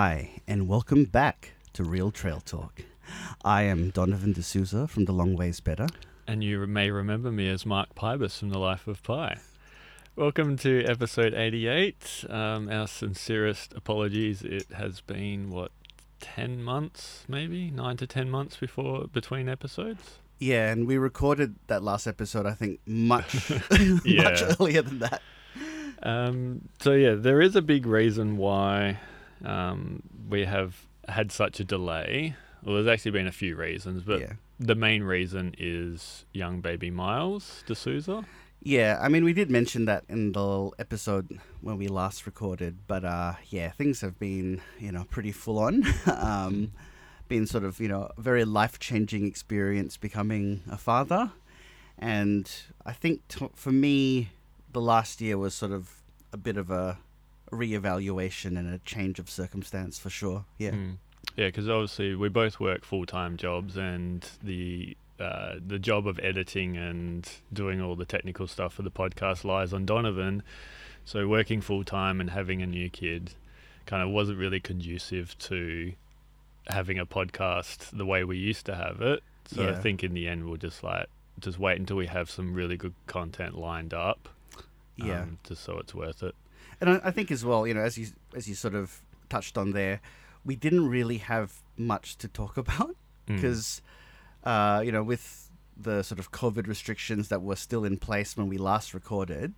Hi, 0.00 0.42
and 0.46 0.68
welcome 0.68 1.06
back 1.06 1.54
to 1.72 1.82
Real 1.82 2.12
Trail 2.12 2.40
Talk. 2.40 2.82
I 3.44 3.62
am 3.62 3.90
Donovan 3.90 4.32
D'Souza 4.32 4.86
from 4.86 5.06
The 5.06 5.12
Long 5.12 5.34
Ways 5.34 5.58
Better. 5.58 5.88
And 6.24 6.44
you 6.44 6.64
may 6.68 6.92
remember 6.92 7.32
me 7.32 7.48
as 7.48 7.66
Mark 7.66 7.96
Pybus 7.96 8.38
from 8.38 8.50
The 8.50 8.60
Life 8.60 8.86
of 8.86 9.02
Pi. 9.02 9.40
Welcome 10.14 10.56
to 10.58 10.84
episode 10.84 11.34
88. 11.34 12.26
Um, 12.30 12.70
our 12.70 12.86
sincerest 12.86 13.74
apologies. 13.74 14.42
It 14.42 14.68
has 14.76 15.00
been, 15.00 15.50
what, 15.50 15.72
10 16.20 16.62
months, 16.62 17.24
maybe? 17.26 17.72
9 17.72 17.96
to 17.96 18.06
10 18.06 18.30
months 18.30 18.56
before 18.56 19.08
between 19.08 19.48
episodes? 19.48 20.18
Yeah, 20.38 20.70
and 20.70 20.86
we 20.86 20.96
recorded 20.96 21.56
that 21.66 21.82
last 21.82 22.06
episode, 22.06 22.46
I 22.46 22.52
think, 22.52 22.78
much, 22.86 23.50
much 23.70 24.42
earlier 24.60 24.82
than 24.82 25.00
that. 25.00 25.22
Um, 26.04 26.68
so, 26.78 26.92
yeah, 26.92 27.14
there 27.16 27.40
is 27.40 27.56
a 27.56 27.62
big 27.62 27.84
reason 27.84 28.36
why 28.36 28.98
um, 29.44 30.02
we 30.28 30.44
have 30.44 30.86
had 31.08 31.32
such 31.32 31.60
a 31.60 31.64
delay. 31.64 32.34
Well, 32.62 32.74
there's 32.74 32.88
actually 32.88 33.12
been 33.12 33.26
a 33.26 33.32
few 33.32 33.56
reasons, 33.56 34.02
but 34.02 34.20
yeah. 34.20 34.32
the 34.58 34.74
main 34.74 35.02
reason 35.02 35.54
is 35.58 36.24
young 36.32 36.60
baby 36.60 36.90
Miles 36.90 37.62
D'Souza. 37.66 38.24
Yeah, 38.60 38.98
I 39.00 39.08
mean, 39.08 39.22
we 39.24 39.32
did 39.32 39.50
mention 39.50 39.84
that 39.84 40.04
in 40.08 40.32
the 40.32 40.70
episode 40.78 41.38
when 41.60 41.78
we 41.78 41.86
last 41.86 42.26
recorded, 42.26 42.78
but 42.88 43.04
uh, 43.04 43.34
yeah, 43.48 43.70
things 43.70 44.00
have 44.00 44.18
been, 44.18 44.60
you 44.80 44.90
know, 44.90 45.04
pretty 45.08 45.30
full 45.30 45.58
on. 45.60 45.84
um, 46.06 46.72
been 47.28 47.46
sort 47.46 47.62
of, 47.62 47.78
you 47.78 47.88
know, 47.88 48.10
a 48.16 48.20
very 48.20 48.44
life 48.44 48.78
changing 48.80 49.26
experience 49.26 49.96
becoming 49.96 50.62
a 50.70 50.76
father. 50.76 51.30
And 51.98 52.50
I 52.84 52.92
think 52.92 53.26
t- 53.28 53.48
for 53.54 53.70
me, 53.70 54.30
the 54.72 54.80
last 54.80 55.20
year 55.20 55.38
was 55.38 55.54
sort 55.54 55.72
of 55.72 56.02
a 56.32 56.36
bit 56.36 56.56
of 56.56 56.70
a 56.70 56.98
reevaluation 57.50 58.58
and 58.58 58.72
a 58.72 58.78
change 58.78 59.18
of 59.18 59.28
circumstance 59.30 59.98
for 59.98 60.10
sure. 60.10 60.44
Yeah. 60.58 60.70
Mm. 60.70 60.96
Yeah, 61.36 61.46
because 61.46 61.68
obviously 61.68 62.14
we 62.14 62.28
both 62.28 62.58
work 62.58 62.84
full 62.84 63.06
time 63.06 63.36
jobs, 63.36 63.76
and 63.76 64.28
the 64.42 64.96
uh, 65.20 65.54
the 65.64 65.78
job 65.78 66.06
of 66.06 66.18
editing 66.20 66.76
and 66.76 67.28
doing 67.52 67.80
all 67.80 67.96
the 67.96 68.04
technical 68.04 68.46
stuff 68.46 68.74
for 68.74 68.82
the 68.82 68.90
podcast 68.90 69.44
lies 69.44 69.72
on 69.72 69.84
Donovan. 69.84 70.42
So 71.04 71.26
working 71.26 71.60
full 71.60 71.84
time 71.84 72.20
and 72.20 72.30
having 72.30 72.62
a 72.62 72.66
new 72.66 72.88
kid 72.88 73.34
kind 73.86 74.02
of 74.02 74.10
wasn't 74.10 74.38
really 74.38 74.60
conducive 74.60 75.36
to 75.38 75.92
having 76.66 76.98
a 76.98 77.06
podcast 77.06 77.96
the 77.96 78.04
way 78.04 78.24
we 78.24 78.36
used 78.36 78.66
to 78.66 78.74
have 78.74 79.00
it. 79.00 79.22
So 79.46 79.66
I 79.66 79.74
think 79.74 80.04
in 80.04 80.12
the 80.12 80.28
end 80.28 80.44
we'll 80.44 80.58
just 80.58 80.84
like 80.84 81.06
just 81.40 81.58
wait 81.58 81.78
until 81.80 81.96
we 81.96 82.06
have 82.06 82.30
some 82.30 82.52
really 82.52 82.76
good 82.76 82.94
content 83.06 83.56
lined 83.56 83.94
up. 83.94 84.28
Yeah. 84.96 85.22
um, 85.22 85.38
just 85.44 85.64
so 85.64 85.78
it's 85.78 85.94
worth 85.94 86.22
it. 86.22 86.34
And 86.80 86.90
I, 86.90 87.00
I 87.04 87.10
think 87.10 87.30
as 87.30 87.44
well, 87.44 87.66
you 87.66 87.74
know, 87.74 87.80
as 87.82 87.98
you 87.98 88.06
as 88.36 88.48
you 88.48 88.54
sort 88.54 88.74
of 88.74 89.02
touched 89.28 89.58
on 89.58 89.72
there, 89.72 90.00
we 90.44 90.56
didn't 90.56 90.88
really 90.88 91.18
have 91.18 91.52
much 91.76 92.16
to 92.18 92.28
talk 92.28 92.56
about 92.64 92.96
Mm. 93.28 93.36
because, 93.36 93.82
uh, 94.44 94.80
you 94.82 94.90
know, 94.90 95.02
with 95.02 95.50
the 95.76 96.02
sort 96.02 96.18
of 96.18 96.32
COVID 96.32 96.66
restrictions 96.66 97.28
that 97.28 97.42
were 97.42 97.56
still 97.56 97.84
in 97.84 97.98
place 97.98 98.36
when 98.38 98.48
we 98.48 98.56
last 98.56 98.94
recorded, 98.94 99.52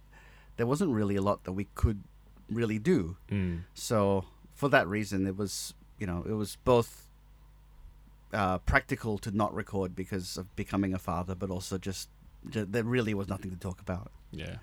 there 0.56 0.66
wasn't 0.66 0.90
really 0.90 1.14
a 1.14 1.22
lot 1.22 1.44
that 1.44 1.52
we 1.52 1.68
could 1.76 2.02
really 2.50 2.80
do. 2.80 3.16
Mm. 3.30 3.60
So 3.74 4.24
for 4.54 4.68
that 4.70 4.88
reason, 4.88 5.26
it 5.26 5.36
was 5.36 5.72
you 6.00 6.06
know 6.06 6.24
it 6.28 6.32
was 6.32 6.56
both 6.64 7.06
uh, 8.32 8.58
practical 8.58 9.18
to 9.18 9.30
not 9.30 9.54
record 9.54 9.94
because 9.94 10.36
of 10.36 10.54
becoming 10.56 10.94
a 10.94 10.98
father, 10.98 11.34
but 11.34 11.50
also 11.50 11.78
just, 11.78 12.08
ju- 12.48 12.66
there 12.68 12.84
really 12.84 13.14
was 13.14 13.28
nothing 13.28 13.50
to 13.50 13.56
talk 13.56 13.80
about. 13.80 14.10
Yeah. 14.32 14.56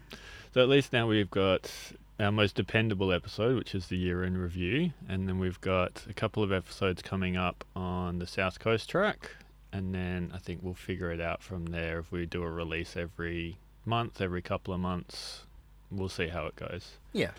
So 0.54 0.62
at 0.62 0.70
least 0.70 0.94
now 0.94 1.08
we've 1.08 1.30
got 1.30 1.72
our 2.20 2.32
most 2.32 2.55
dependable 2.55 3.11
episode, 3.14 3.58
which 3.58 3.76
is 3.76 3.88
the 3.88 3.98
year 3.98 4.23
in 4.23 4.38
review, 4.38 4.92
and 5.08 5.28
then 5.28 5.38
we've 5.39 5.61
got 5.61 6.04
a 6.10 6.14
couple 6.14 6.42
of 6.44 6.52
episodes 6.52 7.02
coming 7.02 7.38
up 7.38 7.64
on 7.76 8.20
the 8.20 8.28
South 8.28 8.60
Coast 8.60 8.89
track, 8.89 9.32
and 9.72 9.94
then 9.94 10.32
I 10.33 10.39
think 10.39 10.61
we'll 10.64 10.73
figure 10.73 11.11
it 11.11 11.22
out 11.22 11.44
from 11.44 11.67
there. 11.67 12.00
If 12.00 12.11
we 12.11 12.26
do 12.26 12.42
a 12.44 12.50
release 12.50 12.98
every 12.98 13.58
month, 13.86 14.20
every 14.20 14.42
couple 14.42 14.73
of 14.73 14.80
months, 14.80 15.44
we'll 15.92 16.10
see 16.10 16.28
how 16.28 16.48
it 16.48 16.55
goes. 16.55 16.98
Yeah. 17.14 17.32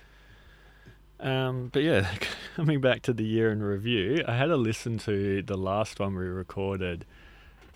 Um, 1.20 1.70
but 1.72 1.82
yeah, 1.82 2.08
coming 2.56 2.80
back 2.80 3.02
to 3.02 3.12
the 3.12 3.24
year 3.24 3.50
in 3.50 3.62
review, 3.62 4.22
I 4.28 4.36
had 4.36 4.50
a 4.50 4.56
listen 4.56 4.98
to 4.98 5.42
the 5.42 5.56
last 5.56 5.98
one 5.98 6.14
we 6.14 6.24
recorded, 6.26 7.04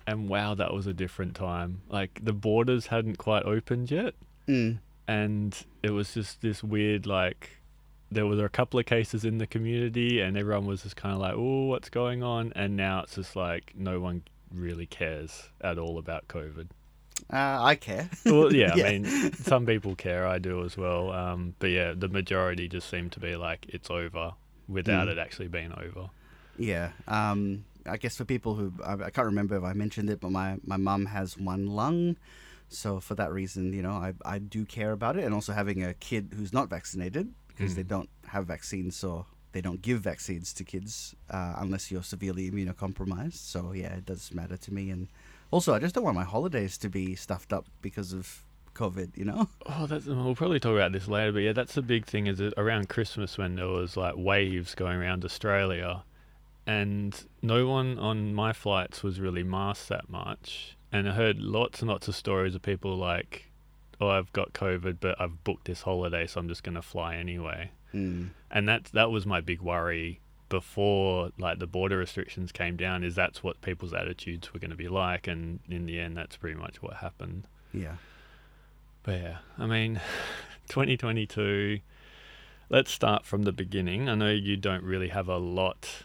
and 0.06 0.28
wow, 0.28 0.54
that 0.54 0.72
was 0.72 0.86
a 0.86 0.94
different 0.94 1.34
time. 1.34 1.82
Like 1.88 2.20
the 2.22 2.32
borders 2.32 2.86
hadn't 2.86 3.18
quite 3.18 3.44
opened 3.44 3.90
yet 3.90 4.14
Mm. 4.48 4.78
And 5.08 5.64
it 5.82 5.90
was 5.90 6.14
just 6.14 6.40
this 6.42 6.62
weird 6.62 7.06
like 7.06 7.58
there 8.10 8.26
were 8.26 8.44
a 8.44 8.48
couple 8.48 8.78
of 8.78 8.86
cases 8.86 9.24
in 9.24 9.38
the 9.38 9.46
community 9.46 10.20
and 10.20 10.36
everyone 10.36 10.66
was 10.66 10.82
just 10.82 10.96
kind 10.96 11.14
of 11.14 11.20
like 11.20 11.34
oh 11.34 11.64
what's 11.64 11.88
going 11.88 12.22
on 12.22 12.52
and 12.54 12.76
now 12.76 13.00
it's 13.02 13.14
just 13.14 13.34
like 13.36 13.72
no 13.76 13.98
one 14.00 14.22
really 14.54 14.86
cares 14.86 15.48
at 15.60 15.78
all 15.78 15.98
about 15.98 16.28
covid 16.28 16.68
Uh, 17.32 17.58
I 17.62 17.74
care. 17.76 18.08
well 18.26 18.52
yeah, 18.54 18.74
Yeah. 18.76 18.86
i 18.86 18.98
mean 18.98 19.32
some 19.34 19.64
people 19.66 19.94
care 19.94 20.26
i 20.26 20.38
do 20.38 20.64
as 20.64 20.76
well 20.76 21.10
um, 21.12 21.54
but 21.58 21.68
yeah 21.70 21.94
the 21.96 22.08
majority 22.08 22.68
just 22.68 22.88
seem 22.90 23.10
to 23.10 23.20
be 23.20 23.34
like 23.36 23.66
it's 23.70 23.90
over 23.90 24.32
without 24.68 25.08
Mm. 25.08 25.12
it 25.12 25.18
actually 25.18 25.48
being 25.48 25.72
over 25.72 26.10
Yeah. 26.58 26.90
Um, 27.08 27.64
I 27.86 27.96
guess 27.96 28.16
for 28.16 28.24
people 28.26 28.54
who 28.54 28.72
I, 28.84 28.92
I 28.92 29.10
can't 29.10 29.26
remember 29.26 29.56
if 29.56 29.64
I 29.64 29.72
mentioned 29.72 30.08
it, 30.10 30.20
but 30.20 30.30
my 30.30 30.58
my 30.64 30.76
mum 30.76 31.06
has 31.06 31.36
one 31.36 31.66
lung, 31.66 32.16
so 32.72 33.00
for 33.00 33.14
that 33.16 33.32
reason, 33.32 33.72
you 33.72 33.82
know, 33.82 33.92
I 33.92 34.14
I 34.24 34.38
do 34.38 34.64
care 34.64 34.92
about 34.92 35.16
it, 35.16 35.24
and 35.24 35.34
also 35.34 35.52
having 35.52 35.82
a 35.84 35.94
kid 35.94 36.32
who's 36.36 36.52
not 36.52 36.68
vaccinated 36.70 37.32
because 37.48 37.74
they 37.74 37.84
Mm. 37.84 37.88
don't 37.88 38.10
have 38.28 38.46
vaccines, 38.46 38.96
so 38.96 39.26
they 39.52 39.60
don't 39.60 39.82
give 39.82 40.00
vaccines 40.00 40.52
to 40.54 40.64
kids 40.64 41.14
uh, 41.30 41.54
unless 41.58 41.90
you're 41.90 42.02
severely 42.02 42.50
immunocompromised. 42.50 43.34
So 43.34 43.72
yeah, 43.72 43.94
it 43.94 44.06
does 44.06 44.32
matter 44.32 44.56
to 44.56 44.72
me, 44.72 44.90
and 44.90 45.08
also 45.50 45.74
I 45.74 45.78
just 45.78 45.94
don't 45.94 46.04
want 46.04 46.16
my 46.16 46.24
holidays 46.24 46.78
to 46.78 46.88
be 46.88 47.14
stuffed 47.14 47.52
up 47.52 47.66
because 47.82 48.12
of 48.12 48.44
COVID. 48.74 49.16
You 49.16 49.26
know. 49.26 49.48
Oh, 49.66 49.86
that's 49.86 50.06
we'll 50.06 50.34
probably 50.34 50.60
talk 50.60 50.74
about 50.74 50.92
this 50.92 51.06
later, 51.08 51.32
but 51.32 51.40
yeah, 51.40 51.52
that's 51.52 51.74
the 51.74 51.82
big 51.82 52.06
thing. 52.06 52.26
Is 52.26 52.40
around 52.56 52.88
Christmas 52.88 53.36
when 53.38 53.56
there 53.56 53.68
was 53.68 53.96
like 53.96 54.14
waves 54.16 54.74
going 54.74 54.96
around 54.98 55.24
Australia, 55.24 56.04
and 56.66 57.12
no 57.42 57.66
one 57.68 57.98
on 57.98 58.34
my 58.34 58.52
flights 58.52 59.02
was 59.02 59.20
really 59.20 59.42
masked 59.42 59.88
that 59.88 60.08
much, 60.08 60.76
and 60.92 61.08
I 61.08 61.12
heard 61.12 61.40
lots 61.40 61.80
and 61.80 61.88
lots 61.88 62.06
of 62.06 62.14
stories 62.14 62.54
of 62.54 62.62
people 62.62 62.96
like, 62.96 63.50
"Oh, 64.00 64.08
I've 64.08 64.32
got 64.32 64.52
COVID, 64.52 64.98
but 65.00 65.20
I've 65.20 65.42
booked 65.42 65.64
this 65.64 65.82
holiday, 65.82 66.26
so 66.26 66.38
I'm 66.38 66.48
just 66.48 66.62
gonna 66.62 66.82
fly 66.82 67.16
anyway." 67.16 67.70
Mm. 67.94 68.30
And 68.50 68.68
that 68.68 68.84
that 68.92 69.10
was 69.10 69.26
my 69.26 69.40
big 69.40 69.60
worry 69.60 70.20
before 70.48 71.30
like 71.38 71.58
the 71.58 71.66
border 71.66 71.96
restrictions 71.96 72.52
came 72.52 72.76
down. 72.76 73.02
Is 73.04 73.14
that's 73.14 73.42
what 73.42 73.60
people's 73.62 73.94
attitudes 73.94 74.52
were 74.52 74.60
going 74.60 74.70
to 74.70 74.76
be 74.76 74.88
like, 74.88 75.26
and 75.26 75.60
in 75.68 75.86
the 75.86 75.98
end, 75.98 76.16
that's 76.16 76.36
pretty 76.36 76.58
much 76.58 76.82
what 76.82 76.94
happened. 76.94 77.44
Yeah. 77.72 77.96
But 79.02 79.20
yeah, 79.20 79.38
I 79.58 79.66
mean, 79.66 80.00
2022. 80.68 81.80
Let's 82.68 82.90
start 82.90 83.26
from 83.26 83.42
the 83.42 83.52
beginning. 83.52 84.08
I 84.08 84.14
know 84.14 84.30
you 84.30 84.56
don't 84.56 84.82
really 84.82 85.08
have 85.08 85.28
a 85.28 85.36
lot 85.36 86.04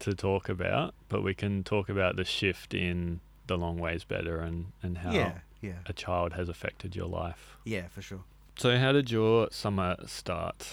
to 0.00 0.14
talk 0.14 0.50
about, 0.50 0.94
but 1.08 1.22
we 1.22 1.34
can 1.34 1.62
talk 1.62 1.88
about 1.88 2.16
the 2.16 2.24
shift 2.24 2.74
in 2.74 3.20
the 3.46 3.56
long 3.58 3.78
ways 3.78 4.04
better 4.04 4.38
and, 4.40 4.66
and 4.82 4.98
how 4.98 5.12
Yeah. 5.12 5.38
Yeah. 5.60 5.72
a 5.86 5.92
child 5.92 6.34
has 6.34 6.48
affected 6.48 6.94
your 6.96 7.06
life. 7.06 7.56
Yeah. 7.64 7.88
For 7.88 8.02
sure. 8.02 8.20
So, 8.56 8.78
how 8.78 8.92
did 8.92 9.10
your 9.10 9.48
summer 9.50 9.96
start? 10.06 10.68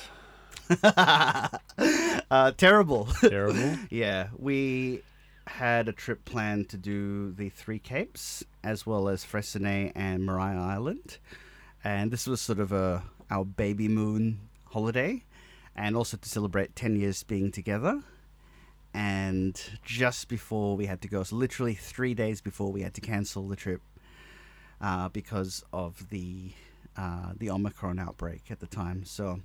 uh, 0.83 2.51
terrible. 2.57 3.05
Terrible. 3.21 3.77
Yeah, 3.89 4.27
we 4.37 5.01
had 5.47 5.87
a 5.89 5.91
trip 5.91 6.23
planned 6.25 6.69
to 6.69 6.77
do 6.77 7.31
the 7.31 7.49
Three 7.49 7.79
Capes 7.79 8.43
as 8.63 8.85
well 8.85 9.09
as 9.09 9.23
Freycinet 9.25 9.91
and 9.95 10.25
Maria 10.25 10.59
Island, 10.59 11.17
and 11.83 12.11
this 12.11 12.27
was 12.27 12.41
sort 12.41 12.59
of 12.59 12.71
a 12.71 13.03
our 13.29 13.45
baby 13.45 13.87
moon 13.87 14.39
holiday, 14.65 15.23
and 15.75 15.95
also 15.95 16.17
to 16.17 16.29
celebrate 16.29 16.75
ten 16.75 16.95
years 16.95 17.23
being 17.23 17.51
together. 17.51 18.01
And 18.93 19.61
just 19.83 20.27
before 20.27 20.75
we 20.75 20.85
had 20.85 21.01
to 21.01 21.07
go, 21.07 21.23
so 21.23 21.35
literally 21.35 21.75
three 21.75 22.13
days 22.13 22.41
before 22.41 22.71
we 22.71 22.81
had 22.81 22.93
to 22.95 23.01
cancel 23.01 23.47
the 23.47 23.55
trip 23.55 23.81
uh, 24.81 25.09
because 25.09 25.63
of 25.71 26.09
the 26.09 26.51
uh, 26.97 27.31
the 27.37 27.49
Omicron 27.49 27.99
outbreak 27.99 28.51
at 28.51 28.59
the 28.59 28.67
time. 28.67 29.05
So 29.05 29.39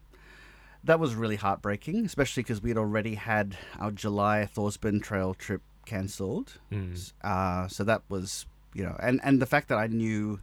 that 0.84 1.00
was 1.00 1.14
really 1.14 1.36
heartbreaking, 1.36 2.04
especially 2.04 2.42
because 2.42 2.62
we'd 2.62 2.78
already 2.78 3.14
had 3.14 3.56
our 3.78 3.90
July 3.90 4.48
Thorsborne 4.52 5.02
Trail 5.02 5.34
trip 5.34 5.62
cancelled. 5.84 6.58
Mm. 6.72 7.12
Uh, 7.22 7.68
so 7.68 7.84
that 7.84 8.02
was, 8.08 8.46
you 8.74 8.84
know, 8.84 8.96
and, 9.00 9.20
and 9.22 9.40
the 9.40 9.46
fact 9.46 9.68
that 9.68 9.78
I 9.78 9.88
knew 9.88 10.40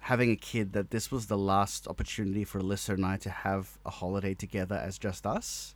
having 0.00 0.30
a 0.30 0.36
kid 0.36 0.72
that 0.72 0.90
this 0.90 1.10
was 1.10 1.26
the 1.26 1.38
last 1.38 1.88
opportunity 1.88 2.44
for 2.44 2.60
Alyssa 2.60 2.90
and 2.90 3.04
I 3.04 3.16
to 3.18 3.30
have 3.30 3.78
a 3.84 3.90
holiday 3.90 4.34
together 4.34 4.76
as 4.76 4.98
just 4.98 5.26
us. 5.26 5.74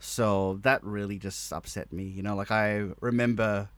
So 0.00 0.58
that 0.62 0.82
really 0.82 1.18
just 1.18 1.52
upset 1.52 1.92
me. 1.92 2.04
You 2.04 2.22
know, 2.22 2.34
like 2.34 2.50
I 2.50 2.88
remember 3.00 3.68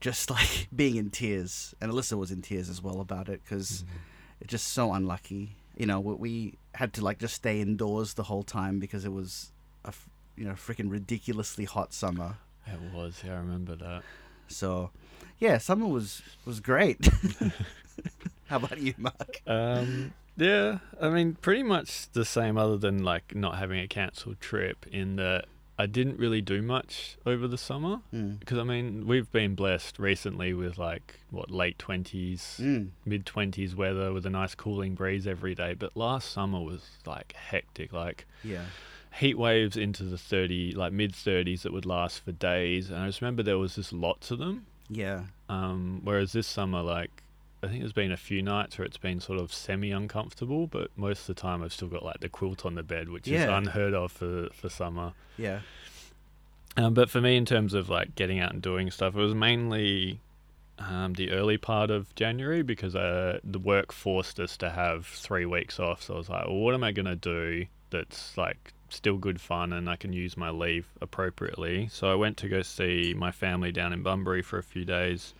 just 0.00 0.30
like 0.36 0.68
being 0.74 0.96
in 0.96 1.10
tears, 1.10 1.74
and 1.80 1.90
Alyssa 1.92 2.16
was 2.16 2.30
in 2.30 2.42
tears 2.42 2.68
as 2.68 2.82
well 2.82 3.00
about 3.00 3.28
it 3.28 3.40
because 3.44 3.84
it's 4.40 4.50
just 4.50 4.68
so 4.68 4.92
unlucky. 4.92 5.56
You 5.76 5.86
know, 5.86 6.00
we- 6.00 6.14
we 6.14 6.54
had 6.74 6.92
to 6.94 7.02
like 7.04 7.18
just 7.18 7.34
stay 7.34 7.60
indoors 7.60 8.14
the 8.14 8.24
whole 8.24 8.42
time 8.42 8.78
because 8.78 9.04
it 9.04 9.12
was, 9.12 9.52
a 9.84 9.92
you 10.36 10.44
know 10.44 10.52
freaking 10.52 10.90
ridiculously 10.90 11.64
hot 11.64 11.92
summer. 11.92 12.36
It 12.66 12.80
was. 12.94 13.22
Yeah, 13.24 13.34
I 13.34 13.38
remember 13.38 13.74
that. 13.76 14.02
So, 14.48 14.90
yeah, 15.38 15.58
summer 15.58 15.86
was 15.86 16.22
was 16.44 16.60
great. 16.60 17.08
How 18.46 18.56
about 18.56 18.78
you, 18.78 18.94
Mark? 18.98 19.40
Um, 19.46 20.12
yeah, 20.38 20.78
I 21.00 21.08
mean, 21.10 21.34
pretty 21.34 21.62
much 21.62 22.10
the 22.12 22.24
same, 22.24 22.56
other 22.56 22.78
than 22.78 23.02
like 23.02 23.34
not 23.34 23.58
having 23.58 23.80
a 23.80 23.88
cancelled 23.88 24.40
trip. 24.40 24.86
In 24.90 25.16
that 25.16 25.44
I 25.78 25.86
didn't 25.86 26.18
really 26.18 26.40
do 26.40 26.60
much 26.62 27.16
over 27.26 27.46
the 27.46 27.58
summer 27.58 28.00
Mm. 28.12 28.40
because 28.40 28.58
I 28.58 28.64
mean 28.64 29.06
we've 29.06 29.30
been 29.30 29.54
blessed 29.54 29.98
recently 29.98 30.52
with 30.52 30.76
like 30.78 31.20
what 31.30 31.50
late 31.50 31.78
twenties, 31.78 32.58
Mm. 32.60 32.90
mid 33.04 33.24
twenties 33.26 33.76
weather 33.76 34.12
with 34.12 34.26
a 34.26 34.30
nice 34.30 34.54
cooling 34.56 34.94
breeze 34.94 35.26
every 35.26 35.54
day. 35.54 35.74
But 35.74 35.96
last 35.96 36.30
summer 36.32 36.60
was 36.60 36.82
like 37.06 37.32
hectic, 37.34 37.92
like 37.92 38.26
Yeah. 38.42 38.64
heat 39.20 39.38
waves 39.38 39.76
into 39.76 40.02
the 40.04 40.18
thirty, 40.18 40.72
like 40.72 40.92
mid 40.92 41.14
thirties 41.14 41.62
that 41.62 41.72
would 41.72 41.86
last 41.86 42.24
for 42.24 42.32
days. 42.32 42.90
And 42.90 42.98
I 43.00 43.06
just 43.06 43.20
remember 43.20 43.42
there 43.44 43.58
was 43.58 43.76
just 43.76 43.92
lots 43.92 44.30
of 44.32 44.38
them. 44.40 44.66
Yeah. 44.90 45.24
Um, 45.48 46.00
whereas 46.02 46.32
this 46.32 46.46
summer, 46.46 46.80
like, 46.82 47.22
I 47.62 47.66
think 47.66 47.80
there's 47.80 47.92
been 47.92 48.12
a 48.12 48.16
few 48.16 48.40
nights 48.40 48.78
where 48.78 48.84
it's 48.84 48.98
been 48.98 49.20
sort 49.20 49.40
of 49.40 49.52
semi 49.52 49.90
uncomfortable, 49.90 50.68
but 50.68 50.90
most 50.96 51.28
of 51.28 51.34
the 51.34 51.34
time 51.34 51.62
I've 51.62 51.72
still 51.72 51.88
got 51.88 52.04
like 52.04 52.20
the 52.20 52.28
quilt 52.28 52.64
on 52.64 52.76
the 52.76 52.84
bed, 52.84 53.08
which 53.08 53.26
is 53.26 53.42
unheard 53.42 53.94
of 53.94 54.12
for, 54.12 54.48
for 54.52 54.68
summer. 54.68 55.12
Yeah. 55.36 55.60
Um, 56.76 56.94
but 56.94 57.10
for 57.10 57.20
me, 57.20 57.36
in 57.36 57.44
terms 57.44 57.74
of 57.74 57.88
like 57.88 58.14
getting 58.14 58.38
out 58.38 58.52
and 58.52 58.62
doing 58.62 58.90
stuff, 58.92 59.16
it 59.16 59.18
was 59.18 59.34
mainly 59.34 60.20
um, 60.78 61.14
the 61.14 61.32
early 61.32 61.58
part 61.58 61.90
of 61.90 62.14
January 62.14 62.62
because 62.62 62.94
uh, 62.94 63.40
the 63.42 63.58
work 63.58 63.90
forced 63.90 64.38
us 64.38 64.56
to 64.58 64.70
have 64.70 65.06
three 65.06 65.44
weeks 65.44 65.80
off. 65.80 66.02
So 66.04 66.14
I 66.14 66.18
was 66.18 66.28
like, 66.28 66.46
well, 66.46 66.56
what 66.56 66.74
am 66.74 66.84
I 66.84 66.92
going 66.92 67.06
to 67.06 67.16
do 67.16 67.66
that's 67.90 68.36
like 68.36 68.72
still 68.90 69.16
good 69.16 69.40
fun 69.40 69.72
and 69.72 69.88
I 69.88 69.96
can 69.96 70.12
use 70.12 70.36
my 70.36 70.50
leave 70.50 70.86
appropriately? 71.00 71.88
So 71.90 72.10
I 72.12 72.14
went 72.14 72.36
to 72.38 72.48
go 72.48 72.62
see 72.62 73.14
my 73.16 73.32
family 73.32 73.72
down 73.72 73.92
in 73.92 74.04
Bunbury 74.04 74.42
for 74.42 74.58
a 74.58 74.62
few 74.62 74.84
days 74.84 75.34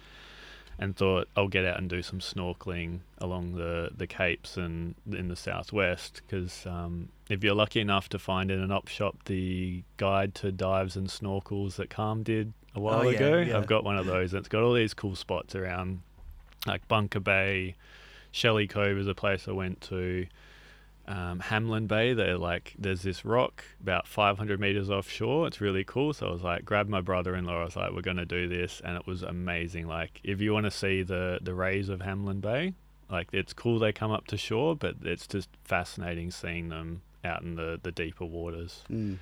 and 0.79 0.97
thought 0.97 1.29
I'll 1.37 1.49
get 1.49 1.65
out 1.65 1.79
and 1.79 1.89
do 1.89 2.03
some 2.03 2.21
snorkeling 2.21 3.01
along 3.19 3.55
the, 3.57 3.91
the 3.97 4.07
capes 4.07 4.57
and 4.57 4.95
in 5.11 5.29
the 5.29 5.35
southwest 5.37 6.23
because 6.27 6.65
um, 6.67 7.09
if 7.29 7.43
you're 7.43 7.55
lucky 7.55 7.81
enough 7.81 8.09
to 8.11 8.19
find 8.19 8.51
in 8.51 8.61
an 8.61 8.71
op 8.71 8.87
shop 8.89 9.17
the 9.25 9.83
guide 9.97 10.35
to 10.37 10.53
dives 10.53 10.97
and 10.97 11.09
snorkels 11.09 11.77
that 11.77 11.91
Calm 11.91 12.23
did 12.23 12.53
a 12.75 12.81
while 12.81 13.07
Oh, 13.07 13.09
ago, 13.09 13.39
yeah. 13.39 13.57
I've 13.57 13.67
got 13.67 13.83
one 13.83 13.97
of 13.97 14.07
those. 14.07 14.33
And 14.33 14.41
it's 14.41 14.49
got 14.49 14.63
all 14.63 14.75
these 14.75 14.95
cool 14.95 15.17
spots 15.17 15.55
around, 15.57 16.01
like 16.67 16.87
Bunker 16.87 17.21
Bay, 17.21 17.75
Shelley 18.31 18.69
Cove 18.69 18.99
is 18.99 19.09
a 19.09 19.15
place 19.15 19.49
I 19.49 19.53
went 19.53 19.81
to. 19.83 20.27
Um, 21.08 21.40
Hamlin 21.40 21.87
Bay, 21.87 22.12
they're 22.12 22.37
like, 22.37 22.75
there's 22.78 23.00
this 23.00 23.25
rock 23.25 23.64
about 23.81 24.06
500 24.06 24.60
meters 24.60 24.90
offshore. 24.90 25.46
It's 25.46 25.58
really 25.58 25.82
cool. 25.82 26.12
So 26.12 26.28
I 26.28 26.31
was 26.31 26.43
like, 26.43 26.66
grab 26.66 26.87
my 26.87 27.00
brother-in-law. 27.00 27.62
I 27.62 27.64
was 27.64 27.76
like, 27.76 27.93
we're 27.93 28.02
gonna 28.02 28.26
do 28.26 28.46
this, 28.46 28.82
and 28.84 28.94
it 28.94 29.06
was 29.06 29.22
amazing. 29.22 29.88
Like, 29.88 30.20
if 30.22 30.43
you 30.43 30.52
want 30.52 30.64
to 30.64 30.70
see 30.70 31.02
the 31.02 31.38
the 31.40 31.55
rays 31.55 31.88
of 31.88 32.02
Hamlin 32.02 32.40
Bay, 32.40 32.75
like 33.10 33.28
it's 33.32 33.55
cool 33.55 33.78
they 33.78 33.90
come 33.90 34.10
up 34.10 34.26
to 34.26 34.37
shore, 34.37 34.76
but 34.76 34.96
it's 35.02 35.26
just 35.26 35.49
fascinating 35.64 36.31
seeing 36.31 36.69
them 36.69 37.00
out 37.25 37.40
in 37.43 37.55
the 37.55 37.81
the 37.82 37.90
deeper 37.90 38.26
waters. 38.26 38.84
Mm. 38.90 39.16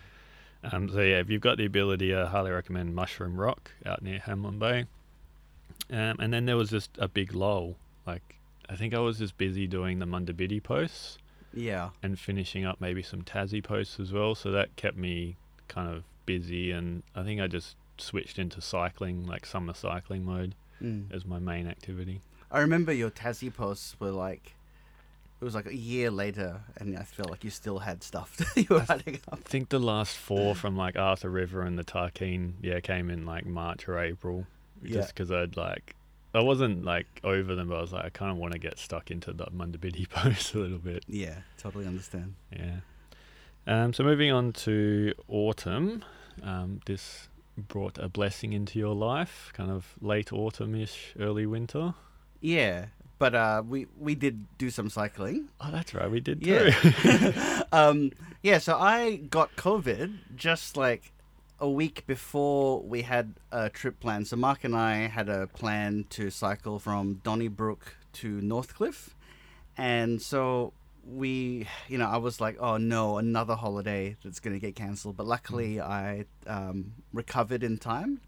Um, 0.65 0.89
so 0.89 1.01
yeah, 1.01 1.21
if 1.21 1.31
you've 1.31 1.41
got 1.41 1.57
the 1.57 1.67
ability, 1.67 2.13
I 2.13 2.27
highly 2.27 2.51
recommend 2.51 2.97
Mushroom 2.97 3.39
Rock 3.39 3.71
out 3.85 4.03
near 4.03 4.19
Hamlin 4.19 4.59
Bay. 4.59 4.87
Um, 5.89 6.17
and 6.19 6.33
then 6.33 6.47
there 6.47 6.57
was 6.57 6.71
just 6.71 6.91
a 6.99 7.07
big 7.07 7.33
lull. 7.33 7.77
Like 8.05 8.39
I 8.69 8.75
think 8.75 8.93
I 8.93 8.99
was 8.99 9.19
just 9.19 9.39
busy 9.39 9.69
doing 9.69 10.01
the 10.01 10.07
Munda 10.07 10.33
Biddi 10.33 10.61
posts 10.61 11.19
Yeah. 11.57 11.91
and 12.03 12.19
finishing 12.19 12.65
up 12.65 12.81
maybe 12.81 13.03
some 13.03 13.23
Tassie 13.23 13.65
posts 13.65 13.99
as 13.99 14.13
well. 14.13 14.35
So 14.37 14.51
that 14.53 14.77
kept 14.77 14.97
me 14.97 15.37
kind 15.69 15.89
of 15.93 16.05
busy, 16.27 16.71
and 16.71 17.03
I 17.15 17.23
think 17.25 17.41
I 17.41 17.47
just 17.49 17.75
switched 17.99 18.39
into 18.39 18.61
cycling, 18.61 19.27
like 19.27 19.45
summer 19.47 19.75
cycling 19.75 20.25
mode, 20.25 20.55
Mm. 20.83 21.11
as 21.13 21.25
my 21.25 21.39
main 21.39 21.67
activity. 21.67 22.21
I 22.51 22.61
remember 22.61 22.93
your 22.93 23.11
Tassie 23.11 23.53
posts 23.53 23.97
were 23.99 24.11
like, 24.13 24.55
it 25.41 25.45
was 25.45 25.55
like 25.55 25.67
a 25.67 25.75
year 25.75 26.11
later, 26.11 26.61
and 26.77 26.97
I 26.99 27.03
felt 27.03 27.31
like 27.31 27.43
you 27.45 27.51
still 27.51 27.79
had 27.81 28.03
stuff 28.03 28.37
that 28.55 28.57
you 28.57 28.67
were 28.69 28.85
writing 28.89 29.19
up. 29.33 29.39
I 29.41 29.49
think 29.49 29.71
the 29.71 29.79
last 29.79 30.17
four 30.17 30.55
from 30.63 30.77
like 30.77 30.97
Arthur 30.97 31.31
River 31.31 31.63
and 31.63 31.79
the 31.79 31.85
Tarkine, 31.85 32.53
yeah, 32.63 32.81
came 32.81 33.09
in 33.11 33.25
like 33.25 33.47
March 33.47 33.89
or 33.89 33.99
April. 33.99 34.47
Yeah. 34.83 34.97
Just 35.01 35.15
because 35.15 35.33
I'd 35.33 35.57
like, 35.57 35.96
I 36.37 36.43
wasn't 36.43 36.85
like 36.85 37.07
over 37.25 37.55
them, 37.55 37.69
but 37.69 37.79
I 37.79 37.81
was 37.81 37.93
like, 37.93 38.05
I 38.05 38.09
kind 38.11 38.31
of 38.31 38.37
want 38.37 38.53
to 38.53 38.59
get 38.59 38.79
stuck 38.79 39.11
into 39.11 39.33
the 39.33 39.49
Munda 39.51 39.79
Biddi 39.79 40.09
post 40.11 40.55
a 40.55 40.59
little 40.59 40.79
bit. 40.79 41.05
Yeah, 41.09 41.37
totally 41.59 41.87
understand. 41.87 42.35
Yeah. 42.53 42.77
Um, 43.67 43.93
so 43.93 44.05
moving 44.05 44.31
on 44.31 44.53
to 44.53 45.13
autumn, 45.29 46.05
um, 46.43 46.81
this 46.87 47.29
brought 47.57 47.99
a 47.99 48.09
blessing 48.09 48.53
into 48.53 48.79
your 48.79 48.95
life, 48.95 49.51
kind 49.55 49.71
of 49.71 49.95
late 50.01 50.33
autumn-ish, 50.33 51.15
early 51.19 51.47
winter. 51.47 51.95
Yeah, 52.41 52.87
but 53.19 53.35
uh, 53.35 53.63
we 53.67 53.87
we 53.99 54.15
did 54.15 54.47
do 54.59 54.71
some 54.71 54.91
cycling. 54.91 55.49
Oh, 55.61 55.71
that's 55.71 55.95
right, 55.95 56.11
we 56.11 56.21
did 56.21 56.45
too. 56.45 56.71
Yeah. 57.05 57.63
um, 57.73 58.13
yeah, 58.43 58.59
so 58.59 58.79
I 58.79 59.17
got 59.17 59.57
COVID 59.57 60.19
just 60.37 60.77
like 60.77 61.13
a 61.59 61.69
week 61.69 62.07
before 62.07 62.83
we 62.83 63.03
had 63.03 63.35
a 63.51 63.71
trip 63.71 63.99
planned. 64.01 64.27
So 64.29 64.37
Mark 64.37 64.65
and 64.65 64.77
I 64.77 65.09
had 65.09 65.29
a 65.29 65.47
plan 65.47 66.05
to 66.11 66.31
cycle 66.31 66.79
from 66.79 67.21
Donnybrook 67.23 67.97
to 68.15 68.41
Northcliffe. 68.41 69.15
And 69.77 70.21
so 70.21 70.73
we, 71.07 71.67
you 71.89 71.99
know, 71.99 72.09
I 72.09 72.19
was 72.19 72.41
like, 72.41 72.57
oh 72.61 72.77
no, 72.77 73.19
another 73.19 73.55
holiday 73.55 74.17
that's 74.23 74.41
going 74.41 74.55
to 74.55 74.61
get 74.61 74.75
cancelled. 74.75 75.17
But 75.17 75.27
luckily 75.27 75.81
I 75.81 76.27
um, 76.47 76.93
recovered 77.13 77.63
in 77.63 77.79
time. 77.79 78.21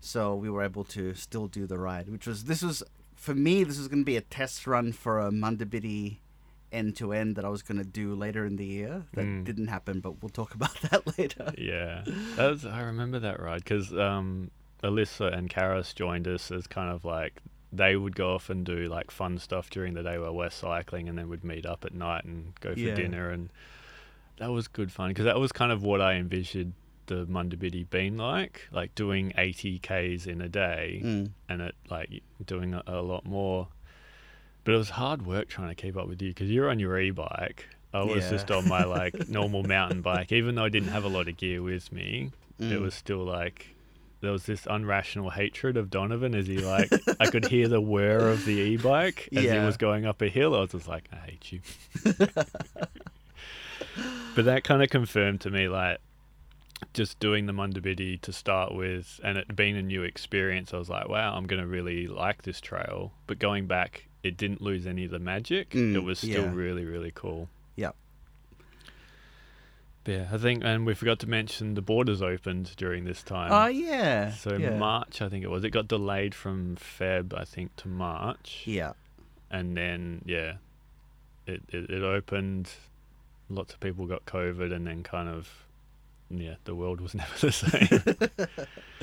So 0.00 0.34
we 0.34 0.50
were 0.50 0.62
able 0.62 0.84
to 0.84 1.14
still 1.14 1.46
do 1.46 1.66
the 1.66 1.78
ride, 1.78 2.08
which 2.08 2.26
was, 2.26 2.44
this 2.44 2.62
was, 2.62 2.82
for 3.14 3.34
me, 3.34 3.64
this 3.64 3.78
was 3.78 3.88
going 3.88 4.02
to 4.02 4.04
be 4.04 4.16
a 4.16 4.22
test 4.22 4.66
run 4.66 4.92
for 4.92 5.20
a 5.20 5.30
Munda 5.30 5.64
Biddi 5.64 6.18
end 6.72 6.96
to 6.96 7.12
end 7.12 7.36
that 7.36 7.44
I 7.44 7.48
was 7.48 7.62
going 7.62 7.78
to 7.78 7.84
do 7.84 8.14
later 8.14 8.44
in 8.46 8.56
the 8.56 8.64
year. 8.64 9.04
That 9.14 9.24
Mm. 9.24 9.44
didn't 9.44 9.68
happen, 9.68 10.00
but 10.00 10.22
we'll 10.22 10.30
talk 10.30 10.54
about 10.60 10.74
that 10.90 11.18
later. 11.18 11.52
Yeah, 11.58 12.02
that 12.36 12.50
was, 12.50 12.64
I 12.66 12.80
remember 12.82 13.18
that 13.20 13.40
ride 13.40 13.62
because 13.64 13.92
um, 13.92 14.50
Alyssa 14.82 15.36
and 15.36 15.48
Karis 15.50 15.94
joined 15.94 16.26
us 16.26 16.50
as 16.50 16.66
kind 16.66 16.90
of 16.90 17.04
like 17.04 17.40
they 17.72 17.96
would 17.96 18.14
go 18.16 18.34
off 18.34 18.50
and 18.50 18.64
do 18.66 18.86
like 18.88 19.10
fun 19.10 19.38
stuff 19.38 19.70
during 19.70 19.94
the 19.94 20.02
day 20.02 20.18
while 20.18 20.34
we're 20.34 20.50
cycling, 20.50 21.08
and 21.08 21.16
then 21.18 21.28
we'd 21.28 21.44
meet 21.44 21.64
up 21.66 21.84
at 21.84 21.94
night 21.94 22.24
and 22.24 22.54
go 22.60 22.72
for 22.74 22.78
Yeah. 22.80 22.94
dinner, 22.94 23.30
and 23.30 23.50
that 24.38 24.50
was 24.50 24.66
good 24.68 24.90
fun 24.90 25.08
because 25.10 25.24
that 25.26 25.38
was 25.38 25.52
kind 25.52 25.70
of 25.72 25.82
what 25.82 26.00
I 26.00 26.14
envisioned 26.14 26.74
the 27.06 27.26
Munda 27.26 27.56
Biddi 27.56 27.88
being 27.90 28.16
like, 28.16 28.68
like 28.72 28.94
doing 28.94 29.32
80 29.36 29.78
k's 29.80 30.26
in 30.26 30.40
a 30.40 30.48
day, 30.48 31.00
Mm. 31.04 31.30
and 31.48 31.60
it 31.62 31.74
like 31.90 32.22
doing 32.44 32.74
a, 32.74 32.82
a 32.86 33.02
lot 33.02 33.24
more. 33.26 33.68
But 34.64 34.74
it 34.74 34.78
was 34.78 34.90
hard 34.90 35.26
work 35.26 35.48
trying 35.48 35.68
to 35.68 35.74
keep 35.74 35.96
up 35.96 36.06
with 36.08 36.22
you 36.22 36.28
because 36.30 36.50
you're 36.50 36.70
on 36.70 36.78
your 36.78 36.98
e-bike. 36.98 37.66
I 37.92 38.04
was 38.04 38.24
Yeah. 38.24 38.30
just 38.30 38.50
on 38.50 38.66
my 38.68 38.84
like 38.84 39.28
normal 39.28 39.62
mountain 39.64 40.02
bike, 40.02 40.30
even 40.32 40.54
though 40.54 40.64
I 40.64 40.68
didn't 40.68 40.88
have 40.90 41.04
a 41.04 41.08
lot 41.08 41.28
of 41.28 41.36
gear 41.36 41.62
with 41.62 41.90
me 41.92 42.30
it 42.58 42.64
Mm. 42.64 42.80
was 42.82 42.94
still 42.94 43.24
like 43.24 43.74
there 44.20 44.30
was 44.30 44.44
this 44.46 44.66
unrational 44.66 45.32
hatred 45.32 45.76
of 45.76 45.90
Donovan 45.90 46.32
as 46.32 46.46
he 46.46 46.58
like 46.58 46.92
I 47.18 47.26
could 47.26 47.44
hear 47.46 47.66
the 47.66 47.80
whir 47.80 48.28
of 48.28 48.44
the 48.44 48.52
e-bike 48.52 49.28
as 49.32 49.42
he 49.42 49.58
was 49.58 49.76
going 49.76 50.06
up 50.06 50.22
a 50.22 50.28
hill. 50.28 50.54
I 50.54 50.60
was 50.60 50.70
just 50.70 50.86
like, 50.86 51.08
I 51.12 51.16
hate 51.16 51.50
you. 51.50 51.60
but 54.36 54.44
that 54.44 54.64
kind 54.64 54.82
of 54.82 54.90
confirmed 54.90 55.40
to 55.42 55.50
me 55.50 55.66
like 55.68 55.98
just 56.94 57.18
doing 57.20 57.46
the 57.46 57.52
Munda 57.52 57.80
Biddi 57.80 58.20
to 58.22 58.32
start 58.32 58.74
with 58.74 59.20
and 59.24 59.38
it 59.38 59.54
being 59.56 59.76
a 59.76 59.82
new 59.82 60.02
experience, 60.02 60.72
I 60.74 60.78
was 60.78 60.88
like, 60.88 61.08
wow, 61.08 61.34
I'm 61.34 61.46
gonna 61.46 61.66
really 61.66 62.06
like 62.06 62.42
this 62.42 62.60
trail. 62.60 63.12
But 63.26 63.38
going 63.38 63.66
back, 63.66 64.06
it 64.22 64.36
didn't 64.36 64.60
lose 64.62 64.86
any 64.86 65.04
of 65.04 65.10
the 65.10 65.18
magic. 65.18 65.70
Mm, 65.70 65.94
it 65.94 66.00
was 66.04 66.18
still 66.18 66.44
yeah. 66.44 66.52
really, 66.52 66.84
really 66.84 67.12
cool. 67.14 67.48
Yep. 67.76 67.96
Yeah, 70.06 70.26
I 70.32 70.38
think, 70.38 70.64
and 70.64 70.84
we 70.84 70.94
forgot 70.94 71.20
to 71.20 71.28
mention 71.28 71.74
the 71.74 71.82
borders 71.82 72.22
opened 72.22 72.74
during 72.76 73.04
this 73.04 73.22
time. 73.22 73.52
Oh, 73.52 73.66
yeah. 73.66 74.32
So 74.32 74.56
yeah. 74.56 74.76
March, 74.76 75.22
I 75.22 75.28
think 75.28 75.44
it 75.44 75.48
was. 75.50 75.62
It 75.62 75.70
got 75.70 75.86
delayed 75.86 76.34
from 76.34 76.76
Feb, 76.76 77.32
I 77.38 77.44
think, 77.44 77.76
to 77.76 77.88
March, 77.88 78.62
Yeah. 78.66 78.94
and 79.50 79.76
then 79.76 80.22
yeah, 80.26 80.54
it, 81.46 81.62
it 81.68 81.88
it 81.90 82.02
opened. 82.02 82.70
Lots 83.48 83.74
of 83.74 83.80
people 83.80 84.06
got 84.06 84.24
COVID, 84.24 84.72
and 84.72 84.86
then 84.86 85.02
kind 85.04 85.28
of 85.28 85.66
yeah, 86.30 86.54
the 86.64 86.74
world 86.74 87.00
was 87.00 87.14
never 87.14 87.38
the 87.38 87.52
same. 87.52 88.48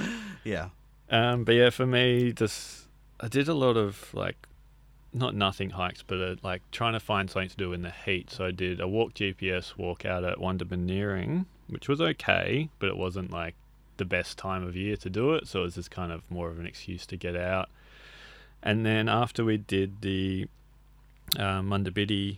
Yeah. 0.43 0.69
um, 1.09 1.43
but 1.43 1.55
yeah, 1.55 1.69
for 1.69 1.85
me, 1.85 2.31
just 2.33 2.88
I 3.21 3.27
did 3.27 3.47
a 3.47 3.53
lot 3.53 3.77
of 3.77 4.13
like 4.13 4.47
not 5.13 5.36
nothing 5.36 5.72
hikes, 5.72 6.04
but 6.04 6.22
uh, 6.22 6.36
like 6.44 6.62
trying 6.72 6.94
to 6.94 7.00
find 7.00 7.30
something 7.30 7.50
to 7.50 7.58
do 7.58 7.74
in 7.74 7.82
the 7.82 7.92
heat. 7.92 8.30
So 8.30 8.46
I 8.46 8.51
did 8.51 8.80
a 8.80 8.88
walk 8.88 9.13
GPS 9.13 9.78
walk 9.78 10.06
out 10.06 10.24
at 10.24 10.38
Wondermaneering, 10.38 11.46
which 11.68 11.88
was 11.88 12.00
okay, 12.00 12.70
but 12.80 12.89
it 12.89 12.98
wasn't 12.98 13.32
like 13.32 13.56
the 13.98 14.06
best 14.06 14.38
time 14.38 14.66
of 14.66 14.75
year 14.75 14.96
to 14.98 15.10
do 15.10 15.34
it. 15.34 15.48
So 15.48 15.62
it 15.62 15.63
was 15.63 15.75
just 15.75 15.92
kind 15.92 16.12
of 16.12 16.30
more 16.30 16.50
of 16.50 16.60
an 16.60 16.66
excuse 16.66 17.06
to 17.08 17.18
get 17.18 17.36
out. 17.36 17.70
And 18.62 18.86
then 18.86 19.08
after 19.08 19.44
we 19.44 19.58
did 19.58 20.01
the 20.01 20.48
uh, 21.38 21.62
Mundabiddy, 21.62 22.38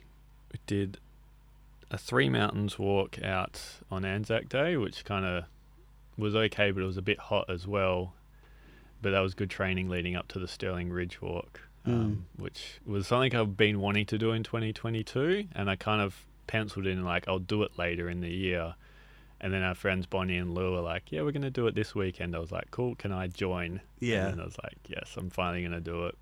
we 0.51 0.59
did 0.67 0.97
a 1.89 1.97
three 1.97 2.29
mountains 2.29 2.79
walk 2.79 3.21
out 3.23 3.61
on 3.89 4.05
Anzac 4.05 4.47
Day, 4.49 4.77
which 4.77 5.03
kind 5.03 5.25
of 5.25 5.45
was 6.17 6.35
okay, 6.35 6.71
but 6.71 6.83
it 6.83 6.85
was 6.85 6.97
a 6.97 7.01
bit 7.01 7.19
hot 7.19 7.49
as 7.49 7.67
well. 7.67 8.13
But 9.01 9.11
that 9.11 9.19
was 9.19 9.33
good 9.33 9.49
training 9.49 9.89
leading 9.89 10.15
up 10.15 10.27
to 10.29 10.39
the 10.39 10.47
Stirling 10.47 10.91
Ridge 10.91 11.21
walk, 11.21 11.61
um, 11.85 12.25
which 12.37 12.79
was 12.85 13.07
something 13.07 13.35
I've 13.35 13.57
been 13.57 13.79
wanting 13.79 14.05
to 14.07 14.17
do 14.17 14.31
in 14.31 14.43
2022, 14.43 15.47
and 15.55 15.69
I 15.69 15.75
kind 15.75 16.01
of 16.01 16.25
penciled 16.47 16.85
in 16.87 17.03
like 17.03 17.27
I'll 17.27 17.39
do 17.39 17.63
it 17.63 17.77
later 17.77 18.09
in 18.09 18.21
the 18.21 18.29
year. 18.29 18.75
And 19.43 19.51
then 19.51 19.63
our 19.63 19.73
friends 19.73 20.05
Bonnie 20.05 20.37
and 20.37 20.53
Lou 20.53 20.73
were 20.73 20.81
like, 20.81 21.11
"Yeah, 21.11 21.23
we're 21.23 21.31
going 21.31 21.41
to 21.41 21.49
do 21.49 21.65
it 21.65 21.73
this 21.73 21.95
weekend." 21.95 22.35
I 22.35 22.39
was 22.39 22.51
like, 22.51 22.69
"Cool, 22.69 22.93
can 22.95 23.11
I 23.11 23.27
join?" 23.27 23.81
Yeah. 23.99 24.27
And 24.27 24.39
I 24.39 24.45
was 24.45 24.57
like, 24.63 24.77
"Yes, 24.87 25.15
I'm 25.17 25.31
finally 25.31 25.61
going 25.61 25.71
to 25.71 25.81
do 25.81 26.05
it." 26.05 26.15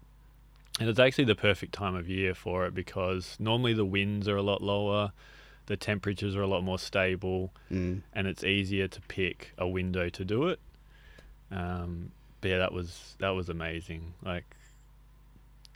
And 0.79 0.87
it's 0.87 0.99
actually 0.99 1.25
the 1.25 1.35
perfect 1.35 1.73
time 1.73 1.95
of 1.95 2.07
year 2.07 2.33
for 2.33 2.65
it 2.65 2.73
because 2.73 3.35
normally 3.37 3.73
the 3.73 3.83
winds 3.83 4.29
are 4.29 4.37
a 4.37 4.41
lot 4.41 4.61
lower, 4.61 5.11
the 5.65 5.75
temperatures 5.75 6.37
are 6.37 6.41
a 6.41 6.47
lot 6.47 6.63
more 6.63 6.79
stable, 6.79 7.51
Mm. 7.69 8.03
and 8.13 8.25
it's 8.27 8.45
easier 8.45 8.87
to 8.87 9.01
pick 9.09 9.51
a 9.57 9.67
window 9.67 10.07
to 10.07 10.23
do 10.23 10.47
it. 10.47 10.59
Um, 11.51 12.11
but 12.41 12.51
yeah, 12.51 12.59
that 12.59 12.71
was 12.73 13.15
that 13.19 13.31
was 13.31 13.49
amazing. 13.49 14.13
Like 14.23 14.45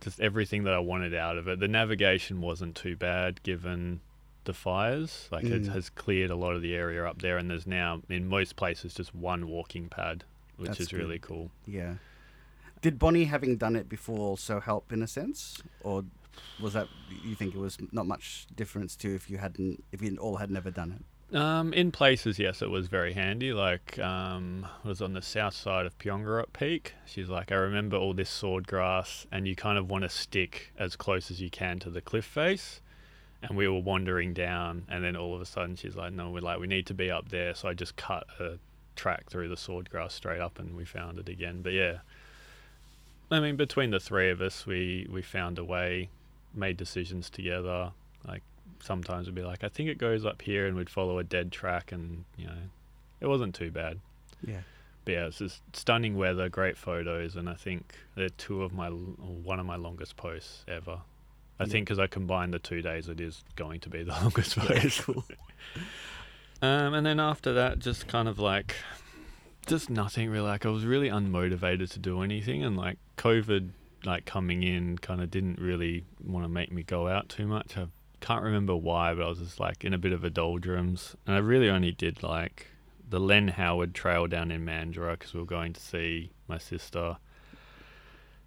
just 0.03 0.19
everything 0.19 0.63
that 0.63 0.73
I 0.73 0.79
wanted 0.79 1.13
out 1.13 1.37
of 1.37 1.47
it. 1.47 1.59
The 1.59 1.67
navigation 1.67 2.41
wasn't 2.41 2.75
too 2.75 2.95
bad 2.95 3.41
given 3.43 4.01
the 4.45 4.53
fires. 4.53 5.29
Like 5.31 5.45
it 5.45 5.63
Mm. 5.63 5.71
has 5.73 5.89
cleared 5.89 6.29
a 6.29 6.35
lot 6.35 6.53
of 6.55 6.61
the 6.61 6.75
area 6.75 7.05
up 7.05 7.21
there, 7.21 7.37
and 7.37 7.49
there's 7.49 7.65
now 7.67 8.01
in 8.09 8.27
most 8.27 8.55
places 8.55 8.93
just 8.93 9.15
one 9.15 9.47
walking 9.47 9.87
pad, 9.89 10.23
which 10.57 10.67
That's 10.69 10.81
is 10.81 10.87
good. 10.89 10.97
really 10.99 11.19
cool. 11.19 11.51
Yeah. 11.65 11.95
Did 12.81 12.99
Bonnie 12.99 13.25
having 13.25 13.55
done 13.55 13.75
it 13.77 13.87
before 13.87 14.19
also 14.19 14.59
help 14.59 14.91
in 14.91 15.01
a 15.01 15.07
sense, 15.07 15.61
or 15.81 16.03
was 16.59 16.73
that 16.73 16.87
you 17.23 17.35
think 17.35 17.55
it 17.55 17.59
was 17.59 17.77
not 17.93 18.05
much 18.05 18.45
difference 18.53 18.95
to 18.97 19.15
if 19.15 19.29
you 19.29 19.37
hadn't 19.37 19.83
if 19.93 20.01
you 20.01 20.17
all 20.17 20.37
had 20.37 20.51
never 20.51 20.69
done 20.69 20.91
it? 20.91 21.05
Um, 21.33 21.73
in 21.73 21.91
places, 21.91 22.37
yes, 22.37 22.61
it 22.61 22.69
was 22.69 22.87
very 22.87 23.13
handy. 23.13 23.53
Like, 23.53 23.97
um, 23.97 24.67
was 24.83 25.01
on 25.01 25.13
the 25.13 25.21
south 25.21 25.55
side 25.55 25.87
of 25.87 25.97
Pyungoorup 25.97 26.53
Peak. 26.53 26.93
She's 27.05 27.27
like, 27.27 27.51
I 27.51 27.55
remember 27.55 27.97
all 27.97 28.13
this 28.13 28.29
sword 28.29 28.67
grass, 28.67 29.25
and 29.31 29.47
you 29.47 29.55
kind 29.55 29.79
of 29.79 29.89
want 29.89 30.03
to 30.03 30.09
stick 30.09 30.71
as 30.77 30.95
close 30.95 31.31
as 31.31 31.41
you 31.41 31.49
can 31.49 31.79
to 31.79 31.89
the 31.89 32.01
cliff 32.01 32.25
face. 32.25 32.81
And 33.41 33.57
we 33.57 33.67
were 33.67 33.79
wandering 33.79 34.33
down, 34.33 34.85
and 34.87 35.03
then 35.03 35.15
all 35.15 35.33
of 35.35 35.41
a 35.41 35.45
sudden, 35.45 35.75
she's 35.75 35.95
like, 35.95 36.13
No, 36.13 36.29
we're 36.29 36.39
like, 36.39 36.59
we 36.59 36.67
need 36.67 36.85
to 36.87 36.93
be 36.93 37.09
up 37.09 37.29
there. 37.29 37.55
So 37.55 37.67
I 37.67 37.73
just 37.73 37.95
cut 37.95 38.25
a 38.39 38.59
track 38.95 39.29
through 39.29 39.49
the 39.49 39.57
sword 39.57 39.89
grass 39.89 40.13
straight 40.13 40.39
up, 40.39 40.59
and 40.59 40.75
we 40.75 40.85
found 40.85 41.17
it 41.17 41.27
again. 41.27 41.61
But 41.63 41.73
yeah, 41.73 41.97
I 43.31 43.39
mean, 43.39 43.55
between 43.55 43.89
the 43.89 43.99
three 43.99 44.29
of 44.29 44.39
us, 44.39 44.65
we 44.67 45.07
we 45.11 45.23
found 45.23 45.57
a 45.57 45.63
way, 45.63 46.09
made 46.53 46.77
decisions 46.77 47.29
together. 47.29 47.91
Like 48.25 48.43
sometimes 48.81 49.27
we'd 49.27 49.35
be 49.35 49.41
like, 49.43 49.63
I 49.63 49.69
think 49.69 49.89
it 49.89 49.97
goes 49.97 50.25
up 50.25 50.41
here, 50.41 50.67
and 50.67 50.75
we'd 50.75 50.89
follow 50.89 51.17
a 51.19 51.23
dead 51.23 51.51
track, 51.51 51.91
and 51.91 52.25
you 52.37 52.45
know, 52.47 52.57
it 53.21 53.27
wasn't 53.27 53.55
too 53.55 53.71
bad. 53.71 53.99
Yeah. 54.45 54.61
But 55.05 55.11
yeah, 55.11 55.25
it's 55.27 55.39
just 55.39 55.61
stunning 55.73 56.15
weather, 56.15 56.47
great 56.49 56.77
photos, 56.77 57.35
and 57.35 57.49
I 57.49 57.55
think 57.55 57.95
they're 58.15 58.29
two 58.29 58.63
of 58.63 58.73
my 58.73 58.87
one 58.89 59.59
of 59.59 59.65
my 59.65 59.75
longest 59.75 60.15
posts 60.15 60.63
ever. 60.67 60.99
I 61.59 61.63
Yeah. 61.65 61.69
think 61.69 61.85
because 61.87 61.99
I 61.99 62.07
combined 62.07 62.53
the 62.53 62.59
two 62.59 62.81
days, 62.81 63.09
it 63.09 63.19
is 63.21 63.43
going 63.55 63.79
to 63.81 63.89
be 63.89 64.03
the 64.03 64.11
longest 64.21 64.57
Yeah, 64.57 64.63
post. 64.81 65.01
cool. 65.03 65.23
Um, 66.61 66.93
and 66.93 67.05
then 67.05 67.19
after 67.19 67.51
that, 67.53 67.79
just 67.79 68.07
kind 68.07 68.29
of 68.29 68.39
like, 68.39 68.75
just 69.67 69.89
nothing 69.89 70.29
really. 70.29 70.47
Like 70.47 70.65
I 70.65 70.69
was 70.69 70.85
really 70.85 71.09
unmotivated 71.09 71.91
to 71.91 71.99
do 71.99 72.21
anything, 72.21 72.63
and 72.63 72.77
like 72.77 72.97
COVID, 73.17 73.71
like 74.05 74.23
coming 74.25 74.63
in, 74.63 74.97
kind 74.97 75.21
of 75.21 75.29
didn't 75.29 75.59
really 75.59 76.05
want 76.23 76.45
to 76.45 76.49
make 76.49 76.71
me 76.71 76.83
go 76.83 77.09
out 77.09 77.27
too 77.27 77.47
much. 77.47 77.77
I 77.77 77.87
can't 78.25 78.43
remember 78.43 78.75
why, 78.75 79.13
but 79.13 79.25
I 79.25 79.29
was 79.29 79.39
just 79.39 79.59
like 79.59 79.83
in 79.83 79.93
a 79.93 79.97
bit 79.97 80.13
of 80.13 80.23
a 80.23 80.29
doldrums, 80.29 81.15
and 81.27 81.35
I 81.35 81.39
really 81.39 81.69
only 81.69 81.91
did 81.91 82.23
like 82.23 82.67
the 83.09 83.19
Len 83.19 83.49
Howard 83.49 83.93
Trail 83.93 84.27
down 84.27 84.49
in 84.51 84.65
Mandurah 84.65 85.13
because 85.19 85.33
we 85.33 85.39
were 85.41 85.45
going 85.45 85.73
to 85.73 85.81
see 85.81 86.31
my 86.47 86.57
sister. 86.57 87.17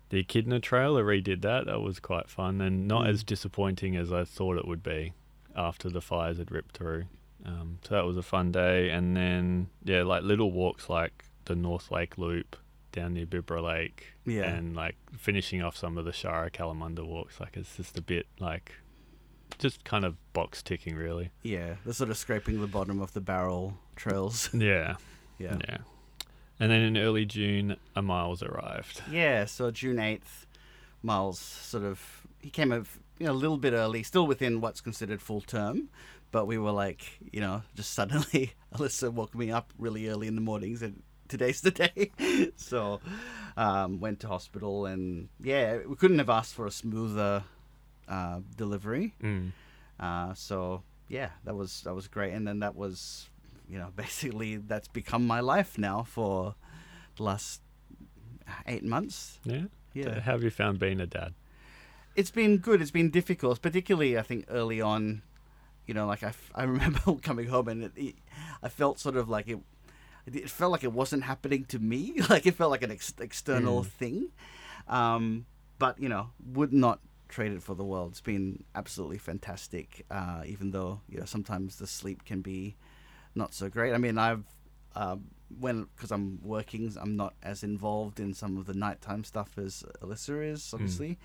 The 0.09 0.18
Echidna 0.21 0.61
Trail, 0.61 0.97
I 0.97 1.00
redid 1.00 1.42
that. 1.42 1.66
That 1.66 1.80
was 1.80 1.99
quite 1.99 2.28
fun 2.30 2.61
and 2.61 2.87
not 2.87 3.04
Mm. 3.04 3.09
as 3.09 3.25
disappointing 3.25 3.97
as 3.97 4.12
I 4.12 4.25
thought 4.25 4.56
it 4.56 4.66
would 4.66 4.83
be 4.83 5.12
after 5.54 5.88
the 5.90 6.00
fires 6.00 6.38
had 6.38 6.50
ripped 6.52 6.76
through. 6.76 7.04
Um, 7.45 7.78
so 7.83 7.95
that 7.95 8.04
was 8.04 8.16
a 8.16 8.23
fun 8.23 8.52
day. 8.52 8.90
And 8.90 9.16
then, 9.16 9.68
yeah, 9.85 10.02
like 10.04 10.23
little 10.23 10.52
walks 10.52 10.88
like 10.88 11.25
the 11.47 11.54
North 11.56 11.90
Lake 11.90 12.16
Loop 12.18 12.56
down 12.92 13.14
near 13.14 13.26
Bibra 13.26 13.62
Lake. 13.62 14.14
Yeah. 14.25 14.45
And 14.45 14.75
like 14.76 14.97
finishing 15.16 15.61
off 15.62 15.76
some 15.76 15.99
of 15.99 16.04
the 16.04 16.12
Shara 16.12 16.50
Kalamunda 16.52 17.04
walks. 17.04 17.40
Like 17.40 17.56
it's 17.56 17.76
just 17.76 17.99
a 17.99 18.02
bit 18.02 18.26
like, 18.38 18.73
just 19.58 19.84
kind 19.84 20.04
of 20.04 20.16
box 20.32 20.62
ticking, 20.62 20.96
really. 20.96 21.30
Yeah. 21.42 21.76
They're 21.84 21.94
sort 21.94 22.10
of 22.10 22.16
scraping 22.16 22.60
the 22.60 22.66
bottom 22.66 23.00
of 23.00 23.12
the 23.12 23.20
barrel 23.20 23.78
trails. 23.96 24.50
Yeah. 24.54 24.96
yeah. 25.38 25.58
Yeah. 25.68 25.78
And 26.58 26.70
then 26.70 26.80
in 26.80 26.96
early 26.96 27.26
June, 27.26 27.76
a 27.94 28.02
miles 28.02 28.42
arrived. 28.42 29.02
Yeah, 29.10 29.44
so 29.44 29.70
June 29.70 29.96
8th, 29.96 30.46
Miles 31.02 31.38
sort 31.38 31.84
of, 31.84 32.26
he 32.40 32.48
came 32.50 32.72
a, 32.72 32.78
you 33.18 33.26
know, 33.26 33.32
a 33.32 33.34
little 33.34 33.58
bit 33.58 33.74
early, 33.74 34.02
still 34.02 34.26
within 34.26 34.60
what's 34.60 34.80
considered 34.80 35.20
full 35.20 35.42
term, 35.42 35.90
but 36.32 36.46
we 36.46 36.58
were 36.58 36.70
like, 36.70 37.18
you 37.30 37.40
know, 37.40 37.62
just 37.74 37.92
suddenly, 37.94 38.52
Alyssa 38.74 39.12
woke 39.12 39.34
me 39.34 39.50
up 39.50 39.72
really 39.78 40.08
early 40.08 40.26
in 40.26 40.34
the 40.34 40.40
mornings 40.40 40.82
and 40.82 41.02
today's 41.28 41.60
the 41.60 41.70
day. 41.70 42.10
so, 42.56 43.00
um, 43.56 44.00
went 44.00 44.20
to 44.20 44.28
hospital 44.28 44.86
and 44.86 45.28
yeah, 45.40 45.78
we 45.86 45.94
couldn't 45.96 46.18
have 46.18 46.30
asked 46.30 46.54
for 46.54 46.66
a 46.66 46.70
smoother 46.70 47.44
uh, 48.08 48.40
delivery. 48.56 49.14
Mm. 49.22 49.52
Uh, 49.98 50.34
so 50.34 50.82
yeah, 51.08 51.30
that 51.44 51.54
was 51.56 51.82
that 51.82 51.94
was 51.94 52.08
great, 52.08 52.32
and 52.32 52.46
then 52.46 52.60
that 52.60 52.75
was, 52.76 53.28
you 53.68 53.78
know, 53.78 53.88
basically 53.96 54.56
that's 54.56 54.88
become 54.88 55.26
my 55.26 55.40
life 55.40 55.78
now 55.78 56.02
for 56.02 56.54
the 57.16 57.22
last 57.22 57.60
eight 58.66 58.84
months. 58.84 59.40
Yeah. 59.44 59.64
Yeah, 59.94 60.20
how 60.20 60.32
have 60.32 60.42
you 60.42 60.50
found 60.50 60.78
being 60.78 61.00
a 61.00 61.06
dad? 61.06 61.32
it's 62.14 62.30
been 62.30 62.56
good. 62.58 62.80
It's 62.82 62.90
been 62.90 63.10
difficult, 63.10 63.60
particularly 63.62 64.18
I 64.18 64.22
think 64.22 64.44
early 64.48 64.80
on. 64.80 65.22
You 65.86 65.94
know, 65.94 66.06
like 66.06 66.22
I, 66.22 66.28
f- 66.28 66.50
I 66.54 66.64
remember 66.75 67.14
coming 67.22 67.46
home 67.48 67.68
and 67.68 67.84
it, 67.84 67.92
it, 67.96 68.14
I 68.62 68.68
felt 68.68 68.98
sort 68.98 69.16
of 69.16 69.28
like 69.28 69.48
it. 69.48 69.58
It 70.26 70.50
felt 70.50 70.72
like 70.72 70.82
it 70.84 70.92
wasn't 70.92 71.22
happening 71.25 71.64
to 71.66 71.78
me. 71.78 72.20
Like 72.28 72.44
it 72.46 72.54
felt 72.54 72.70
like 72.70 72.82
an 72.82 72.90
ex- 72.90 73.14
external 73.20 73.84
Mm. 73.84 73.86
thing. 73.86 74.28
Um, 74.88 75.46
but 75.78 75.98
you 76.00 76.08
know, 76.10 76.30
would 76.44 76.72
not 76.72 77.00
trade 77.28 77.52
it 77.52 77.62
for 77.62 77.75
the 77.75 77.85
world. 77.85 78.12
It's 78.12 78.21
been 78.21 78.64
absolutely 78.75 79.18
fantastic. 79.18 80.04
Uh, 80.11 80.42
even 80.47 80.71
though 80.71 81.00
you 81.09 81.18
know 81.18 81.25
sometimes 81.25 81.76
the 81.76 81.87
sleep 81.87 82.25
can 82.25 82.40
be 82.40 82.76
not 83.35 83.54
so 83.54 83.68
great. 83.68 83.92
I 83.92 83.99
mean, 83.99 84.18
I've 84.18 84.45
uh, 84.95 85.16
when 85.61 85.87
because 85.95 86.11
I'm 86.11 86.40
working, 86.42 86.92
I'm 87.00 87.16
not 87.16 87.35
as 87.42 87.62
involved 87.62 88.18
in 88.18 88.35
some 88.35 88.56
of 88.56 88.66
the 88.66 88.75
nighttime 88.75 89.25
stuff 89.25 89.59
as 89.59 89.85
Alyssa 90.02 90.52
is, 90.52 90.73
obviously. 90.73 91.18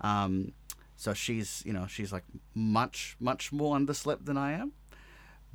Um, 0.00 0.52
so 0.96 1.12
she's 1.14 1.62
you 1.66 1.72
know 1.72 1.86
she's 1.86 2.12
like 2.12 2.24
much 2.54 3.16
much 3.18 3.52
more 3.52 3.76
underslept 3.76 4.26
than 4.26 4.36
I 4.36 4.52
am. 4.52 4.72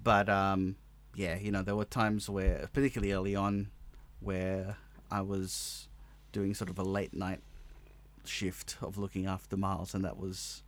But 0.01 0.29
um, 0.29 0.75
yeah, 1.15 1.37
you 1.37 1.51
know 1.51 1.61
there 1.61 1.75
were 1.75 1.85
times 1.85 2.29
where, 2.29 2.69
particularly 2.73 3.13
early 3.13 3.35
on, 3.35 3.69
where 4.19 4.77
I 5.11 5.21
was 5.21 5.87
doing 6.31 6.53
sort 6.53 6.69
of 6.69 6.77
a 6.77 6.83
late 6.83 7.13
night 7.13 7.41
shift 8.25 8.77
of 8.81 8.97
looking 8.97 9.25
after 9.25 9.55
Miles, 9.57 9.93
and 9.93 10.03
that 10.05 10.17
was 10.17 10.63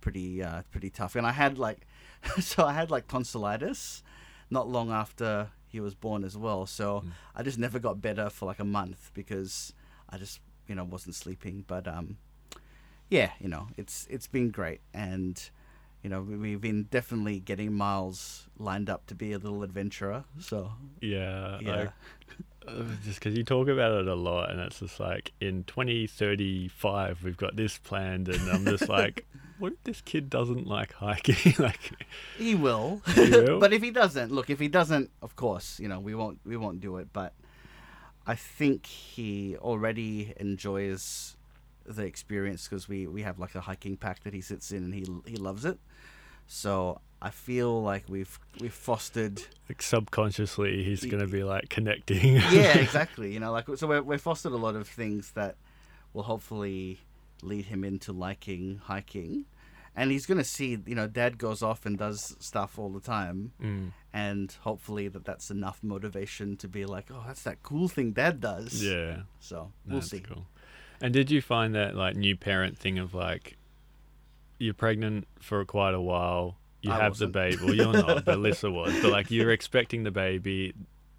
pretty 0.00 0.42
uh, 0.42 0.62
pretty 0.70 0.90
tough. 0.90 1.16
And 1.16 1.26
I 1.26 1.32
had 1.32 1.58
like, 1.58 1.86
so 2.40 2.64
I 2.64 2.72
had 2.72 2.90
like 2.90 3.06
tonsillitis, 3.08 4.02
not 4.50 4.68
long 4.68 4.90
after 4.90 5.50
he 5.68 5.80
was 5.80 5.94
born 5.94 6.24
as 6.24 6.36
well. 6.36 6.66
So 6.66 7.00
Mm. 7.00 7.10
I 7.36 7.42
just 7.42 7.58
never 7.58 7.78
got 7.78 8.00
better 8.00 8.28
for 8.30 8.46
like 8.46 8.58
a 8.58 8.64
month 8.64 9.10
because 9.14 9.72
I 10.08 10.18
just 10.18 10.40
you 10.66 10.74
know 10.74 10.84
wasn't 10.84 11.14
sleeping. 11.14 11.64
But 11.66 11.86
um, 11.88 12.18
yeah, 13.08 13.30
you 13.40 13.48
know 13.48 13.68
it's 13.76 14.06
it's 14.10 14.26
been 14.26 14.50
great, 14.50 14.80
and 14.94 15.40
you 16.02 16.10
know 16.10 16.22
we- 16.22 16.36
we've 16.36 16.60
been 16.60 16.84
definitely 16.90 17.40
getting 17.40 17.72
Miles 17.72 18.48
lined 18.58 18.88
up 18.90 19.06
to 19.06 19.14
be 19.14 19.32
a 19.32 19.38
little 19.38 19.62
adventurer. 19.62 20.24
So 20.38 20.72
Yeah. 21.00 21.58
yeah, 21.60 21.72
uh, 21.72 21.90
just 23.04 23.18
because 23.18 23.36
you 23.36 23.44
talk 23.44 23.68
about 23.68 23.92
it 24.00 24.08
a 24.08 24.14
lot, 24.14 24.50
and 24.50 24.60
it's 24.60 24.80
just 24.80 25.00
like 25.00 25.32
in 25.40 25.64
2035 25.64 27.24
we've 27.24 27.36
got 27.36 27.56
this 27.56 27.78
planned, 27.78 28.28
and 28.28 28.50
I'm 28.50 28.64
just 28.64 28.88
like, 28.88 29.26
what 29.58 29.72
if 29.72 29.84
this 29.84 30.00
kid 30.00 30.30
doesn't 30.30 30.66
like 30.66 30.92
hiking? 30.92 31.54
like, 31.58 31.92
he 32.36 32.54
will. 32.54 33.02
He 33.14 33.30
will? 33.30 33.58
but 33.60 33.72
if 33.72 33.82
he 33.82 33.90
doesn't, 33.90 34.30
look, 34.30 34.50
if 34.50 34.58
he 34.58 34.68
doesn't, 34.68 35.10
of 35.22 35.36
course, 35.36 35.78
you 35.80 35.88
know 35.88 36.00
we 36.00 36.14
won't 36.14 36.38
we 36.44 36.56
won't 36.56 36.80
do 36.80 36.96
it. 36.96 37.08
But 37.12 37.32
I 38.26 38.34
think 38.34 38.86
he 38.86 39.56
already 39.56 40.34
enjoys 40.36 41.36
the 41.86 42.04
experience 42.04 42.68
because 42.68 42.88
we 42.88 43.06
we 43.06 43.22
have 43.22 43.38
like 43.38 43.54
a 43.54 43.60
hiking 43.60 43.96
pack 43.96 44.22
that 44.24 44.34
he 44.34 44.40
sits 44.40 44.70
in 44.70 44.84
and 44.84 44.94
he 44.94 45.06
he 45.26 45.36
loves 45.36 45.64
it. 45.64 45.78
So 46.46 47.00
I 47.22 47.30
feel 47.30 47.82
like 47.82 48.04
we've 48.08 48.38
we've 48.60 48.72
fostered 48.72 49.42
like 49.68 49.82
subconsciously 49.82 50.82
he's 50.84 51.04
gonna 51.04 51.26
be 51.26 51.42
like 51.44 51.68
connecting. 51.68 52.36
yeah, 52.50 52.78
exactly. 52.78 53.32
You 53.32 53.40
know, 53.40 53.52
like 53.52 53.66
so 53.76 53.86
we're, 53.86 54.02
we've 54.02 54.20
fostered 54.20 54.52
a 54.52 54.56
lot 54.56 54.74
of 54.76 54.88
things 54.88 55.32
that 55.32 55.56
will 56.12 56.22
hopefully 56.24 56.98
lead 57.42 57.66
him 57.66 57.84
into 57.84 58.12
liking 58.12 58.80
hiking, 58.84 59.44
and 59.96 60.10
he's 60.10 60.26
gonna 60.26 60.44
see 60.44 60.78
you 60.86 60.94
know 60.94 61.06
dad 61.06 61.36
goes 61.38 61.62
off 61.62 61.84
and 61.86 61.98
does 61.98 62.36
stuff 62.40 62.78
all 62.78 62.88
the 62.90 63.00
time 63.00 63.52
Mm. 63.62 63.92
and 64.12 64.52
hopefully 64.62 65.08
that 65.08 65.24
that's 65.24 65.50
enough 65.50 65.78
motivation 65.82 66.56
to 66.58 66.68
be 66.68 66.84
like 66.86 67.06
oh 67.10 67.22
that's 67.26 67.42
that 67.42 67.62
cool 67.62 67.88
thing 67.88 68.12
dad 68.12 68.40
does 68.40 68.82
Yeah. 68.82 69.22
so 69.40 69.72
we'll 69.86 70.00
That's 70.00 70.10
see 70.10 70.20
Cool. 70.20 70.46
And 71.02 71.12
did 71.14 71.30
you 71.30 71.40
find 71.40 71.74
that 71.74 71.94
like 71.96 72.14
new 72.16 72.36
parent 72.36 72.76
thing 72.76 72.98
of 72.98 73.14
like 73.14 73.56
you're 74.58 74.74
pregnant 74.74 75.26
for 75.40 75.64
quite 75.64 75.94
a 75.94 76.00
while, 76.00 76.56
you 76.82 76.90
I 76.92 76.94
have 76.98 77.18
the 77.18 77.26
wasn't. 77.26 77.32
baby. 77.32 77.56
Well, 77.64 77.74
you're 77.74 77.92
not, 77.92 78.24
but 78.24 78.38
Lissa 78.38 78.70
was. 78.80 78.92
But 79.02 79.10
like 79.10 79.30
you're 79.30 79.50
expecting 79.50 80.02
the 80.04 80.10
baby, 80.10 80.74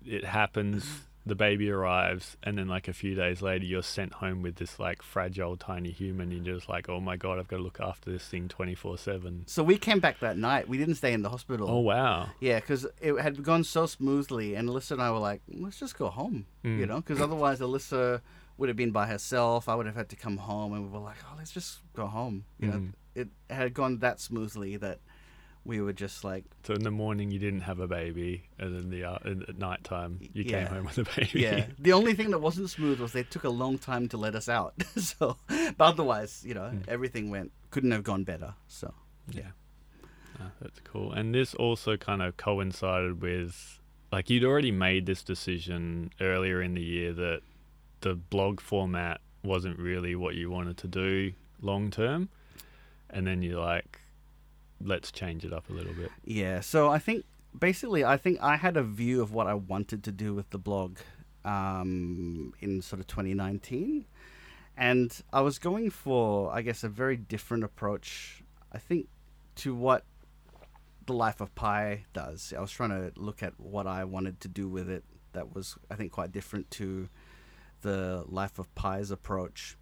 it 0.05 0.25
happens. 0.25 0.85
The 1.23 1.35
baby 1.35 1.69
arrives, 1.69 2.35
and 2.41 2.57
then 2.57 2.67
like 2.67 2.87
a 2.87 2.93
few 2.93 3.13
days 3.13 3.43
later, 3.43 3.63
you're 3.63 3.83
sent 3.83 4.11
home 4.13 4.41
with 4.41 4.55
this 4.55 4.79
like 4.79 5.03
fragile, 5.03 5.55
tiny 5.55 5.91
human. 5.91 6.31
And 6.31 6.43
You're 6.43 6.55
just 6.55 6.67
like, 6.67 6.89
oh 6.89 6.99
my 6.99 7.15
god, 7.15 7.37
I've 7.37 7.47
got 7.47 7.57
to 7.57 7.61
look 7.63 7.79
after 7.79 8.11
this 8.11 8.25
thing 8.25 8.47
twenty 8.49 8.73
four 8.73 8.97
seven. 8.97 9.43
so 9.45 9.61
we 9.63 9.77
came 9.77 9.99
back 9.99 10.19
that 10.21 10.35
night 10.35 10.67
we 10.67 10.79
didn't 10.79 10.95
stay 10.95 11.13
in 11.13 11.21
the 11.21 11.29
hospital 11.29 11.69
Oh 11.69 11.77
wow. 11.81 12.29
Yeah, 12.39 12.59
because 12.59 12.87
it 12.99 13.13
had 13.21 13.43
gone 13.43 13.63
so 13.63 13.85
smoothly, 13.85 14.55
and 14.55 14.67
Alyssa 14.67 14.91
and 14.93 15.01
I 15.03 15.11
were 15.11 15.19
like, 15.19 15.41
let's 15.53 15.77
just 15.79 15.95
go 15.95 16.09
home, 16.09 16.47
you 16.63 16.71
Mm. 16.71 16.87
know, 16.87 16.95
because 17.01 17.21
otherwise 17.21 17.59
Alyssa 17.59 18.21
would 18.57 18.69
have 18.69 18.75
been 18.77 18.91
by 18.91 19.05
herself. 19.05 19.69
I 19.69 19.75
would 19.75 19.85
have 19.85 19.95
had 19.95 20.09
to 20.09 20.15
come 20.15 20.37
home, 20.37 20.73
and 20.73 20.83
we 20.83 20.89
were 20.89 21.05
like, 21.05 21.17
oh, 21.31 21.35
let's 21.37 21.51
just 21.51 21.81
go 21.93 22.07
home. 22.07 22.45
You 22.59 22.67
know, 22.67 22.73
Mm. 22.77 22.93
it 23.13 23.27
had 23.51 23.75
gone 23.75 23.99
that 23.99 24.19
smoothly 24.19 24.75
that 24.77 24.97
we 25.63 25.79
were 25.81 25.93
just 25.93 26.23
like, 26.23 26.43
So 26.63 26.73
in 26.73 26.81
the 26.83 26.91
morning 26.91 27.29
you 27.31 27.37
didn't 27.39 27.61
have 27.61 27.79
a 27.79 27.87
baby, 27.87 28.43
and 28.57 28.75
then 28.75 28.89
the 28.89 29.03
uh, 29.03 29.17
at 29.25 29.57
night 29.59 29.83
time 29.83 30.19
you 30.33 30.43
Yeah. 30.43 30.63
came 30.65 30.67
home 30.75 30.85
with 30.85 30.97
a 30.97 31.03
baby. 31.15 31.39
yeah. 31.41 31.65
the 31.79 31.93
only 31.93 32.13
thing 32.15 32.31
that 32.31 32.39
wasn't 32.39 32.69
smooth 32.69 32.99
was 32.99 33.11
they 33.13 33.23
took 33.23 33.43
a 33.43 33.49
long 33.49 33.77
time 33.77 34.07
to 34.09 34.17
let 34.17 34.33
us 34.35 34.49
out. 34.49 34.73
so, 34.97 35.37
but 35.47 35.79
otherwise, 35.79 36.43
you 36.45 36.53
know, 36.53 36.71
Mm. 36.73 36.87
everything 36.87 37.29
went 37.29 37.51
couldn't 37.69 37.91
have 37.91 38.03
gone 38.03 38.23
better. 38.23 38.55
So, 38.67 38.93
Yeah. 39.31 39.51
Ah, 40.39 40.51
that's 40.59 40.79
cool. 40.81 41.13
And 41.13 41.33
this 41.35 41.53
also 41.53 41.95
kind 41.97 42.21
of 42.21 42.35
coincided 42.37 43.21
with 43.21 43.79
like 44.11 44.29
you'd 44.29 44.43
already 44.43 44.71
made 44.71 45.05
this 45.05 45.23
decision 45.23 46.11
earlier 46.19 46.61
in 46.61 46.73
the 46.73 46.81
year 46.83 47.13
that 47.13 47.41
the 48.01 48.15
blog 48.15 48.59
format 48.59 49.21
wasn't 49.43 49.77
really 49.79 50.15
what 50.15 50.35
you 50.35 50.49
wanted 50.49 50.75
to 50.77 50.87
do 50.87 51.31
long 51.61 51.91
term. 51.91 52.27
And 53.09 53.25
then 53.27 53.41
you're 53.41 53.61
like, 53.61 54.00
let's 54.85 55.11
change 55.11 55.45
it 55.45 55.53
up 55.53 55.69
a 55.69 55.73
little 55.73 55.93
bit. 55.93 56.11
Yeah, 56.23 56.61
so 56.61 56.89
I 56.89 56.99
think 56.99 57.25
basically, 57.57 58.03
I 58.03 58.17
think 58.17 58.39
I 58.41 58.55
had 58.55 58.77
a 58.77 58.83
view 58.83 59.21
of 59.21 59.33
what 59.33 59.47
I 59.47 59.53
wanted 59.53 60.03
to 60.03 60.11
do 60.11 60.33
with 60.33 60.49
the 60.49 60.57
blog 60.57 60.97
um, 61.43 62.53
in 62.59 62.81
sort 62.81 62.99
of 62.99 63.07
2019, 63.07 64.05
and 64.77 65.21
I 65.33 65.41
was 65.41 65.59
going 65.59 65.89
for, 65.89 66.51
I 66.51 66.61
guess, 66.61 66.83
a 66.83 66.89
very 66.89 67.17
different 67.17 67.63
approach. 67.63 68.43
I 68.71 68.77
think 68.77 69.07
to 69.55 69.75
what 69.75 70.05
the 71.05 71.13
Life 71.13 71.41
of 71.41 71.53
Pi 71.55 72.05
does. 72.13 72.53
I 72.55 72.61
was 72.61 72.71
trying 72.71 72.89
to 72.91 73.11
look 73.15 73.43
at 73.43 73.59
what 73.59 73.87
I 73.87 74.03
wanted 74.03 74.39
to 74.41 74.47
do 74.47 74.67
with 74.67 74.89
it. 74.89 75.03
That 75.33 75.53
was, 75.53 75.77
I 75.89 75.95
think, 75.95 76.11
quite 76.11 76.31
different 76.31 76.69
to 76.71 77.09
the 77.81 78.23
Life 78.27 78.59
of 78.59 78.73
Pi's 78.75 79.11
approach, 79.11 79.77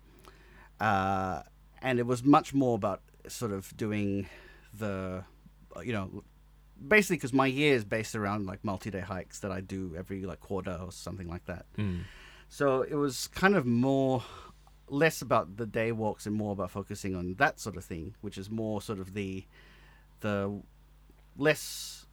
uh, 0.80 1.42
and 1.82 2.00
it 2.00 2.06
was 2.06 2.24
much 2.24 2.54
more 2.54 2.76
about 2.76 3.02
sort 3.28 3.52
of 3.52 3.76
doing 3.76 4.28
the 4.74 5.24
uh, 5.76 5.80
you 5.82 5.94
know 5.94 6.24
basically 6.88 7.18
because 7.18 7.34
my 7.34 7.46
year 7.48 7.74
is 7.76 7.84
based 7.84 8.16
around 8.16 8.46
like 8.46 8.64
multi-day 8.64 9.02
hikes 9.02 9.40
that 9.40 9.52
i 9.52 9.60
do 9.60 9.94
every 9.98 10.24
like 10.26 10.40
quarter 10.40 10.78
or 10.82 10.92
something 10.92 11.28
like 11.28 11.46
that. 11.46 11.66
Mm. 11.78 12.02
so 12.48 12.82
it 12.84 12.96
was 12.96 13.28
kind 13.28 13.56
of 13.56 13.66
more 13.66 14.24
less 14.88 15.22
about 15.22 15.58
the 15.58 15.66
day 15.66 15.92
walks 15.92 16.26
and 16.26 16.34
more 16.36 16.54
about 16.54 16.72
focusing 16.72 17.16
on 17.16 17.36
that 17.36 17.60
sort 17.60 17.76
of 17.78 17.84
thing 17.84 18.16
which 18.22 18.38
is 18.38 18.50
more 18.50 18.82
sort 18.82 19.00
of 19.00 19.14
the 19.14 19.46
the 20.22 20.62
less 21.38 22.06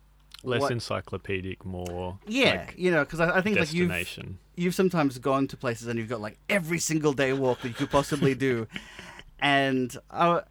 Less 0.42 0.60
what- 0.60 0.72
encyclopedic, 0.72 1.64
more 1.64 2.18
yeah 2.26 2.66
like 2.66 2.74
you 2.76 2.90
know 2.90 3.00
because 3.04 3.20
I, 3.20 3.38
I 3.38 3.40
think 3.40 3.58
like 3.58 3.72
you've 3.72 3.90
you've 4.54 4.74
sometimes 4.74 5.18
gone 5.18 5.48
to 5.48 5.56
places 5.56 5.88
and 5.88 5.98
you've 5.98 6.10
got 6.10 6.20
like 6.20 6.38
every 6.48 6.78
single 6.78 7.14
day 7.14 7.32
walk 7.32 7.62
that 7.62 7.68
you 7.68 7.74
could 7.74 7.90
possibly 7.90 8.34
do, 8.34 8.66
and 9.40 9.96
I, 10.10 10.42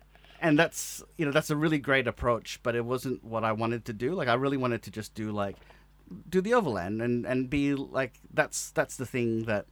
and 0.45 0.59
that's 0.59 1.03
you 1.17 1.25
know 1.25 1.31
that's 1.31 1.49
a 1.49 1.55
really 1.55 1.79
great 1.79 2.07
approach, 2.07 2.59
but 2.61 2.75
it 2.75 2.85
wasn't 2.85 3.23
what 3.23 3.43
I 3.43 3.51
wanted 3.51 3.83
to 3.85 3.93
do. 3.93 4.13
Like 4.13 4.27
I 4.27 4.35
really 4.35 4.57
wanted 4.57 4.81
to 4.83 4.91
just 4.91 5.15
do 5.15 5.31
like 5.31 5.57
do 6.29 6.39
the 6.39 6.53
overland 6.53 7.01
and 7.01 7.25
and 7.25 7.49
be 7.49 7.73
like 7.73 8.13
that's 8.31 8.69
that's 8.71 8.95
the 8.95 9.07
thing 9.07 9.45
that 9.45 9.65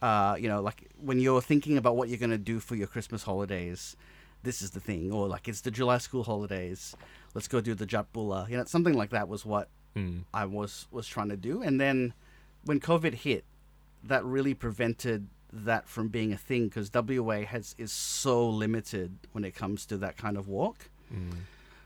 uh 0.00 0.36
you 0.40 0.48
know 0.48 0.62
like 0.62 0.88
when 1.08 1.18
you're 1.20 1.42
thinking 1.42 1.76
about 1.76 1.96
what 1.96 2.08
you're 2.08 2.18
gonna 2.26 2.38
do 2.38 2.60
for 2.60 2.76
your 2.76 2.86
Christmas 2.86 3.22
holidays. 3.24 3.96
This 4.42 4.60
is 4.60 4.70
the 4.72 4.80
thing, 4.80 5.10
or 5.12 5.28
like 5.28 5.48
it's 5.48 5.62
the 5.62 5.70
July 5.70 5.98
school 5.98 6.24
holidays. 6.24 6.94
Let's 7.34 7.48
go 7.48 7.60
do 7.60 7.74
the 7.74 7.86
Jatbula. 7.86 8.48
You 8.48 8.56
know, 8.56 8.64
something 8.64 8.94
like 8.94 9.10
that 9.10 9.28
was 9.28 9.44
what 9.44 9.68
Mm. 9.96 10.24
I 10.34 10.44
was 10.44 10.88
was 10.90 11.06
trying 11.06 11.28
to 11.28 11.36
do. 11.36 11.62
And 11.62 11.80
then 11.80 12.14
when 12.64 12.80
COVID 12.80 13.14
hit, 13.14 13.44
that 14.02 14.24
really 14.24 14.52
prevented 14.52 15.28
that 15.54 15.88
from 15.88 16.08
being 16.08 16.32
a 16.32 16.36
thing 16.36 16.66
because 16.68 16.90
WA 16.92 17.42
has 17.42 17.74
is 17.78 17.92
so 17.92 18.48
limited 18.48 19.16
when 19.32 19.44
it 19.44 19.54
comes 19.54 19.86
to 19.86 19.96
that 19.98 20.16
kind 20.16 20.36
of 20.36 20.48
walk. 20.48 20.90
Mm. 21.12 21.32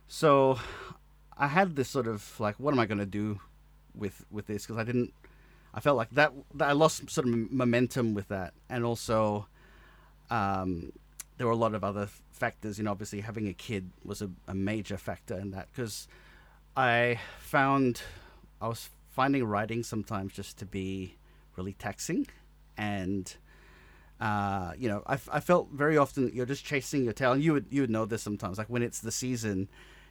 So 0.09 0.59
I 1.37 1.49
had 1.49 1.77
this 1.77 1.89
sort 1.89 2.07
of 2.07 2.39
like, 2.41 2.57
what 2.59 2.73
am 2.73 2.81
I 2.81 2.87
going 2.87 2.99
to 2.99 3.07
do 3.07 3.41
with 3.95 4.25
with 4.31 4.47
this? 4.47 4.65
Because 4.67 4.79
I 4.79 4.85
didn't. 4.85 5.13
I 5.75 5.81
felt 5.81 5.99
like 5.99 6.11
that, 6.13 6.33
that 6.55 6.71
I 6.71 6.73
lost 6.73 7.11
sort 7.11 7.29
of 7.29 7.53
momentum 7.53 8.15
with 8.15 8.29
that, 8.29 8.55
and 8.71 8.85
also 8.85 9.47
um, 10.31 10.93
there 11.37 11.47
were 11.47 11.53
a 11.53 11.57
lot 11.57 11.75
of 11.75 11.85
other 11.85 12.09
factors. 12.33 12.79
You 12.79 12.85
know, 12.85 12.91
obviously 12.91 13.21
having 13.21 13.49
a 13.49 13.53
kid 13.53 13.91
was 14.03 14.23
a, 14.23 14.31
a 14.49 14.55
major 14.55 14.97
factor 14.97 15.39
in 15.39 15.51
that 15.51 15.69
because 15.71 16.09
I 16.75 17.21
found 17.39 18.01
I 18.63 18.69
was 18.69 18.89
finding 19.11 19.45
writing 19.45 19.83
sometimes 19.83 20.33
just 20.33 20.59
to 20.59 20.67
be 20.67 21.17
really 21.57 21.75
taxing, 21.75 22.27
and 22.79 23.37
uh, 24.21 24.73
you 24.79 24.89
know, 24.89 25.03
I, 25.07 25.15
I 25.33 25.41
felt 25.41 25.69
very 25.73 25.97
often 25.97 26.31
you're 26.35 26.47
just 26.47 26.65
chasing 26.65 27.05
your 27.05 27.13
tail, 27.13 27.33
and 27.33 27.43
you 27.43 27.53
would 27.53 27.67
you 27.71 27.83
would 27.83 27.91
know 27.91 28.05
this 28.05 28.23
sometimes, 28.23 28.59
like 28.59 28.69
when 28.69 28.83
it's 28.83 29.01
the 29.01 29.13
season. 29.13 29.69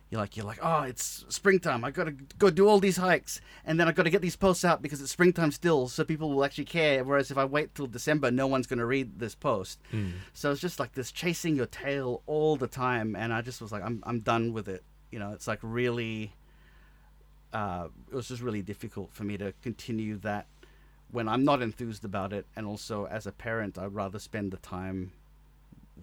You're 0.09 0.21
like 0.21 0.37
you're 0.37 0.45
like 0.45 0.59
oh 0.61 0.83
it's 0.83 1.25
springtime 1.27 1.83
I 1.83 1.91
gotta 1.91 2.13
go 2.39 2.49
do 2.49 2.65
all 2.65 2.79
these 2.79 2.95
hikes 2.95 3.41
and 3.65 3.77
then 3.77 3.89
I 3.89 3.91
gotta 3.91 4.09
get 4.09 4.21
these 4.21 4.37
posts 4.37 4.63
out 4.63 4.81
because 4.81 5.01
it's 5.01 5.11
springtime 5.11 5.51
still 5.51 5.89
so 5.89 6.05
people 6.05 6.29
will 6.33 6.45
actually 6.45 6.63
care 6.63 7.03
whereas 7.03 7.29
if 7.29 7.37
I 7.37 7.43
wait 7.43 7.75
till 7.75 7.87
December 7.87 8.31
no 8.31 8.47
one's 8.47 8.67
gonna 8.67 8.85
read 8.85 9.19
this 9.19 9.35
post 9.35 9.79
Mm. 9.91 10.13
so 10.33 10.49
it's 10.53 10.61
just 10.61 10.79
like 10.79 10.93
this 10.93 11.11
chasing 11.11 11.57
your 11.57 11.65
tail 11.65 12.23
all 12.25 12.55
the 12.55 12.67
time, 12.67 13.17
and 13.17 13.33
I 13.33 13.41
just 13.41 13.61
was 13.61 13.73
like, 13.73 13.83
I'm 13.83 14.01
I'm 14.05 14.21
done 14.21 14.53
with 14.53 14.69
it. 14.69 14.81
You 15.11 15.19
know, 15.19 15.33
it's 15.33 15.45
like 15.45 15.59
really. 15.61 16.31
Uh, 17.51 17.87
it 18.09 18.15
was 18.15 18.27
just 18.29 18.41
really 18.41 18.61
difficult 18.61 19.11
for 19.13 19.23
me 19.25 19.37
to 19.37 19.53
continue 19.61 20.17
that 20.19 20.47
when 21.11 21.27
I'm 21.27 21.43
not 21.43 21.61
enthused 21.61 22.03
about 22.03 22.33
it, 22.33 22.45
and 22.55 22.65
also 22.65 23.05
as 23.05 23.25
a 23.25 23.31
parent, 23.31 23.77
I'd 23.77 23.93
rather 23.93 24.19
spend 24.19 24.51
the 24.51 24.57
time 24.57 25.11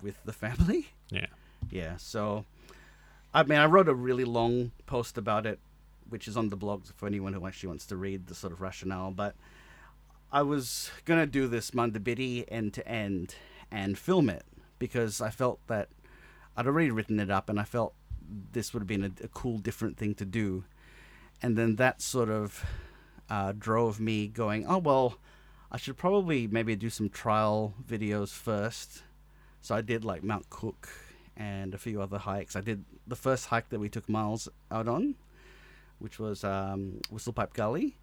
with 0.02 0.16
the 0.24 0.32
family. 0.32 0.88
Yeah. 1.10 1.26
Yeah. 1.70 1.96
So, 1.96 2.44
I 3.32 3.42
mean, 3.42 3.58
I 3.58 3.66
wrote 3.66 3.88
a 3.88 3.94
really 3.94 4.24
long 4.24 4.72
post 4.86 5.18
about 5.18 5.46
it, 5.46 5.58
which 6.08 6.28
is 6.28 6.36
on 6.36 6.48
the 6.48 6.56
blog 6.56 6.86
for 6.96 7.06
anyone 7.06 7.32
who 7.32 7.46
actually 7.46 7.68
wants 7.68 7.86
to 7.86 7.96
read 7.96 8.26
the 8.26 8.34
sort 8.34 8.52
of 8.52 8.60
rationale. 8.60 9.10
But 9.10 9.34
I 10.32 10.42
was 10.42 10.90
gonna 11.04 11.26
do 11.26 11.46
this 11.46 11.74
Munda 11.74 12.00
Biddi 12.00 12.44
end 12.48 12.74
to 12.74 12.88
end 12.88 13.36
and 13.70 13.96
film 13.96 14.28
it 14.28 14.44
because 14.78 15.20
I 15.20 15.30
felt 15.30 15.60
that 15.68 15.88
I'd 16.56 16.66
already 16.66 16.90
written 16.90 17.20
it 17.20 17.30
up 17.30 17.48
and 17.48 17.58
I 17.58 17.64
felt 17.64 17.94
this 18.52 18.72
would 18.72 18.80
have 18.80 18.88
been 18.88 19.04
a, 19.04 19.24
a 19.24 19.28
cool, 19.28 19.58
different 19.58 19.96
thing 19.96 20.14
to 20.16 20.24
do. 20.24 20.64
And 21.42 21.56
then 21.56 21.76
that 21.76 22.00
sort 22.00 22.30
of 22.30 22.64
uh, 23.30 23.52
drove 23.58 24.00
me 24.00 24.28
going, 24.28 24.66
oh, 24.66 24.78
well, 24.78 25.16
I 25.70 25.76
should 25.76 25.96
probably 25.96 26.46
maybe 26.46 26.76
do 26.76 26.90
some 26.90 27.08
trial 27.08 27.74
videos 27.86 28.30
first. 28.30 29.02
So 29.62 29.74
I 29.74 29.80
did 29.80 30.04
like 30.04 30.22
Mount 30.22 30.50
Cook 30.50 30.88
and 31.36 31.74
a 31.74 31.78
few 31.78 32.00
other 32.00 32.18
hikes. 32.18 32.54
I 32.54 32.60
did 32.60 32.84
the 33.06 33.16
first 33.16 33.46
hike 33.46 33.70
that 33.70 33.80
we 33.80 33.88
took 33.88 34.08
Miles 34.08 34.48
out 34.70 34.86
on, 34.88 35.14
which 35.98 36.18
was 36.18 36.44
um, 36.44 37.00
Whistlepipe 37.12 37.54
Gully 37.54 37.96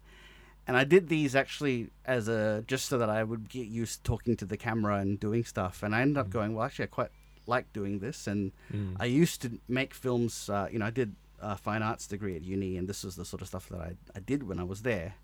and 0.66 0.76
I 0.76 0.84
did 0.84 1.08
these 1.08 1.34
actually 1.34 1.90
as 2.04 2.28
a 2.28 2.62
just 2.68 2.86
so 2.86 2.96
that 2.98 3.10
I 3.10 3.24
would 3.24 3.48
get 3.48 3.66
used 3.66 3.98
to 3.98 4.02
talking 4.04 4.36
to 4.36 4.44
the 4.44 4.56
camera 4.56 4.98
and 4.98 5.18
doing 5.18 5.44
stuff. 5.44 5.82
And 5.82 5.92
I 5.92 6.02
ended 6.02 6.18
up 6.18 6.28
Mm. 6.28 6.30
going, 6.30 6.54
well, 6.54 6.64
actually, 6.64 6.84
I 6.84 6.88
quite 6.88 7.10
like 7.48 7.72
doing 7.72 7.98
this. 7.98 8.28
And 8.28 8.52
Mm. 8.72 8.96
I 9.00 9.06
used 9.06 9.42
to 9.42 9.58
make 9.66 9.92
films. 9.92 10.48
Uh, 10.48 10.68
you 10.70 10.78
know, 10.78 10.86
I 10.86 10.90
did 10.90 11.16
a 11.42 11.56
fine 11.56 11.82
arts 11.82 12.06
degree 12.06 12.36
at 12.36 12.42
uni, 12.42 12.76
and 12.78 12.88
this 12.88 13.04
was 13.04 13.16
the 13.16 13.24
sort 13.24 13.42
of 13.42 13.48
stuff 13.48 13.68
that 13.68 13.80
I 13.80 13.92
I 14.16 14.20
did 14.20 14.42
when 14.44 14.58
I 14.58 14.64
was 14.64 14.82
there. 14.82 15.14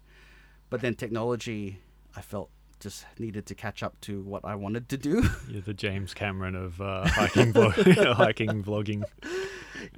But 0.70 0.81
then 0.83 0.94
technology, 0.94 1.78
I 2.16 2.20
felt 2.20 2.50
just 2.81 3.07
needed 3.18 3.44
to 3.46 3.54
catch 3.54 3.83
up 3.83 4.00
to 4.02 4.22
what 4.22 4.44
I 4.44 4.54
wanted 4.54 4.88
to 4.90 4.96
do. 4.96 5.24
You're 5.48 5.62
the 5.62 5.74
James 5.74 6.14
Cameron 6.14 6.54
of 6.54 6.81
uh, 6.81 7.07
hiking, 7.09 7.52
hiking 8.22 8.62
vlogging. 8.62 9.02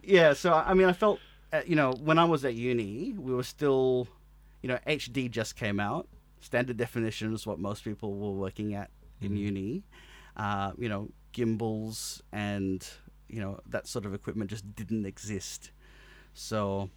yeah, 0.02 0.32
so 0.32 0.52
I 0.52 0.74
mean, 0.74 0.88
I 0.88 0.92
felt, 0.92 1.18
uh, 1.52 1.62
you 1.66 1.76
know, 1.76 1.92
when 2.02 2.18
I 2.18 2.24
was 2.24 2.44
at 2.44 2.54
uni, 2.54 3.12
we 3.18 3.34
were 3.34 3.42
still, 3.42 4.08
you 4.62 4.68
know, 4.68 4.78
HD 4.86 5.30
just 5.30 5.56
came 5.56 5.80
out. 5.80 6.08
Standard 6.40 6.76
definition 6.78 7.34
is 7.34 7.46
what 7.46 7.58
most 7.58 7.84
people 7.84 8.14
were 8.14 8.32
working 8.38 8.74
at 8.74 8.90
in 9.20 9.32
Mhm. 9.32 9.38
uni. 9.38 9.84
Uh, 10.36 10.72
you 10.78 10.88
know, 10.88 11.10
gimbals 11.32 12.22
and 12.32 12.86
you 13.28 13.40
know 13.40 13.60
that 13.68 13.86
sort 13.86 14.04
of 14.06 14.14
equipment 14.14 14.48
just 14.50 14.74
didn't 14.74 15.04
exist. 15.06 15.70
So 16.34 16.90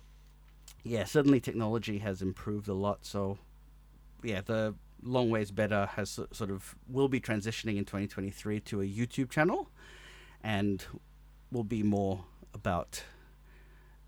yeah, 0.83 1.05
certainly 1.05 1.39
technology 1.39 1.99
has 1.99 2.21
improved 2.21 2.67
a 2.67 2.73
lot. 2.73 3.05
So 3.05 3.37
yeah, 4.21 4.41
the 4.41 4.75
long 5.01 5.29
ways 5.29 5.51
better 5.51 5.85
has 5.95 6.09
sort 6.09 6.49
of 6.49 6.75
will 6.87 7.07
be 7.07 7.19
transitioning 7.19 7.77
in 7.77 7.85
2023 7.85 8.59
to 8.61 8.81
a 8.81 8.85
YouTube 8.85 9.29
channel, 9.29 9.69
and 10.43 10.83
will 11.51 11.63
be 11.63 11.83
more 11.83 12.25
about 12.53 13.03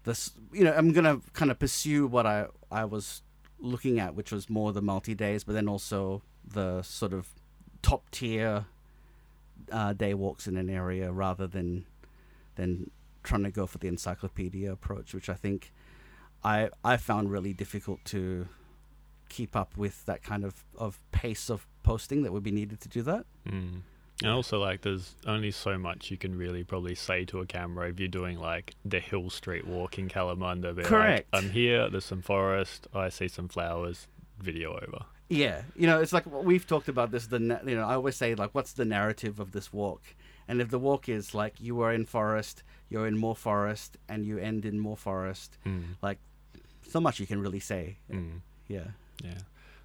this. 0.03 0.31
You 0.51 0.65
know, 0.65 0.73
I'm 0.73 0.91
gonna 0.91 1.21
kind 1.33 1.51
of 1.51 1.59
pursue 1.59 2.07
what 2.07 2.25
I 2.25 2.47
I 2.71 2.85
was 2.85 3.21
looking 3.59 3.99
at, 3.99 4.15
which 4.15 4.31
was 4.31 4.49
more 4.49 4.73
the 4.73 4.81
multi 4.81 5.15
days, 5.15 5.43
but 5.43 5.53
then 5.53 5.67
also 5.67 6.21
the 6.45 6.81
sort 6.81 7.13
of 7.13 7.29
top 7.81 8.09
tier 8.11 8.65
uh, 9.71 9.93
day 9.93 10.13
walks 10.13 10.47
in 10.47 10.57
an 10.57 10.69
area 10.69 11.11
rather 11.11 11.47
than 11.47 11.85
than 12.55 12.91
trying 13.25 13.43
to 13.43 13.51
go 13.51 13.65
for 13.65 13.77
the 13.77 13.87
encyclopedia 13.87 14.71
approach, 14.71 15.13
which 15.13 15.29
I 15.29 15.33
think 15.33 15.71
I 16.43 16.69
I 16.83 16.97
found 16.97 17.31
really 17.31 17.53
difficult 17.53 18.03
to 18.05 18.47
keep 19.29 19.55
up 19.55 19.75
with 19.75 20.05
that 20.05 20.23
kind 20.23 20.43
of, 20.43 20.63
of 20.77 20.99
pace 21.11 21.49
of 21.49 21.67
posting 21.83 22.23
that 22.23 22.31
would 22.31 22.43
be 22.43 22.51
needed 22.51 22.79
to 22.81 22.89
do 22.89 23.01
that. 23.01 23.25
Mm. 23.47 23.81
And 24.21 24.31
also, 24.31 24.61
like, 24.61 24.81
there's 24.81 25.15
only 25.27 25.51
so 25.51 25.77
much 25.77 26.09
you 26.09 26.17
can 26.17 26.37
really 26.37 26.63
probably 26.63 26.95
say 26.95 27.25
to 27.25 27.41
a 27.41 27.45
camera 27.45 27.89
if 27.89 27.99
you're 27.99 28.07
doing 28.07 28.39
like 28.39 28.73
the 28.85 28.99
Hill 28.99 29.29
Street 29.29 29.67
walk 29.67 29.99
in 29.99 30.07
Kalamunda. 30.07 30.73
Be 30.73 30.83
like, 30.83 30.85
Correct. 30.85 31.27
I'm 31.33 31.49
here. 31.49 31.89
There's 31.89 32.05
some 32.05 32.21
forest. 32.21 32.87
I 32.93 33.09
see 33.09 33.27
some 33.27 33.49
flowers. 33.49 34.07
Video 34.39 34.73
over. 34.73 35.05
Yeah, 35.27 35.63
you 35.75 35.87
know, 35.87 36.01
it's 36.01 36.13
like 36.13 36.25
we've 36.27 36.67
talked 36.67 36.87
about 36.87 37.11
this. 37.11 37.27
The 37.27 37.39
you 37.39 37.75
know, 37.75 37.85
I 37.85 37.95
always 37.95 38.15
say 38.15 38.35
like, 38.35 38.53
what's 38.53 38.73
the 38.73 38.85
narrative 38.85 39.39
of 39.39 39.51
this 39.53 39.73
walk? 39.73 40.01
And 40.47 40.61
if 40.61 40.69
the 40.69 40.79
walk 40.79 41.09
is 41.09 41.33
like 41.33 41.59
you 41.59 41.81
are 41.81 41.91
in 41.93 42.05
forest, 42.05 42.63
you're 42.89 43.07
in 43.07 43.17
more 43.17 43.35
forest, 43.35 43.97
and 44.07 44.25
you 44.25 44.37
end 44.37 44.65
in 44.65 44.79
more 44.79 44.97
forest, 44.97 45.57
Mm. 45.65 45.95
like 46.01 46.19
so 46.87 46.99
much 46.99 47.19
you 47.19 47.25
can 47.27 47.41
really 47.41 47.59
say. 47.59 47.97
Mm. 48.11 48.41
Yeah. 48.67 48.89
Yeah. 49.23 49.39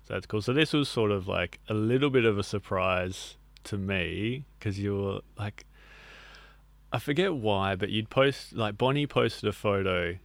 So 0.06 0.14
that's 0.14 0.26
cool. 0.26 0.42
So 0.42 0.52
this 0.52 0.72
was 0.72 0.88
sort 0.88 1.10
of 1.10 1.26
like 1.28 1.60
a 1.68 1.74
little 1.74 2.10
bit 2.10 2.24
of 2.24 2.38
a 2.38 2.42
surprise 2.42 3.36
to 3.64 3.76
me 3.78 4.44
because 4.58 4.78
you 4.78 4.96
were 4.96 5.20
like, 5.38 5.64
I 6.92 6.98
forget 6.98 7.34
why, 7.34 7.74
but 7.76 7.90
you'd 7.90 8.10
post 8.10 8.52
like 8.52 8.76
Bonnie 8.76 9.06
posted 9.06 9.48
a 9.48 9.52
photo 9.52 10.16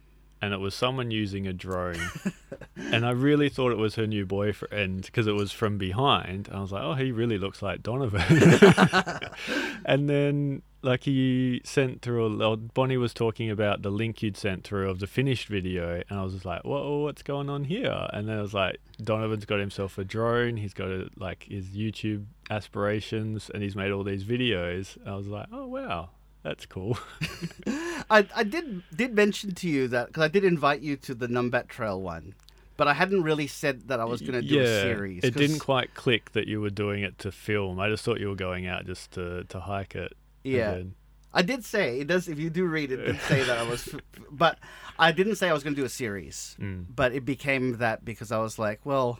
and 0.42 0.52
it 0.52 0.58
was 0.58 0.74
someone 0.74 1.10
using 1.10 1.46
a 1.46 1.52
drone. 1.52 2.10
and 2.76 3.06
I 3.06 3.10
really 3.10 3.48
thought 3.48 3.72
it 3.72 3.78
was 3.78 3.94
her 3.94 4.06
new 4.06 4.26
boyfriend 4.26 5.02
because 5.02 5.26
it 5.26 5.34
was 5.34 5.52
from 5.52 5.78
behind. 5.78 6.48
I 6.52 6.60
was 6.60 6.72
like, 6.72 6.82
oh, 6.82 6.94
he 6.94 7.10
really 7.10 7.38
looks 7.38 7.62
like 7.62 7.82
Donovan. 7.82 8.22
and 9.84 10.08
then, 10.10 10.62
like, 10.82 11.04
he 11.04 11.62
sent 11.64 12.02
through, 12.02 12.42
or 12.42 12.56
Bonnie 12.56 12.98
was 12.98 13.14
talking 13.14 13.50
about 13.50 13.82
the 13.82 13.90
link 13.90 14.22
you'd 14.22 14.36
sent 14.36 14.64
through 14.64 14.90
of 14.90 14.98
the 14.98 15.06
finished 15.06 15.48
video. 15.48 16.02
And 16.08 16.18
I 16.18 16.22
was 16.22 16.34
just 16.34 16.44
like, 16.44 16.64
whoa, 16.64 16.98
what's 16.98 17.22
going 17.22 17.48
on 17.48 17.64
here? 17.64 18.08
And 18.12 18.28
then 18.28 18.38
I 18.38 18.42
was 18.42 18.54
like, 18.54 18.76
Donovan's 19.02 19.46
got 19.46 19.58
himself 19.58 19.96
a 19.96 20.04
drone. 20.04 20.58
He's 20.58 20.74
got 20.74 20.88
a, 20.88 21.08
like 21.16 21.44
his 21.44 21.68
YouTube 21.68 22.26
aspirations 22.50 23.50
and 23.52 23.62
he's 23.62 23.74
made 23.74 23.90
all 23.90 24.04
these 24.04 24.24
videos. 24.24 24.98
I 25.06 25.14
was 25.16 25.26
like, 25.28 25.46
oh, 25.50 25.66
wow. 25.66 26.10
That's 26.46 26.64
cool. 26.64 26.96
I, 28.08 28.24
I 28.36 28.44
did 28.44 28.84
did 28.94 29.16
mention 29.16 29.52
to 29.56 29.68
you 29.68 29.88
that 29.88 30.06
because 30.06 30.22
I 30.22 30.28
did 30.28 30.44
invite 30.44 30.80
you 30.80 30.96
to 30.98 31.12
the 31.12 31.26
Numbat 31.26 31.66
Trail 31.66 32.00
one, 32.00 32.34
but 32.76 32.86
I 32.86 32.94
hadn't 32.94 33.24
really 33.24 33.48
said 33.48 33.88
that 33.88 33.98
I 33.98 34.04
was 34.04 34.20
going 34.20 34.40
to 34.40 34.42
do 34.42 34.60
a 34.60 34.80
series. 34.80 35.24
It 35.24 35.34
didn't 35.34 35.58
quite 35.58 35.94
click 35.94 36.30
that 36.34 36.46
you 36.46 36.60
were 36.60 36.70
doing 36.70 37.02
it 37.02 37.18
to 37.18 37.32
film. 37.32 37.80
I 37.80 37.88
just 37.88 38.04
thought 38.04 38.20
you 38.20 38.28
were 38.28 38.36
going 38.36 38.68
out 38.68 38.86
just 38.86 39.10
to, 39.12 39.42
to 39.42 39.58
hike 39.58 39.96
it. 39.96 40.12
Yeah, 40.44 40.74
then- 40.74 40.94
I 41.34 41.42
did 41.42 41.64
say 41.64 41.98
it 41.98 42.06
does. 42.06 42.28
If 42.28 42.38
you 42.38 42.48
do 42.48 42.64
read 42.64 42.92
it, 42.92 43.00
it 43.00 43.06
did 43.06 43.20
say 43.22 43.42
that 43.42 43.58
I 43.58 43.64
was, 43.64 43.92
but 44.30 44.60
I 45.00 45.10
didn't 45.10 45.34
say 45.34 45.48
I 45.48 45.52
was 45.52 45.64
going 45.64 45.74
to 45.74 45.80
do 45.80 45.84
a 45.84 45.88
series. 45.88 46.56
Mm. 46.60 46.86
But 46.94 47.12
it 47.12 47.24
became 47.24 47.78
that 47.78 48.04
because 48.04 48.30
I 48.30 48.38
was 48.38 48.56
like, 48.56 48.86
well, 48.86 49.18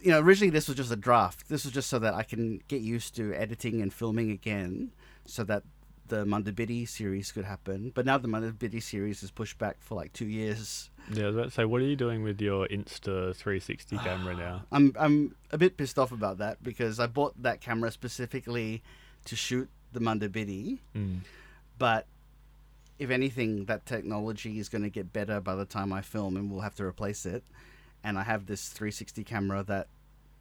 you 0.00 0.10
know, 0.12 0.20
originally 0.20 0.50
this 0.50 0.66
was 0.66 0.78
just 0.78 0.90
a 0.90 0.96
draft. 0.96 1.50
This 1.50 1.64
was 1.64 1.74
just 1.74 1.90
so 1.90 1.98
that 1.98 2.14
I 2.14 2.22
can 2.22 2.62
get 2.68 2.80
used 2.80 3.14
to 3.16 3.34
editing 3.34 3.82
and 3.82 3.92
filming 3.92 4.30
again, 4.30 4.92
so 5.26 5.44
that 5.44 5.64
the 6.08 6.26
Munda 6.26 6.52
Biddi 6.52 6.88
series 6.88 7.32
could 7.32 7.44
happen. 7.44 7.92
But 7.94 8.06
now 8.06 8.18
the 8.18 8.28
Munda 8.28 8.52
Biddi 8.52 8.82
series 8.82 9.22
is 9.22 9.30
pushed 9.30 9.58
back 9.58 9.76
for 9.80 9.94
like 9.94 10.12
two 10.12 10.26
years. 10.26 10.90
Yeah, 11.12 11.24
I 11.24 11.26
was 11.26 11.36
about 11.36 11.44
to 11.46 11.50
say, 11.50 11.64
what 11.64 11.80
are 11.80 11.84
you 11.84 11.96
doing 11.96 12.22
with 12.22 12.40
your 12.40 12.66
Insta 12.68 13.34
360 13.34 13.96
camera 14.04 14.34
now? 14.34 14.62
I'm 14.70 14.94
I'm 14.98 15.34
a 15.50 15.58
bit 15.58 15.76
pissed 15.76 15.98
off 15.98 16.12
about 16.12 16.38
that 16.38 16.62
because 16.62 17.00
I 17.00 17.06
bought 17.06 17.40
that 17.42 17.60
camera 17.60 17.90
specifically 17.90 18.82
to 19.24 19.36
shoot 19.36 19.68
the 19.92 20.00
Munda 20.00 20.28
Biddi. 20.28 20.78
Mm. 20.96 21.20
but 21.78 22.06
if 22.98 23.10
anything, 23.10 23.64
that 23.64 23.84
technology 23.84 24.60
is 24.60 24.68
going 24.68 24.82
to 24.82 24.90
get 24.90 25.12
better 25.12 25.40
by 25.40 25.56
the 25.56 25.64
time 25.64 25.92
I 25.92 26.02
film, 26.02 26.36
and 26.36 26.48
we'll 26.48 26.60
have 26.60 26.76
to 26.76 26.84
replace 26.84 27.26
it. 27.26 27.42
And 28.04 28.16
I 28.16 28.22
have 28.22 28.46
this 28.46 28.68
360 28.68 29.24
camera 29.24 29.64
that 29.64 29.88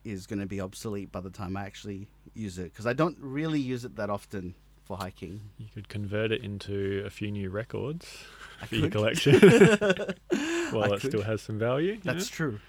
is 0.03 0.27
going 0.27 0.39
to 0.39 0.45
be 0.45 0.61
obsolete 0.61 1.11
by 1.11 1.21
the 1.21 1.29
time 1.29 1.57
I 1.57 1.65
actually 1.65 2.07
use 2.33 2.57
it 2.57 2.71
because 2.71 2.87
I 2.87 2.93
don't 2.93 3.17
really 3.19 3.59
use 3.59 3.85
it 3.85 3.95
that 3.97 4.09
often 4.09 4.55
for 4.91 5.01
hiking. 5.03 5.41
You 5.57 5.67
could 5.73 5.87
convert 5.89 6.31
it 6.31 6.43
into 6.43 7.03
a 7.05 7.09
few 7.09 7.31
new 7.31 7.49
records 7.49 8.25
I 8.61 8.65
for 8.65 8.75
your 8.75 8.89
collection 8.89 9.35
while 10.71 10.91
I 10.91 10.95
it 10.95 11.01
could. 11.01 11.11
still 11.11 11.21
has 11.23 11.41
some 11.41 11.57
value. 11.57 11.97
That's 12.03 12.27
true. 12.27 12.59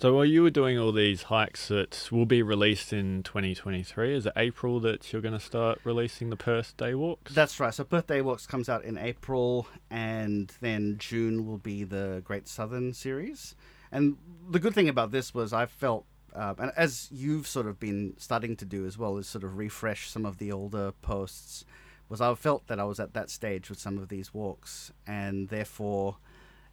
So 0.00 0.14
while 0.14 0.24
you 0.24 0.42
were 0.42 0.50
doing 0.50 0.78
all 0.78 0.92
these 0.92 1.24
hikes 1.24 1.68
that 1.68 2.08
will 2.12 2.26
be 2.26 2.40
released 2.42 2.92
in 2.92 3.24
2023, 3.24 4.14
is 4.14 4.26
it 4.26 4.32
April 4.36 4.78
that 4.80 5.12
you're 5.12 5.22
going 5.22 5.34
to 5.34 5.40
start 5.40 5.80
releasing 5.82 6.30
the 6.30 6.36
Perth 6.36 6.76
Day 6.76 6.94
Walks? 6.94 7.34
That's 7.34 7.58
right. 7.58 7.74
So 7.74 7.82
Perth 7.82 8.06
Day 8.06 8.20
Walks 8.22 8.46
comes 8.46 8.68
out 8.68 8.84
in 8.84 8.96
April, 8.96 9.66
and 9.90 10.52
then 10.60 10.96
June 10.98 11.46
will 11.46 11.58
be 11.58 11.82
the 11.82 12.22
Great 12.24 12.46
Southern 12.46 12.94
series. 12.94 13.56
And 13.90 14.18
the 14.48 14.60
good 14.60 14.72
thing 14.74 14.88
about 14.88 15.10
this 15.10 15.34
was 15.34 15.52
I 15.52 15.66
felt, 15.66 16.04
uh, 16.38 16.54
and 16.58 16.72
as 16.76 17.08
you've 17.10 17.46
sort 17.46 17.66
of 17.66 17.78
been 17.80 18.14
starting 18.16 18.56
to 18.56 18.64
do 18.64 18.86
as 18.86 18.96
well, 18.96 19.16
is 19.18 19.26
sort 19.26 19.44
of 19.44 19.56
refresh 19.58 20.08
some 20.08 20.24
of 20.24 20.38
the 20.38 20.52
older 20.52 20.92
posts. 21.02 21.64
Was 22.08 22.20
I 22.22 22.32
felt 22.34 22.66
that 22.68 22.78
I 22.80 22.84
was 22.84 23.00
at 23.00 23.12
that 23.14 23.28
stage 23.28 23.68
with 23.68 23.78
some 23.78 23.98
of 23.98 24.08
these 24.08 24.32
walks, 24.32 24.92
and 25.06 25.48
therefore, 25.48 26.16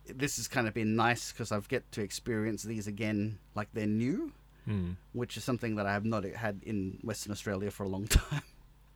this 0.08 0.38
has 0.38 0.48
kind 0.48 0.68
of 0.68 0.74
been 0.74 0.96
nice 0.96 1.32
because 1.32 1.52
I've 1.52 1.68
get 1.68 1.92
to 1.94 2.02
experience 2.02 2.64
these 2.64 2.88
again 2.88 3.40
like 3.56 3.70
they're 3.74 3.88
new, 3.88 4.32
Mm. 4.68 4.96
which 5.14 5.38
is 5.38 5.44
something 5.44 5.76
that 5.76 5.86
I 5.86 5.94
have 5.94 6.06
not 6.06 6.24
had 6.26 6.62
in 6.64 6.98
Western 7.04 7.32
Australia 7.32 7.70
for 7.70 7.84
a 7.84 7.88
long 7.90 8.08
time. 8.22 8.42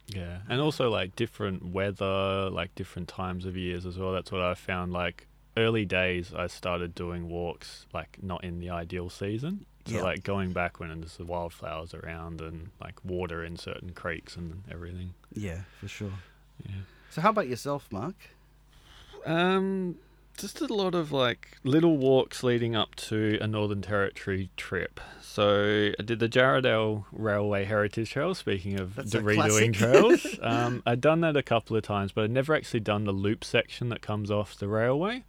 Yeah, 0.07 0.39
and 0.49 0.59
also 0.59 0.89
like 0.89 1.15
different 1.15 1.63
weather, 1.73 2.49
like 2.49 2.73
different 2.73 3.07
times 3.07 3.45
of 3.45 3.55
years 3.55 3.85
as 3.85 3.97
well. 3.99 4.11
That's 4.11 4.31
what 4.31 4.41
I 4.41 4.55
found. 4.55 4.91
Like 4.93 5.27
early 5.57 5.85
days, 5.85 6.33
I 6.33 6.47
started 6.47 6.95
doing 6.95 7.29
walks 7.29 7.85
like 7.93 8.17
not 8.21 8.43
in 8.43 8.59
the 8.59 8.71
ideal 8.71 9.09
season. 9.11 9.65
So 9.89 9.95
Yeah. 9.95 10.03
like 10.03 10.23
going 10.23 10.51
back 10.53 10.79
when 10.79 10.89
there's 10.99 11.17
the 11.17 11.25
wildflowers 11.25 11.93
around 11.93 12.41
and 12.41 12.69
like 12.79 13.03
water 13.03 13.43
in 13.43 13.57
certain 13.57 13.91
creeks 13.91 14.35
and 14.35 14.63
everything. 14.71 15.13
Yeah, 15.33 15.61
for 15.79 15.87
sure. 15.87 16.13
Yeah. 16.65 16.75
So 17.09 17.21
how 17.21 17.29
about 17.31 17.47
yourself, 17.47 17.87
Mark? 17.91 18.15
Um, 19.25 19.95
just 20.37 20.61
a 20.61 20.73
lot 20.73 20.95
of 20.95 21.11
like 21.11 21.57
little 21.63 21.97
walks 21.97 22.43
leading 22.43 22.75
up 22.75 22.95
to 22.95 23.37
a 23.41 23.47
Northern 23.47 23.81
Territory 23.81 24.49
trip. 24.55 24.99
So 25.21 25.91
I 25.99 26.01
did 26.03 26.19
the 26.19 26.29
Jarradale 26.29 27.05
Railway 27.11 27.65
Heritage 27.65 28.11
Trail. 28.11 28.33
Speaking 28.33 28.79
of 28.79 28.95
That's 28.95 29.13
redoing 29.15 29.73
trails, 29.73 30.25
um, 30.41 30.81
I'd 30.85 31.01
done 31.01 31.21
that 31.21 31.35
a 31.35 31.43
couple 31.43 31.75
of 31.75 31.83
times, 31.83 32.11
but 32.13 32.23
I'd 32.23 32.31
never 32.31 32.53
actually 32.55 32.79
done 32.81 33.03
the 33.03 33.11
loop 33.11 33.43
section 33.43 33.89
that 33.89 34.01
comes 34.01 34.31
off 34.31 34.55
the 34.57 34.67
railway. 34.67 35.23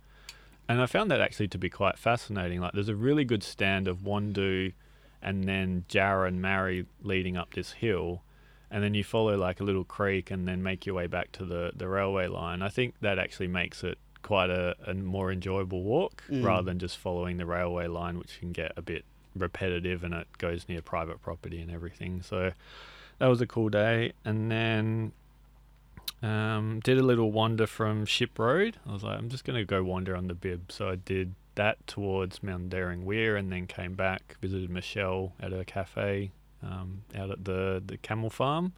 And 0.71 0.81
I 0.81 0.87
found 0.87 1.11
that 1.11 1.21
actually 1.21 1.49
to 1.49 1.59
be 1.59 1.69
quite 1.69 1.99
fascinating. 1.99 2.61
Like, 2.61 2.73
there's 2.73 2.89
a 2.89 2.95
really 2.95 3.25
good 3.25 3.43
stand 3.43 3.89
of 3.89 3.99
Wandoo 3.99 4.73
and 5.21 5.45
then 5.45 5.85
Jarrah 5.89 6.29
and 6.29 6.41
Marri 6.41 6.87
leading 7.03 7.37
up 7.37 7.55
this 7.55 7.73
hill. 7.73 8.23
And 8.71 8.83
then 8.85 8.95
you 8.95 9.03
follow 9.03 9.37
like 9.37 9.61
a 9.61 9.65
little 9.65 9.85
creek 9.85 10.31
and 10.31 10.47
then 10.47 10.63
make 10.63 10.87
your 10.87 10.95
way 10.95 11.09
back 11.09 11.33
to 11.33 11.45
the, 11.45 11.73
the 11.75 11.89
railway 11.89 12.29
line. 12.29 12.63
I 12.63 12.69
think 12.69 12.95
that 13.01 13.19
actually 13.19 13.49
makes 13.49 13.83
it 13.83 13.99
quite 14.23 14.49
a, 14.51 14.77
a 14.87 14.95
more 14.95 15.33
enjoyable 15.33 15.83
walk 15.83 16.23
Mm. 16.31 16.45
rather 16.45 16.63
than 16.63 16.79
just 16.79 16.99
following 16.99 17.37
the 17.39 17.47
railway 17.47 17.89
line, 17.89 18.19
which 18.19 18.39
can 18.39 18.53
get 18.53 18.73
a 18.77 18.83
bit 18.83 19.05
repetitive 19.35 20.05
and 20.05 20.15
it 20.15 20.29
goes 20.39 20.69
near 20.69 20.83
private 20.83 21.21
property 21.21 21.61
and 21.61 21.71
everything. 21.71 22.23
So 22.23 22.53
that 23.19 23.27
was 23.27 23.41
a 23.41 23.47
cool 23.47 23.71
day. 23.71 24.13
And 24.25 24.51
then 24.51 25.13
um, 26.23 26.81
did 26.81 26.99
a 26.99 27.03
little 27.03 27.33
wander 27.33 27.67
from 27.67 28.05
Ship 28.05 28.39
Road. 28.39 28.77
I 28.87 28.93
was 28.93 29.03
like, 29.03 29.19
I'm 29.19 29.29
just 29.29 29.45
going 29.45 29.59
to 29.59 29.65
go 29.65 29.83
wander 29.83 30.17
on 30.17 30.29
the 30.29 30.35
bib. 30.35 30.71
So 30.71 30.89
I 30.89 30.97
did 30.97 31.35
that 31.55 31.87
towards 31.87 32.41
Mundaring 32.41 33.05
Weir 33.05 33.37
and 33.37 33.51
then 33.53 33.67
came 33.67 33.95
back, 33.95 34.37
visited 34.41 34.71
Michelle 34.71 35.33
at 35.41 35.53
her 35.53 35.65
cafe 35.65 36.33
um, 36.63 37.03
out 37.17 37.31
at 37.31 37.45
the, 37.45 37.83
the 37.85 37.97
camel 37.97 38.31
farm. 38.31 38.73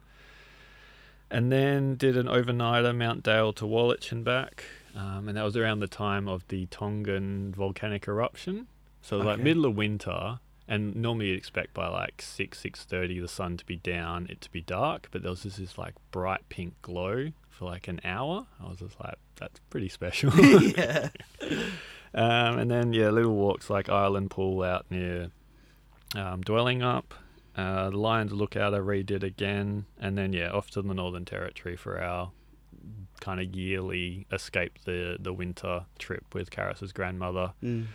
And 1.29 1.51
then 1.51 1.95
did 1.95 2.15
an 2.15 2.27
overnighter 2.27 2.95
Mount 2.95 3.23
Dale 3.23 3.53
to 3.53 3.65
Woolwich 3.65 4.11
and 4.11 4.23
back. 4.23 4.63
Um, 4.95 5.27
and 5.27 5.37
that 5.37 5.43
was 5.43 5.57
around 5.57 5.79
the 5.79 5.87
time 5.87 6.27
of 6.27 6.47
the 6.47 6.67
Tongan 6.67 7.53
volcanic 7.53 8.07
eruption. 8.07 8.67
So 9.01 9.17
was 9.17 9.25
like 9.25 9.39
middle 9.39 9.65
of 9.65 9.75
winter. 9.75 10.39
And 10.73 10.95
normally 10.95 11.27
you'd 11.27 11.37
expect 11.37 11.75
by 11.75 11.87
like 11.87 12.19
six 12.19 12.59
six 12.59 12.83
thirty 12.83 13.19
the 13.19 13.27
sun 13.27 13.57
to 13.57 13.65
be 13.65 13.75
down, 13.75 14.25
it 14.29 14.41
to 14.41 14.51
be 14.51 14.61
dark, 14.61 15.07
but 15.11 15.21
there 15.21 15.29
was 15.29 15.43
just 15.43 15.59
this 15.59 15.77
like 15.77 15.93
bright 16.09 16.49
pink 16.49 16.73
glow 16.81 17.29
for 17.49 17.65
like 17.65 17.87
an 17.87 18.01
hour. 18.03 18.47
I 18.59 18.69
was 18.69 18.79
just 18.79 18.99
like, 18.99 19.19
that's 19.35 19.59
pretty 19.69 19.89
special. 19.89 20.33
yeah. 20.61 21.09
Um, 22.15 22.59
and 22.59 22.69
then 22.69 22.93
yeah, 22.93 23.09
little 23.09 23.33
walks 23.33 23.71
like 23.71 23.89
Island 23.89 24.29
Pool 24.29 24.61
out 24.61 24.85
near 24.91 25.31
um, 26.15 26.43
Dwellingup. 26.43 27.05
Uh, 27.55 27.89
the 27.89 27.97
Lions 27.97 28.31
Lookout 28.31 28.75
I 28.75 28.77
redid 28.77 29.23
again, 29.23 29.85
and 29.99 30.15
then 30.15 30.31
yeah, 30.31 30.51
off 30.51 30.69
to 30.71 30.83
the 30.83 30.93
Northern 30.93 31.25
Territory 31.25 31.75
for 31.75 31.99
our 31.99 32.29
kind 33.19 33.39
of 33.39 33.55
yearly 33.55 34.27
escape 34.31 34.77
the 34.85 35.17
the 35.19 35.33
winter 35.33 35.85
trip 35.97 36.35
with 36.35 36.51
Karis's 36.51 36.91
grandmother. 36.91 37.53
Mm. 37.63 37.87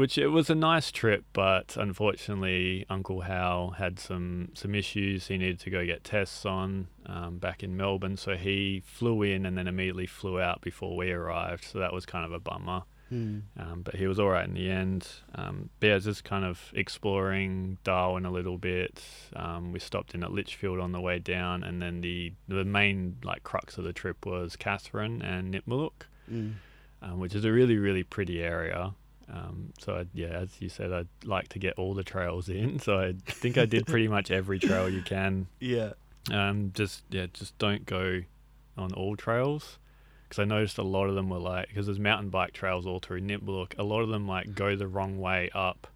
Which 0.00 0.16
it 0.16 0.28
was 0.28 0.48
a 0.48 0.54
nice 0.54 0.90
trip, 0.90 1.26
but 1.34 1.76
unfortunately, 1.76 2.86
Uncle 2.88 3.20
Hal 3.20 3.72
had 3.72 3.98
some 3.98 4.48
some 4.54 4.74
issues. 4.74 5.26
He 5.26 5.36
needed 5.36 5.60
to 5.60 5.68
go 5.68 5.84
get 5.84 6.04
tests 6.04 6.46
on 6.46 6.88
um, 7.04 7.36
back 7.36 7.62
in 7.62 7.76
Melbourne, 7.76 8.16
so 8.16 8.34
he 8.34 8.82
flew 8.82 9.22
in 9.22 9.44
and 9.44 9.58
then 9.58 9.68
immediately 9.68 10.06
flew 10.06 10.40
out 10.40 10.62
before 10.62 10.96
we 10.96 11.10
arrived. 11.10 11.64
So 11.64 11.80
that 11.80 11.92
was 11.92 12.06
kind 12.06 12.24
of 12.24 12.32
a 12.32 12.40
bummer. 12.40 12.84
Mm. 13.12 13.42
Um, 13.58 13.82
but 13.82 13.96
he 13.96 14.06
was 14.06 14.18
all 14.18 14.30
right 14.30 14.46
in 14.46 14.54
the 14.54 14.70
end. 14.70 15.06
Um, 15.34 15.68
but 15.80 15.86
yeah, 15.88 15.98
just 15.98 16.24
kind 16.24 16.46
of 16.46 16.72
exploring 16.74 17.76
Darwin 17.84 18.24
a 18.24 18.30
little 18.30 18.56
bit. 18.56 19.02
Um, 19.36 19.70
we 19.70 19.80
stopped 19.80 20.14
in 20.14 20.24
at 20.24 20.32
Litchfield 20.32 20.80
on 20.80 20.92
the 20.92 21.00
way 21.02 21.18
down, 21.18 21.62
and 21.62 21.82
then 21.82 22.00
the 22.00 22.32
the 22.48 22.64
main 22.64 23.18
like 23.22 23.42
crux 23.42 23.76
of 23.76 23.84
the 23.84 23.92
trip 23.92 24.24
was 24.24 24.56
Katherine 24.56 25.20
and 25.20 25.52
Nitmiluk, 25.52 26.06
Mm. 26.32 26.54
um, 27.02 27.20
which 27.20 27.34
is 27.34 27.44
a 27.44 27.52
really 27.52 27.76
really 27.76 28.02
pretty 28.02 28.42
area. 28.42 28.94
Um, 29.32 29.72
so 29.78 29.96
I, 29.96 30.06
yeah, 30.12 30.28
as 30.28 30.60
you 30.60 30.68
said, 30.68 30.92
I'd 30.92 31.08
like 31.24 31.48
to 31.50 31.58
get 31.58 31.74
all 31.78 31.94
the 31.94 32.02
trails 32.04 32.48
in. 32.48 32.78
So 32.80 32.98
I 32.98 33.14
think 33.26 33.58
I 33.58 33.66
did 33.66 33.86
pretty 33.86 34.08
much 34.08 34.30
every 34.30 34.58
trail 34.58 34.88
you 34.88 35.02
can. 35.02 35.46
Yeah. 35.60 35.92
Um, 36.30 36.72
just 36.74 37.04
yeah, 37.10 37.26
just 37.32 37.56
don't 37.58 37.86
go 37.86 38.22
on 38.76 38.92
all 38.92 39.16
trails 39.16 39.78
because 40.28 40.40
I 40.40 40.44
noticed 40.44 40.78
a 40.78 40.82
lot 40.82 41.08
of 41.08 41.14
them 41.14 41.28
were 41.28 41.38
like 41.38 41.68
because 41.68 41.86
there's 41.86 41.98
mountain 41.98 42.30
bike 42.30 42.52
trails 42.52 42.86
all 42.86 42.98
through 42.98 43.20
Nitmiluk. 43.20 43.78
A 43.78 43.82
lot 43.82 44.00
of 44.00 44.08
them 44.08 44.26
like 44.26 44.54
go 44.54 44.76
the 44.76 44.86
wrong 44.86 45.18
way 45.18 45.50
up 45.54 45.86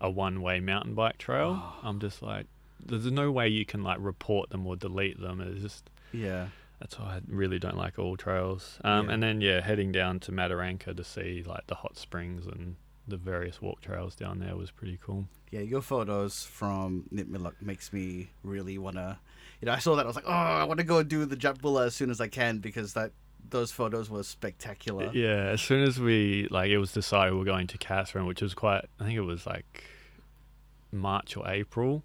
a 0.00 0.08
one-way 0.10 0.60
mountain 0.60 0.94
bike 0.94 1.18
trail. 1.18 1.60
I'm 1.82 2.00
just 2.00 2.22
like, 2.22 2.46
there's 2.84 3.10
no 3.10 3.30
way 3.30 3.48
you 3.48 3.64
can 3.64 3.82
like 3.82 3.98
report 4.00 4.50
them 4.50 4.66
or 4.66 4.76
delete 4.76 5.20
them. 5.20 5.40
It's 5.40 5.60
just 5.62 5.90
Yeah. 6.12 6.48
That's 6.80 6.98
why 6.98 7.06
I 7.16 7.20
really 7.26 7.58
don't 7.58 7.76
like 7.76 7.98
all 7.98 8.16
trails. 8.16 8.78
Um, 8.84 9.06
Yeah. 9.08 9.14
and 9.14 9.22
then 9.22 9.40
yeah, 9.40 9.60
heading 9.60 9.90
down 9.92 10.20
to 10.20 10.32
Mataranka 10.32 10.96
to 10.96 11.04
see 11.04 11.42
like 11.46 11.66
the 11.66 11.74
hot 11.76 11.96
springs 11.96 12.46
and 12.46 12.76
the 13.06 13.16
various 13.16 13.60
walk 13.60 13.80
trails 13.80 14.14
down 14.14 14.38
there 14.38 14.54
was 14.56 14.70
pretty 14.70 14.98
cool. 15.02 15.28
Yeah, 15.50 15.60
your 15.60 15.80
photos 15.80 16.44
from 16.44 17.04
Nitmiluk 17.12 17.54
makes 17.62 17.92
me 17.92 18.30
really 18.42 18.76
wanna. 18.78 19.18
You 19.60 19.66
know, 19.66 19.72
I 19.72 19.78
saw 19.78 19.96
that 19.96 20.04
I 20.04 20.06
was 20.06 20.14
like, 20.14 20.26
oh, 20.28 20.30
I 20.30 20.64
want 20.64 20.78
to 20.78 20.84
go 20.84 21.02
do 21.02 21.24
the 21.24 21.36
Jatbula 21.36 21.86
as 21.86 21.94
soon 21.94 22.10
as 22.10 22.20
I 22.20 22.28
can 22.28 22.58
because 22.58 22.92
that 22.94 23.12
those 23.50 23.72
photos 23.72 24.10
were 24.10 24.22
spectacular. 24.22 25.10
Yeah, 25.14 25.46
as 25.52 25.60
soon 25.62 25.82
as 25.82 25.98
we 25.98 26.46
like 26.50 26.70
it 26.70 26.78
was 26.78 26.92
decided 26.92 27.34
we 27.34 27.40
are 27.40 27.44
going 27.44 27.66
to 27.68 27.78
Katherine, 27.78 28.26
which 28.26 28.42
was 28.42 28.54
quite 28.54 28.84
I 29.00 29.04
think 29.04 29.16
it 29.16 29.22
was 29.22 29.46
like 29.46 29.84
March 30.92 31.36
or 31.36 31.48
April. 31.48 32.04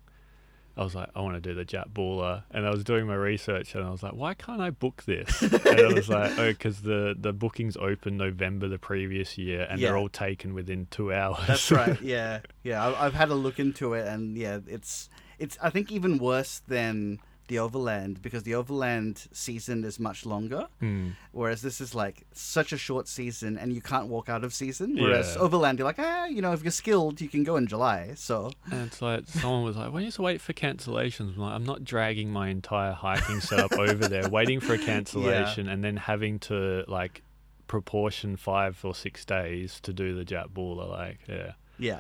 I 0.76 0.84
was 0.84 0.96
like, 0.96 1.10
I 1.16 1.22
want 1.22 1.36
to 1.36 1.40
do 1.40 1.54
the 1.54 1.66
Jatbula, 1.66 2.44
and 2.50 2.66
I 2.66 2.72
was 2.72 2.84
doing 2.84 3.06
my 3.06 3.14
research, 3.14 3.76
and 3.76 3.86
I 3.86 3.92
was 3.92 4.02
like, 4.02 4.14
why 4.14 4.34
can't 4.34 4.60
I 4.60 4.72
book 4.72 5.04
this? 5.06 5.42
and 5.44 5.80
I 5.80 5.94
was 5.94 6.10
like, 6.10 6.38
oh, 6.40 6.48
because 6.52 6.82
the 6.82 7.16
the 7.18 7.32
bookings 7.32 7.78
open 7.78 8.18
November 8.18 8.68
the 8.68 8.80
previous 8.80 9.38
year, 9.38 9.68
and 9.70 9.80
Yeah. 9.80 9.90
they're 9.90 9.98
all 9.98 10.10
taken 10.10 10.54
within 10.56 10.88
two 10.90 11.14
hours. 11.14 11.46
That's 11.48 11.72
right. 11.72 12.02
Yeah, 12.02 12.40
yeah. 12.64 12.94
I've 12.98 13.14
had 13.14 13.30
a 13.30 13.36
look 13.36 13.60
into 13.60 13.94
it, 13.94 14.08
and 14.08 14.36
yeah, 14.38 14.60
it's 14.68 15.10
it's. 15.38 15.58
I 15.62 15.70
think 15.70 15.92
even 15.92 16.18
worse 16.18 16.62
than 16.68 17.20
the 17.48 17.60
Overland 17.60 18.22
because 18.22 18.44
the 18.44 18.56
Overland 18.56 19.28
season 19.34 19.84
is 19.84 20.00
much 20.00 20.26
longer, 20.26 20.68
Hmm. 20.80 21.10
whereas 21.34 21.62
this 21.62 21.82
is 21.82 21.94
like 21.94 22.26
such 22.32 22.72
a 22.72 22.78
short 22.78 23.08
season, 23.08 23.58
and 23.58 23.74
you 23.74 23.82
can't 23.82 24.08
walk 24.08 24.30
out 24.30 24.44
of 24.44 24.54
season. 24.54 24.96
Whereas 24.98 25.36
Yeah. 25.36 25.42
Overland, 25.42 25.78
you're 25.80 25.86
like, 25.86 26.00
ah, 26.00 26.26
you 26.26 26.42
know, 26.42 26.54
if 26.54 26.64
you're 26.64 26.72
skilled, 26.72 27.20
you 27.22 27.28
can 27.28 27.44
go 27.44 27.56
in 27.58 27.68
July. 27.68 28.14
So 28.16 28.52
And 28.72 28.88
it's 28.88 29.02
like 29.02 29.28
someone 29.28 29.64
was 29.64 29.76
like, 29.76 29.92
"Why 29.92 30.00
do 30.00 30.06
you 30.06 30.08
just 30.08 30.20
wait 30.20 30.40
for 30.42 30.54
cancellations?" 30.54 31.36
I'm 31.36 31.42
like, 31.42 31.54
"I'm 31.54 31.66
not 31.66 31.84
dragging 31.84 32.32
my 32.32 32.48
entire 32.50 32.94
hiking 32.94 33.42
setup 33.42 33.74
over 33.78 34.08
there, 34.08 34.30
waiting 34.30 34.60
for 34.62 34.74
a 34.76 34.78
cancellation, 34.80 35.68
and 35.68 35.84
then 35.84 35.98
having 35.98 36.40
to 36.48 36.86
like 36.88 37.22
proportion 37.68 38.36
five 38.38 38.80
or 38.84 38.94
six 38.96 39.26
days 39.26 39.80
to 39.82 39.92
do 39.94 40.16
the 40.16 40.24
Jatbula." 40.26 40.90
Like, 40.90 41.20
yeah, 41.28 41.54
yeah, 41.80 42.00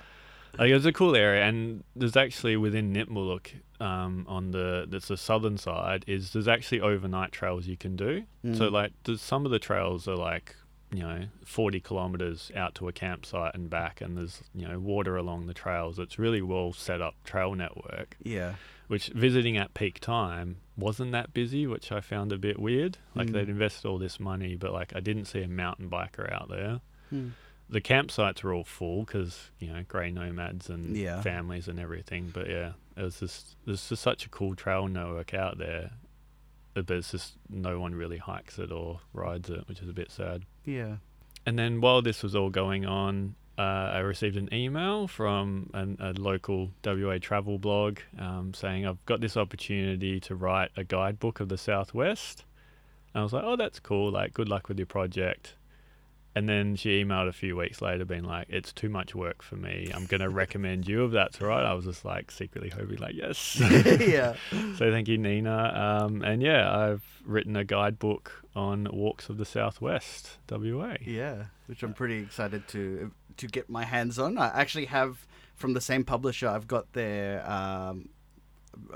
like 0.60 0.70
it's 0.72 0.86
a 0.86 0.94
cool 0.94 1.16
area, 1.16 1.44
and 1.44 1.84
there's 1.96 2.16
actually 2.18 2.58
within 2.58 2.94
Nitmiluk, 2.94 3.48
um, 3.80 4.26
on 4.30 4.52
the 4.52 4.86
that's 4.89 5.08
the 5.08 5.18
southern 5.18 5.58
side, 5.58 6.04
is 6.08 6.32
there's 6.34 6.48
actually 6.48 6.82
overnight 6.82 7.32
trails 7.32 7.68
you 7.68 7.78
can 7.78 7.96
do. 7.96 8.24
So 8.44 8.70
Mm. 8.70 8.72
like, 8.72 8.92
some 9.18 9.46
of 9.46 9.52
the 9.52 9.60
trails 9.60 10.08
are 10.08 10.16
like. 10.18 10.56
You 10.96 11.02
know, 11.02 11.24
40 11.44 11.80
kilometers 11.80 12.52
out 12.56 12.76
to 12.76 12.88
a 12.88 12.92
campsite 12.92 13.56
and 13.56 13.68
back, 13.68 14.00
and 14.00 14.16
there's, 14.16 14.44
you 14.54 14.68
know, 14.68 14.78
water 14.78 15.18
along 15.18 15.48
the 15.48 15.54
trails. 15.56 15.98
It's 15.98 16.20
really 16.20 16.44
well 16.44 16.72
set 16.72 17.02
up 17.02 17.16
trail 17.24 17.56
network 17.56 18.16
yeah, 18.22 18.54
which 18.89 19.08
visiting 19.08 19.58
at 19.58 19.74
peak 19.74 20.00
time 20.00 20.58
wasn't 20.78 21.12
that 21.13 21.34
busy, 21.34 21.66
which 21.66 21.92
I 21.92 22.00
found 22.00 22.32
a 22.32 22.38
bit 22.38 22.60
weird. 22.60 23.00
Like 23.16 23.30
Mm. 23.30 23.32
they'd 23.34 23.50
invested 23.50 23.88
all 23.88 23.98
this 23.98 24.20
money, 24.20 24.56
but 24.56 24.72
like 24.72 24.96
I 24.96 25.00
didn't 25.00 25.26
see 25.26 25.42
a 25.42 25.48
mountain 25.48 25.89
biker 25.89 26.32
out 26.32 26.48
there. 26.50 26.80
Hmm. 27.10 27.30
The 27.74 27.82
campsites 27.82 28.44
were 28.44 28.54
all 28.54 28.64
full 28.64 29.04
because 29.04 29.50
you 29.60 29.68
know 29.74 29.84
grey 29.88 30.12
nomads 30.12 30.70
and 30.70 30.96
Yeah. 30.96 31.22
families 31.22 31.68
and 31.68 31.80
everything. 31.80 32.32
But 32.34 32.50
yeah, 32.50 32.74
it 32.96 33.02
was 33.04 33.20
just 33.20 33.56
there's 33.66 33.90
just 33.90 34.02
such 34.02 34.26
a 34.26 34.30
cool 34.30 34.56
trail 34.56 34.88
network 34.88 35.34
out 35.34 35.58
there, 35.58 35.92
but 36.74 36.90
it's 36.92 37.12
just 37.12 37.34
no 37.50 37.80
one 37.80 37.96
really 37.96 38.18
hikes 38.20 38.60
it 38.60 38.72
or 38.72 39.00
rides 39.12 39.50
it, 39.50 39.68
which 39.68 39.82
is 39.82 39.90
a 39.90 39.94
bit 39.94 40.12
sad. 40.12 40.44
yeah. 40.66 40.98
And 41.46 41.60
then 41.60 41.82
while 41.82 42.02
this 42.02 42.24
was 42.24 42.36
all 42.36 42.50
going 42.50 42.86
on, 42.86 43.36
uh, 43.58 43.62
I 43.62 44.00
received 44.00 44.38
an 44.38 44.48
email 44.54 45.08
from 45.10 45.70
an, 45.74 45.98
a 46.00 46.14
local 46.14 46.72
WA 46.86 47.18
travel 47.20 47.58
blog 47.60 48.00
um, 48.18 48.54
saying 48.54 48.86
I've 48.88 49.06
got 49.06 49.20
this 49.20 49.36
opportunity 49.36 50.22
to 50.22 50.36
write 50.36 50.72
a 50.78 50.86
guidebook 50.86 51.42
of 51.42 51.50
the 51.50 51.58
Southwest. 51.58 52.46
And 53.14 53.20
I 53.20 53.24
was 53.24 53.34
like, 53.34 53.44
oh, 53.46 53.58
that's 53.58 53.80
cool. 53.82 54.10
Like, 54.10 54.34
good 54.34 54.48
luck 54.48 54.70
with 54.70 54.78
your 54.80 54.86
project. 54.86 55.56
And 56.36 56.50
then 56.50 56.76
she 56.76 57.04
emailed 57.04 57.28
a 57.28 57.34
few 57.34 57.56
weeks 57.56 57.82
later, 57.82 58.06
being 58.06 58.24
like, 58.24 58.48
"It's 58.50 58.74
too 58.74 58.89
much 58.89 59.13
work 59.13 59.41
for 59.43 59.56
me. 59.56 59.91
I'm 59.93 60.06
going 60.06 60.22
to 60.28 60.30
recommend 60.30 60.88
you 60.88 61.06
if 61.06 61.12
that's 61.12 61.41
all 61.41 61.48
right." 61.48 61.63
I 61.63 61.74
was 61.74 61.86
just 61.86 62.04
like 62.06 62.32
secretly 62.32 62.69
hoping, 62.69 62.98
like, 62.98 63.15
"Yes." 63.15 63.58
yeah. 64.00 64.36
so 64.52 64.91
thank 64.91 65.08
you, 65.08 65.17
Nina. 65.17 66.00
Um, 66.04 66.22
and 66.24 66.41
yeah, 66.41 66.76
I've 66.76 67.04
written 67.26 67.56
a 67.56 67.63
guidebook 67.63 68.43
on 68.56 68.88
walks 68.91 69.30
of 69.30 69.38
the 69.38 69.46
Southwest, 69.46 70.38
WA. 70.50 70.96
Yeah, 71.02 71.46
which 71.67 71.84
I'm 71.84 71.93
pretty 71.93 72.17
excited 72.17 72.67
to 72.69 73.12
to 73.38 73.48
get 73.48 73.69
my 73.69 73.86
hands 73.86 74.19
on. 74.19 74.38
I 74.38 74.48
actually 74.60 74.86
have 74.86 75.28
from 75.56 75.74
the 75.74 75.82
same 75.82 76.04
publisher. 76.04 76.48
I've 76.48 76.67
got 76.67 76.93
their 76.93 77.50
um, 77.50 78.10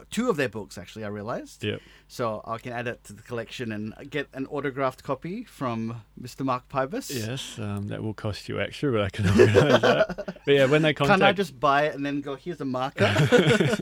two 0.09 0.29
of 0.29 0.37
their 0.37 0.49
books. 0.49 0.77
Actually, 0.77 1.05
I 1.05 1.09
realized. 1.09 1.63
Yep. 1.63 1.81
So 2.07 2.41
I 2.45 2.57
can 2.57 2.73
add 2.73 2.87
it 2.87 3.03
to 3.05 3.13
the 3.13 3.21
collection 3.23 3.71
and 3.71 3.93
get 4.09 4.27
an 4.33 4.45
autographed 4.47 5.03
copy 5.03 5.43
from 5.43 6.01
Mr. 6.21 6.45
Mark 6.45 6.69
Pybus. 6.69 7.13
Yes, 7.13 7.59
um, 7.59 7.87
that 7.89 8.01
will 8.01 8.13
cost 8.13 8.47
you 8.49 8.59
extra, 8.61 8.91
but 8.91 9.01
I 9.01 9.09
can 9.09 9.27
organise 9.27 9.81
that. 9.81 10.37
But 10.45 10.53
yeah, 10.53 10.65
when 10.65 10.81
they 10.81 10.93
contact, 10.93 11.19
Can't 11.19 11.29
I 11.29 11.33
just 11.33 11.59
buy 11.59 11.87
it 11.87 11.95
and 11.95 12.05
then 12.05 12.21
go? 12.21 12.35
Here's 12.35 12.61
a 12.61 12.65
marker. 12.65 13.05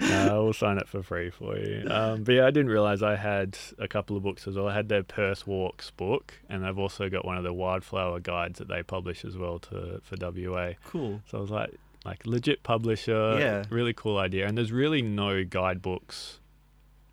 no, 0.00 0.44
we'll 0.44 0.52
sign 0.52 0.78
it 0.78 0.88
for 0.88 1.02
free 1.02 1.30
for 1.30 1.56
you. 1.56 1.86
Um, 1.90 2.24
but 2.24 2.34
yeah, 2.34 2.46
I 2.46 2.50
didn't 2.50 2.70
realise 2.70 3.02
I 3.02 3.16
had 3.16 3.56
a 3.78 3.88
couple 3.88 4.16
of 4.16 4.22
books 4.22 4.46
as 4.46 4.56
well. 4.56 4.68
I 4.68 4.74
had 4.74 4.88
their 4.88 5.02
Perth 5.02 5.46
Walks 5.46 5.90
book, 5.90 6.34
and 6.48 6.66
I've 6.66 6.78
also 6.78 7.08
got 7.08 7.24
one 7.24 7.38
of 7.38 7.44
the 7.44 7.52
wildflower 7.52 8.20
guides 8.20 8.58
that 8.58 8.68
they 8.68 8.82
publish 8.82 9.24
as 9.24 9.36
well 9.36 9.58
to 9.60 10.00
for 10.02 10.16
WA. 10.20 10.72
cool. 10.84 11.22
So 11.30 11.38
I 11.38 11.40
was 11.40 11.50
like, 11.50 11.74
like 12.06 12.24
legit 12.26 12.62
publisher, 12.62 13.38
Yeah. 13.38 13.64
really 13.70 13.92
cool 13.92 14.16
idea. 14.18 14.46
And 14.46 14.56
there's 14.56 14.72
really 14.72 15.02
no 15.02 15.44
guidebooks 15.44 16.40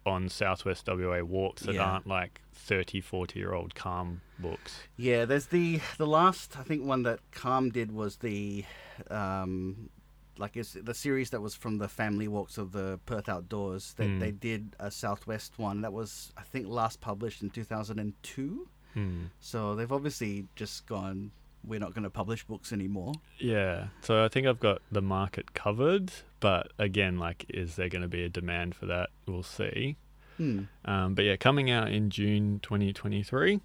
on 0.06 0.28
Southwest 0.30 0.86
WA 0.88 1.22
walks 1.24 1.64
that 1.64 1.76
Yeah. 1.76 1.84
aren't 1.84 2.08
like 2.08 2.42
30, 2.54 3.02
40 3.02 3.40
year 3.40 3.54
old 3.54 3.74
calm 3.76 4.22
books. 4.40 4.82
Yeah, 4.98 5.26
there's 5.26 5.48
the 5.48 5.80
the 5.98 6.06
last 6.08 6.58
I 6.58 6.64
think 6.64 6.86
one 6.86 7.04
that 7.04 7.20
Calm 7.32 7.70
did 7.72 7.92
was 7.92 8.18
the 8.18 8.66
um 9.10 9.90
like 10.38 10.58
it's 10.58 10.74
the 10.74 10.94
series 10.94 11.30
that 11.30 11.42
was 11.42 11.54
from 11.56 11.78
the 11.78 11.88
family 11.88 12.28
walks 12.28 12.58
of 12.58 12.72
the 12.72 13.00
Perth 13.06 13.30
outdoors. 13.30 13.94
That 13.98 14.08
Mm. 14.10 14.20
they 14.20 14.32
did 14.32 14.76
a 14.80 14.90
Southwest 14.92 15.58
one 15.60 15.82
that 15.82 15.94
was 15.94 16.34
I 16.38 16.42
think 16.44 16.68
last 16.68 17.00
published 17.02 17.42
in 17.44 17.50
2002. 17.50 18.68
Hmm. 18.94 19.26
So 19.40 19.76
they've 19.76 19.92
obviously 19.92 20.48
just 20.56 20.86
gone 20.86 21.32
we're 21.66 21.80
not 21.80 21.94
going 21.94 22.04
to 22.04 22.10
publish 22.10 22.44
books 22.44 22.72
anymore. 22.74 23.14
Yeah, 23.40 23.88
so 24.02 24.24
I 24.24 24.28
think 24.28 24.48
I've 24.48 24.60
got 24.60 24.82
the 24.92 25.02
market 25.02 25.54
covered, 25.54 26.12
but 26.40 26.72
again, 26.78 27.18
like, 27.18 27.46
is 27.50 27.76
there 27.76 27.90
going 27.90 28.02
to 28.02 28.08
be 28.08 28.24
a 28.24 28.30
demand 28.30 28.76
for 28.76 28.86
that? 28.88 29.10
We'll 29.28 29.44
see. 29.44 29.96
Hmm. 30.38 30.64
Um, 30.86 31.14
but 31.16 31.26
yeah, 31.26 31.36
coming 31.36 31.70
out 31.72 31.92
in 31.92 32.10
June 32.10 32.60
2023. 32.62 33.62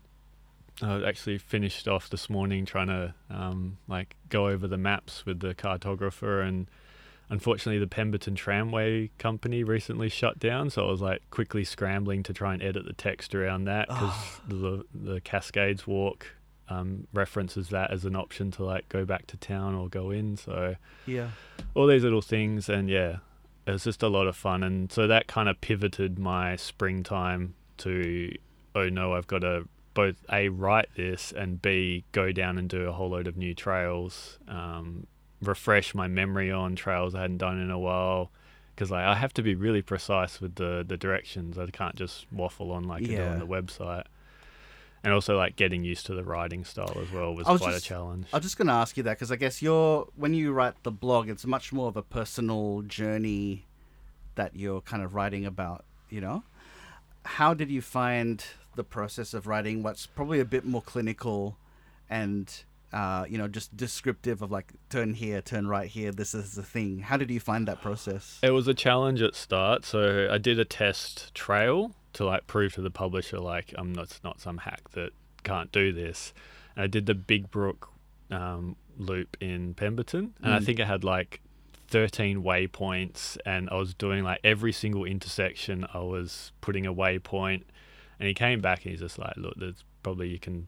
I 0.80 1.02
actually 1.02 1.38
finished 1.38 1.88
off 1.88 2.08
this 2.08 2.30
morning 2.30 2.64
trying 2.64 2.86
to 2.86 3.12
um, 3.30 3.78
like 3.88 4.14
go 4.28 4.46
over 4.46 4.68
the 4.68 4.78
maps 4.78 5.26
with 5.26 5.40
the 5.40 5.52
cartographer, 5.52 6.46
and 6.46 6.68
unfortunately, 7.30 7.80
the 7.80 7.88
Pemberton 7.88 8.36
Tramway 8.36 9.10
Company 9.18 9.64
recently 9.64 10.08
shut 10.08 10.38
down. 10.38 10.70
So 10.70 10.86
I 10.86 10.90
was 10.90 11.00
like 11.00 11.22
quickly 11.30 11.64
scrambling 11.64 12.22
to 12.22 12.32
try 12.32 12.52
and 12.54 12.62
edit 12.62 12.84
the 12.86 12.92
text 12.92 13.34
around 13.34 13.64
that 13.64 13.88
because 13.88 14.12
Oh. 14.14 14.40
the 14.46 14.84
the 15.14 15.20
Cascades 15.20 15.84
Walk 15.84 16.28
um, 16.70 17.06
references 17.12 17.68
that 17.70 17.90
as 17.90 18.04
an 18.04 18.14
option 18.16 18.50
to 18.52 18.64
like 18.64 18.88
go 18.88 19.04
back 19.04 19.26
to 19.28 19.36
town 19.36 19.74
or 19.74 19.88
go 19.88 20.10
in. 20.10 20.36
So 20.36 20.76
Yeah. 21.06 21.30
all 21.74 21.86
these 21.86 22.02
little 22.04 22.22
things 22.22 22.68
and 22.68 22.88
yeah 22.88 23.18
it 23.66 23.72
was 23.72 23.84
just 23.84 24.02
a 24.02 24.08
lot 24.08 24.26
of 24.26 24.34
fun. 24.36 24.62
And 24.62 24.90
so 24.90 25.06
that 25.06 25.26
kind 25.26 25.48
of 25.48 25.60
pivoted 25.60 26.18
my 26.18 26.56
springtime 26.56 27.54
to 27.78 28.32
oh 28.74 28.88
no 28.88 29.14
i've 29.14 29.26
got 29.26 29.40
to 29.40 29.66
both 29.94 30.16
a 30.32 30.48
write 30.48 30.88
this 30.96 31.32
and 31.32 31.60
b 31.62 32.04
go 32.12 32.32
down 32.32 32.58
and 32.58 32.68
do 32.68 32.82
a 32.88 32.92
whole 32.92 33.10
load 33.10 33.26
of 33.26 33.36
new 33.36 33.54
trails 33.54 34.38
um, 34.48 35.06
refresh 35.42 35.94
my 35.94 36.06
memory 36.08 36.50
on 36.50 36.74
trails 36.76 37.14
i 37.14 37.20
hadn't 37.22 37.38
done 37.38 37.58
in 37.60 37.70
a 37.70 37.78
while. 37.78 38.30
Because 38.74 38.90
like, 38.90 39.04
i 39.04 39.14
have 39.14 39.32
to 39.34 39.42
be 39.42 39.54
really 39.54 39.82
precise 39.82 40.40
with 40.40 40.54
the 40.56 40.84
the 40.86 40.96
directions. 40.96 41.58
I 41.58 41.66
can't 41.66 41.96
just 41.96 42.26
waffle 42.32 42.70
on 42.72 42.84
like 42.84 43.02
I 43.02 43.06
do 43.06 43.12
on 43.32 43.38
the 43.40 43.46
website 43.46 44.04
and 45.04 45.12
also 45.12 45.36
like 45.36 45.56
getting 45.56 45.84
used 45.84 46.06
to 46.06 46.14
the 46.14 46.24
writing 46.24 46.64
style 46.64 46.96
as 47.00 47.10
well 47.12 47.34
was, 47.34 47.46
was 47.46 47.60
quite 47.60 47.72
just- 47.72 47.84
a 47.86 47.88
challenge 47.88 48.26
I 48.32 48.36
was 48.36 48.44
just 48.44 48.58
going 48.58 48.68
to 48.68 48.74
ask 48.74 48.96
you 48.96 49.02
that 49.04 49.16
because 49.16 49.30
I 49.32 49.36
guess 49.36 49.62
you're 49.62 50.08
when 50.16 50.34
you 50.34 50.52
write 50.52 50.82
the 50.82 50.90
blog, 50.90 51.28
it's 51.28 51.46
much 51.46 51.72
more 51.72 51.88
of 51.88 51.96
a 51.96 52.02
personal 52.02 52.82
journey 52.82 53.66
that 54.34 54.54
you're 54.56 54.80
kind 54.80 55.02
of 55.02 55.14
writing 55.14 55.44
about. 55.44 55.84
You 56.10 56.20
know, 56.20 56.42
how 57.24 57.54
did 57.54 57.70
you 57.70 57.82
find 57.82 58.42
the 58.76 58.84
process 58.84 59.34
of 59.34 59.46
writing 59.46 59.82
what's 59.82 60.06
probably 60.06 60.40
a 60.40 60.44
bit 60.44 60.64
more 60.64 60.80
clinical 60.82 61.56
and 62.08 62.62
uh, 62.92 63.26
you 63.28 63.36
know 63.36 63.48
just 63.48 63.76
descriptive 63.76 64.40
of 64.40 64.50
like 64.50 64.72
turn 64.88 65.12
here, 65.14 65.42
turn 65.42 65.66
right 65.66 65.88
here, 65.88 66.10
this 66.12 66.34
is 66.34 66.54
the 66.54 66.62
thing. 66.62 67.00
How 67.00 67.16
did 67.18 67.30
you 67.30 67.40
find 67.40 67.68
that 67.68 67.82
process? 67.82 68.38
It 68.42 68.50
was 68.50 68.66
a 68.68 68.74
challenge 68.74 69.20
at 69.20 69.34
start, 69.34 69.84
so 69.84 70.28
I 70.30 70.38
did 70.38 70.58
a 70.58 70.64
test 70.64 71.34
trail 71.34 71.92
to 72.14 72.24
like 72.24 72.46
prove 72.46 72.74
to 72.74 72.80
the 72.82 72.90
publisher 72.90 73.38
like 73.38 73.72
I'm 73.76 73.92
not 73.92 74.18
not 74.24 74.40
some 74.40 74.58
hack 74.58 74.90
that 74.92 75.10
can't 75.44 75.70
do 75.72 75.92
this. 75.92 76.32
And 76.76 76.84
I 76.84 76.86
did 76.86 77.06
the 77.06 77.14
Big 77.14 77.50
Brook 77.50 77.90
um, 78.30 78.76
loop 78.96 79.36
in 79.40 79.74
Pemberton, 79.74 80.34
and 80.42 80.52
I 80.54 80.58
Mm. 80.58 80.64
think 80.64 80.80
I 80.80 80.84
had 80.84 81.04
like 81.04 81.40
13 81.88 82.42
waypoints, 82.42 83.38
and 83.46 83.68
I 83.70 83.76
was 83.76 83.94
doing 83.94 84.22
like 84.24 84.40
every 84.44 84.72
single 84.72 85.04
intersection. 85.04 85.86
I 85.94 86.00
was 86.00 86.52
putting 86.60 86.86
a 86.86 86.92
waypoint, 86.94 87.62
and 88.18 88.26
he 88.28 88.34
came 88.34 88.60
back 88.60 88.82
and 88.84 88.90
he's 88.92 89.00
just 89.00 89.18
like, 89.18 89.36
"Look, 89.36 89.54
there's 89.56 89.84
probably 90.02 90.28
you 90.28 90.38
can 90.38 90.66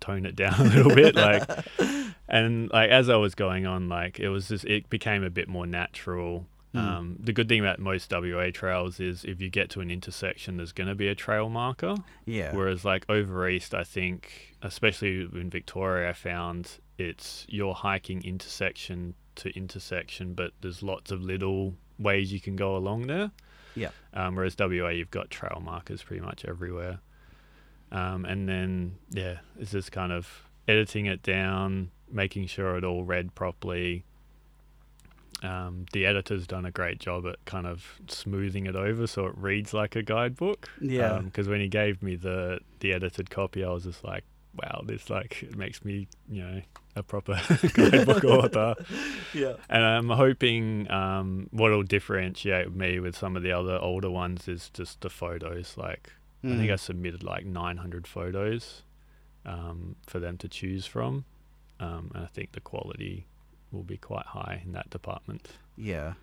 tone 0.00 0.26
it 0.26 0.36
down 0.42 0.54
a 0.60 0.64
little 0.64 0.94
bit." 0.94 1.14
Like, 1.14 1.48
and 2.28 2.70
like 2.72 2.90
as 2.90 3.08
I 3.08 3.16
was 3.16 3.34
going 3.34 3.66
on, 3.66 3.88
like 3.88 4.20
it 4.20 4.28
was 4.28 4.48
just 4.48 4.64
it 4.66 4.90
became 4.90 5.24
a 5.24 5.30
bit 5.30 5.48
more 5.48 5.66
natural. 5.66 6.46
Mm. 6.74 6.78
Um, 6.78 7.16
the 7.20 7.32
good 7.32 7.48
thing 7.48 7.60
about 7.60 7.78
most 7.78 8.10
WA 8.10 8.50
trails 8.52 8.98
is 8.98 9.24
if 9.24 9.40
you 9.40 9.48
get 9.48 9.70
to 9.70 9.80
an 9.80 9.90
intersection, 9.90 10.56
there's 10.56 10.72
going 10.72 10.88
to 10.88 10.94
be 10.94 11.06
a 11.08 11.14
trail 11.14 11.48
marker. 11.48 11.94
Yeah. 12.26 12.54
Whereas 12.54 12.84
like 12.84 13.06
over 13.08 13.48
east, 13.48 13.74
I 13.74 13.84
think, 13.84 14.56
especially 14.60 15.28
in 15.32 15.50
Victoria, 15.50 16.10
I 16.10 16.12
found 16.12 16.78
it's 16.98 17.46
you're 17.48 17.74
hiking 17.74 18.24
intersection 18.24 19.14
to 19.36 19.50
intersection, 19.56 20.34
but 20.34 20.52
there's 20.60 20.82
lots 20.82 21.10
of 21.10 21.22
little 21.22 21.74
ways 21.98 22.32
you 22.32 22.40
can 22.40 22.56
go 22.56 22.76
along 22.76 23.06
there. 23.06 23.30
Yeah. 23.76 23.90
Um, 24.12 24.34
whereas 24.34 24.56
WA, 24.58 24.88
you've 24.88 25.10
got 25.10 25.30
trail 25.30 25.62
markers 25.64 26.02
pretty 26.02 26.22
much 26.22 26.44
everywhere. 26.44 27.00
Um, 27.92 28.24
and 28.24 28.48
then 28.48 28.96
yeah, 29.10 29.38
it's 29.58 29.70
just 29.70 29.92
kind 29.92 30.10
of 30.10 30.48
editing 30.66 31.06
it 31.06 31.22
down, 31.22 31.90
making 32.10 32.48
sure 32.48 32.76
it 32.76 32.84
all 32.84 33.04
read 33.04 33.34
properly. 33.36 34.04
Um, 35.44 35.84
the 35.92 36.06
editor's 36.06 36.46
done 36.46 36.64
a 36.64 36.70
great 36.70 36.98
job 36.98 37.26
at 37.26 37.36
kind 37.44 37.66
of 37.66 38.00
smoothing 38.08 38.64
it 38.66 38.74
over 38.76 39.06
so 39.06 39.26
it 39.26 39.34
reads 39.36 39.74
like 39.74 39.94
a 39.94 40.02
guidebook. 40.02 40.68
Yeah. 40.80 41.18
Because 41.22 41.48
when 41.48 41.60
he 41.60 41.68
gave 41.68 42.02
me 42.02 42.16
the 42.16 42.60
the 42.80 42.92
edited 42.94 43.28
copy, 43.30 43.62
I 43.62 43.68
was 43.70 43.84
just 43.84 44.02
like, 44.04 44.24
wow, 44.56 44.82
this 44.86 45.10
like 45.10 45.42
it 45.42 45.56
makes 45.56 45.84
me 45.84 46.06
you 46.30 46.42
know 46.42 46.62
a 46.96 47.02
proper 47.02 47.38
guidebook 47.74 48.24
author. 48.36 48.74
yeah. 49.34 49.54
And 49.68 49.84
I'm 49.84 50.08
hoping 50.08 50.90
um, 50.90 51.48
what'll 51.50 51.82
differentiate 51.82 52.72
me 52.74 52.98
with 53.00 53.14
some 53.16 53.36
of 53.36 53.42
the 53.42 53.52
other 53.52 53.76
older 53.78 54.10
ones 54.10 54.48
is 54.48 54.70
just 54.70 55.00
the 55.02 55.10
photos. 55.10 55.76
Like 55.76 56.10
I 56.42 56.56
think 56.56 56.70
I 56.70 56.74
Mm. 56.74 56.80
submitted 56.80 57.22
like 57.22 57.44
900 57.46 58.06
photos 58.06 58.82
um, 59.46 59.96
for 60.06 60.20
them 60.20 60.36
to 60.38 60.48
choose 60.48 60.86
from, 60.86 61.24
um, 61.80 62.10
and 62.14 62.24
I 62.24 62.26
think 62.28 62.52
the 62.52 62.60
quality 62.60 63.26
will 63.74 63.82
be 63.82 63.96
quite 63.96 64.26
high 64.26 64.62
in 64.64 64.72
that 64.72 64.90
department. 64.90 65.48
Yeah. 65.76 66.14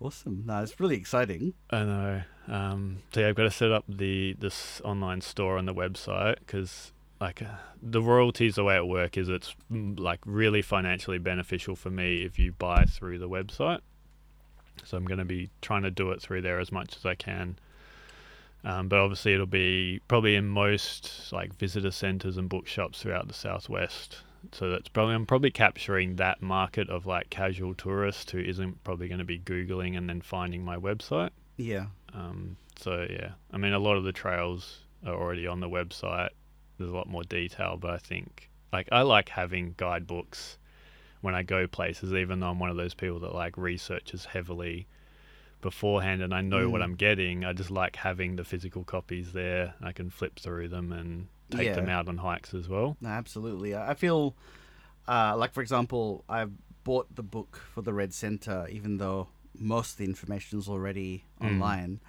Awesome. 0.00 0.44
No, 0.46 0.62
it's 0.62 0.78
really 0.78 0.96
exciting. 0.96 1.54
I 1.70 1.82
know. 1.82 2.22
Um, 2.46 2.98
so 3.12 3.20
yeah, 3.20 3.28
I've 3.28 3.34
got 3.34 3.44
to 3.44 3.50
set 3.50 3.72
up 3.72 3.84
the 3.88 4.36
this 4.38 4.80
online 4.84 5.20
store 5.20 5.58
on 5.58 5.66
the 5.66 5.74
website 5.74 6.38
because 6.38 6.92
like 7.20 7.42
uh, 7.42 7.56
the 7.82 8.00
royalties, 8.00 8.54
the 8.54 8.64
way 8.64 8.76
it 8.76 8.86
work 8.86 9.16
is 9.16 9.28
it's 9.28 9.56
mm, 9.72 9.98
like 9.98 10.20
really 10.24 10.62
financially 10.62 11.18
beneficial 11.18 11.74
for 11.74 11.90
me 11.90 12.22
if 12.22 12.38
you 12.38 12.52
buy 12.52 12.84
through 12.84 13.18
the 13.18 13.28
website. 13.28 13.80
So 14.84 14.96
I'm 14.96 15.04
going 15.04 15.18
to 15.18 15.24
be 15.24 15.50
trying 15.60 15.82
to 15.82 15.90
do 15.90 16.12
it 16.12 16.22
through 16.22 16.42
there 16.42 16.60
as 16.60 16.70
much 16.70 16.96
as 16.96 17.04
I 17.04 17.16
can. 17.16 17.58
Um, 18.64 18.88
but 18.88 19.00
obviously, 19.00 19.34
it'll 19.34 19.46
be 19.46 20.00
probably 20.08 20.36
in 20.36 20.46
most 20.46 21.32
like 21.32 21.54
visitor 21.54 21.90
centres 21.90 22.36
and 22.36 22.48
bookshops 22.48 23.02
throughout 23.02 23.26
the 23.26 23.34
southwest. 23.34 24.18
So 24.52 24.70
that's 24.70 24.88
probably 24.88 25.14
I'm 25.14 25.26
probably 25.26 25.50
capturing 25.50 26.16
that 26.16 26.40
market 26.42 26.88
of 26.88 27.06
like 27.06 27.28
casual 27.30 27.74
tourists 27.74 28.30
who 28.30 28.38
isn't 28.38 28.82
probably 28.84 29.08
going 29.08 29.18
to 29.18 29.24
be 29.24 29.38
googling 29.38 29.96
and 29.96 30.08
then 30.08 30.20
finding 30.20 30.64
my 30.64 30.76
website. 30.76 31.30
Yeah. 31.56 31.86
Um, 32.14 32.56
so 32.76 33.06
yeah, 33.10 33.32
I 33.52 33.56
mean, 33.58 33.72
a 33.72 33.78
lot 33.78 33.96
of 33.96 34.04
the 34.04 34.12
trails 34.12 34.78
are 35.04 35.14
already 35.14 35.46
on 35.46 35.60
the 35.60 35.68
website. 35.68 36.30
There's 36.78 36.90
a 36.90 36.94
lot 36.94 37.08
more 37.08 37.24
detail, 37.24 37.76
but 37.76 37.90
I 37.90 37.98
think 37.98 38.48
like 38.72 38.88
I 38.92 39.02
like 39.02 39.28
having 39.28 39.74
guidebooks 39.76 40.56
when 41.20 41.34
I 41.34 41.42
go 41.42 41.66
places, 41.66 42.12
even 42.14 42.40
though 42.40 42.48
I'm 42.48 42.58
one 42.60 42.70
of 42.70 42.76
those 42.76 42.94
people 42.94 43.18
that 43.20 43.34
like 43.34 43.56
researches 43.56 44.24
heavily 44.24 44.86
beforehand 45.60 46.22
and 46.22 46.32
I 46.32 46.40
know 46.40 46.68
what 46.70 46.80
Mm. 46.80 46.84
I'm 46.84 46.94
getting. 46.94 47.44
I 47.44 47.52
just 47.52 47.70
like 47.70 47.96
having 47.96 48.36
the 48.36 48.44
physical 48.44 48.84
copies 48.84 49.32
there. 49.32 49.74
I 49.82 49.90
can 49.92 50.10
flip 50.10 50.38
through 50.38 50.68
them 50.68 50.92
and 50.92 51.26
take 51.50 51.74
them 51.74 51.86
Yeah. 51.86 51.98
out 51.98 52.08
on 52.08 52.18
hikes 52.18 52.54
as 52.54 52.68
well. 52.68 52.96
No, 53.00 53.08
absolutely. 53.08 53.74
I 53.74 53.90
I 53.90 53.94
feel 53.94 54.36
uh, 55.06 55.34
like, 55.36 55.52
for 55.54 55.62
example, 55.62 56.24
I've 56.28 56.52
bought 56.84 57.14
the 57.14 57.22
book 57.22 57.60
for 57.74 57.82
the 57.82 57.92
Red 57.94 58.12
Center, 58.12 58.66
even 58.70 58.98
though 58.98 59.28
most 59.58 59.92
of 59.92 59.96
the 59.98 60.04
information 60.04 60.58
is 60.58 60.68
already 60.68 61.24
Mm. 61.40 61.46
online. 61.46 62.00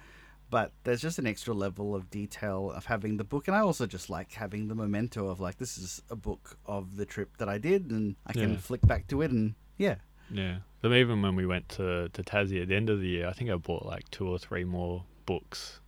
But 0.50 0.72
there's 0.82 1.00
just 1.00 1.18
an 1.18 1.26
extra 1.26 1.54
level 1.54 1.94
of 1.94 2.10
detail 2.10 2.72
of 2.72 2.86
having 2.86 3.16
the 3.18 3.24
book, 3.24 3.46
and 3.46 3.56
I 3.56 3.60
also 3.60 3.86
just 3.86 4.10
like 4.10 4.32
having 4.32 4.66
the 4.68 4.74
memento 4.74 5.28
of 5.28 5.38
like 5.40 5.58
this 5.58 5.78
is 5.78 6.02
a 6.10 6.16
book 6.16 6.58
of 6.66 6.96
the 6.96 7.06
trip 7.06 7.36
that 7.38 7.48
I 7.48 7.56
did, 7.58 7.90
and 7.90 8.16
I 8.26 8.32
can 8.32 8.50
Yeah. 8.52 8.56
flick 8.58 8.82
back 8.86 9.06
to 9.08 9.22
it, 9.22 9.30
and 9.30 9.54
yeah, 9.78 9.96
Yeah. 10.32 10.58
So 10.82 10.92
even 10.92 11.22
when 11.22 11.34
we 11.36 11.44
went 11.46 11.68
to, 11.70 12.08
to 12.10 12.22
Tassie 12.22 12.62
at 12.62 12.68
the 12.68 12.74
end 12.76 12.88
of 12.90 13.00
the 13.00 13.08
year, 13.08 13.26
I 13.28 13.32
think 13.32 13.50
I 13.50 13.56
bought 13.56 13.84
like 13.86 14.08
two 14.10 14.28
or 14.28 14.38
three 14.38 14.64
more 14.64 15.04
books 15.26 15.79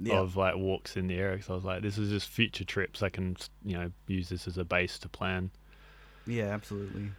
yeah, 0.00 0.18
of 0.18 0.36
like 0.36 0.56
walks 0.56 0.96
in 0.96 1.06
the 1.06 1.16
area. 1.16 1.36
Because 1.36 1.50
I 1.50 1.54
was 1.54 1.64
like, 1.64 1.82
this 1.82 1.98
is 1.98 2.10
just 2.10 2.28
future 2.28 2.64
trips. 2.64 3.02
I 3.02 3.08
can, 3.08 3.36
you 3.64 3.76
know, 3.76 3.90
use 4.06 4.28
this 4.28 4.46
as 4.46 4.58
a 4.58 4.64
base 4.64 4.98
to 5.00 5.08
plan. 5.08 5.50
yeah, 6.26 6.44
absolutely. 6.44 7.10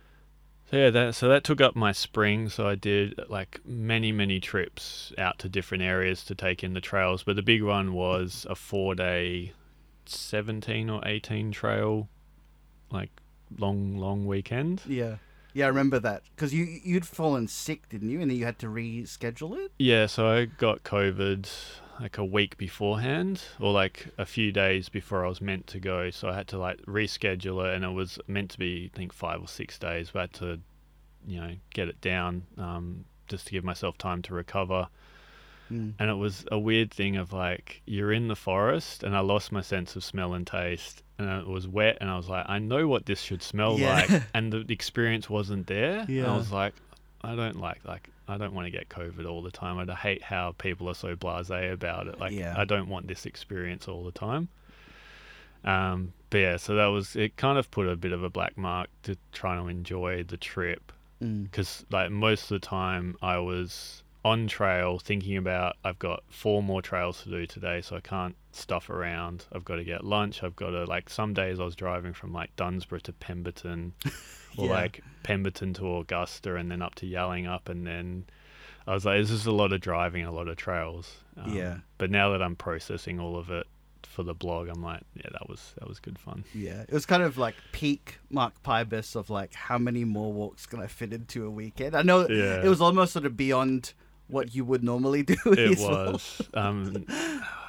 So 0.72 0.78
yeah, 0.78 0.90
that 0.90 1.16
so 1.16 1.28
that 1.28 1.44
took 1.44 1.62
up 1.62 1.76
my 1.76 1.92
spring. 1.92 2.50
So 2.50 2.68
I 2.68 2.76
did 2.76 3.20
like 3.30 3.60
many 3.66 4.12
many 4.12 4.40
trips 4.40 5.14
out 5.18 5.38
to 5.40 5.50
different 5.50 5.84
areas 5.84 6.24
to 6.26 6.36
take 6.36 6.64
in 6.64 6.74
the 6.74 6.82
trails. 6.82 7.22
But 7.24 7.36
the 7.36 7.44
big 7.44 7.62
one 7.64 7.94
was 7.94 8.48
a 8.50 8.56
four 8.56 8.96
day, 8.96 9.54
seventeen 10.06 10.90
or 10.90 11.06
eighteen 11.06 11.52
trail, 11.52 12.08
like 12.90 13.12
long 13.60 13.98
long 13.98 14.26
weekend. 14.26 14.82
Yeah, 14.88 15.18
yeah, 15.54 15.66
I 15.66 15.68
remember 15.68 16.00
that 16.00 16.24
because 16.36 16.54
you 16.54 16.64
you'd 16.84 17.06
fallen 17.06 17.48
sick, 17.48 17.88
didn't 17.90 18.10
you? 18.10 18.22
And 18.22 18.32
then 18.32 18.38
you 18.38 18.46
had 18.46 18.58
to 18.60 18.68
reschedule 18.68 19.58
it. 19.64 19.72
Yeah, 19.78 20.08
so 20.08 20.28
I 20.28 20.46
got 20.46 20.84
COVID 20.84 21.48
like 22.00 22.18
a 22.18 22.26
week 22.26 22.58
beforehand, 22.58 23.42
or 23.60 23.72
like 23.72 24.08
a 24.18 24.26
few 24.26 24.52
days 24.52 24.90
before 24.90 25.26
I 25.26 25.30
was 25.30 25.42
meant 25.42 25.68
to 25.68 25.80
go. 25.80 26.10
So 26.10 26.30
I 26.30 26.36
had 26.36 26.48
to 26.50 26.58
like 26.58 26.82
reschedule 26.86 27.66
it, 27.68 27.76
and 27.76 27.84
it 27.86 27.90
was 27.94 28.20
meant 28.28 28.52
to 28.52 28.60
be 28.60 28.90
I 28.94 28.98
think 28.98 29.14
five 29.14 29.42
or 29.42 29.48
six 29.48 29.78
days. 29.78 30.12
But 30.12 30.20
I 30.20 30.22
had 30.24 30.34
to, 30.34 30.60
you 31.28 31.40
know, 31.42 31.56
get 31.74 31.88
it 31.88 32.02
down 32.02 32.44
um, 32.58 33.06
just 33.28 33.48
to 33.48 33.52
give 33.52 33.64
myself 33.64 33.98
time 33.98 34.22
to 34.24 34.34
recover. 34.34 34.88
Mm. 35.72 35.94
And 35.98 36.10
it 36.10 36.16
was 36.16 36.46
a 36.52 36.60
weird 36.60 36.92
thing 36.92 37.16
of 37.16 37.32
like 37.32 37.82
you're 37.86 38.12
in 38.12 38.28
the 38.28 38.36
forest, 38.36 39.04
and 39.04 39.16
I 39.16 39.22
lost 39.22 39.52
my 39.52 39.62
sense 39.62 39.96
of 39.96 40.04
smell 40.04 40.34
and 40.34 40.46
taste, 40.46 41.04
and 41.18 41.30
it 41.30 41.48
was 41.48 41.68
wet, 41.68 41.98
and 42.02 42.10
I 42.10 42.18
was 42.18 42.28
like, 42.28 42.46
I 42.50 42.60
know 42.60 42.88
what 42.88 43.06
this 43.06 43.22
should 43.22 43.42
smell 43.42 43.78
Yeah. 43.80 43.94
like, 44.10 44.24
and 44.34 44.52
the 44.52 44.66
experience 44.70 45.30
wasn't 45.30 45.68
there. 45.68 46.00
And 46.00 46.10
Yeah. 46.10 46.34
I 46.34 46.38
was 46.38 46.52
like, 46.52 46.74
I 47.22 47.36
don't 47.36 47.60
like 47.60 47.80
like 47.86 48.10
I 48.28 48.38
don't 48.38 48.54
want 48.54 48.66
to 48.68 48.72
get 48.72 48.90
COVID 48.90 49.26
all 49.30 49.42
the 49.42 49.52
time. 49.52 49.78
I 49.78 49.94
hate 49.96 50.24
how 50.24 50.54
people 50.58 50.88
are 50.90 50.96
so 50.96 51.16
blasé 51.16 51.72
about 51.74 52.08
it. 52.08 52.20
Like 52.20 52.32
Yeah. 52.32 52.54
I 52.58 52.66
don't 52.66 52.88
want 52.88 53.08
this 53.08 53.26
experience 53.26 53.88
all 53.88 54.04
the 54.04 54.12
time. 54.12 54.48
Um, 55.64 56.14
but 56.30 56.38
yeah, 56.40 56.58
so 56.58 56.76
that 56.76 56.88
was 56.88 57.16
it. 57.16 57.38
Kind 57.38 57.58
of 57.58 57.72
put 57.72 57.88
a 57.88 57.96
bit 57.96 58.12
of 58.12 58.24
a 58.24 58.30
black 58.30 58.58
mark 58.58 58.90
to 59.04 59.16
try 59.32 59.56
to 59.56 59.68
enjoy 59.68 60.24
the 60.24 60.38
trip 60.38 60.92
Mm. 61.22 61.44
because 61.44 61.86
like 61.90 62.12
most 62.12 62.44
of 62.52 62.60
the 62.60 62.68
time 62.68 63.16
I 63.22 63.38
was 63.38 64.03
on 64.26 64.48
trail 64.48 65.00
thinking 65.00 65.36
about 65.38 65.76
I've 65.84 66.00
got 66.00 66.24
four 66.30 66.64
more 66.64 66.82
trails 66.82 67.24
to 67.24 67.30
do 67.30 67.46
today, 67.46 67.82
so 67.82 67.96
I 67.98 68.00
can't 68.00 68.36
stuff 68.52 68.90
around. 68.90 69.46
I've 69.52 69.66
got 69.66 69.76
to 69.76 69.84
get 69.84 70.04
lunch. 70.06 70.44
I've 70.44 70.56
got 70.56 70.70
to 70.72 70.86
like 70.86 71.10
some 71.10 71.34
days 71.34 71.60
I 71.60 71.64
was 71.66 71.76
driving 71.76 72.14
from 72.14 72.32
like 72.32 72.56
Dunsborough 72.56 73.00
to 73.00 73.14
Pemberton, 73.14 73.94
or 74.58 74.66
Yeah. 74.68 74.72
like 74.72 75.04
Pemberton 75.24 75.74
to 75.76 75.98
Augusta, 75.98 76.56
and 76.56 76.72
then 76.72 76.82
up 76.82 76.96
to 76.96 77.06
Yallingup, 77.06 77.68
and 77.70 77.86
then 77.86 78.26
I 78.88 78.94
was 78.94 79.06
like, 79.06 79.20
this 79.22 79.32
is 79.32 79.46
a 79.46 79.52
lot 79.52 79.74
of 79.74 79.82
driving, 79.82 80.24
a 80.26 80.32
lot 80.32 80.48
of 80.48 80.56
trails. 80.58 81.16
Um, 81.38 81.54
Yeah. 81.54 81.78
But 81.98 82.10
now 82.12 82.32
that 82.32 82.42
I'm 82.42 82.56
processing 82.56 83.20
all 83.20 83.38
of 83.38 83.50
it 83.50 83.68
for 84.04 84.24
the 84.24 84.34
blog, 84.34 84.68
I'm 84.70 84.84
like, 84.84 85.02
yeah, 85.16 85.30
that 85.32 85.50
was 85.50 85.74
that 85.80 85.88
was 85.90 86.00
good 86.00 86.18
fun. 86.20 86.46
Yeah, 86.54 86.82
it 86.84 86.92
was 86.92 87.06
kind 87.06 87.24
of 87.24 87.38
like 87.38 87.56
peak 87.74 88.20
Mark 88.30 88.54
Pybus 88.64 89.16
of 89.18 89.30
like 89.30 89.54
how 89.54 89.78
many 89.78 90.06
more 90.06 90.32
walks 90.32 90.66
can 90.66 90.80
I 90.80 90.88
fit 90.88 91.12
into 91.12 91.46
a 91.46 91.50
weekend? 91.50 91.94
I 91.96 92.04
know 92.04 92.28
Yeah. 92.30 92.64
it 92.64 92.70
was 92.70 92.80
almost 92.80 93.12
sort 93.14 93.26
of 93.26 93.36
beyond 93.36 93.94
what 94.34 94.54
you 94.54 94.66
would 94.66 94.84
normally 94.84 95.24
do. 95.24 95.36
It 95.46 95.60
as 95.60 95.80
well. 95.80 96.12
was. 96.14 96.42
Um, 96.54 97.06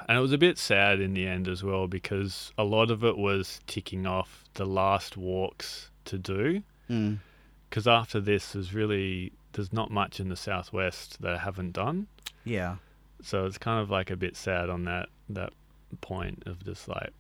and 0.09 0.19
it 0.19 0.21
was 0.21 0.33
a 0.33 0.39
bit 0.39 0.59
sad 0.59 1.01
in 1.01 1.15
the 1.15 1.27
end 1.27 1.47
as 1.49 1.63
well 1.63 1.87
because 1.87 2.53
a 2.59 2.65
lot 2.65 2.91
of 2.91 3.05
it 3.05 3.17
was 3.17 3.61
ticking 3.67 4.07
off 4.07 4.45
the 4.55 4.67
last 4.67 5.17
walks 5.17 5.91
to 6.07 6.19
do. 6.19 6.63
Mm. 6.91 7.19
Because 7.71 7.87
after 7.87 8.21
this, 8.21 8.53
there's 8.53 8.75
really 8.75 9.33
there's 9.53 9.73
not 9.73 9.91
much 9.91 10.21
in 10.21 10.29
the 10.29 10.37
southwest 10.37 11.21
that 11.23 11.33
I 11.35 11.39
haven't 11.39 11.73
done. 11.73 12.07
Yeah, 12.45 12.77
So 13.23 13.47
it's 13.47 13.57
kind 13.59 13.81
of 13.81 13.89
like 13.91 14.11
a 14.11 14.17
bit 14.17 14.37
sad 14.37 14.69
on 14.69 14.85
that 14.85 15.09
that 15.31 15.53
point 16.01 16.43
of 16.47 16.63
just 16.65 16.89
like 16.89 17.11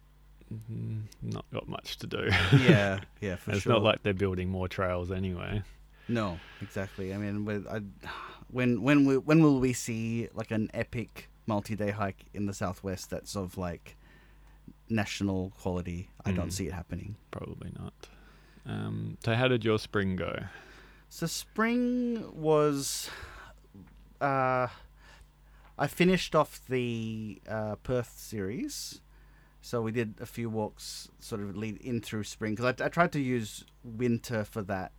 mm, 0.53 1.03
not 1.23 1.45
got 1.53 1.67
much 1.69 1.97
to 1.99 2.07
do. 2.07 2.29
yeah, 2.59 3.01
yeah, 3.21 3.37
for 3.37 3.53
it's 3.53 3.53
sure. 3.53 3.55
It's 3.57 3.67
not 3.67 3.83
like 3.83 4.03
they're 4.03 4.13
building 4.13 4.49
more 4.51 4.69
trails 4.69 5.11
anyway. 5.11 5.63
no, 6.09 6.39
exactly. 6.61 7.15
I 7.15 7.17
mean, 7.17 7.45
with, 7.47 7.67
I, 7.67 7.81
when 8.51 8.83
when 8.83 9.05
we, 9.05 9.17
when 9.19 9.43
will 9.43 9.61
we 9.61 9.73
see 9.73 10.29
like 10.35 10.51
an 10.51 10.71
epic 10.75 11.29
multi-day 11.47 11.91
hike 11.91 12.25
in 12.33 12.47
the 12.47 12.55
southwest 12.55 13.11
that's 13.11 13.37
of 13.37 13.57
like 13.59 13.97
national 14.89 15.53
quality? 15.61 16.09
I 16.25 16.33
don't 16.33 16.49
Mm. 16.49 16.53
see 16.53 16.67
it 16.69 16.73
happening. 16.73 17.17
Probably 17.31 17.73
not. 17.79 17.95
Um, 18.67 19.19
so 19.25 19.35
how 19.35 19.49
did 19.49 19.65
your 19.65 19.79
spring 19.79 20.17
go? 20.17 20.45
So 21.09 21.27
spring 21.27 22.25
was, 22.35 23.11
uh, 24.21 24.69
I 25.79 25.87
finished 25.87 26.35
off 26.35 26.61
the 26.69 27.41
uh, 27.49 27.77
Perth 27.77 28.15
series. 28.17 29.01
So 29.61 29.81
we 29.81 29.93
did 29.93 30.15
a 30.21 30.27
few 30.27 30.51
walks, 30.51 31.09
sort 31.21 31.41
of 31.41 31.57
lead 31.57 31.79
in 31.79 32.01
through 32.03 32.25
spring, 32.25 32.55
because 32.55 32.75
I, 32.81 32.85
I 32.85 32.89
tried 32.89 33.13
to 33.13 33.21
use 33.21 33.65
winter 33.83 34.45
for 34.45 34.61
that, 34.63 34.93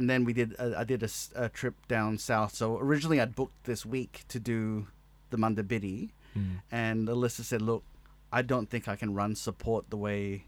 and 0.00 0.08
then 0.08 0.24
we 0.24 0.32
did. 0.32 0.54
A, 0.58 0.78
I 0.80 0.84
did 0.84 1.02
a, 1.02 1.10
a 1.36 1.48
trip 1.50 1.74
down 1.86 2.16
south. 2.18 2.54
So 2.54 2.78
originally 2.78 3.20
I'd 3.20 3.34
booked 3.36 3.64
this 3.64 3.84
week 3.84 4.24
to 4.28 4.40
do 4.40 4.86
the 5.30 5.36
Munda 5.36 5.62
Biddi, 5.62 6.10
hmm. 6.34 6.54
and 6.72 7.06
Alyssa 7.06 7.42
said, 7.44 7.60
"Look, 7.62 7.84
I 8.32 8.40
don't 8.42 8.68
think 8.70 8.88
I 8.88 8.96
can 8.96 9.14
run 9.14 9.34
support 9.36 9.90
the 9.90 9.96
way 9.98 10.44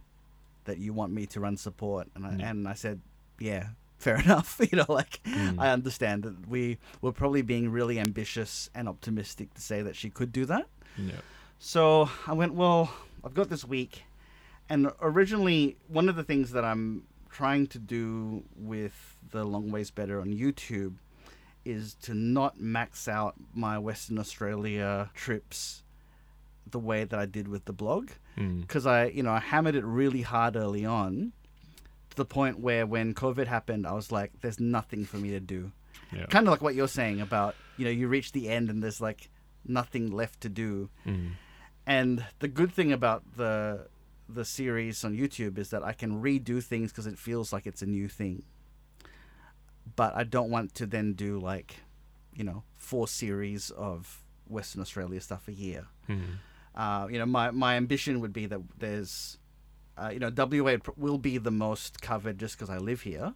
that 0.64 0.78
you 0.78 0.92
want 0.94 1.12
me 1.12 1.26
to 1.26 1.40
run 1.40 1.56
support." 1.56 2.08
And 2.14 2.26
I, 2.26 2.36
Yeah. 2.36 2.50
and 2.50 2.66
I 2.66 2.74
said, 2.74 3.00
"Yeah, 3.38 3.64
fair 3.98 4.16
enough. 4.24 4.58
you 4.58 4.78
know, 4.78 4.86
like 4.88 5.20
Mm. 5.24 5.58
I 5.60 5.70
understand 5.70 6.22
that 6.24 6.48
we 6.48 6.78
were 7.02 7.12
probably 7.12 7.42
being 7.42 7.70
really 7.70 7.98
ambitious 8.00 8.70
and 8.74 8.88
optimistic 8.88 9.52
to 9.54 9.60
say 9.60 9.82
that 9.82 9.96
she 9.96 10.08
could 10.10 10.32
do 10.32 10.44
that." 10.46 10.66
Yeah. 10.96 11.20
So 11.58 12.08
I 12.26 12.32
went, 12.32 12.54
"Well, 12.54 12.90
I've 13.24 13.34
got 13.34 13.48
this 13.50 13.64
week." 13.64 14.04
And 14.68 14.90
originally, 15.02 15.76
one 15.88 16.08
of 16.08 16.16
the 16.16 16.24
things 16.24 16.52
that 16.52 16.64
I'm 16.64 17.02
trying 17.30 17.66
to 17.66 17.78
do 17.78 18.44
with 18.56 19.11
the 19.30 19.44
Long 19.44 19.70
Ways 19.70 19.90
Better 19.90 20.20
on 20.20 20.28
YouTube 20.32 20.94
is 21.64 21.94
to 22.02 22.14
not 22.14 22.60
max 22.60 23.06
out 23.06 23.34
my 23.54 23.78
Western 23.78 24.18
Australia 24.18 25.10
trips 25.14 25.84
the 26.68 26.78
way 26.78 27.04
that 27.04 27.18
I 27.18 27.26
did 27.26 27.48
with 27.48 27.64
the 27.66 27.72
blog 27.72 28.10
Mm. 28.38 28.62
because 28.62 28.86
I, 28.86 29.06
you 29.08 29.22
know, 29.22 29.30
I 29.32 29.40
hammered 29.40 29.74
it 29.74 29.84
really 29.84 30.22
hard 30.22 30.56
early 30.56 30.86
on 30.86 31.32
to 32.10 32.16
the 32.16 32.24
point 32.24 32.58
where 32.60 32.86
when 32.86 33.12
COVID 33.12 33.46
happened, 33.46 33.86
I 33.86 33.92
was 33.92 34.10
like, 34.10 34.32
there's 34.40 34.58
nothing 34.58 35.04
for 35.04 35.18
me 35.18 35.30
to 35.30 35.40
do. 35.40 35.70
Yeah. 36.10 36.24
Kind 36.26 36.46
of 36.46 36.50
like 36.52 36.62
what 36.62 36.74
you're 36.74 36.88
saying 36.88 37.20
about, 37.20 37.54
you 37.76 37.84
know, 37.84 37.90
you 37.90 38.08
reach 38.08 38.32
the 38.32 38.48
end 38.48 38.70
and 38.70 38.82
there's 38.82 39.02
like 39.02 39.28
nothing 39.66 40.10
left 40.10 40.40
to 40.42 40.48
do. 40.48 40.88
Mm. 41.06 41.32
And 41.86 42.24
the 42.38 42.48
good 42.48 42.72
thing 42.72 42.90
about 42.92 43.22
the 43.36 43.86
the 44.28 44.44
series 44.46 45.04
on 45.04 45.14
YouTube 45.14 45.58
is 45.58 45.68
that 45.70 45.82
I 45.84 45.92
can 45.92 46.22
redo 46.22 46.62
things 46.62 46.90
because 46.90 47.06
it 47.06 47.18
feels 47.18 47.52
like 47.52 47.66
it's 47.66 47.82
a 47.82 47.86
new 47.86 48.08
thing. 48.08 48.44
But 49.96 50.14
I 50.14 50.24
don't 50.24 50.50
want 50.50 50.74
to 50.76 50.86
then 50.86 51.14
do 51.14 51.38
like, 51.38 51.76
you 52.34 52.44
know, 52.44 52.62
four 52.76 53.08
series 53.08 53.70
of 53.70 54.22
Western 54.48 54.80
Australia 54.80 55.20
stuff 55.20 55.48
a 55.48 55.52
year. 55.52 55.86
Mm. 56.08 56.38
Uh, 56.74 57.06
you 57.10 57.18
know, 57.18 57.26
my, 57.26 57.50
my 57.50 57.76
ambition 57.76 58.20
would 58.20 58.32
be 58.32 58.46
that 58.46 58.60
there's, 58.78 59.38
uh, 59.98 60.10
you 60.12 60.18
know, 60.18 60.30
WA 60.34 60.76
will 60.96 61.18
be 61.18 61.38
the 61.38 61.50
most 61.50 62.00
covered 62.00 62.38
just 62.38 62.56
because 62.56 62.70
I 62.70 62.78
live 62.78 63.02
here, 63.02 63.34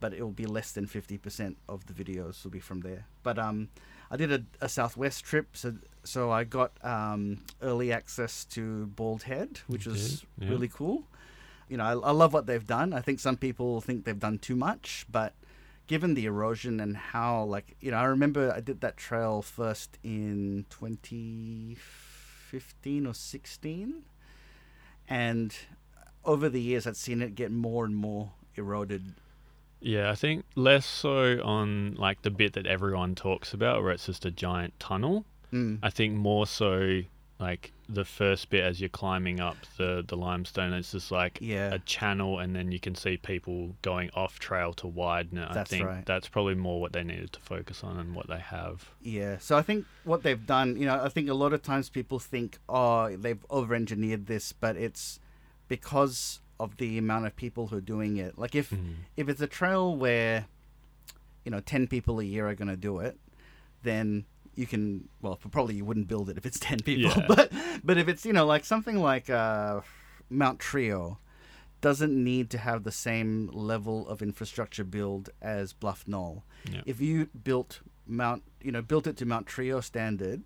but 0.00 0.14
it 0.14 0.22
will 0.22 0.30
be 0.30 0.46
less 0.46 0.72
than 0.72 0.86
50% 0.86 1.56
of 1.68 1.86
the 1.86 1.92
videos 1.92 2.44
will 2.44 2.50
be 2.50 2.60
from 2.60 2.80
there. 2.80 3.06
But 3.22 3.38
um, 3.38 3.68
I 4.10 4.16
did 4.16 4.32
a, 4.32 4.44
a 4.60 4.68
Southwest 4.68 5.24
trip, 5.24 5.48
so 5.52 5.74
so 6.04 6.30
I 6.30 6.44
got 6.44 6.72
um, 6.82 7.40
early 7.60 7.92
access 7.92 8.44
to 8.46 8.86
Bald 8.86 9.24
Head, 9.24 9.60
which 9.66 9.86
was 9.86 10.24
yeah. 10.38 10.48
really 10.48 10.68
cool. 10.68 11.04
You 11.68 11.76
know, 11.76 11.84
I, 11.84 11.90
I 11.92 12.12
love 12.12 12.32
what 12.32 12.46
they've 12.46 12.66
done. 12.66 12.94
I 12.94 13.02
think 13.02 13.20
some 13.20 13.36
people 13.36 13.82
think 13.82 14.04
they've 14.04 14.18
done 14.18 14.38
too 14.38 14.56
much, 14.56 15.04
but 15.10 15.34
given 15.88 16.14
the 16.14 16.26
erosion 16.26 16.78
and 16.78 16.96
how, 16.96 17.42
like, 17.42 17.74
you 17.80 17.90
know, 17.90 17.96
I 17.96 18.04
remember 18.04 18.52
I 18.54 18.60
did 18.60 18.80
that 18.82 18.96
trail 18.96 19.42
first 19.42 19.98
in 20.04 20.66
2015 20.70 23.06
or 23.06 23.14
16, 23.14 24.02
and 25.08 25.56
over 26.24 26.48
the 26.48 26.60
years 26.60 26.86
I'd 26.86 26.96
seen 26.96 27.22
it 27.22 27.34
get 27.34 27.50
more 27.50 27.84
and 27.84 27.96
more 27.96 28.30
eroded. 28.54 29.14
Yeah, 29.80 30.10
I 30.10 30.14
think 30.14 30.44
less 30.54 30.86
so 30.86 31.40
on 31.42 31.94
like 31.94 32.22
the 32.22 32.30
bit 32.30 32.52
that 32.52 32.66
everyone 32.66 33.14
talks 33.14 33.52
about, 33.52 33.82
where 33.82 33.92
it's 33.92 34.06
just 34.06 34.24
a 34.24 34.30
giant 34.30 34.78
tunnel. 34.78 35.24
Mm. 35.52 35.78
I 35.82 35.90
think 35.90 36.14
more 36.14 36.46
so 36.46 37.02
like 37.40 37.72
the 37.88 38.04
first 38.04 38.50
bit 38.50 38.64
as 38.64 38.80
you're 38.80 38.88
climbing 38.88 39.38
up 39.40 39.56
the 39.76 40.04
the 40.06 40.16
limestone. 40.16 40.72
It's 40.72 40.92
just 40.92 41.10
like 41.12 41.38
Yeah. 41.40 41.72
a 41.72 41.78
channel, 41.78 42.38
and 42.40 42.54
then 42.56 42.72
you 42.72 42.80
can 42.80 42.94
see 42.94 43.16
people 43.16 43.76
going 43.82 44.10
off 44.14 44.38
trail 44.38 44.72
to 44.74 44.86
widen 44.88 45.38
it. 45.38 45.48
That's 45.54 45.72
I 45.72 45.76
think 45.76 45.86
right. 45.88 46.04
that's 46.06 46.28
probably 46.28 46.56
more 46.56 46.80
what 46.80 46.92
they 46.92 47.04
needed 47.04 47.32
to 47.34 47.40
focus 47.40 47.84
on 47.84 47.96
and 47.98 48.14
what 48.14 48.26
they 48.28 48.40
have. 48.40 48.90
Yeah, 49.00 49.38
so 49.38 49.56
I 49.56 49.62
think 49.62 49.86
what 50.04 50.22
they've 50.24 50.44
done, 50.46 50.76
you 50.76 50.86
know, 50.86 51.00
I 51.02 51.08
think 51.08 51.28
a 51.28 51.34
lot 51.34 51.52
of 51.52 51.62
times 51.62 51.88
people 51.88 52.18
think, 52.18 52.58
oh, 52.68 53.16
they've 53.16 53.44
over 53.50 53.74
engineered 53.74 54.26
this, 54.26 54.52
but 54.52 54.76
it's 54.76 55.20
because 55.68 56.40
of 56.58 56.76
the 56.78 56.98
amount 56.98 57.24
of 57.26 57.36
people 57.36 57.68
who 57.68 57.76
are 57.76 57.80
doing 57.80 58.16
it. 58.16 58.36
Like 58.36 58.54
if 58.56 58.70
Mm. 58.70 58.94
if 59.16 59.28
it's 59.28 59.40
a 59.40 59.46
trail 59.46 59.94
where, 59.94 60.46
you 61.44 61.50
know, 61.52 61.60
ten 61.60 61.86
people 61.86 62.18
a 62.20 62.24
year 62.24 62.48
are 62.48 62.54
going 62.56 62.68
to 62.68 62.76
do 62.76 62.98
it, 62.98 63.16
then 63.84 64.24
you 64.58 64.66
can 64.66 65.08
well 65.22 65.36
probably 65.50 65.76
you 65.76 65.84
wouldn't 65.84 66.08
build 66.08 66.28
it 66.30 66.36
if 66.36 66.44
it's 66.44 66.58
ten 66.68 66.78
people, 66.80 67.10
Yeah. 67.16 67.26
but 67.28 67.52
but 67.84 67.96
if 67.98 68.08
it's 68.08 68.24
you 68.26 68.32
know 68.32 68.46
like 68.46 68.64
something 68.64 68.98
like 69.00 69.30
uh, 69.30 69.80
Mount 70.28 70.58
Trio, 70.58 71.18
doesn't 71.80 72.12
need 72.32 72.50
to 72.50 72.58
have 72.58 72.82
the 72.84 72.92
same 72.92 73.48
level 73.52 74.06
of 74.08 74.20
infrastructure 74.20 74.84
build 74.84 75.30
as 75.40 75.72
Bluff 75.72 76.04
Knoll 76.08 76.44
Yeah. 76.72 76.82
if 76.86 77.00
you 77.00 77.28
built 77.44 77.80
Mount, 78.06 78.42
you 78.62 78.72
know, 78.72 78.82
built 78.82 79.06
it 79.06 79.16
to 79.18 79.26
Mount 79.26 79.46
Trio 79.46 79.80
standard, 79.80 80.42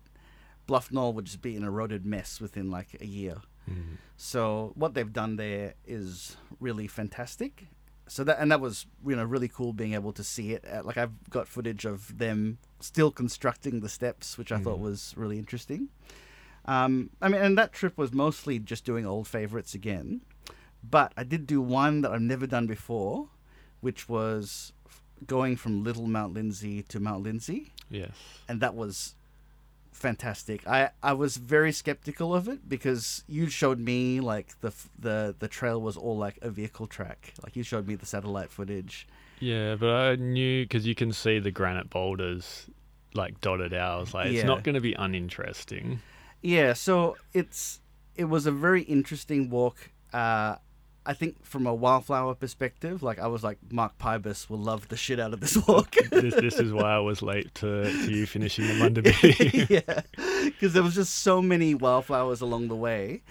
Bluff 0.67 0.91
Knoll 0.91 1.13
would 1.13 1.25
just 1.25 1.41
be 1.41 1.55
an 1.55 1.63
eroded 1.63 2.05
mess 2.05 2.39
within 2.41 2.69
like 2.69 2.89
a 3.01 3.05
year. 3.07 3.37
Mm. 3.69 3.97
So 4.17 4.73
what 4.75 4.93
they've 4.93 5.11
done 5.13 5.37
there 5.37 5.73
is 5.87 6.35
really 6.59 6.87
fantastic. 6.87 7.67
So 8.07 8.23
that 8.25 8.37
and 8.39 8.51
that 8.51 8.59
was 8.59 8.85
you 9.05 9.15
know 9.15 9.23
really 9.23 9.47
cool 9.47 9.73
being 9.73 9.93
able 9.93 10.11
to 10.13 10.23
see 10.23 10.51
it. 10.51 10.65
At, 10.65 10.85
like 10.85 10.97
I've 10.97 11.29
got 11.29 11.47
footage 11.47 11.85
of 11.85 12.17
them 12.17 12.57
still 12.79 13.11
constructing 13.11 13.79
the 13.79 13.89
steps, 13.89 14.37
which 14.37 14.51
I 14.51 14.59
thought 14.59 14.77
Mhm. 14.79 14.81
was 14.83 15.13
really 15.15 15.37
interesting. 15.39 15.87
Um, 16.65 17.09
I 17.21 17.27
mean, 17.29 17.41
and 17.41 17.57
that 17.57 17.73
trip 17.73 17.97
was 17.97 18.13
mostly 18.13 18.59
just 18.59 18.85
doing 18.85 19.05
old 19.05 19.27
favorites 19.27 19.73
again, 19.73 20.21
but 20.83 21.11
I 21.17 21.23
did 21.23 21.45
do 21.45 21.61
one 21.61 22.01
that 22.01 22.11
I've 22.11 22.21
never 22.21 22.47
done 22.47 22.67
before, 22.67 23.29
which 23.81 24.07
was 24.07 24.71
f- 24.85 25.01
going 25.27 25.55
from 25.57 25.83
Little 25.83 26.07
Mount 26.07 26.33
Lindesay 26.33 26.81
to 26.87 26.99
Mount 27.01 27.23
Lindesay 27.25 27.71
Yes. 27.89 28.11
and 28.47 28.61
that 28.61 28.75
was 28.75 29.15
fantastic. 29.93 30.67
I, 30.67 30.89
I 31.01 31.13
was 31.13 31.37
very 31.37 31.71
skeptical 31.71 32.33
of 32.35 32.47
it 32.47 32.67
because 32.67 33.23
you 33.27 33.47
showed 33.49 33.79
me 33.79 34.19
like 34.19 34.59
the 34.61 34.73
the 34.97 35.35
the 35.39 35.47
trail 35.47 35.81
was 35.81 35.95
all 35.97 36.17
like 36.17 36.37
a 36.41 36.49
vehicle 36.49 36.87
track. 36.87 37.33
Like 37.43 37.55
you 37.55 37.63
showed 37.63 37.87
me 37.87 37.95
the 37.95 38.05
satellite 38.05 38.49
footage. 38.49 39.07
Yeah, 39.39 39.75
but 39.75 39.89
I 39.89 40.15
knew 40.15 40.63
because 40.63 40.85
you 40.87 40.95
can 40.95 41.11
see 41.11 41.39
the 41.39 41.51
granite 41.51 41.89
boulders 41.89 42.69
like 43.13 43.41
dotted 43.41 43.73
out. 43.73 43.97
I 43.97 43.99
was 43.99 44.13
like, 44.13 44.31
it's 44.31 44.43
not 44.43 44.63
going 44.63 44.75
to 44.75 44.81
be 44.81 44.93
uninteresting. 44.93 46.01
Yeah, 46.41 46.73
so 46.73 47.17
it's 47.33 47.79
it 48.15 48.25
was 48.25 48.45
a 48.45 48.51
very 48.51 48.83
interesting 48.83 49.49
walk. 49.49 49.89
uh, 50.13 50.57
I 51.05 51.13
think 51.13 51.43
from 51.45 51.67
a 51.67 51.73
wildflower 51.73 52.33
perspective, 52.35 53.03
like 53.03 53.19
I 53.19 53.27
was 53.27 53.43
like 53.43 53.57
Mark 53.71 53.97
Pybus 53.97 54.49
will 54.49 54.57
love 54.59 54.87
the 54.87 54.95
shit 54.97 55.19
out 55.19 55.33
of 55.33 55.41
this 55.41 55.57
walk. 55.67 55.95
this, 56.11 56.33
this 56.35 56.59
is 56.59 56.71
why 56.71 56.93
I 56.95 56.99
was 56.99 57.21
late 57.21 57.53
to, 57.55 57.83
to 57.83 58.11
you 58.11 58.25
finishing 58.25 58.67
the 58.67 58.73
Mundabee. 58.75 59.65
yeah, 59.69 60.01
because 60.45 60.73
there 60.73 60.83
was 60.83 60.95
just 60.95 61.13
so 61.15 61.41
many 61.41 61.75
wildflowers 61.75 62.39
along 62.41 62.69
the 62.69 62.75
way, 62.75 63.21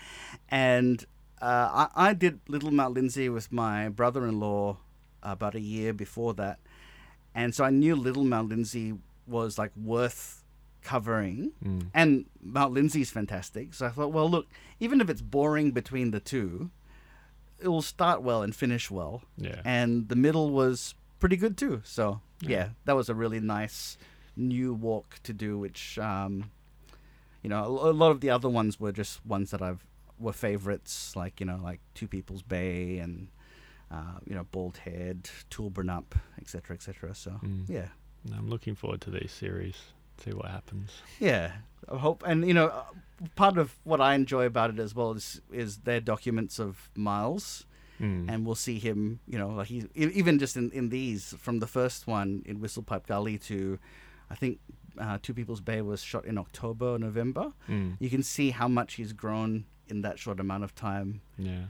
and 0.51 1.05
uh, 1.41 1.87
I, 1.97 2.11
I 2.11 2.13
did 2.15 2.41
Little 2.49 2.71
Mount 2.71 2.95
Lindesay 2.95 3.29
with 3.33 3.51
my 3.51 3.89
brother-in-law 3.89 4.77
about 5.23 5.55
a 5.55 5.61
year 5.61 5.93
before 5.93 6.35
that, 6.35 6.59
and 7.35 7.55
so 7.55 7.65
I 7.65 7.71
knew 7.71 7.97
Little 7.97 8.25
Mount 8.25 8.51
Lindesay 8.51 8.99
was 9.27 9.59
like 9.59 9.71
worth 9.77 10.45
covering, 10.83 11.53
Mm. 11.65 11.87
and 11.95 12.27
Mount 12.43 12.75
Lindesay's 12.75 13.11
fantastic. 13.11 13.73
So 13.73 13.87
I 13.87 13.91
thought, 13.91 14.13
well, 14.13 14.29
look, 14.29 14.47
even 14.81 15.01
if 15.01 15.09
it's 15.09 15.23
boring 15.23 15.71
between 15.71 16.11
the 16.11 16.21
two, 16.21 16.71
it 17.63 17.69
will 17.69 17.83
start 17.83 18.23
well 18.23 18.43
and 18.43 18.55
finish 18.55 18.91
well, 18.91 19.23
Yeah. 19.37 19.61
and 19.65 20.09
the 20.09 20.17
middle 20.17 20.51
was 20.51 20.95
pretty 21.21 21.37
good 21.37 21.57
too. 21.57 21.81
So 21.85 22.21
Yeah. 22.41 22.49
yeah, 22.51 22.69
that 22.85 22.97
was 22.97 23.09
a 23.09 23.15
really 23.15 23.41
nice 23.41 23.97
new 24.37 24.75
walk 24.75 25.21
to 25.25 25.33
do, 25.33 25.59
which 25.59 25.99
um, 25.99 26.51
you 27.43 27.51
know 27.51 27.65
a 27.65 27.91
a 27.91 27.93
lot 28.03 28.11
of 28.11 28.21
the 28.21 28.31
other 28.31 28.49
ones 28.49 28.79
were 28.81 28.93
just 28.93 29.25
ones 29.27 29.51
that 29.51 29.63
I've 29.63 29.85
were 30.19 30.33
favorites, 30.33 31.17
like 31.17 31.41
you 31.41 31.47
know 31.47 31.59
like 31.63 31.81
Two 31.95 32.07
People's 32.09 32.43
Bay 32.43 32.99
and 32.99 33.29
uh, 33.91 34.19
you 34.29 34.35
know 34.35 34.45
Bald 34.53 34.77
Head, 34.79 35.29
Toolbrunup, 35.51 36.15
etc. 36.41 36.75
etc. 36.77 37.15
So 37.15 37.31
Mm. 37.43 37.69
yeah, 37.69 37.89
I'm 38.37 38.49
looking 38.49 38.75
forward 38.77 39.01
to 39.03 39.11
these 39.11 39.33
series. 39.33 39.77
See 40.19 40.33
what 40.33 40.47
happens. 40.51 40.91
yeah. 41.21 41.53
I 41.91 41.99
hope, 41.99 42.23
and 42.25 42.47
you 42.47 42.55
know, 42.55 42.69
uh, 42.69 42.85
part 43.35 43.59
of 43.59 43.77
what 43.85 44.01
I 44.01 44.15
enjoy 44.15 44.47
about 44.47 44.71
it 44.71 44.79
as 44.79 44.95
well 44.95 45.13
is 45.13 45.41
is 45.53 45.79
their 45.79 46.01
documents 46.01 46.59
of 46.59 46.91
Miles. 46.97 47.67
Mm. 48.01 48.29
and 48.29 48.45
we'll 48.45 48.57
see 48.57 48.81
him. 48.81 49.21
You 49.29 49.39
know, 49.39 49.51
like 49.51 49.69
he 49.69 49.85
even 49.95 50.41
just 50.41 50.57
in, 50.57 50.73
in 50.73 50.89
these 50.89 51.35
from 51.39 51.61
the 51.61 51.69
first 51.69 52.09
one 52.09 52.43
in 52.47 52.59
Whistlepipe 52.59 53.07
Gully 53.07 53.39
to, 53.39 53.79
I 54.29 54.35
think, 54.35 54.59
uh, 54.99 55.19
Two 55.23 55.35
People's 55.35 55.61
Bay 55.61 55.83
was 55.83 56.03
shot 56.03 56.25
in 56.25 56.37
October 56.37 56.95
or 56.95 56.99
November. 56.99 57.53
Mm. 57.69 57.97
You 58.01 58.11
can 58.11 58.25
see 58.25 58.51
how 58.51 58.67
much 58.67 58.95
he's 58.95 59.13
grown 59.13 59.67
in 59.89 60.03
that 60.03 60.19
short 60.19 60.41
amount 60.41 60.65
of 60.65 60.75
time. 60.75 61.21
Yeah. 61.39 61.67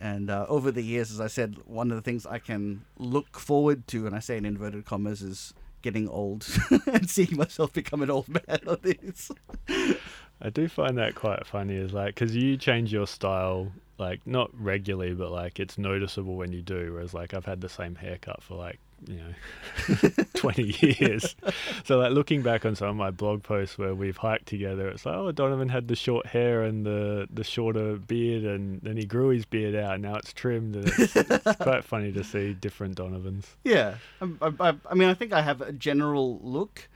And 0.00 0.30
uh, 0.30 0.46
over 0.48 0.70
the 0.70 0.82
years, 0.82 1.10
as 1.10 1.20
I 1.20 1.28
said, 1.28 1.56
one 1.64 1.90
of 1.90 1.96
the 1.96 2.02
things 2.02 2.26
I 2.26 2.38
can 2.38 2.84
look 2.98 3.38
forward 3.38 3.86
to, 3.88 4.06
and 4.06 4.14
I 4.14 4.18
say 4.18 4.36
in 4.36 4.44
inverted 4.44 4.84
commas, 4.84 5.22
is 5.22 5.54
getting 5.80 6.08
old 6.08 6.46
and 6.86 7.08
seeing 7.08 7.36
myself 7.36 7.72
become 7.72 8.02
an 8.02 8.10
old 8.10 8.28
man 8.28 8.58
on 8.66 8.78
this. 8.82 9.30
I 10.40 10.50
do 10.50 10.68
find 10.68 10.96
that 10.98 11.14
quite 11.14 11.46
funny, 11.46 11.74
is 11.76 11.92
like 11.92 12.14
because 12.14 12.34
you 12.34 12.56
change 12.56 12.92
your 12.92 13.06
style 13.06 13.72
like 13.98 14.20
not 14.26 14.50
regularly, 14.58 15.12
but 15.14 15.30
like 15.30 15.58
it's 15.58 15.76
noticeable 15.78 16.36
when 16.36 16.52
you 16.52 16.62
do. 16.62 16.92
Whereas 16.92 17.14
like 17.14 17.34
I've 17.34 17.44
had 17.44 17.60
the 17.60 17.68
same 17.68 17.96
haircut 17.96 18.42
for 18.42 18.54
like 18.54 18.78
you 19.06 19.16
know 19.16 20.08
twenty 20.34 20.74
years. 20.80 21.34
So 21.84 21.96
like 21.98 22.12
looking 22.12 22.42
back 22.42 22.66
on 22.66 22.74
some 22.74 22.88
of 22.88 22.96
my 22.96 23.10
blog 23.10 23.42
posts 23.42 23.78
where 23.78 23.94
we've 23.94 24.16
hiked 24.16 24.46
together, 24.46 24.88
it's 24.88 25.06
like 25.06 25.14
oh 25.14 25.32
Donovan 25.32 25.70
had 25.70 25.88
the 25.88 25.96
short 25.96 26.26
hair 26.26 26.62
and 26.62 26.84
the 26.84 27.26
the 27.32 27.44
shorter 27.44 27.96
beard, 27.96 28.44
and 28.44 28.80
then 28.82 28.96
he 28.96 29.06
grew 29.06 29.30
his 29.30 29.46
beard 29.46 29.74
out. 29.74 29.94
And 29.94 30.02
now 30.02 30.16
it's 30.16 30.32
trimmed, 30.34 30.76
and 30.76 30.86
it's, 30.86 31.16
it's 31.16 31.56
quite 31.60 31.82
funny 31.84 32.12
to 32.12 32.22
see 32.22 32.52
different 32.52 32.96
Donovans. 32.96 33.56
Yeah, 33.64 33.94
Um, 34.20 34.38
I, 34.42 34.52
I, 34.68 34.74
I 34.90 34.94
mean, 34.94 35.08
I 35.08 35.14
think 35.14 35.32
I 35.32 35.40
have 35.40 35.62
a 35.62 35.72
general 35.72 36.40
look, 36.42 36.88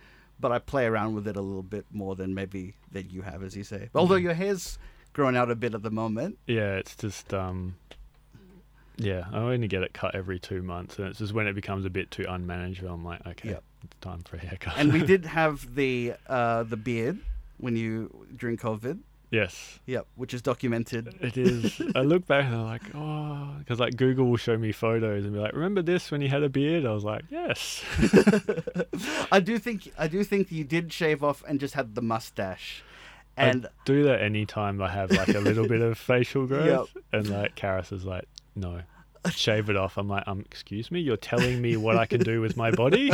but 0.43 0.53
I 0.53 0.59
play 0.59 0.84
around 0.84 1.14
with 1.14 1.26
it 1.26 1.36
a 1.36 1.40
little 1.40 1.62
bit 1.62 1.86
more 1.90 2.14
than 2.14 2.34
maybe 2.34 2.74
than 2.90 3.09
you 3.09 3.22
have, 3.22 3.43
as 3.43 3.57
you 3.57 3.64
say. 3.64 3.88
Although 3.95 4.16
your 4.16 4.34
hair's 4.34 4.78
growing 5.14 5.36
out 5.36 5.51
a 5.51 5.55
bit 5.55 5.74
at 5.74 5.82
the 5.82 5.90
moment. 5.90 6.38
Yeah, 6.47 6.74
it's 6.76 6.95
just 6.97 7.32
um 7.32 7.76
yeah, 8.99 9.24
I 9.32 9.38
only 9.38 9.68
get 9.68 9.82
it 9.82 9.95
cut 9.95 10.14
every 10.14 10.38
two 10.38 10.62
months 10.62 10.99
and 10.99 11.09
it's 11.09 11.18
just 11.18 11.32
when 11.32 11.47
it 11.47 11.55
becomes 11.55 11.86
a 11.86 11.90
bit 11.90 12.11
too 12.11 12.26
unmanageable 12.28 12.93
I'm 12.93 13.05
like, 13.05 13.26
okay, 13.26 13.49
Yep. 13.51 13.62
it's 13.84 13.97
time 14.03 14.20
for 14.24 14.36
a 14.36 14.40
haircut. 14.40 14.74
And 14.76 14.93
we 14.93 15.03
did 15.12 15.24
have 15.24 15.74
the 15.74 16.14
uh, 16.28 16.64
the 16.64 16.76
beard 16.76 17.18
when 17.59 17.76
you 17.76 18.26
during 18.36 18.57
COVID. 18.59 18.99
Yes. 19.33 19.80
Yep, 19.87 20.07
which 20.16 20.35
is 20.35 20.43
documented. 20.43 21.14
It 21.22 21.39
is. 21.39 21.80
I 21.97 22.03
look 22.03 22.26
back 22.26 22.45
and 22.45 22.55
I'm 22.55 22.64
like, 22.64 22.83
oh, 22.95 23.49
because 23.59 23.80
like 23.80 23.97
Google 23.97 24.26
will 24.26 24.37
show 24.37 24.59
me 24.59 24.72
photos 24.72 25.24
and 25.24 25.33
be 25.33 25.41
like, 25.41 25.55
remember 25.55 25.80
this 25.80 26.11
when 26.11 26.20
you 26.20 26.28
had 26.28 26.43
a 26.43 26.51
beard? 26.51 26.85
I 26.85 26.93
was 26.93 27.03
like, 27.03 27.24
yes. 27.30 27.83
I 29.33 29.41
do 29.41 29.59
think 29.59 29.91
I 29.99 30.07
do 30.07 30.22
think 30.22 30.53
you 30.53 30.64
did 30.64 30.93
shave 30.93 31.24
off 31.24 31.43
and 31.49 31.59
just 31.59 31.72
had 31.72 31.95
the 31.95 32.03
mustache, 32.03 32.85
and 33.39 33.64
I 33.64 33.68
do 33.87 34.05
that 34.05 34.20
anytime 34.20 34.83
I 34.83 34.91
have 34.91 35.11
like 35.11 35.28
a 35.28 35.41
little 35.41 35.66
bit 35.66 35.80
of 35.80 35.97
facial 35.97 36.47
growth. 36.47 36.95
And 37.12 37.30
like 37.30 37.57
Karis 37.57 37.91
is 37.91 38.05
like, 38.05 38.28
no, 38.55 38.83
shave 39.30 39.70
it 39.70 39.76
off. 39.76 39.97
I'm 39.97 40.09
like, 40.09 40.24
um, 40.26 40.41
excuse 40.41 40.91
me, 40.91 41.01
you're 41.01 41.16
telling 41.16 41.62
me 41.62 41.78
what 41.78 41.97
I 41.97 42.05
can 42.05 42.20
do 42.20 42.43
with 42.43 42.59
my 42.59 42.70
body? 42.70 43.11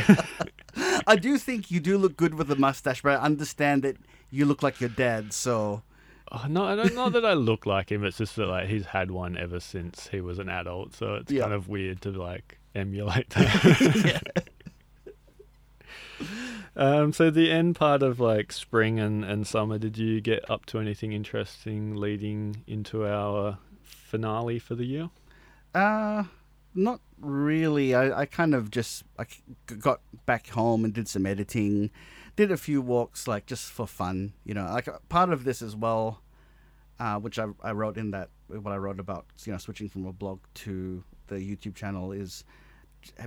I 1.07 1.15
do 1.15 1.39
think 1.39 1.71
you 1.71 1.79
do 1.79 1.97
look 1.97 2.17
good 2.17 2.35
with 2.35 2.49
the 2.49 2.57
mustache. 2.57 3.03
But 3.03 3.21
I 3.21 3.23
understand 3.23 3.83
that 3.83 3.97
you 4.31 4.47
look 4.47 4.65
like 4.65 4.81
your 4.81 4.91
dad, 4.91 5.33
so 5.33 5.83
Oh, 6.31 6.45
no, 6.49 6.65
I 6.65 6.77
don't 6.77 6.95
not 6.95 7.13
that 7.15 7.25
I 7.25 7.33
look 7.35 7.65
like 7.67 7.91
him. 7.91 8.05
It's 8.05 8.19
just 8.19 8.37
that 8.37 8.47
like 8.47 8.69
he's 8.69 8.87
had 8.87 9.11
one 9.11 9.37
ever 9.37 9.61
since 9.61 10.09
he 10.09 10.21
was 10.21 10.39
an 10.39 10.49
adult, 10.49 10.95
so 10.95 11.15
it's 11.15 11.33
Yeah. 11.33 11.43
kind 11.43 11.55
of 11.55 11.69
weird 11.69 12.03
to 12.03 12.11
like 12.11 12.59
emulate 12.75 13.31
that. 13.31 14.49
um, 16.77 17.13
so 17.13 17.31
the 17.31 17.51
end 17.51 17.77
part 17.77 18.03
of 18.03 18.21
like 18.21 18.53
spring 18.53 18.99
and, 18.99 19.25
and 19.25 19.47
summer, 19.47 19.79
did 19.79 19.97
you 19.99 20.21
get 20.21 20.49
up 20.51 20.67
to 20.67 20.79
anything 20.79 21.13
interesting 21.13 21.95
leading 21.97 22.63
into 22.67 23.07
our 23.07 23.59
finale 23.83 24.59
for 24.59 24.75
the 24.75 24.85
year? 24.85 25.11
Uh, 25.75 26.25
not 26.79 27.01
really. 27.21 27.95
I, 27.95 28.21
I 28.21 28.27
kind 28.27 28.55
of 28.55 28.71
just 28.71 29.05
I 29.19 29.27
got 29.79 30.01
back 30.27 30.49
home 30.49 30.85
and 30.85 30.95
did 30.95 31.09
some 31.09 31.27
editing, 31.27 31.91
did 32.37 32.51
a 32.51 32.57
few 32.57 32.81
walks 32.81 33.27
like 33.27 33.47
just 33.47 33.71
for 33.71 33.87
fun. 33.87 34.33
You 34.45 34.55
know, 34.55 34.65
like 34.65 34.89
uh, 34.89 34.99
part 35.09 35.31
of 35.31 35.45
this 35.45 35.61
as 35.61 35.75
well, 35.77 36.23
uh, 37.01 37.19
which 37.19 37.39
I, 37.39 37.47
I 37.63 37.73
wrote 37.73 37.97
in 37.99 38.11
that 38.13 38.31
what 38.49 38.73
I 38.73 38.77
wrote 38.77 39.01
about. 39.01 39.27
You 39.45 39.53
know, 39.53 39.59
switching 39.59 39.89
from 39.89 40.07
a 40.07 40.13
blog 40.13 40.41
to 40.65 41.05
the 41.27 41.37
YouTube 41.37 41.75
channel 41.75 42.13
is 42.13 42.45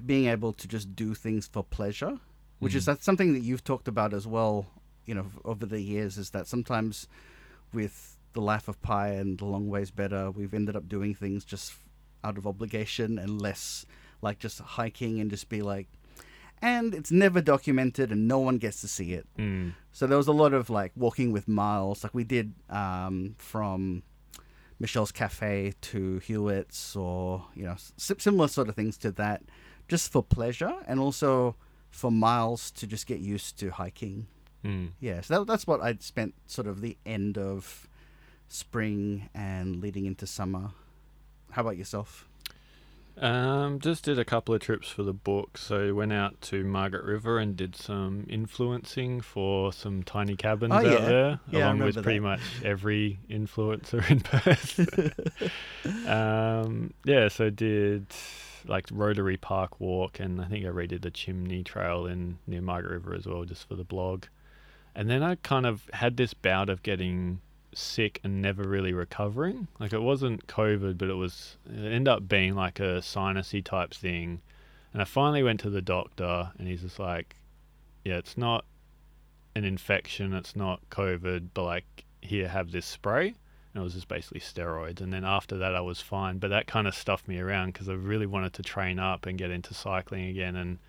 being 0.06 0.28
able 0.28 0.54
to 0.54 0.68
just 0.68 0.96
do 0.96 1.14
things 1.14 1.48
for 1.48 1.64
pleasure, 1.64 2.20
which 2.60 2.76
is 2.76 2.84
Mhm. 2.84 2.88
that's 2.88 3.06
something 3.06 3.34
that 3.34 3.42
you've 3.42 3.64
talked 3.64 3.88
about 3.88 4.14
as 4.14 4.26
well. 4.28 4.66
You 5.06 5.16
know, 5.16 5.26
over 5.46 5.66
the 5.66 5.82
years, 5.82 6.18
is 6.18 6.30
that 6.32 6.48
sometimes 6.48 7.08
with 7.74 8.18
the 8.34 8.42
Life 8.42 8.68
of 8.68 8.82
Py 8.82 9.16
and 9.20 9.38
the 9.38 9.46
Long 9.46 9.68
Ways 9.70 9.92
Better, 9.92 10.32
we've 10.32 10.54
ended 10.54 10.76
up 10.76 10.88
doing 10.88 11.14
things 11.14 11.44
just 11.44 11.74
out 12.24 12.38
of 12.38 12.46
obligation 12.48 13.18
and 13.20 13.42
less 13.42 13.86
like 14.22 14.40
just 14.40 14.60
hiking 14.60 15.20
and 15.20 15.30
just 15.30 15.50
be 15.50 15.62
like, 15.62 15.88
and 16.62 16.94
it's 16.94 17.12
never 17.12 17.42
documented 17.42 18.12
and 18.12 18.28
no 18.28 18.38
one 18.40 18.58
gets 18.58 18.82
to 18.82 18.88
see 18.88 19.14
it. 19.14 19.26
Mm. 19.38 19.74
So 19.92 20.06
there 20.06 20.18
was 20.18 20.28
a 20.28 20.32
lot 20.32 20.54
of 20.54 20.70
like 20.70 20.92
walking 20.96 21.32
with 21.32 21.48
miles, 21.48 22.04
like 22.04 22.14
we 22.14 22.24
did 22.24 22.54
um, 22.70 23.36
from 23.40 24.04
Michelle's 24.80 25.12
Cafe 25.12 25.74
to 25.82 26.20
Hewitt's, 26.20 26.96
or 26.96 27.46
you 27.56 27.64
know, 27.64 27.72
s- 27.74 27.94
similar 27.98 28.48
sort 28.48 28.70
of 28.70 28.76
things 28.76 28.98
to 28.98 29.12
that, 29.14 29.42
just 29.88 30.12
for 30.12 30.22
pleasure 30.22 30.74
and 30.88 31.00
also 31.00 31.56
for 31.90 32.12
miles 32.12 32.72
to 32.72 32.86
just 32.88 33.08
get 33.08 33.20
used 33.20 33.58
to 33.60 33.72
hiking. 33.72 34.28
Mm. 34.64 34.92
Yeah, 35.00 35.22
so 35.22 35.40
that, 35.40 35.48
that's 35.48 35.66
what 35.66 35.82
I'd 35.82 36.04
spent 36.04 36.36
sort 36.46 36.68
of 36.68 36.82
the 36.82 36.96
end 37.06 37.38
of 37.40 37.88
spring 38.48 39.30
and 39.34 39.82
leading 39.82 40.06
into 40.06 40.28
summer. 40.28 40.72
How 41.52 41.62
about 41.62 41.78
yourself? 41.78 42.28
Um, 43.18 43.80
just 43.80 44.06
did 44.06 44.18
a 44.18 44.26
couple 44.26 44.56
of 44.56 44.62
trips 44.62 44.90
for 44.90 45.04
the 45.04 45.14
book. 45.14 45.58
So 45.58 45.94
went 45.94 46.14
out 46.14 46.40
to 46.44 46.64
Margaret 46.64 47.04
River 47.04 47.38
and 47.40 47.56
did 47.56 47.76
some 47.76 48.26
influencing 48.30 49.22
for 49.22 49.74
some 49.74 50.02
tiny 50.02 50.36
cabins 50.36 50.72
Oh, 50.74 50.78
out 50.78 50.86
yeah. 50.86 51.00
there, 51.06 51.40
Yeah, 51.52 51.66
along 51.66 51.80
with 51.80 51.98
remember 51.98 52.02
pretty 52.04 52.20
that. 52.20 52.24
much 52.24 52.42
every 52.64 53.20
influencer 53.30 54.10
in 54.10 54.22
Perth. 54.22 55.50
um, 56.08 56.94
yeah, 57.06 57.28
so 57.28 57.50
did 57.50 58.08
like 58.66 58.86
Rotary 58.92 59.38
Park 59.38 59.80
walk, 59.80 60.20
and 60.20 60.40
I 60.42 60.46
think 60.46 60.66
I 60.66 60.70
redid 60.70 61.02
the 61.02 61.12
Chimney 61.12 61.64
Trail 61.64 62.06
in 62.06 62.38
near 62.48 62.62
Margaret 62.62 62.94
River 62.94 63.14
as 63.16 63.26
well, 63.28 63.44
just 63.44 63.68
for 63.68 63.76
the 63.76 63.84
blog. 63.84 64.26
And 64.96 65.10
then 65.10 65.22
I 65.24 65.36
kind 65.36 65.66
of 65.66 65.90
had 65.94 66.18
this 66.18 66.34
bout 66.34 66.70
of 66.70 66.84
getting 66.84 67.42
sick 67.74 68.20
and 68.24 68.42
never 68.42 68.64
really 68.64 68.94
recovering. 68.94 69.68
Like 69.80 69.94
it 69.94 70.02
wasn't 70.02 70.48
COVID, 70.48 70.98
but 70.98 71.10
it 71.10 71.16
was 71.16 71.58
it 71.70 71.86
ended 71.86 72.08
up 72.08 72.28
being 72.28 72.56
like 72.56 72.80
a 72.80 73.00
sinusy 73.02 73.64
type 73.64 73.94
thing. 73.94 74.42
And 74.94 75.02
I 75.02 75.06
finally 75.06 75.44
went 75.44 75.62
to 75.62 75.70
the 75.70 75.82
doctor, 75.82 76.52
and 76.58 76.68
he's 76.68 76.82
just 76.82 77.00
like, 77.00 77.38
"Yeah, 78.04 78.18
it's 78.18 78.38
not 78.38 78.66
an 79.56 79.64
infection, 79.64 80.34
it's 80.34 80.56
not 80.56 80.82
COVID, 80.90 81.50
but 81.54 81.64
like 81.64 82.06
here, 82.22 82.48
have 82.48 82.72
this 82.72 82.86
spray." 82.86 83.28
And 83.74 83.82
it 83.82 83.84
was 83.84 83.94
just 83.94 84.10
basically 84.10 84.42
steroids. 84.42 85.00
And 85.00 85.14
then 85.14 85.24
after 85.24 85.58
that, 85.58 85.76
I 85.76 85.82
was 85.82 86.02
fine. 86.02 86.40
But 86.40 86.50
that 86.50 86.68
kind 86.68 86.88
of 86.88 86.96
stuffed 86.96 87.28
me 87.28 87.40
around 87.40 87.68
because 87.72 87.88
I 87.88 87.94
really 87.94 88.26
wanted 88.26 88.52
to 88.54 88.64
train 88.64 89.00
up 89.00 89.26
and 89.26 89.38
get 89.38 89.50
into 89.50 89.74
cycling 89.74 90.28
again 90.28 90.58
and 90.58 90.80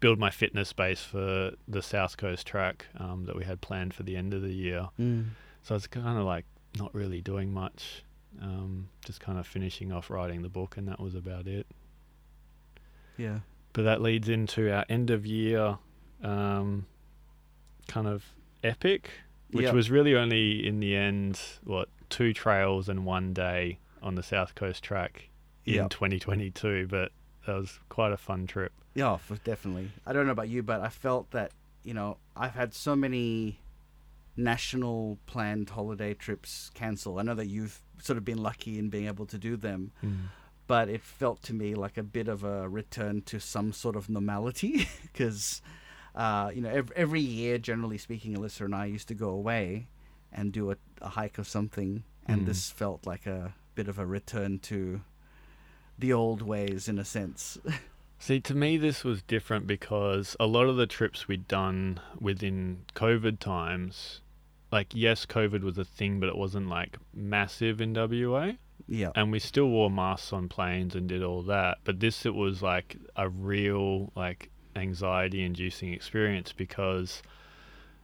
build 0.00 0.18
my 0.18 0.30
fitness 0.30 0.72
base 0.72 1.02
for 1.02 1.52
the 1.68 1.82
South 1.82 2.16
Coast 2.16 2.46
track 2.46 2.86
um, 2.98 3.24
that 3.26 3.36
we 3.36 3.44
had 3.44 3.60
planned 3.60 3.94
for 3.94 4.02
the 4.02 4.16
end 4.16 4.34
of 4.34 4.42
the 4.42 4.52
year. 4.52 4.88
Mm. 5.00 5.26
So 5.66 5.74
it's 5.74 5.88
kind 5.88 6.16
of 6.16 6.24
like 6.24 6.44
not 6.78 6.94
really 6.94 7.20
doing 7.20 7.52
much. 7.52 8.04
Um, 8.40 8.88
just 9.04 9.18
kind 9.18 9.36
of 9.36 9.48
finishing 9.48 9.90
off 9.90 10.10
writing 10.10 10.42
the 10.42 10.48
book, 10.48 10.76
and 10.76 10.86
that 10.86 11.00
was 11.00 11.16
about 11.16 11.48
it. 11.48 11.66
Yeah. 13.16 13.40
But 13.72 13.82
that 13.82 14.00
leads 14.00 14.28
into 14.28 14.72
our 14.72 14.84
end 14.88 15.10
of 15.10 15.26
year 15.26 15.78
um, 16.22 16.86
kind 17.88 18.06
of 18.06 18.24
epic, 18.62 19.10
which 19.50 19.64
Yep. 19.64 19.74
was 19.74 19.90
really 19.90 20.14
only 20.14 20.64
in 20.64 20.78
the 20.78 20.94
end, 20.94 21.40
what, 21.64 21.88
two 22.10 22.32
trails 22.32 22.88
and 22.88 23.04
one 23.04 23.32
day 23.32 23.80
on 24.00 24.14
the 24.14 24.22
South 24.22 24.54
Coast 24.54 24.84
track 24.84 25.30
in 25.64 25.74
Yep. 25.74 25.90
2022. 25.90 26.86
But 26.86 27.10
that 27.44 27.56
was 27.56 27.80
quite 27.88 28.12
a 28.12 28.16
fun 28.16 28.46
trip. 28.46 28.70
Yeah, 28.94 29.16
for 29.16 29.34
definitely. 29.38 29.90
I 30.06 30.12
don't 30.12 30.26
know 30.26 30.32
about 30.32 30.48
you, 30.48 30.62
but 30.62 30.80
I 30.80 30.90
felt 30.90 31.32
that 31.32 31.50
you 31.82 31.92
know 31.92 32.18
I've 32.36 32.54
had 32.54 32.72
so 32.72 32.94
many 32.94 33.58
national 34.36 35.18
planned 35.26 35.70
holiday 35.70 36.14
trips 36.14 36.70
cancel. 36.74 37.18
I 37.18 37.22
know 37.22 37.34
that 37.34 37.46
you've 37.48 37.80
sort 38.02 38.16
of 38.16 38.24
been 38.24 38.42
lucky 38.42 38.78
in 38.78 38.88
being 38.90 39.06
able 39.06 39.26
to 39.26 39.38
do 39.38 39.56
them, 39.56 39.92
but 40.66 40.88
it 40.88 41.00
felt 41.02 41.42
to 41.44 41.54
me 41.54 41.74
like 41.74 41.96
a 41.96 42.02
bit 42.02 42.28
of 42.28 42.44
a 42.44 42.68
return 42.68 43.22
to 43.22 43.38
some 43.40 43.72
sort 43.72 43.96
of 43.96 44.08
normality 44.08 44.88
because 45.02 45.62
uh, 46.14 46.50
you 46.54 46.60
know 46.60 46.70
every, 46.70 46.96
every 46.96 47.20
year, 47.20 47.58
generally 47.58 47.98
speaking, 47.98 48.36
Alyssa 48.36 48.62
and 48.62 48.74
I 48.74 48.86
used 48.86 49.08
to 49.08 49.14
go 49.14 49.28
away 49.30 49.86
and 50.32 50.52
do 50.52 50.70
a, 50.70 50.76
a 51.00 51.08
hike 51.10 51.38
of 51.38 51.46
something, 51.48 52.02
and 52.26 52.42
Mm. 52.42 52.46
this 52.46 52.70
felt 52.70 53.06
like 53.06 53.26
a 53.26 53.54
bit 53.74 53.88
of 53.88 53.98
a 53.98 54.04
return 54.06 54.58
to 54.60 55.00
the 55.98 56.12
old 56.12 56.42
ways 56.42 56.88
in 56.88 56.98
a 56.98 57.04
sense. 57.04 57.58
See, 58.18 58.40
to 58.40 58.54
me, 58.54 58.76
this 58.78 59.04
was 59.04 59.22
different 59.22 59.66
because 59.66 60.36
a 60.40 60.46
lot 60.46 60.66
of 60.68 60.76
the 60.76 60.86
trips 60.86 61.28
we'd 61.28 61.46
done 61.46 62.00
within 62.18 62.84
COVID 62.94 63.38
times, 63.38 64.20
like, 64.76 64.88
yes, 64.94 65.26
COVID 65.26 65.62
was 65.62 65.78
a 65.78 65.84
thing, 65.84 66.20
but 66.20 66.28
it 66.28 66.36
wasn't 66.36 66.68
like 66.68 66.98
massive 67.14 67.80
in 67.80 67.92
WA. 67.94 68.52
yeah. 68.88 69.10
And 69.14 69.32
we 69.32 69.38
still 69.38 69.68
wore 69.68 69.90
masks 69.90 70.32
on 70.32 70.48
planes 70.48 70.94
and 70.94 71.08
did 71.08 71.22
all 71.22 71.42
that. 71.54 71.78
But 71.84 72.00
this, 72.00 72.26
it 72.26 72.34
was 72.34 72.62
like 72.62 72.96
a 73.16 73.28
real, 73.28 74.12
like, 74.14 74.50
anxiety 74.76 75.42
inducing 75.42 75.92
experience 75.94 76.52
because 76.52 77.22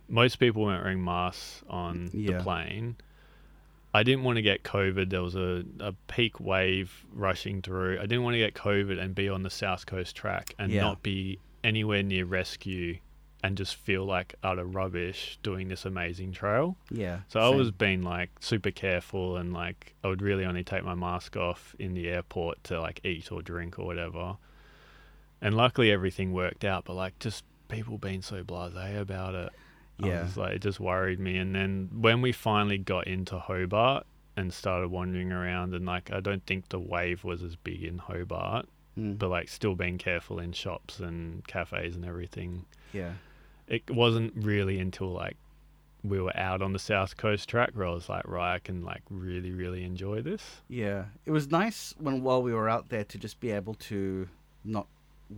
most 0.08 0.36
people 0.36 0.62
weren't 0.62 0.82
wearing 0.82 1.04
masks 1.04 1.62
on 1.68 2.10
Yeah. 2.12 2.38
the 2.38 2.42
plane. 2.42 2.96
I 3.94 4.02
didn't 4.02 4.24
want 4.24 4.36
to 4.36 4.42
get 4.42 4.62
COVID. 4.62 5.10
There 5.10 5.22
was 5.22 5.36
a, 5.36 5.64
a 5.80 5.92
peak 6.08 6.40
wave 6.40 7.04
rushing 7.12 7.60
through. 7.60 7.98
I 7.98 8.06
didn't 8.06 8.22
want 8.24 8.34
to 8.34 8.38
get 8.38 8.54
COVID 8.54 8.98
and 8.98 9.14
be 9.14 9.28
on 9.28 9.42
the 9.42 9.50
South 9.50 9.84
Coast 9.84 10.16
track 10.16 10.54
and 10.58 10.72
Yeah. 10.72 10.80
not 10.80 11.02
be 11.02 11.38
anywhere 11.62 12.02
near 12.02 12.24
rescue 12.24 12.96
and 13.42 13.56
just 13.56 13.74
feel 13.74 14.04
like 14.04 14.34
utter 14.42 14.64
rubbish 14.64 15.38
doing 15.42 15.68
this 15.68 15.84
amazing 15.84 16.32
trail. 16.32 16.76
Yeah. 16.90 17.20
So 17.28 17.40
I 17.40 17.48
was 17.48 17.70
being 17.72 18.02
like 18.02 18.30
super 18.40 18.70
careful 18.70 19.36
and 19.36 19.52
like 19.52 19.94
I 20.04 20.08
would 20.08 20.22
really 20.22 20.44
only 20.44 20.62
take 20.62 20.84
my 20.84 20.94
mask 20.94 21.36
off 21.36 21.74
in 21.78 21.94
the 21.94 22.08
airport 22.08 22.62
to 22.64 22.80
like 22.80 23.00
eat 23.04 23.32
or 23.32 23.42
drink 23.42 23.78
or 23.80 23.84
whatever. 23.86 24.36
And 25.40 25.56
luckily 25.56 25.90
everything 25.90 26.32
worked 26.32 26.64
out, 26.64 26.84
but 26.84 26.94
like 26.94 27.18
just 27.18 27.44
people 27.68 27.98
being 27.98 28.22
so 28.22 28.44
blasé 28.44 28.98
about 29.00 29.34
it. 29.34 29.50
Yeah. 29.98 30.22
was 30.24 30.36
like 30.36 30.52
it 30.54 30.62
just 30.62 30.80
worried 30.80 31.18
me. 31.20 31.36
And 31.38 31.54
then 31.54 31.88
when 31.92 32.22
we 32.22 32.32
finally 32.32 32.78
got 32.78 33.06
into 33.06 33.38
Hobart 33.38 34.06
and 34.36 34.52
started 34.52 34.88
wandering 34.90 35.32
around 35.32 35.74
and 35.74 35.84
like 35.84 36.10
I 36.12 36.20
don't 36.20 36.44
think 36.46 36.68
the 36.68 36.78
wave 36.80 37.24
was 37.24 37.42
as 37.42 37.56
big 37.56 37.82
in 37.82 37.98
Hobart, 37.98 38.66
Mm. 38.98 39.18
but 39.18 39.30
like 39.30 39.48
still 39.48 39.74
being 39.74 39.96
careful 39.96 40.38
in 40.38 40.52
shops 40.52 41.00
and 41.00 41.46
cafes 41.46 41.96
and 41.96 42.04
everything 42.04 42.66
yeah. 42.92 43.12
It 43.68 43.90
wasn't 43.90 44.32
really 44.36 44.78
until 44.78 45.08
like 45.12 45.36
we 46.04 46.20
were 46.20 46.36
out 46.36 46.62
on 46.62 46.72
the 46.72 46.78
south 46.80 47.16
coast 47.16 47.48
track 47.48 47.70
where 47.74 47.86
I 47.86 47.90
was 47.90 48.08
like, 48.08 48.26
right, 48.26 48.54
I 48.54 48.58
can 48.58 48.82
like 48.84 49.02
really, 49.08 49.52
really 49.52 49.84
enjoy 49.84 50.20
this. 50.22 50.42
Yeah. 50.68 51.04
It 51.26 51.30
was 51.30 51.50
nice 51.50 51.94
when 51.98 52.22
while 52.22 52.42
we 52.42 52.52
were 52.52 52.68
out 52.68 52.88
there 52.88 53.04
to 53.04 53.18
just 53.18 53.38
be 53.38 53.50
able 53.52 53.74
to 53.74 54.28
not 54.64 54.86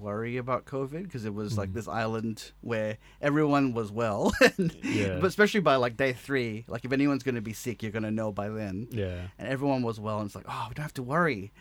worry 0.00 0.38
about 0.38 0.64
COVID 0.64 1.04
because 1.04 1.24
it 1.24 1.32
was 1.34 1.56
like 1.58 1.68
Mhm. 1.70 1.74
this 1.74 1.86
island 1.86 2.50
where 2.62 2.96
everyone 3.20 3.74
was 3.74 3.92
well. 3.92 4.32
and, 4.58 4.74
Yeah. 4.82 5.18
But 5.20 5.26
especially 5.26 5.60
by 5.60 5.76
like 5.76 5.96
day 5.98 6.14
three, 6.14 6.64
like 6.66 6.84
if 6.86 6.92
anyone's 6.92 7.22
going 7.22 7.36
to 7.36 7.40
be 7.42 7.52
sick, 7.52 7.82
you're 7.82 7.92
going 7.92 8.02
to 8.02 8.10
know 8.10 8.32
by 8.32 8.48
then. 8.48 8.88
Yeah, 8.90 9.28
And 9.38 9.46
everyone 9.48 9.82
was 9.82 10.00
well, 10.00 10.18
and 10.18 10.26
it's 10.26 10.34
like, 10.34 10.46
oh, 10.48 10.66
we 10.70 10.74
don't 10.74 10.82
have 10.82 10.94
to 10.94 11.02
worry. 11.02 11.52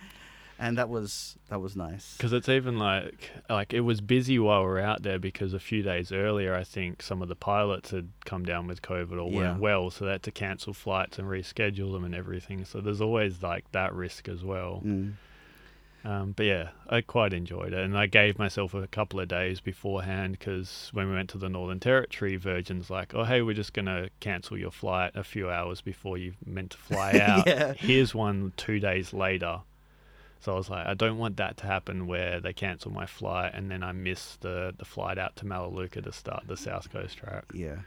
And 0.65 0.77
that 0.77 0.87
was 0.87 1.37
that 1.49 1.59
was 1.59 1.75
nice. 1.75 2.15
because 2.15 2.31
it's 2.31 2.47
even 2.47 2.77
like 2.79 3.31
like 3.49 3.73
it 3.73 3.81
was 3.81 3.99
busy 3.99 4.39
while 4.39 4.61
we 4.61 4.67
were 4.67 4.79
out 4.79 5.03
there 5.03 5.19
because 5.19 5.53
a 5.53 5.59
few 5.59 5.81
days 5.83 6.11
earlier, 6.13 6.55
I 6.55 6.63
think 6.63 7.01
some 7.03 7.21
of 7.21 7.27
the 7.27 7.35
pilots 7.35 7.91
had 7.91 8.07
come 8.23 8.45
down 8.45 8.67
with 8.67 8.81
COVID 8.81 9.21
or 9.21 9.29
Yeah. 9.29 9.37
weren't 9.39 9.59
well, 9.59 9.89
so 9.91 10.05
they 10.05 10.11
had 10.11 10.23
to 10.23 10.31
cancel 10.31 10.71
flights 10.73 11.19
and 11.19 11.27
reschedule 11.27 11.91
them 11.91 12.05
and 12.05 12.15
everything. 12.15 12.63
So 12.63 12.79
there's 12.79 13.01
always 13.01 13.43
like 13.43 13.69
that 13.73 13.93
risk 13.93 14.29
as 14.29 14.41
well. 14.43 14.81
Mm. 14.85 15.13
Um, 16.05 16.31
but 16.31 16.45
yeah, 16.45 16.69
I 16.89 16.99
quite 17.01 17.33
enjoyed 17.33 17.71
it, 17.73 17.79
and 17.79 17.97
I 17.97 18.07
gave 18.07 18.37
myself 18.37 18.73
a 18.73 18.87
couple 18.87 19.19
of 19.21 19.27
days 19.29 19.61
beforehand 19.61 20.33
because 20.37 20.89
when 20.93 21.07
we 21.09 21.15
went 21.15 21.29
to 21.31 21.37
the 21.37 21.47
Northern 21.49 21.79
Territory, 21.79 22.35
Virgin's 22.37 22.89
like, 22.89 23.13
"Oh, 23.13 23.23
hey, 23.25 23.41
we're 23.41 23.53
just 23.53 23.71
gonna 23.73 24.09
cancel 24.19 24.57
your 24.57 24.71
flight 24.71 25.11
a 25.15 25.23
few 25.23 25.49
hours 25.49 25.81
before 25.81 26.17
you 26.17 26.33
meant 26.45 26.71
to 26.71 26.77
fly 26.77 27.19
out. 27.21 27.47
Yeah. 27.47 27.73
Here's 27.73 28.13
one 28.15 28.53
two 28.57 28.79
days 28.79 29.13
later." 29.13 29.59
So 30.43 30.51
I 30.51 30.55
was 30.55 30.69
like, 30.69 30.85
I 30.85 30.93
don't 30.93 31.17
want 31.17 31.37
that 31.37 31.55
to 31.57 31.67
happen 31.67 32.05
where 32.05 32.41
they 32.41 32.51
cancel 32.51 32.91
my 32.91 33.05
flight 33.05 33.53
and 33.53 33.71
then 33.71 33.81
I 33.81 33.93
miss 33.93 34.35
the 34.41 34.73
the 34.77 34.83
flight 34.83 35.17
out 35.17 35.37
to 35.37 35.45
Melaleuca 35.45 36.01
to 36.01 36.11
start 36.11 36.43
the 36.47 36.57
South 36.57 36.91
Coast 36.91 37.17
track. 37.17 37.45
Yeah. 37.53 37.77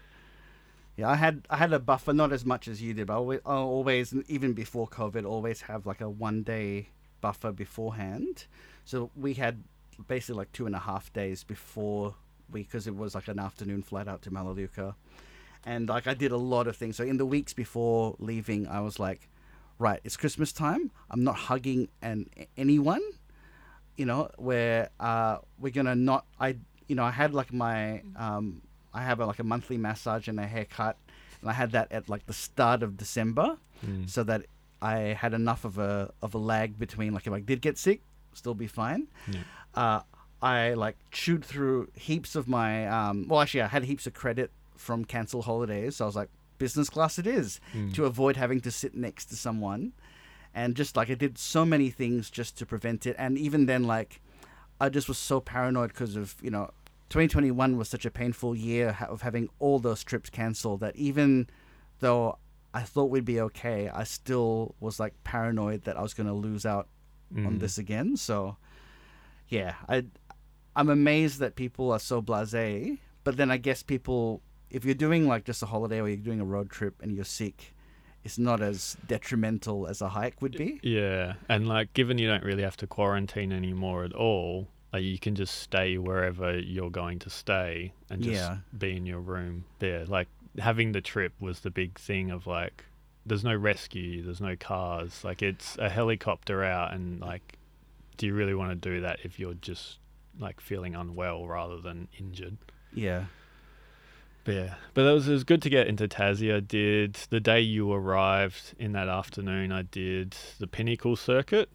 Yeah, 0.97 1.11
I 1.11 1.17
had 1.17 1.47
I 1.51 1.59
had 1.59 1.75
a 1.75 1.79
buffer, 1.79 2.15
not 2.15 2.33
as 2.33 2.47
much 2.47 2.67
as 2.67 2.81
you 2.81 2.95
did, 2.95 3.09
but 3.09 3.13
I 3.13 3.17
always, 3.17 3.41
I 3.45 3.57
always 3.57 4.15
even 4.29 4.55
before 4.55 4.89
COVID, 4.89 5.27
always 5.27 5.61
have 5.63 5.85
like 5.85 6.01
a 6.01 6.09
one 6.09 6.43
day 6.45 6.89
buffer 7.21 7.53
beforehand. 7.53 8.47
So 8.87 9.11
we 9.15 9.35
had 9.35 9.63
basically 10.09 10.39
like 10.39 10.53
two 10.53 10.65
and 10.65 10.75
a 10.75 10.79
half 10.79 11.13
days 11.13 11.45
before 11.45 12.15
we, 12.51 12.63
because 12.63 12.87
it 12.87 12.97
was 12.97 13.15
like 13.15 13.29
an 13.29 13.39
afternoon 13.39 13.83
flight 13.83 14.09
out 14.09 14.23
to 14.23 14.31
Melaleuca, 14.31 14.97
and 15.67 15.91
like 15.91 16.07
I 16.07 16.15
did 16.15 16.33
a 16.33 16.39
lot 16.39 16.67
of 16.67 16.75
things. 16.75 16.97
So 16.97 17.05
in 17.05 17.19
the 17.19 17.27
weeks 17.27 17.53
before 17.53 18.17
leaving, 18.19 18.67
I 18.67 18.81
was 18.81 18.99
like, 18.99 19.29
right, 19.79 20.01
it's 20.05 20.17
Christmas 20.17 20.53
time. 20.53 20.91
I'm 21.11 21.25
not 21.25 21.37
hugging 21.37 21.89
and 22.03 22.29
anyone, 22.57 23.03
you 23.97 24.05
know, 24.07 24.31
where 24.37 24.91
uh, 25.01 25.39
we're 25.59 25.73
gonna 25.73 25.95
not. 25.95 26.25
I 26.41 26.57
you 26.89 26.95
know 26.97 27.05
I 27.05 27.11
had 27.11 27.35
like 27.35 27.53
my 27.53 28.03
um, 28.17 28.63
I 28.95 29.03
have 29.03 29.21
a, 29.21 29.27
like 29.27 29.39
a 29.39 29.45
monthly 29.45 29.77
massage 29.79 30.29
and 30.29 30.39
a 30.41 30.47
haircut, 30.47 30.97
and 31.41 31.51
I 31.51 31.53
had 31.53 31.73
that 31.73 31.91
at 31.93 32.09
like 32.09 32.27
the 32.27 32.33
start 32.33 32.83
of 32.83 32.97
December, 32.97 33.59
Mm. 33.85 34.09
so 34.09 34.25
that 34.25 34.47
I 34.81 34.99
had 35.21 35.35
enough 35.35 35.65
of 35.67 35.77
a 35.79 36.11
of 36.23 36.33
a 36.35 36.39
lag 36.39 36.79
between 36.79 37.13
like 37.13 37.27
if 37.27 37.33
I 37.33 37.41
did 37.41 37.61
get 37.61 37.77
sick, 37.77 38.01
still 38.33 38.55
be 38.55 38.67
fine. 38.67 39.09
Yeah. 39.31 39.41
Uh, 39.75 40.01
I 40.41 40.73
like 40.75 40.97
chewed 41.11 41.45
through 41.45 41.89
heaps 41.95 42.37
of 42.37 42.49
my 42.49 42.87
um, 42.89 43.27
well 43.29 43.41
actually 43.41 43.63
I 43.63 43.67
had 43.69 43.85
heaps 43.85 44.07
of 44.07 44.15
credit 44.15 44.51
from 44.77 45.05
cancel 45.05 45.43
holidays, 45.43 45.97
so 45.97 46.05
I 46.05 46.07
was 46.07 46.17
like 46.17 46.31
business 46.59 46.89
class 46.91 47.19
it 47.19 47.27
is 47.27 47.61
Mm. 47.75 47.93
to 47.95 48.05
avoid 48.05 48.37
having 48.37 48.61
to 48.63 48.71
sit 48.71 48.95
next 48.95 49.27
to 49.27 49.37
someone, 49.37 49.93
and 50.55 50.75
just 50.77 50.97
like 50.97 51.11
I 51.11 51.15
did 51.15 51.39
so 51.39 51.65
many 51.65 51.91
things 51.91 52.31
just 52.31 52.57
to 52.59 52.67
prevent 52.67 53.07
it, 53.07 53.17
and 53.19 53.37
even 53.39 53.67
then 53.67 53.85
like 53.85 54.21
I 54.81 54.89
just 54.89 55.09
was 55.09 55.19
so 55.19 55.41
paranoid 55.41 55.89
because 55.91 56.17
of 56.17 56.35
you 56.43 56.51
know 56.51 56.71
2021 57.09 57.77
was 57.77 57.89
such 57.89 58.05
a 58.05 58.11
painful 58.11 58.55
year 58.57 58.97
of 59.09 59.23
having 59.23 59.49
all 59.59 59.79
those 59.79 60.03
trips 60.05 60.29
cancelled 60.29 60.81
that 60.81 60.97
even 60.97 61.49
though 62.01 62.39
I 62.75 62.83
thought 62.83 63.11
we'd 63.11 63.25
be 63.25 63.41
okay, 63.41 63.89
I 63.89 64.05
still 64.05 64.75
was 64.81 64.99
like 65.01 65.15
paranoid 65.25 65.85
that 65.85 65.97
I 65.97 66.03
was 66.03 66.13
going 66.15 66.27
to 66.27 66.35
lose 66.35 66.67
out 66.67 66.89
on 67.37 67.57
Mm. 67.57 67.61
this 67.61 67.79
again. 67.79 68.17
So 68.17 68.57
yeah, 69.49 69.75
I 69.89 70.05
I'm 70.75 70.91
amazed 70.91 71.39
that 71.39 71.55
people 71.57 71.91
are 71.91 71.99
so 71.99 72.21
blasé, 72.21 72.99
but 73.25 73.37
then 73.39 73.51
I 73.51 73.57
guess 73.57 73.83
people 73.83 74.43
if 74.77 74.85
you're 74.85 74.95
doing 75.07 75.27
like 75.27 75.45
just 75.45 75.63
a 75.63 75.67
holiday 75.67 76.01
or 76.01 76.09
you're 76.09 76.17
doing 76.31 76.41
a 76.41 76.45
road 76.45 76.69
trip 76.71 76.95
and 77.03 77.11
you're 77.17 77.25
sick, 77.25 77.75
it's 78.25 78.39
not 78.39 78.61
as 78.61 78.97
detrimental 79.07 79.87
as 79.87 80.01
a 80.03 80.09
hike 80.11 80.41
would 80.43 80.57
be. 80.57 80.79
Yeah, 80.83 81.35
and 81.49 81.67
like 81.67 81.93
given 81.95 82.19
you 82.19 82.29
don't 82.29 82.45
really 82.45 82.63
have 82.63 82.77
to 82.79 82.87
quarantine 82.87 83.53
anymore 83.53 84.05
at 84.05 84.13
all, 84.13 84.69
like 84.93 85.03
you 85.03 85.19
can 85.19 85.35
just 85.35 85.55
stay 85.61 85.97
wherever 85.99 86.59
you're 86.59 86.91
going 86.91 87.19
to 87.21 87.31
stay 87.31 87.93
and 88.11 88.23
just 88.23 88.35
Yeah. 88.37 88.59
be 88.77 88.97
in 88.97 89.07
your 89.07 89.21
room. 89.21 89.65
there. 89.79 90.05
like 90.07 90.29
having 90.59 90.93
the 90.93 91.01
trip 91.03 91.33
was 91.41 91.61
the 91.61 91.71
big 91.71 91.99
thing 91.99 92.31
of 92.31 92.47
like 92.47 92.85
there's 93.25 93.45
no 93.45 93.55
rescue, 93.55 94.23
there's 94.23 94.41
no 94.41 94.57
cars, 94.57 95.23
like 95.25 95.43
it's 95.43 95.77
a 95.79 95.89
helicopter 95.89 96.63
out 96.65 96.93
and 96.95 97.21
like 97.21 97.59
do 98.19 98.27
you 98.27 98.35
really 98.35 98.55
want 98.55 98.71
to 98.71 98.91
do 98.91 99.01
that 99.03 99.19
if 99.25 99.39
you're 99.39 99.55
just 99.55 99.99
like 100.39 100.61
feeling 100.61 100.95
unwell 100.95 101.47
rather 101.47 101.79
than 101.81 102.09
injured? 102.19 102.57
Yeah. 102.95 103.25
But 104.47 104.55
yeah, 104.55 104.75
but 104.95 105.05
it 105.05 105.13
was, 105.13 105.29
it 105.29 105.33
was 105.33 105.43
good 105.43 105.61
to 105.63 105.69
get 105.69 105.89
into 105.89 106.07
Tassie. 106.07 106.55
I 106.55 106.61
did 106.61 107.15
the 107.31 107.41
day 107.41 107.61
you 107.61 107.93
arrived 107.93 108.75
in 108.79 108.93
that 108.93 109.09
afternoon. 109.09 109.73
I 109.73 109.83
did 109.83 110.37
the 110.61 110.69
Pinnacle 110.69 111.17
Circuit, 111.17 111.69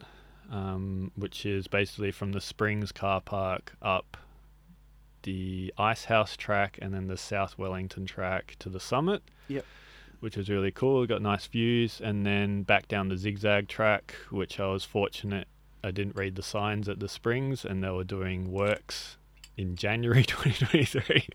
um, 0.50 1.12
which 1.18 1.46
is 1.46 1.68
basically 1.68 2.12
from 2.12 2.32
the 2.32 2.40
Springs 2.40 2.94
car 2.94 3.20
park 3.20 3.74
up 3.82 4.16
the 5.24 5.74
Ice 5.78 6.06
House 6.06 6.38
track 6.38 6.80
and 6.82 6.94
then 6.94 7.08
the 7.08 7.18
South 7.18 7.58
Wellington 7.58 8.06
track 8.06 8.56
to 8.60 8.70
the 8.70 8.80
summit. 8.80 9.22
Yep. 9.50 9.66
which 10.22 10.38
was 10.38 10.50
really 10.50 10.72
cool. 10.72 11.06
Got 11.06 11.22
nice 11.22 11.48
views, 11.48 12.00
and 12.02 12.26
then 12.26 12.64
back 12.64 12.88
down 12.88 13.10
the 13.10 13.18
zigzag 13.18 13.68
track, 13.68 14.16
which 14.30 14.62
I 14.62 14.68
was 14.68 14.86
fortunate 14.86 15.50
I 15.84 15.92
didn't 15.92 16.16
read 16.16 16.36
the 16.36 16.44
signs 16.44 16.88
at 16.88 17.02
the 17.02 17.10
springs, 17.10 17.66
and 17.66 17.84
they 17.84 17.90
were 17.90 18.06
doing 18.06 18.50
works 18.50 19.18
in 19.62 19.76
January 19.76 20.24
2023. 20.26 21.28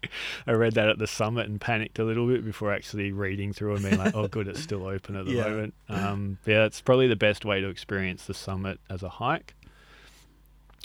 I 0.46 0.52
read 0.52 0.74
that 0.74 0.88
at 0.88 0.98
the 0.98 1.06
summit 1.06 1.48
and 1.48 1.60
panicked 1.60 1.98
a 1.98 2.04
little 2.04 2.26
bit 2.26 2.44
before 2.44 2.72
actually 2.72 3.12
reading 3.12 3.52
through 3.52 3.74
and 3.76 3.82
being 3.84 3.98
like, 3.98 4.14
"Oh, 4.14 4.28
good, 4.28 4.48
it's 4.48 4.60
still 4.60 4.86
open 4.86 5.16
at 5.16 5.24
the 5.26 5.32
Yeah. 5.32 5.44
moment." 5.48 5.74
Um, 5.88 6.38
yeah, 6.46 6.64
it's 6.64 6.80
probably 6.80 7.06
the 7.08 7.16
best 7.16 7.44
way 7.44 7.60
to 7.60 7.68
experience 7.68 8.26
the 8.26 8.34
summit 8.34 8.80
as 8.90 9.02
a 9.02 9.08
hike, 9.08 9.54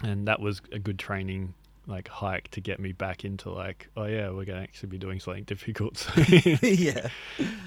and 0.04 0.28
that 0.28 0.39
was 0.39 0.62
a 0.72 0.80
good 0.80 0.98
training 1.00 1.54
like 1.88 2.08
hike 2.08 2.48
to 2.52 2.62
get 2.62 2.80
me 2.80 2.92
back 2.92 3.26
into 3.26 3.50
like, 3.50 3.89
oh 3.98 4.06
yeah, 4.06 4.30
we're 4.30 4.46
gonna 4.46 4.62
actually 4.62 4.89
be 4.89 4.98
doing 5.00 5.20
something 5.20 5.44
difficult. 5.46 6.08
yeah. 6.62 7.10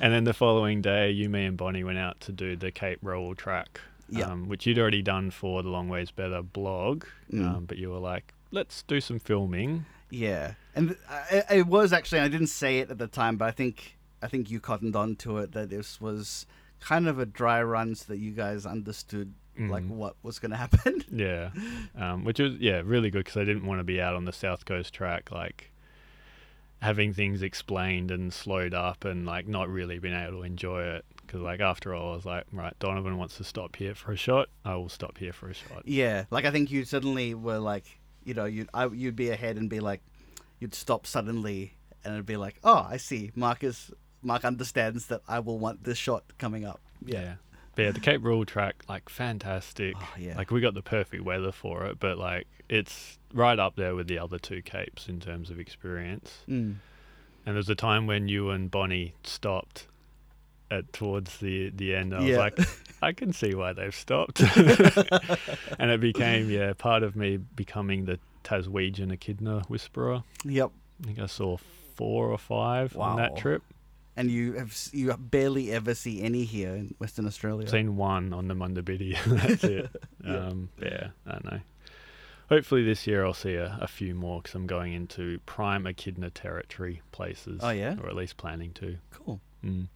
And 0.01 0.12
then 0.12 0.25
the 0.25 0.33
following 0.33 0.81
day, 0.83 1.11
you, 1.11 1.29
me, 1.29 1.45
and 1.45 1.57
Bonnie 1.57 1.85
went 1.85 1.99
out 1.99 2.20
to 2.20 2.33
do 2.33 2.55
the 2.57 2.70
Cape 2.70 3.01
Raoul 3.03 3.35
track, 3.35 3.81
Yeah. 4.09 4.27
um, 4.31 4.49
which 4.49 4.66
you'd 4.66 4.79
already 4.79 5.03
done 5.03 5.31
for 5.33 5.62
the 5.62 5.68
Long 5.68 5.89
Ways 5.89 6.11
Better 6.12 6.43
blog. 6.43 7.05
Mm. 7.33 7.45
Um, 7.57 7.64
but 7.66 7.77
you 7.77 7.91
were 7.91 7.99
like, 7.99 8.33
let's 8.55 8.82
do 8.82 9.00
some 9.00 9.18
filming. 9.18 9.84
Yeah, 10.11 10.55
and 10.74 10.96
th- 11.30 11.44
it 11.50 11.66
was 11.66 11.92
actually 11.92 12.20
I 12.20 12.28
didn't 12.28 12.46
say 12.48 12.78
it 12.78 12.90
at 12.90 12.98
the 12.98 13.07
time, 13.09 13.36
but 13.36 13.46
I 13.46 13.50
think 13.50 13.96
I 14.22 14.28
think 14.28 14.50
you 14.50 14.61
cottoned 14.61 14.96
on 14.96 15.16
to 15.16 15.38
it 15.38 15.52
that 15.52 15.70
this 15.70 16.00
was 16.00 16.46
kind 16.80 17.09
of 17.09 17.18
a 17.18 17.26
dry 17.26 17.62
run 17.62 17.94
so 17.94 18.05
that 18.12 18.18
you 18.18 18.30
guys 18.32 18.64
understood 18.66 19.34
like 19.57 19.84
Mm. 19.84 19.90
what 19.90 20.16
was 20.22 20.38
going 20.40 20.50
to 20.50 20.57
happen. 20.57 21.05
Yeah, 21.12 21.50
um, 21.96 22.24
which 22.24 22.40
was 22.40 22.55
yeah 22.57 22.82
really 22.84 23.11
good 23.11 23.24
because 23.24 23.36
I 23.36 23.44
didn't 23.44 23.66
want 23.66 23.78
to 23.80 23.84
be 23.84 24.00
out 24.00 24.14
on 24.16 24.24
the 24.24 24.32
South 24.32 24.64
Coast 24.64 24.92
track 24.92 25.30
like 25.30 25.70
having 26.82 27.12
things 27.14 27.40
explained 27.42 28.11
and 28.11 28.32
slowed 28.32 28.74
up 28.74 29.05
and 29.05 29.24
like 29.24 29.46
not 29.48 29.68
really 29.68 29.98
being 29.98 30.14
able 30.14 30.38
to 30.38 30.42
enjoy 30.42 30.82
it 30.82 31.05
because 31.22 31.40
like 31.40 31.61
after 31.61 31.94
all 31.94 32.12
I 32.12 32.16
was 32.16 32.26
like 32.26 32.44
right 32.52 32.78
Donovan 32.78 33.16
wants 33.16 33.36
to 33.38 33.44
stop 33.44 33.76
here 33.76 33.94
for 33.94 34.12
a 34.12 34.16
shot 34.16 34.48
I 34.64 34.74
will 34.74 34.88
stop 34.90 35.16
here 35.18 35.32
for 35.32 35.48
a 35.48 35.55
shot 35.55 35.86
yeah, 35.86 36.24
like 36.30 36.44
I 36.44 36.50
think 36.50 36.70
you 36.70 36.84
suddenly 36.84 37.34
were 37.34 37.59
like, 37.59 37.98
you 38.25 38.35
know, 38.35 38.45
you'd 38.45 38.68
I, 38.75 38.87
you'd 38.87 39.16
be 39.16 39.31
ahead 39.31 39.57
and 39.57 39.68
be 39.70 39.81
like, 39.81 40.01
you'd 40.61 40.75
stop 40.75 41.07
suddenly, 41.07 41.75
and 42.05 42.14
it'd 42.14 42.27
be 42.27 42.37
like, 42.37 42.57
oh, 42.64 42.87
I 42.89 42.97
see, 42.97 43.33
Marcus. 43.35 43.91
Mark 44.22 44.45
understands 44.47 45.09
that 45.09 45.20
I 45.29 45.41
will 45.41 45.59
want 45.59 45.85
this 45.85 45.99
shot 45.99 46.25
coming 46.39 46.64
up. 46.64 46.81
yeah. 47.05 47.35
But 47.77 47.83
yeah, 47.83 47.91
the 47.91 48.01
Cape 48.01 48.25
Raoul 48.25 48.45
track, 48.45 48.85
like 48.89 49.09
fantastic. 49.09 49.95
Oh, 49.99 50.14
yeah. 50.16 50.37
Like 50.37 50.51
we 50.51 50.61
got 50.61 50.75
the 50.75 50.83
perfect 50.83 51.25
weather 51.25 51.53
for 51.53 51.87
it, 51.87 51.99
but 51.99 52.18
like 52.18 52.47
it's 52.68 53.18
right 53.33 53.59
up 53.59 53.77
there 53.77 53.95
with 53.95 54.07
the 54.07 54.18
other 54.18 54.39
two 54.39 54.62
capes 54.62 55.09
in 55.09 55.20
terms 55.20 55.51
of 55.51 55.59
experience. 55.59 56.39
Mm. 56.49 56.77
And 57.47 57.57
there's 57.57 57.68
a 57.68 57.75
time 57.75 58.07
when 58.07 58.29
you 58.29 58.51
and 58.51 58.70
Bonnie 58.70 59.14
stopped 59.25 59.89
at 60.70 60.93
towards 60.93 61.39
the 61.39 61.70
the 61.70 61.95
end. 61.95 62.14
I 62.14 62.20
was 62.20 62.37
like, 62.37 62.59
I 63.05 63.12
can 63.12 63.32
see 63.32 63.55
why 63.55 63.72
they've 63.72 63.94
stopped. 63.94 64.40
and 65.78 65.90
it 65.90 66.00
became 66.00 66.50
yeah 66.50 66.72
part 66.72 67.02
of 67.02 67.14
me 67.16 67.36
becoming 67.36 68.07
the 68.07 68.18
Taswegian 68.42 69.12
Echidna 69.12 69.62
whisperer. 69.68 70.22
Yep. 70.44 70.70
I 71.02 71.07
think 71.07 71.18
I 71.18 71.26
saw 71.26 71.59
four 71.96 72.28
or 72.30 72.38
five 72.38 72.96
on 72.96 73.16
that 73.16 73.36
trip. 73.36 73.62
And 74.16 74.30
you 74.30 74.52
have 74.55 74.88
you 74.92 75.12
barely 75.18 75.72
ever 75.72 75.94
see 75.94 76.22
any 76.22 76.44
here 76.44 76.70
in 76.70 76.94
Western 76.98 77.26
Australia. 77.26 77.66
I've 77.66 77.70
seen 77.70 77.96
one 77.96 78.32
on 78.32 78.46
the 78.48 78.55
Munda 78.55 78.82
Biddi. 78.82 79.16
and 79.24 79.38
That's 79.40 79.64
it. 79.64 79.90
Yeah. 80.24 80.36
Um, 80.36 80.68
yeah, 80.80 81.09
I 81.26 81.32
don't 81.32 81.44
know. 81.44 81.61
Hopefully 82.48 82.84
this 82.84 83.07
year 83.07 83.24
I'll 83.24 83.34
see 83.34 83.55
a, 83.55 83.76
a 83.80 83.88
few 83.88 84.14
more 84.14 84.40
because 84.40 84.55
I'm 84.55 84.66
going 84.66 84.92
into 84.92 85.40
prime 85.46 85.86
echidna 85.86 86.30
territory 86.30 87.02
places. 87.11 87.61
Oh, 87.62 87.70
yeah? 87.70 87.96
or 88.00 88.09
at 88.09 88.14
least 88.14 88.36
planning 88.36 88.72
to. 88.74 88.96
Cool. 89.11 89.40
Mm. 89.64 89.86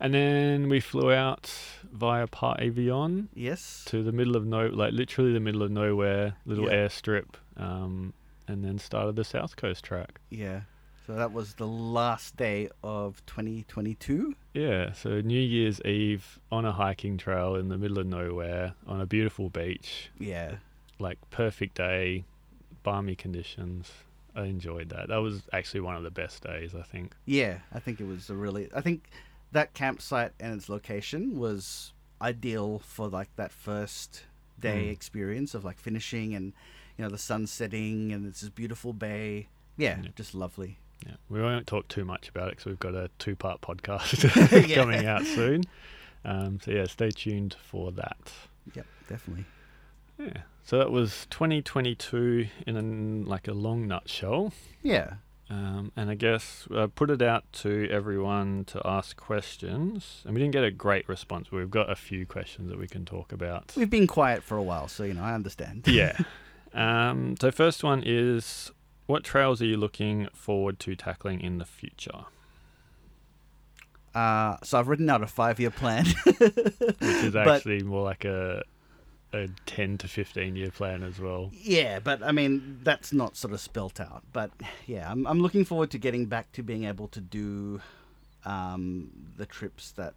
And 0.00 0.14
then 0.14 0.68
we 0.68 0.80
flew 0.80 1.12
out 1.12 1.52
via 1.92 2.26
Par 2.26 2.56
Avion 2.58 3.28
Yes. 3.34 3.84
to 3.86 4.02
the 4.02 4.12
middle 4.12 4.36
of 4.36 4.46
no, 4.46 4.66
like 4.66 4.92
literally 4.92 5.32
the 5.32 5.40
middle 5.40 5.62
of 5.62 5.70
nowhere, 5.70 6.36
little 6.46 6.66
airstrip, 6.66 7.34
um, 7.56 8.12
and 8.46 8.64
then 8.64 8.78
started 8.78 9.16
the 9.16 9.24
South 9.24 9.56
Coast 9.56 9.84
track. 9.84 10.20
Yeah. 10.30 10.62
So 11.06 11.14
that 11.14 11.32
was 11.32 11.54
the 11.54 11.66
last 11.66 12.36
day 12.36 12.68
of 12.82 13.24
2022. 13.26 14.34
Yeah, 14.52 14.92
so 14.92 15.20
New 15.22 15.40
Year's 15.40 15.80
Eve 15.82 16.38
on 16.52 16.64
a 16.66 16.72
hiking 16.72 17.16
trail 17.16 17.54
in 17.54 17.68
the 17.68 17.78
middle 17.78 17.98
of 17.98 18.06
nowhere 18.06 18.74
on 18.86 19.00
a 19.00 19.06
beautiful 19.06 19.48
beach. 19.48 20.10
Yeah. 20.18 20.56
like 21.00 21.18
perfect 21.30 21.76
day, 21.76 22.24
balmy 22.82 23.14
conditions. 23.14 23.90
I 24.38 24.44
enjoyed 24.46 24.90
that. 24.90 25.08
That 25.08 25.18
was 25.18 25.42
actually 25.52 25.80
one 25.80 25.96
of 25.96 26.02
the 26.02 26.10
best 26.10 26.42
days, 26.42 26.74
I 26.74 26.82
think. 26.82 27.14
Yeah, 27.26 27.58
I 27.72 27.78
think 27.80 28.00
it 28.00 28.06
was 28.06 28.30
a 28.30 28.34
really. 28.34 28.68
I 28.74 28.80
think 28.80 29.08
that 29.52 29.74
campsite 29.74 30.32
and 30.38 30.54
its 30.54 30.68
location 30.68 31.38
was 31.38 31.92
ideal 32.22 32.80
for 32.80 33.08
like 33.08 33.28
that 33.36 33.52
first 33.52 34.24
day 34.60 34.86
Mm. 34.88 34.92
experience 34.92 35.54
of 35.54 35.64
like 35.64 35.78
finishing 35.78 36.34
and 36.34 36.52
you 36.96 37.04
know 37.04 37.10
the 37.10 37.18
sun 37.18 37.46
setting 37.46 38.12
and 38.12 38.26
it's 38.26 38.40
this 38.40 38.50
beautiful 38.50 38.92
bay. 38.92 39.48
Yeah, 39.76 40.00
Yeah. 40.02 40.08
just 40.16 40.34
lovely. 40.34 40.78
Yeah, 41.06 41.14
we 41.28 41.40
won't 41.40 41.66
talk 41.68 41.86
too 41.88 42.04
much 42.04 42.28
about 42.28 42.48
it 42.48 42.50
because 42.52 42.66
we've 42.66 42.78
got 42.80 42.94
a 42.96 43.08
two-part 43.20 43.60
podcast 43.60 44.74
coming 44.74 45.06
out 45.06 45.24
soon. 45.24 45.62
Um, 46.24 46.58
so 46.60 46.72
yeah, 46.72 46.86
stay 46.86 47.10
tuned 47.12 47.54
for 47.62 47.92
that. 47.92 48.18
Yep, 48.74 48.86
definitely. 49.08 49.44
Yeah. 50.18 50.42
So 50.68 50.76
that 50.76 50.90
was 50.90 51.26
2022 51.30 52.46
in 52.66 52.76
an, 52.76 53.24
like 53.24 53.48
a 53.48 53.54
long 53.54 53.88
nutshell. 53.88 54.52
Yeah. 54.82 55.14
Um, 55.48 55.92
and 55.96 56.10
I 56.10 56.14
guess 56.14 56.68
I 56.76 56.88
put 56.88 57.08
it 57.08 57.22
out 57.22 57.50
to 57.62 57.88
everyone 57.90 58.66
to 58.66 58.82
ask 58.84 59.16
questions, 59.16 60.20
and 60.26 60.34
we 60.34 60.42
didn't 60.42 60.52
get 60.52 60.64
a 60.64 60.70
great 60.70 61.08
response. 61.08 61.50
We've 61.50 61.70
got 61.70 61.90
a 61.90 61.94
few 61.96 62.26
questions 62.26 62.68
that 62.68 62.78
we 62.78 62.86
can 62.86 63.06
talk 63.06 63.32
about. 63.32 63.72
We've 63.78 63.88
been 63.88 64.06
quiet 64.06 64.42
for 64.42 64.58
a 64.58 64.62
while, 64.62 64.88
so 64.88 65.04
you 65.04 65.14
know 65.14 65.22
I 65.22 65.32
understand. 65.32 65.88
yeah. 65.88 66.18
Um, 66.74 67.36
so 67.40 67.50
first 67.50 67.82
one 67.82 68.02
is, 68.04 68.70
what 69.06 69.24
trails 69.24 69.62
are 69.62 69.64
you 69.64 69.78
looking 69.78 70.28
forward 70.34 70.78
to 70.80 70.94
tackling 70.94 71.40
in 71.40 71.56
the 71.56 71.64
future? 71.64 72.26
Uh, 74.14 74.58
so 74.62 74.78
I've 74.78 74.86
written 74.88 75.08
out 75.08 75.22
a 75.22 75.26
five-year 75.26 75.70
plan, 75.70 76.04
Which 76.26 76.42
is 77.00 77.32
But- 77.32 77.48
actually 77.48 77.82
more 77.84 78.04
like 78.04 78.26
a 78.26 78.64
a 79.32 79.48
ten 79.66 79.98
to 79.98 80.08
fifteen 80.08 80.56
year 80.56 80.70
plan 80.70 81.02
as 81.02 81.18
well. 81.18 81.50
Yeah, 81.52 81.98
but 82.00 82.22
I 82.22 82.32
mean 82.32 82.80
that's 82.82 83.12
not 83.12 83.36
sort 83.36 83.52
of 83.52 83.60
spelt 83.60 84.00
out. 84.00 84.22
But 84.32 84.50
yeah, 84.86 85.10
I'm 85.10 85.26
I'm 85.26 85.40
looking 85.40 85.64
forward 85.64 85.90
to 85.90 85.98
getting 85.98 86.26
back 86.26 86.52
to 86.52 86.62
being 86.62 86.84
able 86.84 87.08
to 87.08 87.20
do 87.20 87.80
um, 88.44 89.10
the 89.36 89.46
trips 89.46 89.92
that 89.92 90.14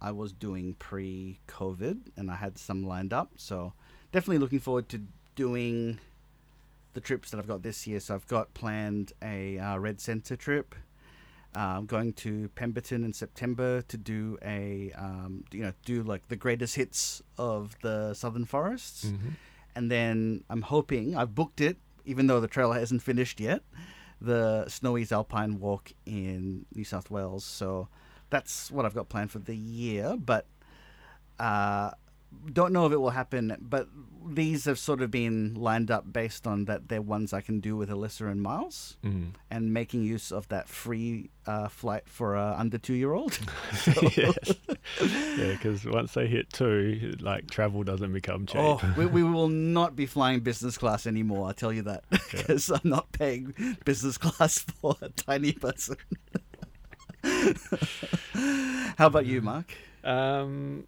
I 0.00 0.10
was 0.10 0.32
doing 0.32 0.74
pre-COVID, 0.78 1.98
and 2.16 2.30
I 2.30 2.36
had 2.36 2.58
some 2.58 2.84
lined 2.84 3.12
up. 3.12 3.30
So 3.36 3.72
definitely 4.10 4.38
looking 4.38 4.60
forward 4.60 4.88
to 4.90 5.02
doing 5.36 6.00
the 6.94 7.00
trips 7.00 7.30
that 7.30 7.38
I've 7.38 7.48
got 7.48 7.62
this 7.62 7.86
year. 7.86 8.00
So 8.00 8.14
I've 8.14 8.26
got 8.26 8.52
planned 8.52 9.12
a 9.22 9.58
uh, 9.58 9.78
Red 9.78 10.00
Centre 10.00 10.36
trip. 10.36 10.74
I'm 11.54 11.86
going 11.86 12.12
to 12.14 12.48
Pemberton 12.54 13.04
in 13.04 13.12
September 13.12 13.82
to 13.82 13.96
do 13.96 14.38
a 14.42 14.92
um, 14.96 15.44
you 15.52 15.62
know 15.62 15.72
do 15.84 16.02
like 16.02 16.28
the 16.28 16.36
greatest 16.36 16.76
hits 16.76 17.22
of 17.36 17.76
the 17.82 18.14
Southern 18.14 18.44
Forests 18.46 19.12
and 19.74 19.90
then 19.90 20.44
I'm 20.50 20.62
hoping 20.62 21.16
I've 21.16 21.34
booked 21.34 21.60
it, 21.60 21.76
even 22.04 22.26
though 22.26 22.40
the 22.40 22.48
trailer 22.48 22.78
hasn't 22.78 23.02
finished 23.02 23.40
yet. 23.40 23.62
The 24.20 24.64
Snowies 24.68 25.12
Alpine 25.12 25.58
Walk 25.58 25.92
in 26.06 26.66
New 26.74 26.84
South 26.84 27.10
Wales. 27.10 27.44
So 27.44 27.88
that's 28.30 28.70
what 28.70 28.84
I've 28.86 28.94
got 28.94 29.08
planned 29.08 29.30
for 29.30 29.40
the 29.40 29.56
year, 29.56 30.16
but 30.16 30.46
uh, 31.38 31.90
don't 32.52 32.72
know 32.72 32.86
if 32.86 32.92
it 32.92 32.96
will 32.98 33.10
happen. 33.10 33.56
But 33.60 33.88
these 34.24 34.66
have 34.66 34.78
sort 34.78 35.02
of 35.02 35.10
been 35.10 35.54
lined 35.54 35.90
up 35.90 36.12
based 36.12 36.46
on 36.46 36.66
that 36.66 36.88
they're 36.88 37.02
ones 37.02 37.32
I 37.32 37.40
can 37.40 37.58
do 37.60 37.76
with 37.76 37.90
Alyssa 37.90 38.30
and 38.30 38.40
Miles, 38.40 38.96
Mm. 39.04 39.32
and 39.50 39.72
making 39.74 40.04
use 40.04 40.30
of 40.30 40.46
that 40.48 40.68
free 40.68 41.30
uh, 41.46 41.66
flight 41.68 42.04
for 42.08 42.36
a 42.36 42.54
under 42.56 42.78
two 42.78 42.94
year 42.94 43.12
old. 43.14 43.38
Yeah, 45.36 45.52
because 45.52 45.84
once 45.84 46.14
they 46.14 46.26
hit 46.26 46.52
two, 46.52 47.14
like 47.20 47.50
travel 47.50 47.82
doesn't 47.82 48.12
become 48.12 48.46
cheap. 48.46 48.60
Oh, 48.60 48.80
we, 48.96 49.06
we 49.06 49.22
will 49.22 49.48
not 49.48 49.96
be 49.96 50.06
flying 50.06 50.40
business 50.40 50.76
class 50.78 51.06
anymore. 51.06 51.46
I'll 51.48 51.54
tell 51.54 51.72
you 51.72 51.82
that 51.82 52.04
because 52.10 52.70
I'm 52.70 52.80
not 52.88 53.10
paying 53.12 53.54
business 53.84 54.18
class 54.18 54.58
for 54.80 54.96
a 55.00 55.08
tiny 55.10 55.52
person. 55.52 55.96
How 58.96 59.06
about 59.06 59.26
you, 59.26 59.40
Mark? 59.40 59.72
Um, 60.04 60.84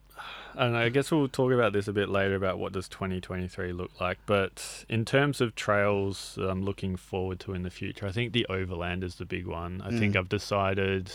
I. 0.57 0.85
I 0.85 0.89
guess 0.89 1.11
we'll 1.11 1.29
talk 1.29 1.53
about 1.53 1.73
this 1.73 1.89
a 1.89 1.93
bit 1.93 2.09
later 2.09 2.35
about 2.35 2.59
what 2.59 2.73
does 2.73 2.89
2023 2.89 3.73
look 3.73 4.01
like. 4.01 4.19
But 4.27 4.85
in 4.89 5.05
terms 5.05 5.41
of 5.41 5.55
trails 5.55 6.35
that 6.37 6.49
I'm 6.49 6.63
looking 6.65 6.97
forward 6.97 7.41
to 7.41 7.55
in 7.55 7.63
the 7.63 7.71
future, 7.71 8.07
I 8.07 8.13
think 8.13 8.33
the 8.33 8.47
Overland 8.49 9.03
is 9.05 9.17
the 9.17 9.25
big 9.25 9.47
one. 9.47 9.81
I 9.83 9.91
think 9.91 10.15
Mm. 10.15 10.19
I've 10.19 10.29
decided 10.29 11.11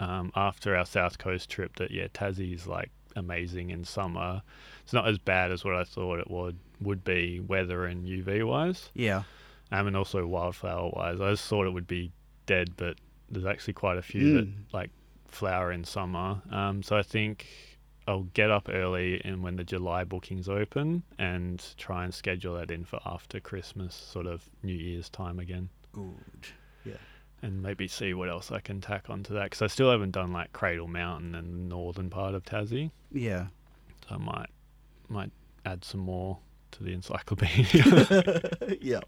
um, 0.00 0.30
after 0.36 0.76
our 0.76 0.84
South 0.86 1.18
Coast 1.18 1.48
trip 1.50 1.76
that 1.76 1.90
yeah, 1.90 2.08
Tassie 2.08 2.54
is 2.54 2.66
like 2.66 2.90
amazing 3.16 3.70
in 3.70 3.84
summer. 3.84 4.42
It's 4.82 4.92
not 4.92 5.08
as 5.08 5.18
bad 5.18 5.50
as 5.50 5.64
what 5.64 5.74
I 5.74 5.84
thought 5.84 6.18
it 6.18 6.30
would 6.30 6.58
would 6.80 7.02
be 7.02 7.40
weather 7.40 7.86
and 7.86 8.04
UV 8.06 8.46
wise, 8.46 8.90
Yeah, 8.92 9.22
um, 9.72 9.86
and 9.86 9.96
also 9.96 10.26
wildflower 10.26 10.90
wise. 10.94 11.18
I 11.22 11.30
just 11.30 11.48
thought 11.48 11.66
it 11.66 11.70
would 11.72 11.86
be 11.86 12.12
dead, 12.44 12.74
but 12.76 12.98
there's 13.30 13.46
actually 13.46 13.72
quite 13.72 13.96
a 13.96 14.02
few 14.02 14.22
Mm. 14.22 14.34
that 14.36 14.74
like 14.74 14.90
flower 15.28 15.72
in 15.72 15.84
summer. 15.84 16.42
Um, 16.50 16.82
so 16.82 16.94
I 16.98 17.02
think 17.02 17.46
I'll 18.06 18.28
get 18.34 18.50
up 18.50 18.68
early 18.72 19.20
and 19.24 19.42
when 19.42 19.56
the 19.56 19.64
July 19.64 20.04
bookings 20.04 20.48
open 20.48 21.02
and 21.18 21.64
try 21.76 22.04
and 22.04 22.14
schedule 22.14 22.54
that 22.54 22.70
in 22.70 22.84
for 22.84 23.00
after 23.04 23.40
Christmas, 23.40 23.94
sort 23.94 24.26
of 24.26 24.48
New 24.62 24.74
Year's 24.74 25.08
time 25.08 25.38
again. 25.38 25.68
Good. 25.92 26.46
Yeah. 26.84 26.94
And 27.42 27.62
maybe 27.62 27.88
see 27.88 28.14
what 28.14 28.28
else 28.28 28.52
I 28.52 28.60
can 28.60 28.80
tack 28.80 29.10
onto 29.10 29.34
that 29.34 29.44
because 29.44 29.62
I 29.62 29.66
still 29.66 29.90
haven't 29.90 30.12
done 30.12 30.32
like 30.32 30.52
Cradle 30.52 30.86
Mountain 30.86 31.34
and 31.34 31.52
the 31.52 31.58
northern 31.58 32.08
part 32.08 32.34
of 32.34 32.44
Tassie. 32.44 32.92
Yeah. 33.10 33.46
So 34.08 34.14
I 34.14 34.18
might 34.18 34.50
might 35.08 35.30
add 35.64 35.84
some 35.84 36.00
more 36.00 36.38
to 36.72 36.84
the 36.84 36.92
encyclopedia. 36.92 38.50
yeah. 38.80 39.00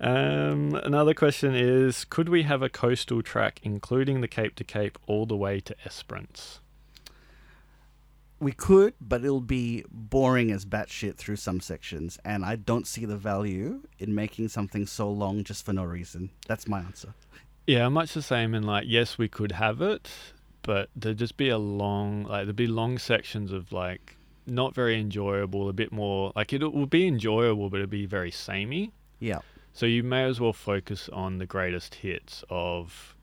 Um, 0.00 0.74
another 0.74 1.14
question 1.14 1.54
is 1.54 2.04
Could 2.04 2.28
we 2.28 2.42
have 2.42 2.60
a 2.60 2.68
coastal 2.68 3.22
track 3.22 3.60
including 3.62 4.20
the 4.20 4.28
Cape 4.28 4.56
to 4.56 4.64
Cape 4.64 4.98
all 5.06 5.26
the 5.26 5.36
way 5.36 5.60
to 5.60 5.76
Esperance? 5.84 6.58
We 8.42 8.50
could, 8.50 8.94
but 9.00 9.24
it'll 9.24 9.40
be 9.40 9.84
boring 9.88 10.50
as 10.50 10.64
batshit 10.64 11.14
through 11.14 11.36
some 11.36 11.60
sections, 11.60 12.18
and 12.24 12.44
I 12.44 12.56
don't 12.56 12.88
see 12.88 13.04
the 13.04 13.16
value 13.16 13.82
in 14.00 14.16
making 14.16 14.48
something 14.48 14.84
so 14.84 15.08
long 15.08 15.44
just 15.44 15.64
for 15.64 15.72
no 15.72 15.84
reason. 15.84 16.28
That's 16.48 16.66
my 16.66 16.80
answer. 16.80 17.14
Yeah, 17.68 17.88
much 17.88 18.14
the 18.14 18.20
same 18.20 18.56
in 18.56 18.64
like, 18.64 18.86
yes, 18.88 19.16
we 19.16 19.28
could 19.28 19.52
have 19.52 19.80
it, 19.80 20.10
but 20.62 20.90
there'd 20.96 21.18
just 21.18 21.36
be 21.36 21.50
a 21.50 21.58
long, 21.58 22.24
like, 22.24 22.46
there'd 22.46 22.56
be 22.56 22.66
long 22.66 22.98
sections 22.98 23.52
of 23.52 23.70
like 23.70 24.16
not 24.44 24.74
very 24.74 24.98
enjoyable, 24.98 25.68
a 25.68 25.72
bit 25.72 25.92
more, 25.92 26.32
like, 26.34 26.52
it 26.52 26.64
will 26.64 26.86
be 26.86 27.06
enjoyable, 27.06 27.70
but 27.70 27.76
it'd 27.76 27.90
be 27.90 28.06
very 28.06 28.32
samey. 28.32 28.90
Yeah. 29.20 29.38
So 29.72 29.86
you 29.86 30.02
may 30.02 30.24
as 30.24 30.40
well 30.40 30.52
focus 30.52 31.08
on 31.12 31.38
the 31.38 31.46
greatest 31.46 31.94
hits 31.94 32.42
of 32.50 33.14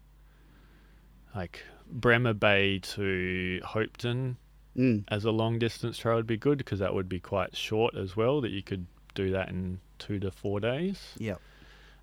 like 1.35 1.61
Bremer 1.91 2.33
Bay 2.33 2.79
to 2.79 3.59
Hopetoun 3.65 4.37
Mm. 4.77 5.03
as 5.09 5.25
a 5.25 5.31
long 5.31 5.59
distance 5.59 5.97
trail 5.97 6.15
would 6.15 6.27
be 6.27 6.37
good 6.37 6.57
because 6.59 6.79
that 6.79 6.93
would 6.93 7.09
be 7.09 7.19
quite 7.19 7.55
short 7.55 7.95
as 7.95 8.15
well. 8.15 8.39
That 8.41 8.51
you 8.51 8.61
could 8.63 8.85
do 9.15 9.31
that 9.31 9.49
in 9.49 9.79
two 9.97 10.19
to 10.19 10.31
four 10.31 10.59
days, 10.59 11.15
Yeah. 11.17 11.35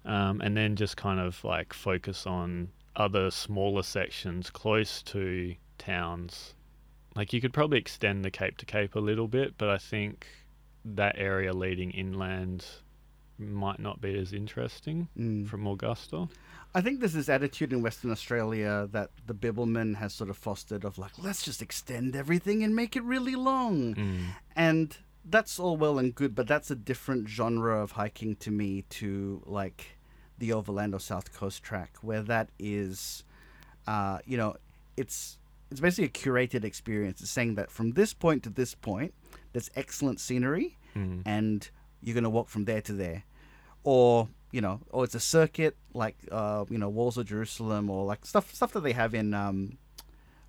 um, 0.05 0.41
and 0.41 0.57
then 0.57 0.77
just 0.77 0.97
kind 0.97 1.21
of 1.21 1.43
like 1.45 1.73
focus 1.73 2.27
on 2.27 2.69
other 2.97 3.31
smaller 3.31 3.83
sections 3.83 4.51
close 4.51 5.03
to 5.05 5.55
towns. 5.79 6.55
Like 7.15 7.33
you 7.33 7.41
could 7.41 7.53
probably 7.53 7.79
extend 7.79 8.25
the 8.25 8.31
Cape 8.31 8.57
to 8.59 8.67
Cape 8.67 8.95
a 8.95 9.01
little 9.01 9.29
bit, 9.29 9.55
but 9.57 9.71
I 9.71 9.79
think 9.79 10.27
that 10.85 11.15
area 11.19 11.53
leading 11.55 11.91
inland 11.93 12.65
might 13.39 13.79
not 13.79 14.01
be 14.01 14.19
as 14.19 14.33
interesting 14.33 15.09
Mm. 15.19 15.47
from 15.47 15.67
Augusta. 15.67 16.29
I 16.77 16.83
think 16.83 17.01
there's 17.01 17.15
this 17.15 17.31
attitude 17.31 17.73
in 17.73 17.81
Western 17.81 18.11
Australia 18.11 18.87
that 18.93 19.09
the 19.27 19.33
Bibbulmun 19.35 19.97
has 19.97 20.13
sort 20.13 20.29
of 20.29 20.37
fostered 20.37 20.85
of 20.85 20.99
like, 20.99 21.13
let's 21.19 21.43
just 21.43 21.63
extend 21.63 22.15
everything 22.15 22.63
and 22.63 22.77
make 22.77 22.97
it 22.97 23.03
really 23.03 23.35
long. 23.35 23.95
Mm. 23.95 24.25
And 24.55 24.97
that's 25.25 25.59
all 25.59 25.79
well 25.79 25.99
and 25.99 26.15
good, 26.15 26.35
but 26.35 26.47
that's 26.47 26.71
a 26.71 26.75
different 26.77 27.29
genre 27.29 27.83
of 27.83 27.93
hiking 27.93 28.37
to 28.37 28.51
me 28.51 28.83
to 28.91 29.43
like 29.47 29.97
the 30.37 30.53
Overland 30.53 30.93
or 30.95 31.01
South 31.01 31.33
Coast 31.33 31.63
track, 31.63 31.93
where 32.03 32.21
that 32.23 32.51
is, 32.59 33.25
uh, 33.87 34.19
you 34.27 34.37
know, 34.37 34.57
it's 34.99 35.39
it's 35.71 35.81
basically 35.81 36.05
a 36.05 36.09
curated 36.11 36.63
experience. 36.63 37.23
It's 37.23 37.31
saying 37.31 37.55
that 37.55 37.71
from 37.71 37.93
this 37.93 38.13
point 38.13 38.43
to 38.43 38.51
this 38.51 38.75
point, 38.75 39.15
there's 39.55 39.71
excellent 39.75 40.21
scenery, 40.21 40.77
Mm. 40.95 41.23
and 41.25 41.71
you're 42.03 42.15
gonna 42.15 42.31
walk 42.39 42.49
from 42.51 42.67
there 42.67 42.83
to 42.83 42.93
there, 42.93 43.25
or 43.83 44.29
you 44.57 44.63
know, 44.63 44.81
or 44.89 45.05
it's 45.05 45.15
a 45.15 45.21
circuit 45.21 45.77
like 45.93 46.17
uh, 46.33 46.65
you 46.71 46.79
know 46.79 46.89
Walls 46.89 47.19
of 47.19 47.27
Jerusalem 47.27 47.91
or 47.91 48.07
like 48.07 48.25
stuff 48.25 48.55
stuff 48.55 48.73
that 48.73 48.81
they 48.81 48.95
have 48.95 49.15
in. 49.15 49.35
Um, 49.35 49.77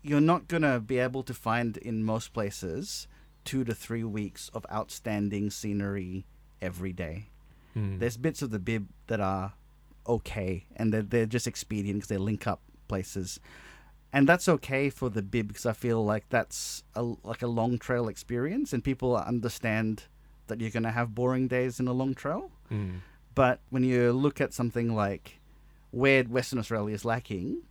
you're 0.02 0.22
not 0.22 0.48
gonna 0.48 0.80
be 0.80 0.98
able 0.98 1.24
to 1.24 1.34
find 1.34 1.76
in 1.76 2.06
most 2.06 2.32
places 2.32 3.10
two 3.44 3.66
to 3.66 3.76
three 3.76 4.06
weeks 4.06 4.50
of 4.54 4.66
outstanding 4.72 5.50
scenery 5.52 6.26
every 6.62 6.94
day. 6.94 7.28
Mm. 7.76 8.00
There's 8.00 8.16
bits 8.16 8.42
of 8.42 8.50
the 8.50 8.60
bib 8.60 8.88
that 9.08 9.20
are 9.20 9.56
okay, 10.08 10.68
and 10.78 10.94
they're, 10.94 11.02
they're 11.02 11.26
just 11.26 11.46
expedient 11.46 11.98
because 11.98 12.08
they 12.08 12.18
link 12.18 12.48
up 12.48 12.62
places, 12.88 13.42
and 14.14 14.26
that's 14.26 14.48
okay 14.48 14.90
for 14.90 15.10
the 15.10 15.22
bib 15.22 15.50
because 15.50 15.66
I 15.66 15.74
feel 15.74 16.06
like 16.06 16.30
that's 16.30 16.82
a, 16.96 17.04
like 17.04 17.42
a 17.42 17.48
long 17.48 17.78
trail 17.78 18.08
experience, 18.08 18.72
and 18.72 18.82
people 18.82 19.18
understand 19.18 20.04
that 20.48 20.62
you're 20.62 20.70
gonna 20.70 20.94
have 20.94 21.14
boring 21.14 21.50
days 21.50 21.82
in 21.82 21.90
a 21.90 21.94
long 21.94 22.14
trail. 22.14 22.52
Mm. 22.72 23.02
But 23.38 23.60
when 23.70 23.84
you 23.84 24.12
look 24.14 24.42
at 24.42 24.52
something 24.52 24.96
like 24.96 25.40
where 25.92 26.24
Western 26.24 26.58
Australia 26.58 26.96
is 26.96 27.06
lacking, 27.06 27.62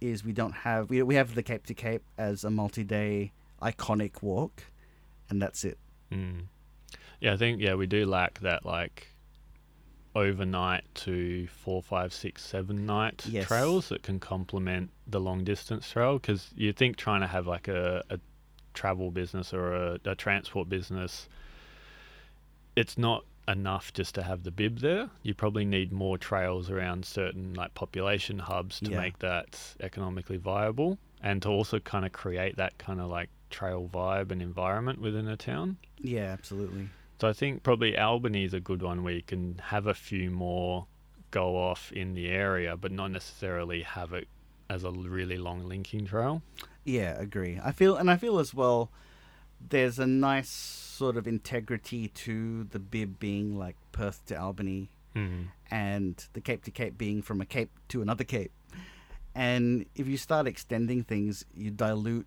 is 0.00 0.24
we 0.24 0.32
don't 0.32 0.52
have 0.52 0.90
we 0.90 1.00
we 1.04 1.14
have 1.14 1.36
the 1.36 1.42
Cape 1.44 1.66
to 1.66 1.74
Cape 1.74 2.02
as 2.18 2.42
a 2.42 2.50
multi-day 2.50 3.30
iconic 3.62 4.22
walk, 4.22 4.64
and 5.30 5.40
that's 5.40 5.64
it. 5.64 5.78
Mm. 6.12 6.46
Yeah, 7.20 7.34
I 7.34 7.36
think 7.36 7.60
yeah 7.60 7.74
we 7.76 7.86
do 7.86 8.06
lack 8.06 8.40
that 8.40 8.66
like 8.66 9.06
overnight 10.16 10.82
to 10.94 11.46
four, 11.46 11.80
five, 11.80 12.12
six, 12.12 12.44
seven 12.44 12.84
night 12.84 13.24
Yes. 13.28 13.46
trails 13.46 13.90
that 13.90 14.02
can 14.02 14.18
complement 14.18 14.90
the 15.06 15.20
long 15.20 15.44
distance 15.44 15.88
trail. 15.88 16.18
Because 16.18 16.50
you 16.56 16.72
think 16.72 16.96
trying 16.96 17.20
to 17.20 17.28
have 17.28 17.46
like 17.46 17.68
a, 17.68 18.02
a 18.10 18.18
travel 18.74 19.12
business 19.12 19.54
or 19.54 19.72
a, 19.74 20.00
a 20.04 20.16
transport 20.16 20.68
business, 20.68 21.28
it's 22.74 22.98
not 22.98 23.24
enough 23.48 23.92
just 23.92 24.14
to 24.14 24.22
have 24.22 24.44
the 24.44 24.50
bib 24.50 24.78
there. 24.80 25.10
You 25.22 25.34
probably 25.34 25.64
need 25.64 25.90
more 25.92 26.18
trails 26.18 26.70
around 26.70 27.04
certain 27.04 27.54
like 27.54 27.74
population 27.74 28.38
hubs 28.38 28.78
to 28.80 28.90
Yeah. 28.90 28.98
make 28.98 29.18
that 29.20 29.58
economically 29.80 30.36
viable 30.36 30.98
and 31.22 31.42
to 31.42 31.48
also 31.48 31.80
kind 31.80 32.04
of 32.06 32.12
create 32.12 32.56
that 32.56 32.78
kind 32.78 33.00
of 33.00 33.08
like 33.10 33.30
trail 33.50 33.88
vibe 33.92 34.30
and 34.30 34.42
environment 34.42 35.00
within 35.00 35.26
a 35.26 35.36
town. 35.36 35.78
Yeah, 35.98 36.32
absolutely. 36.32 36.90
So 37.20 37.28
I 37.28 37.32
think 37.32 37.62
probably 37.64 37.96
Albany 37.98 38.44
is 38.44 38.54
a 38.54 38.60
good 38.60 38.82
one 38.82 39.02
where 39.02 39.14
you 39.14 39.22
can 39.22 39.58
have 39.64 39.86
a 39.86 39.94
few 39.94 40.30
more 40.30 40.86
go 41.30 41.56
off 41.56 41.90
in 41.92 42.14
the 42.14 42.28
area, 42.28 42.76
but 42.76 42.92
not 42.92 43.10
necessarily 43.10 43.82
have 43.82 44.12
it 44.12 44.28
as 44.70 44.84
a 44.84 44.90
really 44.90 45.38
long 45.38 45.64
linking 45.66 46.04
trail. 46.06 46.42
Yeah, 46.84 47.18
agree. 47.18 47.58
I 47.62 47.72
feel, 47.72 47.96
and 47.96 48.10
I 48.10 48.16
feel 48.16 48.38
as 48.38 48.54
well. 48.54 48.90
There's 49.60 49.98
a 49.98 50.06
nice 50.06 50.48
sort 50.98 51.16
of 51.16 51.26
integrity 51.26 52.08
to 52.08 52.64
the 52.64 52.78
bib 52.78 53.18
being 53.18 53.56
like 53.56 53.76
Perth 53.92 54.24
to 54.26 54.34
Albany, 54.40 54.90
Mm. 55.16 55.46
and 55.70 56.26
the 56.34 56.40
Cape 56.40 56.62
to 56.64 56.70
Cape 56.70 56.98
being 56.98 57.22
from 57.22 57.40
a 57.40 57.46
cape 57.46 57.70
to 57.88 58.02
another 58.02 58.24
cape. 58.24 58.52
And 59.34 59.86
if 59.94 60.06
you 60.06 60.16
start 60.16 60.46
extending 60.46 61.02
things, 61.04 61.44
you 61.54 61.70
dilute 61.70 62.26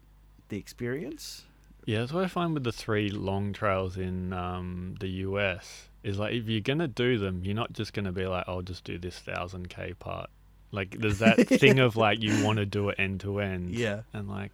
the 0.49 0.57
experience. 0.57 1.45
Yeah, 1.85 1.99
that's 1.99 2.13
what 2.13 2.23
I 2.23 2.27
find 2.27 2.53
with 2.53 2.63
the 2.63 2.71
three 2.71 3.09
long 3.09 3.53
trails 3.53 3.97
in 3.97 4.33
um, 4.33 4.95
the 4.99 5.09
US 5.27 5.89
is 6.03 6.17
like 6.19 6.33
if 6.33 6.47
you're 6.47 6.61
gonna 6.61 6.87
do 6.87 7.17
them, 7.17 7.41
you're 7.43 7.55
not 7.55 7.73
just 7.73 7.93
gonna 7.93 8.11
be 8.11 8.25
like, 8.25 8.45
"I'll 8.47 8.61
just 8.61 8.83
do 8.83 8.97
this 8.97 9.17
thousand 9.19 9.69
k 9.69 9.93
part." 9.93 10.29
Like 10.71 10.97
there's 10.99 11.19
that 11.19 11.47
thing 11.63 11.79
of 11.79 11.95
like 11.97 12.21
you 12.21 12.43
want 12.45 12.57
to 12.57 12.65
do 12.65 12.89
it 12.89 12.95
end 12.99 13.19
to 13.21 13.39
end. 13.39 13.71
Yeah. 13.75 14.01
and 14.13 14.27
like 14.29 14.51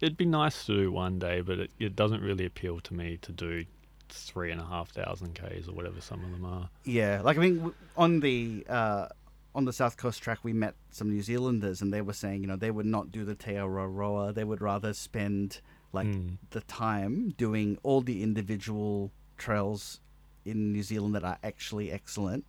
it'd 0.00 0.16
be 0.16 0.24
nice 0.26 0.64
to 0.66 0.74
do 0.76 0.92
one 0.92 1.18
day, 1.18 1.40
but 1.40 1.58
it, 1.58 1.70
it 1.78 1.96
doesn't 1.96 2.22
really 2.22 2.44
appeal 2.46 2.80
to 2.80 2.94
me 2.94 3.18
to 3.22 3.32
do 3.32 3.64
three 4.08 4.50
and 4.50 4.60
a 4.60 4.64
half 4.64 4.90
thousand 4.90 5.34
k's 5.34 5.68
or 5.68 5.72
whatever 5.72 6.00
some 6.00 6.24
of 6.24 6.30
them 6.32 6.44
are. 6.44 6.68
Yeah, 6.84 7.20
like 7.22 7.36
I 7.36 7.40
mean, 7.40 7.72
on 7.96 8.20
the 8.20 8.64
uh, 8.68 9.06
on 9.54 9.64
the 9.64 9.72
South 9.72 9.96
Coast 9.96 10.22
track, 10.22 10.38
we 10.42 10.52
met 10.52 10.74
some 10.90 11.10
New 11.10 11.22
Zealanders, 11.22 11.80
and 11.82 11.92
they 11.92 12.02
were 12.02 12.12
saying, 12.12 12.40
you 12.40 12.46
know, 12.46 12.56
they 12.56 12.70
would 12.70 12.86
not 12.86 13.10
do 13.12 13.24
the 13.24 13.34
Te 13.34 13.52
Araroa. 13.52 14.32
They 14.34 14.44
would 14.44 14.60
rather 14.60 14.92
spend 14.92 15.60
like 15.92 16.06
Mm. 16.06 16.38
the 16.50 16.60
time 16.60 17.30
doing 17.36 17.76
all 17.82 18.00
the 18.00 18.22
individual 18.22 19.10
trails 19.36 20.00
in 20.44 20.72
New 20.72 20.84
Zealand 20.84 21.16
that 21.16 21.24
are 21.24 21.38
actually 21.42 21.90
excellent, 21.90 22.44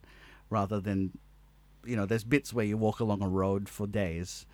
rather 0.52 0.80
than, 0.80 1.18
you 1.84 1.96
know, 1.96 2.06
there's 2.06 2.24
bits 2.24 2.54
where 2.54 2.66
you 2.66 2.78
walk 2.78 3.00
along 3.00 3.24
a 3.24 3.28
road 3.28 3.68
for 3.68 3.88
days. 3.88 4.46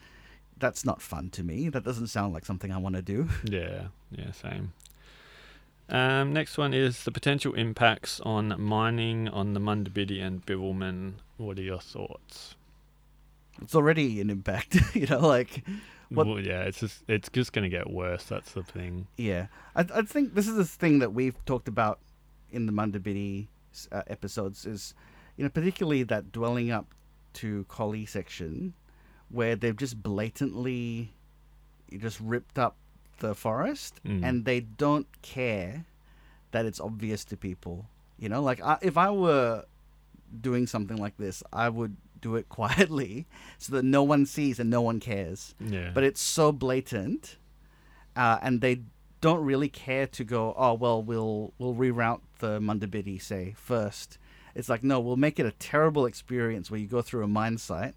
That's 0.60 0.84
not 0.86 1.01
fun 1.01 1.30
to 1.32 1.43
me. 1.43 1.70
That 1.70 1.84
doesn't 1.84 2.08
sound 2.08 2.34
like 2.34 2.45
something 2.45 2.72
I 2.72 2.78
want 2.78 2.95
to 2.95 3.01
do. 3.01 3.30
Yeah, 3.43 3.88
yeah, 4.12 4.32
same. 4.32 4.74
Um, 5.89 6.34
next 6.34 6.58
one 6.58 6.74
is 6.74 7.03
the 7.05 7.12
potential 7.12 7.53
impacts 7.53 8.20
on 8.22 8.60
mining 8.62 9.30
on 9.30 9.53
the 9.53 9.60
Munda 9.60 9.89
Biddi 9.89 10.22
and 10.22 10.45
Bibbulmun. 10.45 11.14
What 11.38 11.58
are 11.58 11.62
your 11.62 11.80
thoughts? 11.80 12.55
It's 13.62 13.74
already 13.76 14.20
an 14.20 14.30
impact, 14.30 14.78
you 14.95 15.08
know, 15.08 15.20
like 15.26 15.64
What- 16.10 16.28
Well, 16.28 16.39
yeah, 16.39 16.64
it's 16.64 16.80
just 16.82 17.03
it's 17.08 17.30
just 17.30 17.53
gonna 17.53 17.70
get 17.70 17.89
worse. 17.89 18.24
That's 18.26 18.51
the 18.51 18.64
thing. 18.64 19.08
Yeah, 19.18 19.47
I, 19.76 19.86
I 19.93 20.01
think 20.01 20.34
this 20.36 20.47
is 20.47 20.55
the 20.55 20.66
thing 20.66 20.99
that 20.99 21.14
we've 21.14 21.43
talked 21.45 21.68
about 21.70 21.99
in 22.51 22.66
the 22.66 22.72
Munda 22.74 22.99
Biddi 22.99 23.47
uh, 23.91 24.01
episodes 24.08 24.66
is, 24.66 24.93
you 25.38 25.43
know, 25.43 25.49
particularly 25.49 26.03
that 26.03 26.32
Dwellingup 26.32 26.86
to 27.34 27.66
Collie 27.70 28.05
section, 28.05 28.74
where 29.30 29.55
they've 29.55 29.75
just 29.75 30.01
blatantly 30.01 31.13
just 31.97 32.19
ripped 32.19 32.57
up 32.59 32.75
the 33.19 33.34
forest, 33.34 33.99
Mm. 34.05 34.23
and 34.23 34.45
they 34.45 34.59
don't 34.59 35.07
care 35.21 35.86
that 36.51 36.65
it's 36.65 36.80
obvious 36.80 37.25
to 37.25 37.38
people. 37.38 37.88
You 38.19 38.30
know, 38.30 38.41
like 38.41 38.61
I, 38.61 38.78
if 38.82 38.97
I 38.97 39.09
were 39.11 39.65
doing 40.41 40.67
something 40.67 40.97
like 40.97 41.17
this, 41.17 41.41
I 41.53 41.69
would 41.69 41.97
do 42.21 42.36
it 42.36 42.49
quietly 42.57 43.25
so 43.57 43.73
that 43.73 43.84
no 43.84 44.03
one 44.03 44.25
sees 44.25 44.59
and 44.59 44.69
no 44.69 44.82
one 44.82 44.99
cares. 44.99 45.55
Yeah. 45.59 45.91
But 45.93 46.03
it's 46.03 46.21
so 46.21 46.51
blatant, 46.51 47.38
uh, 48.15 48.39
and 48.41 48.61
they 48.61 48.82
don't 49.21 49.43
really 49.43 49.69
care 49.69 50.05
to 50.07 50.23
go. 50.23 50.53
Oh 50.57 50.73
well, 50.73 51.01
we'll 51.01 51.53
we'll 51.57 51.73
reroute 51.75 52.21
the 52.39 52.59
Munda 52.59 52.88
Biddi 52.88 53.19
say 53.21 53.53
first. 53.57 54.17
It's 54.55 54.69
like 54.69 54.84
no, 54.84 54.99
we'll 54.99 55.15
make 55.17 55.39
it 55.39 55.45
a 55.45 55.51
terrible 55.51 56.05
experience 56.05 56.69
where 56.69 56.80
you 56.80 56.88
go 56.88 57.01
through 57.01 57.23
a 57.23 57.28
mine 57.28 57.57
site, 57.57 57.95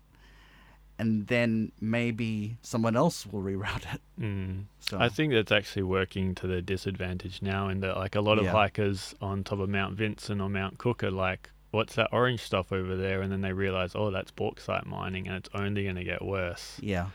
and 1.01 1.27
then 1.29 1.73
maybe 1.81 2.57
someone 2.63 2.95
else 2.95 3.27
will 3.27 3.43
reroute 3.43 3.95
it. 3.95 4.01
Mm. 4.21 4.65
So 4.81 4.99
I 4.99 5.09
think 5.09 5.33
that's 5.33 5.51
actually 5.51 5.85
working 5.85 6.35
to 6.37 6.47
their 6.47 6.61
disadvantage 6.61 7.41
now, 7.43 7.69
in 7.69 7.81
that 7.81 7.97
like 7.97 8.15
a 8.15 8.21
lot 8.21 8.39
of 8.39 8.45
Yeah. 8.45 8.53
hikers 8.53 9.15
on 9.21 9.43
top 9.45 9.59
of 9.61 9.69
Mount 9.69 9.97
Vincent 9.97 10.41
or 10.41 10.49
Mount 10.51 10.79
Cook 10.79 11.03
are 11.03 11.11
like, 11.11 11.51
"What's 11.71 11.95
that 11.95 12.09
orange 12.13 12.41
stuff 12.41 12.71
over 12.73 12.97
there?" 12.97 13.23
And 13.23 13.33
then 13.33 13.41
they 13.41 13.53
realize, 13.53 13.93
"Oh, 13.95 14.11
that's 14.11 14.31
bauxite 14.31 14.87
mining, 14.87 15.27
and 15.27 15.37
it's 15.37 15.49
only 15.55 15.85
going 15.85 15.97
to 15.97 16.05
get 16.05 16.23
worse." 16.23 16.79
yeah, 16.83 17.07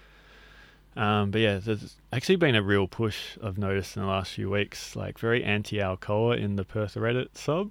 Um, 0.98 1.30
but 1.32 1.42
yeah, 1.42 1.58
there's 1.60 1.98
actually 2.14 2.38
been 2.38 2.56
a 2.56 2.64
real 2.64 2.88
push 2.88 3.38
I've 3.44 3.58
noticed 3.58 3.98
in 3.98 4.02
the 4.04 4.08
last 4.08 4.32
few 4.34 4.50
weeks, 4.50 4.96
like 4.96 5.20
very 5.20 5.44
anti-Alcoa 5.44 6.38
in 6.40 6.56
the 6.56 6.64
Perth 6.64 6.96
Reddit 6.96 7.38
sub. 7.38 7.70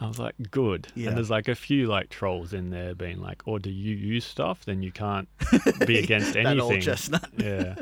I 0.00 0.06
was 0.06 0.18
like, 0.18 0.34
good. 0.50 0.86
Yeah. 0.94 1.08
And 1.08 1.16
there's 1.16 1.30
like 1.30 1.48
a 1.48 1.54
few 1.56 1.86
like 1.86 2.08
trolls 2.08 2.52
in 2.52 2.70
there 2.70 2.94
being 2.94 3.20
like, 3.20 3.42
"Or 3.46 3.58
do 3.58 3.70
you 3.70 3.94
use 3.96 4.24
stuff? 4.24 4.64
Then 4.64 4.82
you 4.82 4.92
can't 4.92 5.28
be 5.86 5.98
against 5.98 6.34
that 6.34 6.46
old 6.46 6.72
anything." 6.72 6.80
chestnut. 6.82 7.28
yeah. 7.36 7.74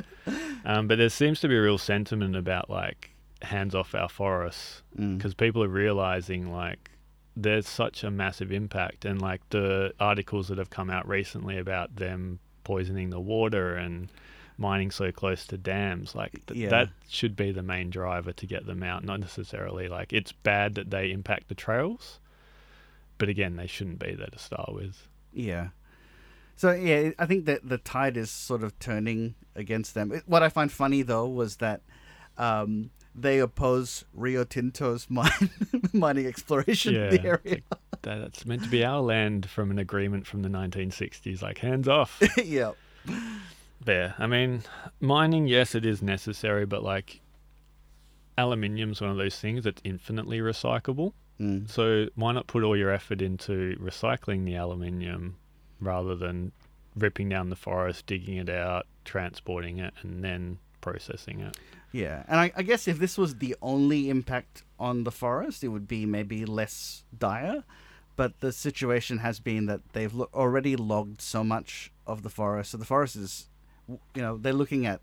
Um, 0.64 0.88
but 0.88 0.96
there 0.98 1.10
seems 1.10 1.40
to 1.40 1.48
be 1.48 1.56
a 1.56 1.60
real 1.62 1.78
sentiment 1.78 2.34
about 2.34 2.70
like 2.70 3.10
hands 3.42 3.74
off 3.74 3.94
our 3.94 4.08
forests 4.08 4.82
Mm. 4.98 5.18
because 5.18 5.34
people 5.34 5.62
are 5.62 5.68
realizing 5.68 6.50
like 6.50 6.90
there's 7.36 7.68
such 7.68 8.02
a 8.02 8.10
massive 8.10 8.50
impact 8.50 9.04
and 9.04 9.20
like 9.20 9.42
the 9.50 9.92
articles 10.00 10.48
that 10.48 10.56
have 10.56 10.70
come 10.70 10.88
out 10.88 11.06
recently 11.06 11.58
about 11.58 11.96
them 11.96 12.38
poisoning 12.64 13.10
the 13.10 13.20
water 13.20 13.74
and 13.76 14.08
mining 14.58 14.90
so 14.90 15.12
close 15.12 15.46
to 15.46 15.58
dams 15.58 16.14
like 16.14 16.44
th- 16.46 16.58
Yeah. 16.58 16.68
that 16.70 16.88
should 17.08 17.36
be 17.36 17.52
the 17.52 17.62
main 17.62 17.90
driver 17.90 18.32
to 18.32 18.46
get 18.46 18.66
them 18.66 18.82
out 18.82 19.04
not 19.04 19.20
necessarily 19.20 19.88
like 19.88 20.12
it's 20.12 20.32
bad 20.32 20.74
that 20.76 20.90
they 20.90 21.10
impact 21.10 21.48
the 21.48 21.54
trails 21.54 22.18
but 23.18 23.28
again 23.28 23.56
they 23.56 23.66
shouldn't 23.66 23.98
be 23.98 24.14
there 24.14 24.28
to 24.28 24.38
start 24.38 24.72
with 24.72 25.08
Yeah. 25.32 25.68
So 26.58 26.72
yeah, 26.72 27.10
I 27.18 27.26
think 27.26 27.44
that 27.44 27.68
the 27.68 27.76
tide 27.76 28.16
is 28.16 28.30
sort 28.30 28.62
of 28.62 28.78
turning 28.78 29.34
against 29.54 29.92
them. 29.92 30.10
It- 30.10 30.22
What 30.26 30.42
I 30.42 30.48
find 30.48 30.72
funny 30.72 31.02
though 31.02 31.28
was 31.28 31.56
that 31.56 31.82
um, 32.38 32.90
they 33.14 33.38
oppose 33.40 34.06
Rio 34.14 34.42
Tinto's 34.44 35.10
mine 35.10 35.50
mining 35.92 36.24
exploration 36.26 36.94
in 36.94 37.10
the 37.10 37.16
Yeah, 37.22 37.28
area. 37.44 37.60
that, 38.02 38.20
that's 38.20 38.46
meant 38.46 38.62
to 38.64 38.70
be 38.70 38.82
our 38.86 39.00
land 39.02 39.50
from 39.50 39.70
an 39.70 39.78
agreement 39.78 40.26
from 40.26 40.40
the 40.42 40.48
1960s 40.48 41.42
like 41.42 41.58
hands 41.58 41.88
off 41.88 42.22
yeah. 42.42 42.72
There. 43.86 44.14
I 44.18 44.26
mean, 44.26 44.62
mining, 45.00 45.46
yes, 45.46 45.74
it 45.74 45.86
is 45.86 46.02
necessary, 46.02 46.66
but 46.66 46.82
like 46.82 47.20
aluminium's 48.38 49.00
one 49.00 49.10
of 49.10 49.16
those 49.16 49.38
things 49.38 49.64
that's 49.64 49.80
infinitely 49.84 50.40
recyclable. 50.40 51.12
Mm. 51.40 51.68
So 51.70 52.08
why 52.14 52.32
not 52.32 52.46
put 52.46 52.62
all 52.62 52.76
your 52.76 52.90
effort 52.90 53.22
into 53.22 53.76
recycling 53.80 54.44
the 54.44 54.56
aluminium 54.56 55.36
rather 55.80 56.14
than 56.14 56.52
ripping 56.94 57.28
down 57.28 57.50
the 57.50 57.56
forest, 57.56 58.06
digging 58.06 58.36
it 58.36 58.48
out, 58.48 58.86
transporting 59.04 59.78
it, 59.78 59.94
and 60.02 60.22
then 60.22 60.58
processing 60.80 61.40
it? 61.40 61.56
Yeah, 61.92 62.24
and 62.28 62.40
I, 62.40 62.52
I 62.56 62.62
guess 62.62 62.88
if 62.88 62.98
this 62.98 63.16
was 63.16 63.36
the 63.36 63.56
only 63.62 64.10
impact 64.10 64.64
on 64.78 65.04
the 65.04 65.10
forest, 65.10 65.64
it 65.64 65.68
would 65.68 65.88
be 65.88 66.04
maybe 66.04 66.44
less 66.44 67.04
dire. 67.16 67.64
But 68.16 68.40
the 68.40 68.50
situation 68.50 69.18
has 69.18 69.40
been 69.40 69.66
that 69.66 69.80
they've 69.92 70.20
already 70.20 70.74
logged 70.74 71.20
so 71.20 71.44
much 71.44 71.92
of 72.06 72.22
the 72.22 72.30
forest. 72.30 72.70
So 72.70 72.78
the 72.78 72.86
forest 72.86 73.14
is, 73.16 73.48
you 73.88 74.22
know, 74.22 74.36
they're 74.36 74.52
looking 74.52 74.86
at 74.86 75.00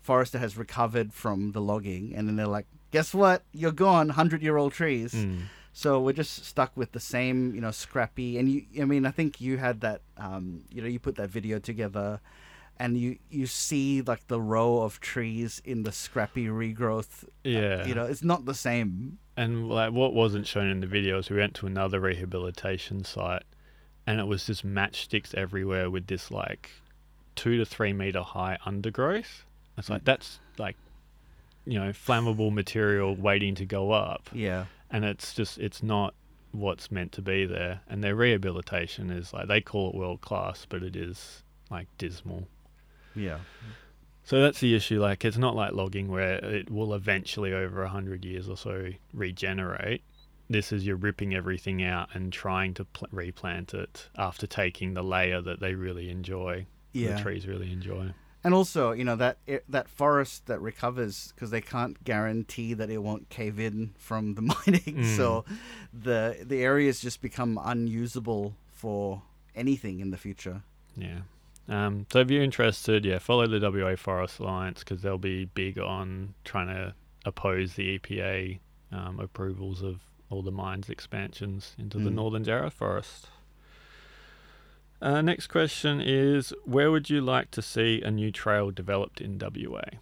forest 0.00 0.32
that 0.32 0.40
has 0.40 0.56
recovered 0.56 1.12
from 1.12 1.52
the 1.52 1.60
logging, 1.60 2.14
and 2.14 2.28
then 2.28 2.36
they're 2.36 2.46
like, 2.46 2.66
"Guess 2.90 3.14
what? 3.14 3.42
You're 3.52 3.72
gone. 3.72 4.10
Hundred-year-old 4.10 4.72
trees." 4.72 5.14
Mm. 5.14 5.42
So 5.72 6.00
we're 6.00 6.12
just 6.12 6.44
stuck 6.44 6.76
with 6.76 6.92
the 6.92 7.00
same, 7.00 7.52
you 7.52 7.60
know, 7.60 7.72
scrappy. 7.72 8.38
And 8.38 8.48
you, 8.48 8.62
I 8.80 8.84
mean, 8.84 9.04
I 9.04 9.10
think 9.10 9.40
you 9.40 9.56
had 9.58 9.80
that, 9.80 10.02
um, 10.16 10.62
you 10.70 10.80
know, 10.80 10.86
you 10.86 11.00
put 11.00 11.16
that 11.16 11.30
video 11.30 11.58
together, 11.58 12.20
and 12.78 12.96
you 12.96 13.18
you 13.30 13.46
see 13.46 14.02
like 14.02 14.26
the 14.28 14.40
row 14.40 14.82
of 14.82 15.00
trees 15.00 15.60
in 15.64 15.82
the 15.82 15.92
scrappy 15.92 16.46
regrowth. 16.46 17.24
Yeah. 17.42 17.84
You 17.86 17.94
know, 17.94 18.04
it's 18.04 18.22
not 18.22 18.44
the 18.44 18.54
same. 18.54 19.18
And 19.36 19.68
like 19.68 19.92
what 19.92 20.14
wasn't 20.14 20.46
shown 20.46 20.68
in 20.68 20.80
the 20.80 20.86
videos, 20.86 21.28
we 21.28 21.38
went 21.38 21.54
to 21.54 21.66
another 21.66 21.98
rehabilitation 21.98 23.04
site, 23.04 23.42
and 24.06 24.20
it 24.20 24.26
was 24.26 24.46
just 24.46 24.64
matchsticks 24.64 25.34
everywhere 25.34 25.90
with 25.90 26.06
this 26.06 26.30
like 26.30 26.70
two 27.34 27.56
to 27.58 27.64
three 27.64 27.92
meter 27.92 28.22
high 28.22 28.58
undergrowth. 28.64 29.44
It's 29.76 29.90
like 29.90 30.02
mm. 30.02 30.06
that's 30.06 30.38
like 30.58 30.76
you 31.64 31.78
know 31.78 31.90
flammable 31.90 32.52
material 32.52 33.14
waiting 33.14 33.54
to 33.56 33.64
go 33.64 33.92
up, 33.92 34.28
Yeah. 34.32 34.66
and 34.90 35.04
it's 35.04 35.34
just 35.34 35.58
it's 35.58 35.82
not 35.82 36.14
what's 36.52 36.90
meant 36.90 37.12
to 37.12 37.22
be 37.22 37.46
there. 37.46 37.80
And 37.88 38.02
their 38.02 38.14
rehabilitation 38.14 39.10
is 39.10 39.32
like 39.32 39.48
they 39.48 39.60
call 39.60 39.90
it 39.90 39.94
world 39.94 40.20
class, 40.20 40.66
but 40.68 40.82
it 40.82 40.96
is 40.96 41.42
like 41.70 41.88
dismal. 41.98 42.46
Yeah. 43.14 43.38
So 44.24 44.40
that's 44.40 44.60
the 44.60 44.74
issue. 44.74 45.00
Like, 45.00 45.24
it's 45.24 45.36
not 45.36 45.54
like 45.54 45.72
logging 45.74 46.08
where 46.08 46.36
it 46.36 46.70
will 46.70 46.94
eventually, 46.94 47.52
over 47.52 47.82
a 47.82 47.88
hundred 47.88 48.24
years 48.24 48.48
or 48.48 48.56
so, 48.56 48.88
regenerate. 49.12 50.02
This 50.48 50.72
is 50.72 50.86
you're 50.86 50.96
ripping 50.96 51.34
everything 51.34 51.82
out 51.82 52.08
and 52.14 52.32
trying 52.32 52.74
to 52.74 52.84
pl- 52.86 53.08
replant 53.12 53.74
it 53.74 54.08
after 54.16 54.46
taking 54.46 54.94
the 54.94 55.02
layer 55.02 55.42
that 55.42 55.60
they 55.60 55.74
really 55.74 56.10
enjoy. 56.10 56.66
Yeah. 56.94 57.16
The 57.16 57.22
trees 57.22 57.46
really 57.46 57.70
enjoy. 57.72 58.14
And 58.42 58.52
also, 58.54 58.92
you 58.92 59.04
know, 59.04 59.16
that 59.16 59.38
i- 59.48 59.60
that 59.68 59.88
forest 59.88 60.46
that 60.46 60.60
recovers 60.60 61.32
because 61.34 61.50
they 61.50 61.60
can't 61.62 62.02
guarantee 62.04 62.74
that 62.74 62.90
it 62.90 62.98
won't 62.98 63.28
cave 63.30 63.58
in 63.58 63.94
from 63.98 64.34
the 64.34 64.42
mining. 64.52 64.96
Mm. 65.04 65.16
So 65.16 65.44
the 65.92 66.36
the 66.42 66.62
areas 66.62 67.00
just 67.00 67.20
become 67.22 67.58
unusable 67.62 68.54
for 68.72 69.22
anything 69.54 70.00
in 70.00 70.10
the 70.10 70.16
future. 70.18 70.62
Yeah. 70.96 71.20
Um, 71.68 72.06
so 72.12 72.18
if 72.20 72.30
you're 72.30 72.42
interested, 72.42 73.04
yeah, 73.06 73.18
follow 73.18 73.46
the 73.46 73.58
WA 73.58 73.96
Forest 73.96 74.38
Alliance 74.38 74.80
because 74.80 75.00
they'll 75.00 75.16
be 75.16 75.46
big 75.46 75.78
on 75.78 76.34
trying 76.44 76.66
to 76.68 76.94
oppose 77.24 77.72
the 77.74 77.98
EPA 77.98 78.58
um, 78.92 79.18
approvals 79.18 79.82
of 79.82 80.00
all 80.28 80.42
the 80.42 80.52
mines 80.52 80.90
expansions 80.90 81.74
into 81.78 81.98
the 81.98 82.10
Mm. 82.10 82.14
Northern 82.16 82.44
Jarrah 82.44 82.70
Forest. 82.70 83.28
Uh, 85.00 85.20
next 85.20 85.48
question 85.48 86.00
is 86.00 86.52
Where 86.64 86.90
would 86.90 87.10
you 87.10 87.20
like 87.20 87.50
to 87.52 87.62
see 87.62 88.02
a 88.02 88.10
new 88.10 88.30
trail 88.30 88.70
developed 88.70 89.20
in 89.20 89.38
WA? 89.38 89.98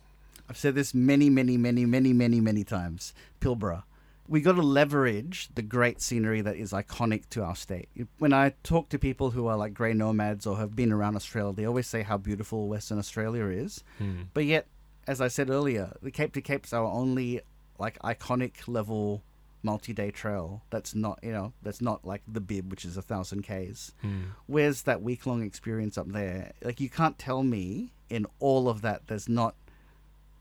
I've 0.49 0.59
said 0.59 0.74
this 0.74 0.93
many, 0.95 1.30
many, 1.30 1.57
many, 1.57 1.86
many, 1.86 2.12
many, 2.12 2.40
many 2.40 2.64
times. 2.64 3.14
Pilbara. 3.40 3.84
We 4.28 4.40
got 4.40 4.53
to 4.53 4.62
leverage 4.62 5.49
the 5.55 5.62
great 5.62 6.01
scenery 6.01 6.40
that 6.43 6.57
is 6.57 6.72
iconic 6.72 7.28
to 7.30 7.43
our 7.43 7.57
state. 7.57 7.88
When 8.18 8.32
I 8.32 8.55
talk 8.62 8.88
to 8.90 8.99
people 8.99 9.30
who 9.30 9.47
are 9.47 9.57
like 9.57 9.74
grey 9.74 9.95
nomads 9.95 10.47
or 10.47 10.59
have 10.59 10.76
been 10.76 10.93
around 10.93 11.16
Australia, 11.16 11.55
they 11.55 11.64
always 11.64 11.86
say 11.86 12.03
how 12.03 12.18
beautiful 12.18 12.68
Western 12.68 12.99
Australia 12.99 13.47
is. 13.47 13.82
Hmm. 13.99 14.22
But 14.32 14.45
yet, 14.45 14.68
as 15.07 15.20
I 15.20 15.28
said 15.28 15.51
earlier, 15.51 15.97
the 16.03 16.11
Cape 16.11 16.32
to 16.34 16.40
Cape's 16.40 16.72
are 16.72 16.84
only 16.84 17.40
like 17.78 17.99
iconic 18.01 18.68
level 18.68 19.24
multi-day 19.62 20.10
trail. 20.10 20.62
That's 20.70 20.94
not 20.94 21.18
you 21.22 21.32
know 21.32 21.52
that's 21.62 21.80
not 21.80 22.04
like 22.04 22.22
the 22.26 22.40
Bib, 22.40 22.70
which 22.70 22.84
is 22.84 22.96
a 22.96 23.02
thousand 23.02 23.42
k's. 23.42 23.92
Hmm. 24.00 24.22
Where's 24.46 24.82
that 24.82 25.02
week-long 25.02 25.42
experience 25.42 25.96
up 25.96 26.08
there? 26.08 26.52
Like 26.62 26.80
you 26.80 26.88
can't 26.88 27.18
tell 27.18 27.42
me 27.42 27.92
in 28.10 28.26
all 28.40 28.68
of 28.68 28.82
that 28.82 29.06
there's 29.06 29.28
not 29.28 29.54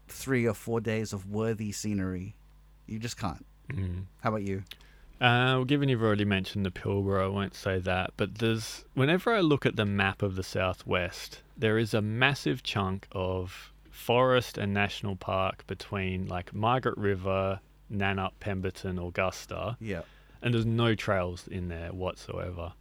three 0.07 0.45
or 0.45 0.53
four 0.53 0.81
days 0.81 1.13
of 1.13 1.29
worthy 1.29 1.71
scenery. 1.71 2.35
You 2.85 2.99
just 2.99 3.17
can't. 3.17 3.45
Hmm. 3.73 3.99
How 4.21 4.29
about 4.29 4.43
you? 4.43 4.63
Uh, 5.21 5.53
well, 5.53 5.65
given 5.65 5.87
you've 5.87 6.01
already 6.01 6.25
mentioned 6.25 6.65
the 6.65 6.71
Pilbara, 6.71 7.25
I 7.25 7.27
won't 7.27 7.53
say 7.53 7.77
that. 7.79 8.11
But 8.17 8.39
there's 8.39 8.85
whenever 8.95 9.31
I 9.31 9.39
look 9.41 9.65
at 9.67 9.75
the 9.75 9.85
map 9.85 10.23
of 10.23 10.35
the 10.35 10.43
southwest, 10.43 11.43
there 11.55 11.77
is 11.77 11.93
a 11.93 12.01
massive 12.01 12.63
chunk 12.63 13.07
of 13.11 13.71
forest 13.91 14.57
and 14.57 14.73
national 14.73 15.15
park 15.15 15.65
between 15.67 16.27
like 16.27 16.55
Margaret 16.55 16.97
River, 16.97 17.59
Nannup, 17.91 18.31
Pemberton, 18.39 18.97
Augusta, 18.97 19.77
Yeah. 19.79 20.01
and 20.41 20.53
there's 20.53 20.65
no 20.65 20.95
trails 20.95 21.47
in 21.47 21.67
there 21.67 21.89
whatsoever. 21.91 22.73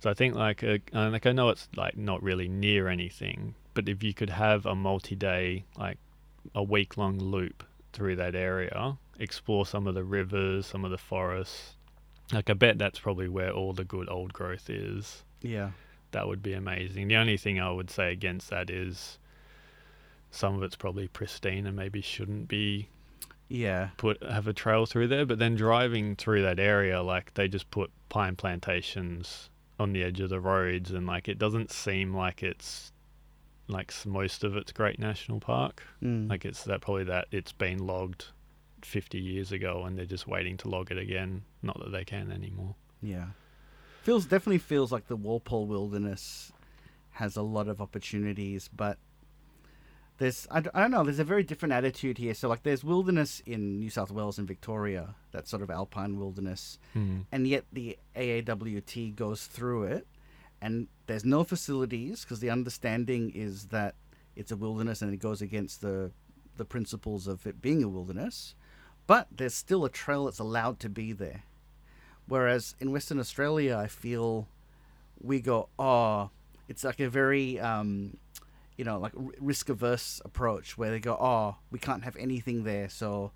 So 0.00 0.10
I 0.10 0.14
think 0.14 0.34
like 0.34 0.62
a, 0.62 0.80
uh, 0.94 1.10
like 1.10 1.26
I 1.26 1.32
know 1.32 1.48
it's 1.50 1.68
like 1.76 1.96
not 1.96 2.22
really 2.22 2.48
near 2.48 2.88
anything, 2.88 3.54
but 3.74 3.88
if 3.88 4.02
you 4.02 4.14
could 4.14 4.30
have 4.30 4.64
a 4.66 4.74
multi-day 4.74 5.64
like 5.76 5.98
a 6.54 6.62
week-long 6.62 7.18
loop 7.18 7.64
through 7.92 8.16
that 8.16 8.34
area, 8.34 8.96
explore 9.18 9.66
some 9.66 9.86
of 9.86 9.94
the 9.94 10.04
rivers, 10.04 10.66
some 10.66 10.84
of 10.84 10.90
the 10.90 10.98
forests. 10.98 11.74
Like 12.32 12.48
I 12.48 12.52
bet 12.54 12.78
that's 12.78 12.98
probably 12.98 13.28
where 13.28 13.50
all 13.50 13.72
the 13.72 13.84
good 13.84 14.08
old 14.08 14.32
growth 14.32 14.70
is. 14.70 15.24
Yeah. 15.42 15.70
That 16.12 16.26
would 16.28 16.42
be 16.42 16.52
amazing. 16.52 17.08
The 17.08 17.16
only 17.16 17.36
thing 17.36 17.58
I 17.60 17.70
would 17.70 17.90
say 17.90 18.12
against 18.12 18.50
that 18.50 18.70
is 18.70 19.18
some 20.30 20.54
of 20.54 20.62
it's 20.62 20.76
probably 20.76 21.08
pristine 21.08 21.66
and 21.66 21.76
maybe 21.76 22.00
shouldn't 22.00 22.48
be 22.48 22.88
Yeah. 23.48 23.90
put 23.96 24.22
have 24.22 24.46
a 24.46 24.52
trail 24.52 24.86
through 24.86 25.08
there. 25.08 25.26
But 25.26 25.38
then 25.38 25.54
driving 25.54 26.16
through 26.16 26.42
that 26.42 26.58
area, 26.58 27.02
like 27.02 27.34
they 27.34 27.48
just 27.48 27.70
put 27.70 27.90
pine 28.08 28.36
plantations 28.36 29.50
on 29.78 29.92
the 29.92 30.02
edge 30.02 30.20
of 30.20 30.30
the 30.30 30.40
roads, 30.40 30.90
and 30.90 31.06
like 31.06 31.28
it 31.28 31.38
doesn't 31.38 31.70
seem 31.70 32.14
like 32.14 32.42
it's 32.42 32.92
like 33.68 33.92
most 34.06 34.44
of 34.44 34.56
it's 34.56 34.72
Great 34.72 34.98
National 34.98 35.40
Park. 35.40 35.82
Mm. 36.02 36.28
Like 36.28 36.44
it's 36.44 36.64
that 36.64 36.80
probably 36.80 37.04
that 37.04 37.28
it's 37.30 37.52
been 37.52 37.86
logged 37.86 38.26
50 38.82 39.18
years 39.18 39.52
ago, 39.52 39.84
and 39.84 39.96
they're 39.96 40.06
just 40.06 40.26
waiting 40.26 40.56
to 40.58 40.68
log 40.68 40.90
it 40.90 40.98
again. 40.98 41.42
Not 41.62 41.78
that 41.80 41.90
they 41.90 42.04
can 42.04 42.32
anymore. 42.32 42.74
Yeah. 43.02 43.26
Feels 44.02 44.24
definitely 44.24 44.58
feels 44.58 44.90
like 44.90 45.08
the 45.08 45.16
Walpole 45.16 45.66
Wilderness 45.66 46.52
has 47.12 47.36
a 47.36 47.42
lot 47.42 47.68
of 47.68 47.80
opportunities, 47.80 48.68
but 48.74 48.98
there's 50.18 50.46
I, 50.50 50.58
I 50.58 50.80
don't 50.82 50.90
know. 50.90 51.04
There's 51.04 51.18
a 51.18 51.24
very 51.24 51.42
different 51.42 51.72
attitude 51.72 52.18
here. 52.18 52.34
So 52.34 52.48
like 52.48 52.62
there's 52.62 52.84
wilderness 52.84 53.40
in 53.46 53.78
New 53.78 53.90
South 53.90 54.10
Wales 54.10 54.38
and 54.38 54.46
Victoria, 54.46 55.14
that 55.32 55.48
sort 55.48 55.62
of 55.62 55.70
alpine 55.70 56.18
wilderness, 56.18 56.78
and 57.32 57.46
yet 57.46 57.64
the 57.72 57.98
AAWT 58.16 59.14
goes 59.16 59.46
through 59.46 59.84
it, 59.84 60.06
and 60.60 60.88
there's 61.06 61.24
no 61.24 61.44
facilities 61.44 62.22
because 62.22 62.40
the 62.40 62.50
understanding 62.50 63.30
is 63.34 63.66
that 63.66 63.94
it's 64.36 64.52
a 64.52 64.56
wilderness 64.56 65.02
and 65.02 65.12
it 65.12 65.18
goes 65.18 65.40
against 65.40 65.80
the 65.80 66.10
the 66.56 66.64
principles 66.64 67.26
of 67.28 67.46
it 67.46 67.62
being 67.62 67.84
a 67.84 67.88
wilderness, 67.88 68.54
but 69.06 69.28
there's 69.34 69.54
still 69.54 69.84
a 69.84 69.90
trail 69.90 70.24
that's 70.24 70.40
allowed 70.40 70.80
to 70.80 70.88
be 70.88 71.12
there. 71.12 71.44
Whereas 72.26 72.74
in 72.80 72.90
Western 72.92 73.20
Australia, 73.20 73.76
I 73.76 73.86
feel 73.86 74.48
we 75.20 75.40
go, 75.40 75.68
oh, 75.78 76.30
it's 76.68 76.84
like 76.84 77.00
a 77.00 77.08
very, 77.08 77.58
um, 77.58 78.18
you 78.78 78.84
know, 78.84 78.98
like 78.98 79.12
risk 79.40 79.68
averse 79.68 80.22
approach 80.24 80.78
where 80.78 80.90
they 80.90 81.00
go, 81.00 81.14
oh, 81.20 81.56
we 81.70 81.78
can't 81.78 82.04
have 82.04 82.16
anything 82.16 82.62
there. 82.64 82.88
So, 82.88 83.32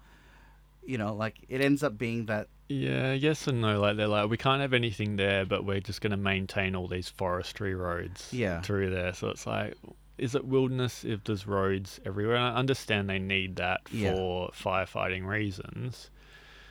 you 0.86 0.97
know, 0.97 1.14
like 1.14 1.36
it 1.49 1.61
ends 1.61 1.82
up 1.82 1.99
being 1.99 2.26
that, 2.26 2.49
Yeah, 2.68 3.12
yes 3.12 3.47
and 3.49 3.61
no. 3.61 3.78
Like 3.80 3.97
they're 3.97 4.07
like, 4.07 4.30
we 4.30 4.36
can't 4.38 4.61
have 4.62 4.72
anything 4.72 5.16
there, 5.16 5.45
but 5.45 5.64
we're 5.66 5.80
just 5.80 6.01
going 6.01 6.12
to 6.12 6.16
maintain 6.16 6.74
all 6.76 6.86
these 6.88 7.09
forestry 7.09 7.74
roads 7.74 8.28
Yeah. 8.32 8.61
through 8.62 8.90
there. 8.90 9.12
So 9.14 9.28
it's 9.28 9.45
like, 9.47 9.74
is 10.16 10.34
it 10.36 10.45
wilderness 10.45 11.05
if 11.05 11.24
there's 11.24 11.47
roads 11.47 11.99
everywhere? 12.07 12.36
And 12.36 12.45
I 12.45 12.55
understand 12.55 13.11
they 13.11 13.18
need 13.18 13.57
that 13.57 13.80
Yeah. 13.90 14.14
for 14.14 14.51
firefighting 14.51 15.26
reasons, 15.26 16.09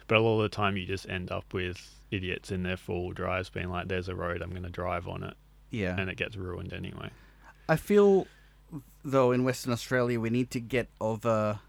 but 0.07 0.17
a 0.17 0.21
lot 0.21 0.37
of 0.41 0.43
the 0.49 0.55
time 0.55 0.77
you 0.77 0.85
just 0.85 1.09
end 1.09 1.29
up 1.29 1.53
with 1.53 1.93
idiots 2.09 2.51
in 2.51 2.63
their 2.63 2.77
four-wheel 2.77 3.11
drives 3.13 3.49
being 3.49 3.69
like, 3.69 3.87
"There's 3.89 4.07
a 4.09 4.15
road, 4.15 4.41
I'm 4.41 4.49
going 4.51 4.63
to 4.63 4.69
drive 4.69 5.07
on 5.09 5.23
it," 5.23 5.35
yeah. 5.71 5.95
and 5.99 6.09
it 6.09 6.15
gets 6.17 6.35
ruined 6.37 6.71
anyway. 6.73 7.09
I 7.69 7.75
feel, 7.77 8.27
though, 9.03 9.31
in 9.31 9.43
Western 9.43 9.73
Australia, 9.73 10.19
we 10.19 10.29
need 10.29 10.49
to 10.51 10.59
get 10.59 10.89
over 10.99 11.59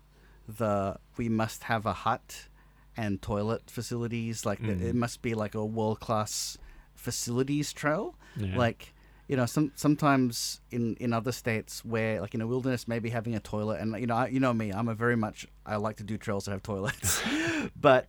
the 0.48 0.98
we 1.16 1.28
must 1.28 1.64
have 1.64 1.86
a 1.86 1.92
hut 1.92 2.48
and 2.96 3.20
toilet 3.22 3.70
facilities. 3.70 4.44
Like, 4.44 4.60
the- 4.60 4.74
Mhm. 4.74 4.82
it 4.82 4.94
must 4.94 5.22
be 5.22 5.34
like 5.34 5.54
a 5.54 5.64
world 5.64 6.00
class 6.00 6.58
facilities 6.94 7.72
trail. 7.72 8.14
Yeah. 8.36 8.56
Like, 8.56 8.92
you 9.28 9.36
know, 9.36 9.46
some 9.46 9.72
sometimes 9.76 10.60
in 10.70 10.96
in 10.96 11.12
other 11.12 11.32
states 11.32 11.84
where, 11.84 12.20
like 12.20 12.34
in 12.34 12.40
a 12.40 12.46
wilderness, 12.46 12.86
maybe 12.86 13.10
having 13.10 13.34
a 13.34 13.40
toilet, 13.40 13.80
and 13.80 13.98
you 13.98 14.06
know, 14.06 14.16
I, 14.16 14.26
you 14.28 14.40
know 14.40 14.52
me, 14.52 14.70
I'm 14.72 14.88
a 14.88 14.94
very 14.94 15.16
much 15.16 15.46
I 15.64 15.76
like 15.76 15.96
to 15.98 16.04
do 16.04 16.18
trails 16.18 16.44
that 16.44 16.50
have 16.52 16.62
toilets, 16.62 17.22
but 17.80 18.08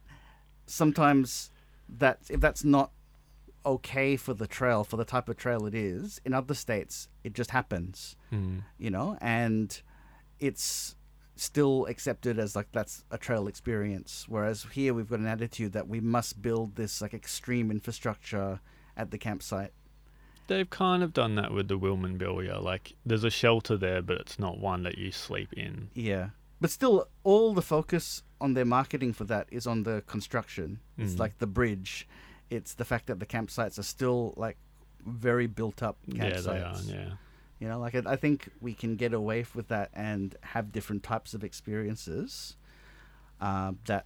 sometimes 0.65 1.51
that 1.89 2.19
if 2.29 2.39
that's 2.39 2.63
not 2.63 2.91
okay 3.66 4.16
for 4.18 4.34
the 4.34 4.47
trail 4.47 4.84
for 4.84 4.97
the 4.97 5.05
type 5.05 5.30
of 5.30 5.38
trail 5.38 5.66
it 5.66 5.74
is 5.76 6.20
in 6.26 6.34
other 6.34 6.53
states 6.53 7.07
it 7.24 7.34
just 7.34 7.51
happens 7.51 8.16
Mm. 8.32 8.64
you 8.78 8.89
know 8.89 9.18
and 9.22 9.82
it's 10.39 10.95
still 11.36 11.86
accepted 11.88 12.38
as 12.39 12.55
like 12.55 12.68
that's 12.72 13.05
a 13.11 13.18
trail 13.18 13.47
experience 13.47 14.26
whereas 14.28 14.66
here 14.74 14.93
we've 14.93 15.09
got 15.09 15.20
an 15.20 15.28
attitude 15.28 15.72
that 15.74 15.88
we 15.88 15.99
must 15.99 16.41
build 16.41 16.76
this 16.76 17.01
like 17.01 17.14
extreme 17.14 17.72
infrastructure 17.72 18.59
at 18.97 19.11
the 19.11 19.18
campsite 19.18 19.72
They've 20.47 20.70
kind 20.70 21.03
of 21.03 21.14
done 21.14 21.36
that 21.36 21.53
with 21.53 21.70
the 21.70 21.80
Wiilman 21.80 22.18
Bilya. 22.18 22.61
Like, 22.61 22.95
there's 23.05 23.24
a 23.24 23.30
shelter 23.30 23.78
there, 23.78 24.01
but 24.01 24.18
it's 24.18 24.38
not 24.38 24.59
one 24.59 24.84
that 24.84 24.97
you 24.97 25.09
sleep 25.11 25.53
in. 25.53 25.89
yeah 25.93 26.30
but 26.59 26.70
still 26.70 27.07
all 27.24 27.53
the 27.53 27.61
focus 27.61 28.24
on 28.41 28.53
their 28.53 28.66
marketing 28.66 29.14
for 29.14 29.24
that 29.26 29.47
is 29.51 29.66
on 29.66 29.84
the 29.84 30.03
construction 30.05 30.80
it's 30.97 31.14
Mm. 31.16 31.20
like 31.20 31.38
the 31.39 31.47
bridge 31.47 32.07
it's 32.55 32.73
the 32.75 32.85
fact 32.85 33.07
that 33.07 33.19
the 33.19 33.25
campsites 33.25 33.77
are 33.79 33.83
still 33.97 34.33
like 34.37 34.57
very 35.05 35.47
built 35.47 35.81
up 35.83 35.97
campsites 36.09 36.45
Yeah, 36.45 36.53
they 36.53 36.59
are. 36.61 36.75
Yeah. 36.99 37.09
You 37.59 37.67
know, 37.69 37.79
like 37.79 37.95
I, 37.95 38.01
I 38.05 38.15
think 38.15 38.49
we 38.61 38.73
can 38.73 38.95
get 38.95 39.13
away 39.13 39.45
with 39.55 39.67
that 39.69 39.89
and 39.93 40.35
have 40.41 40.71
different 40.71 41.01
types 41.03 41.33
of 41.33 41.43
experiences 41.43 42.57
um, 43.39 43.79
that 43.85 44.05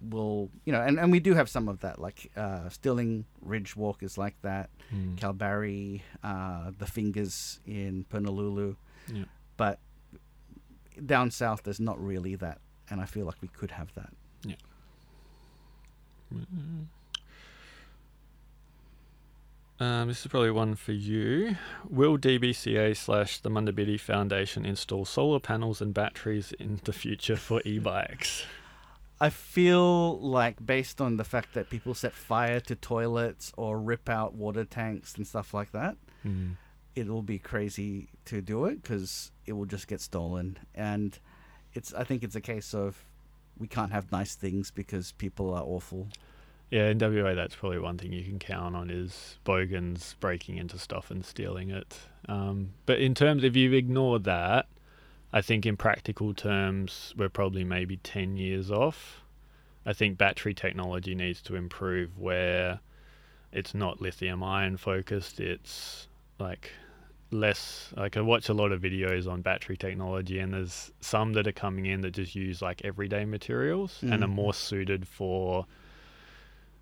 will, 0.00 0.50
you 0.64 0.72
know, 0.72 0.82
and, 0.82 0.98
and 1.00 1.10
we 1.10 1.20
do 1.20 1.34
have 1.34 1.48
some 1.48 1.68
of 1.68 1.80
that. 1.80 1.98
Like 2.00 2.30
uh, 2.36 2.68
Stirling 2.68 3.24
Ridge 3.40 3.74
Walk 3.76 4.02
is 4.02 4.16
like 4.18 4.36
that. 4.42 4.70
Mm. 4.94 5.16
Kalbarri, 5.16 6.02
uh, 6.22 6.70
the 6.78 6.86
Fingers 6.86 7.60
in 7.66 8.04
Purnululu, 8.10 8.76
Yeah. 9.12 9.24
but 9.56 9.78
down 11.04 11.30
south 11.30 11.62
there's 11.64 11.80
not 11.80 11.98
really 12.02 12.36
that, 12.36 12.58
and 12.90 13.00
I 13.00 13.06
feel 13.06 13.26
like 13.26 13.40
we 13.42 13.48
could 13.48 13.70
have 13.72 13.92
that. 13.94 14.12
Um, 19.78 20.08
this 20.08 20.20
is 20.24 20.26
probably 20.28 20.50
one 20.50 20.74
for 20.74 20.92
you. 20.92 21.56
Will 21.88 22.16
DBCA 22.16 22.96
slash 22.96 23.38
the 23.38 23.50
Munda 23.50 23.72
Biddi 23.72 24.00
Foundation 24.00 24.64
install 24.64 25.04
solar 25.04 25.38
panels 25.40 25.82
and 25.82 25.92
batteries 25.92 26.52
in 26.52 26.80
the 26.84 26.94
future 26.94 27.36
for 27.36 27.60
e-bikes? 27.66 28.44
I 29.20 29.28
feel 29.30 30.18
like 30.18 30.64
based 30.64 31.00
on 31.00 31.16
the 31.18 31.24
fact 31.24 31.52
that 31.54 31.68
people 31.70 31.94
set 31.94 32.14
fire 32.14 32.60
to 32.60 32.74
toilets 32.74 33.52
or 33.56 33.78
rip 33.78 34.08
out 34.08 34.34
water 34.34 34.64
tanks 34.64 35.14
and 35.14 35.26
stuff 35.26 35.52
like 35.54 35.72
that, 35.72 35.96
Mm. 36.24 36.56
it'll 36.96 37.22
be 37.22 37.38
crazy 37.38 38.08
to 38.24 38.40
do 38.40 38.64
it 38.64 38.82
because 38.82 39.30
it 39.44 39.52
will 39.52 39.66
just 39.66 39.86
get 39.86 40.00
stolen 40.00 40.58
and 40.74 41.20
it's 41.72 41.94
i 41.94 42.02
think 42.02 42.24
it's 42.24 42.34
a 42.34 42.40
case 42.40 42.74
of 42.74 43.04
we 43.58 43.68
can't 43.68 43.92
have 43.92 44.10
nice 44.10 44.34
things 44.34 44.72
because 44.72 45.12
people 45.12 45.54
are 45.54 45.62
awful 45.62 46.08
Yeah, 46.70 46.88
in 46.88 46.98
WA, 46.98 47.34
that's 47.34 47.54
probably 47.54 47.78
one 47.78 47.96
thing 47.96 48.12
you 48.12 48.24
can 48.24 48.38
count 48.40 48.74
on 48.74 48.90
is 48.90 49.38
bogans 49.44 50.16
breaking 50.18 50.56
into 50.56 50.78
stuff 50.78 51.10
and 51.10 51.24
stealing 51.24 51.70
it. 51.70 51.96
Um, 52.28 52.70
but 52.86 52.98
in 52.98 53.14
terms, 53.14 53.44
if 53.44 53.54
you 53.54 53.72
ignore 53.72 54.18
that, 54.20 54.66
I 55.32 55.42
think 55.42 55.64
in 55.64 55.76
practical 55.76 56.34
terms, 56.34 57.14
we're 57.16 57.28
probably 57.28 57.62
maybe 57.62 57.98
10 57.98 58.36
years 58.36 58.70
off. 58.70 59.20
I 59.84 59.92
think 59.92 60.18
battery 60.18 60.54
technology 60.54 61.14
needs 61.14 61.40
to 61.42 61.54
improve 61.54 62.18
where 62.18 62.80
it's 63.52 63.72
not 63.72 64.00
lithium 64.00 64.42
ion 64.42 64.76
focused, 64.76 65.38
it's 65.38 66.08
like 66.40 66.72
less 67.32 67.92
like 67.96 68.16
I 68.16 68.20
watch 68.20 68.48
a 68.48 68.54
lot 68.54 68.70
of 68.72 68.80
videos 68.80 69.28
on 69.30 69.40
battery 69.40 69.76
technology 69.76 70.38
and 70.38 70.52
there's 70.54 70.92
some 71.00 71.32
that 71.32 71.46
are 71.48 71.52
coming 71.52 71.86
in 71.86 72.00
that 72.02 72.12
just 72.12 72.34
use 72.36 72.62
like 72.62 72.84
everyday 72.84 73.24
materials 73.24 73.98
and 74.02 74.22
are 74.22 74.28
Mm. 74.28 74.34
more 74.34 74.54
suited 74.54 75.08
for 75.08 75.66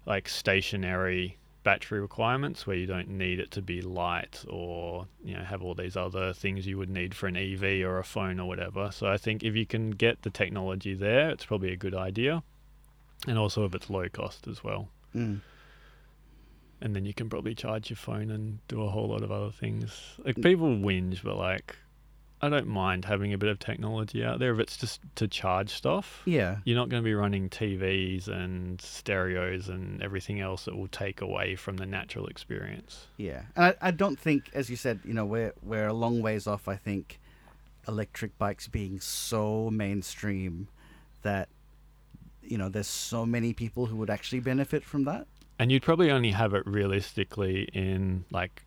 like 0.06 0.28
stationary 0.28 1.38
battery 1.64 1.98
requirements 1.98 2.66
where 2.66 2.76
you 2.76 2.86
don't 2.86 3.08
need 3.08 3.40
it 3.40 3.50
to 3.50 3.62
be 3.62 3.80
light 3.80 4.44
or 4.48 5.06
you 5.24 5.34
know 5.34 5.42
have 5.42 5.62
all 5.62 5.74
these 5.74 5.96
other 5.96 6.34
things 6.34 6.66
you 6.66 6.76
would 6.76 6.90
need 6.90 7.14
for 7.14 7.26
an 7.26 7.36
EV 7.36 7.86
or 7.86 7.98
a 7.98 8.04
phone 8.04 8.38
or 8.38 8.46
whatever. 8.46 8.90
So 8.92 9.08
I 9.08 9.16
think 9.16 9.42
if 9.42 9.56
you 9.56 9.66
can 9.66 9.90
get 9.90 10.22
the 10.22 10.30
technology 10.30 10.94
there, 10.94 11.30
it's 11.30 11.46
probably 11.46 11.72
a 11.72 11.76
good 11.76 11.94
idea. 11.94 12.42
And 13.26 13.38
also 13.38 13.64
if 13.64 13.74
it's 13.74 13.88
low 13.90 14.08
cost 14.08 14.46
as 14.46 14.62
well. 14.62 14.88
mm. 15.14 15.40
And 16.80 16.94
then 16.94 17.06
you 17.06 17.14
can 17.14 17.30
probably 17.30 17.54
charge 17.54 17.88
your 17.88 17.96
phone 17.96 18.30
and 18.30 18.58
do 18.68 18.82
a 18.82 18.90
whole 18.90 19.08
lot 19.08 19.22
of 19.22 19.32
other 19.32 19.50
things. 19.50 19.90
Like 20.22 20.36
people 20.36 20.68
whinge, 20.68 21.22
but 21.22 21.36
like 21.36 21.76
I 22.42 22.48
don't 22.50 22.66
mind 22.66 23.06
having 23.06 23.32
a 23.32 23.38
bit 23.38 23.48
of 23.48 23.58
technology 23.58 24.22
out 24.24 24.38
there 24.38 24.52
if 24.52 24.60
it's 24.60 24.76
just 24.76 25.00
to 25.14 25.26
charge 25.26 25.70
stuff. 25.70 26.20
yeah 26.26 26.58
You're 26.64 26.76
not 26.76 26.88
going 26.90 27.02
to 27.02 27.04
be 27.04 27.14
running 27.14 27.48
TVs 27.48 28.28
and 28.28 28.80
stereos 28.80 29.68
and 29.68 30.02
everything 30.02 30.40
else 30.40 30.66
that 30.66 30.76
will 30.76 30.88
take 30.88 31.20
away 31.22 31.56
from 31.56 31.76
the 31.78 31.86
natural 31.86 32.26
experience. 32.26 33.06
yeah 33.16 33.42
and 33.56 33.64
I, 33.66 33.74
I 33.88 33.90
don't 33.92 34.18
think 34.18 34.50
as 34.54 34.68
you 34.68 34.76
said 34.76 35.00
you 35.04 35.14
know 35.14 35.24
we're 35.24 35.54
we're 35.62 35.86
a 35.88 35.92
long 35.94 36.20
ways 36.20 36.46
off 36.46 36.68
i 36.68 36.76
think 36.76 37.18
electric 37.88 38.36
bikes 38.38 38.66
being 38.68 38.98
so 39.00 39.70
mainstream 39.70 40.68
that 41.22 41.48
you 42.42 42.58
know 42.58 42.68
there's 42.68 42.86
so 42.86 43.24
many 43.24 43.52
people 43.54 43.86
who 43.86 43.96
would 43.96 44.10
actually 44.10 44.40
benefit 44.40 44.84
from 44.84 45.04
that 45.04 45.26
And 45.58 45.70
you'd 45.70 45.82
probably 45.82 46.10
only 46.10 46.32
have 46.32 46.52
it 46.54 46.66
realistically 46.66 47.68
in 47.72 48.24
like 48.30 48.63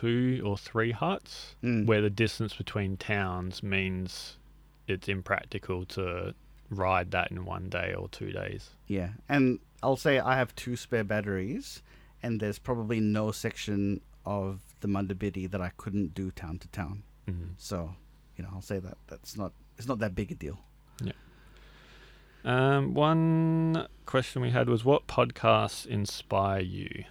two 0.00 0.42
or 0.44 0.56
three 0.56 0.92
huts 0.92 1.54
Mm. 1.62 1.86
where 1.86 2.00
the 2.00 2.10
distance 2.10 2.54
between 2.56 2.96
towns 2.96 3.62
means 3.62 4.38
it's 4.88 5.08
impractical 5.08 5.84
to 5.86 6.34
ride 6.70 7.10
that 7.10 7.30
in 7.30 7.44
one 7.44 7.68
day 7.68 7.92
or 7.94 8.08
two 8.08 8.32
days. 8.32 8.70
Yeah, 8.86 9.10
and 9.28 9.58
I'll 9.82 9.96
say 10.06 10.18
I 10.18 10.36
have 10.36 10.54
two 10.54 10.76
spare 10.76 11.04
batteries, 11.04 11.82
and 12.22 12.40
there's 12.40 12.58
probably 12.58 13.00
no 13.00 13.32
section 13.32 14.00
of 14.24 14.60
the 14.80 14.88
Munda 14.88 15.14
Biddi 15.14 15.50
that 15.50 15.60
I 15.60 15.70
couldn't 15.76 16.14
do 16.14 16.30
town 16.30 16.58
to 16.60 16.68
town. 16.68 17.02
Mhm. 17.28 17.50
So, 17.58 17.94
you 18.36 18.44
know, 18.44 18.50
I'll 18.54 18.62
say 18.62 18.78
that 18.78 18.96
that's 19.08 19.36
not 19.36 19.52
it's 19.78 19.86
not 19.88 19.98
that 19.98 20.14
big 20.14 20.30
a 20.32 20.34
deal. 20.34 20.58
Um, 22.44 22.94
one 22.94 23.86
question 24.04 24.42
we 24.42 24.50
had 24.50 24.68
was 24.68 24.84
what 24.84 25.06
podcasts 25.06 25.86
inspire 25.86 26.60
you? 26.60 27.04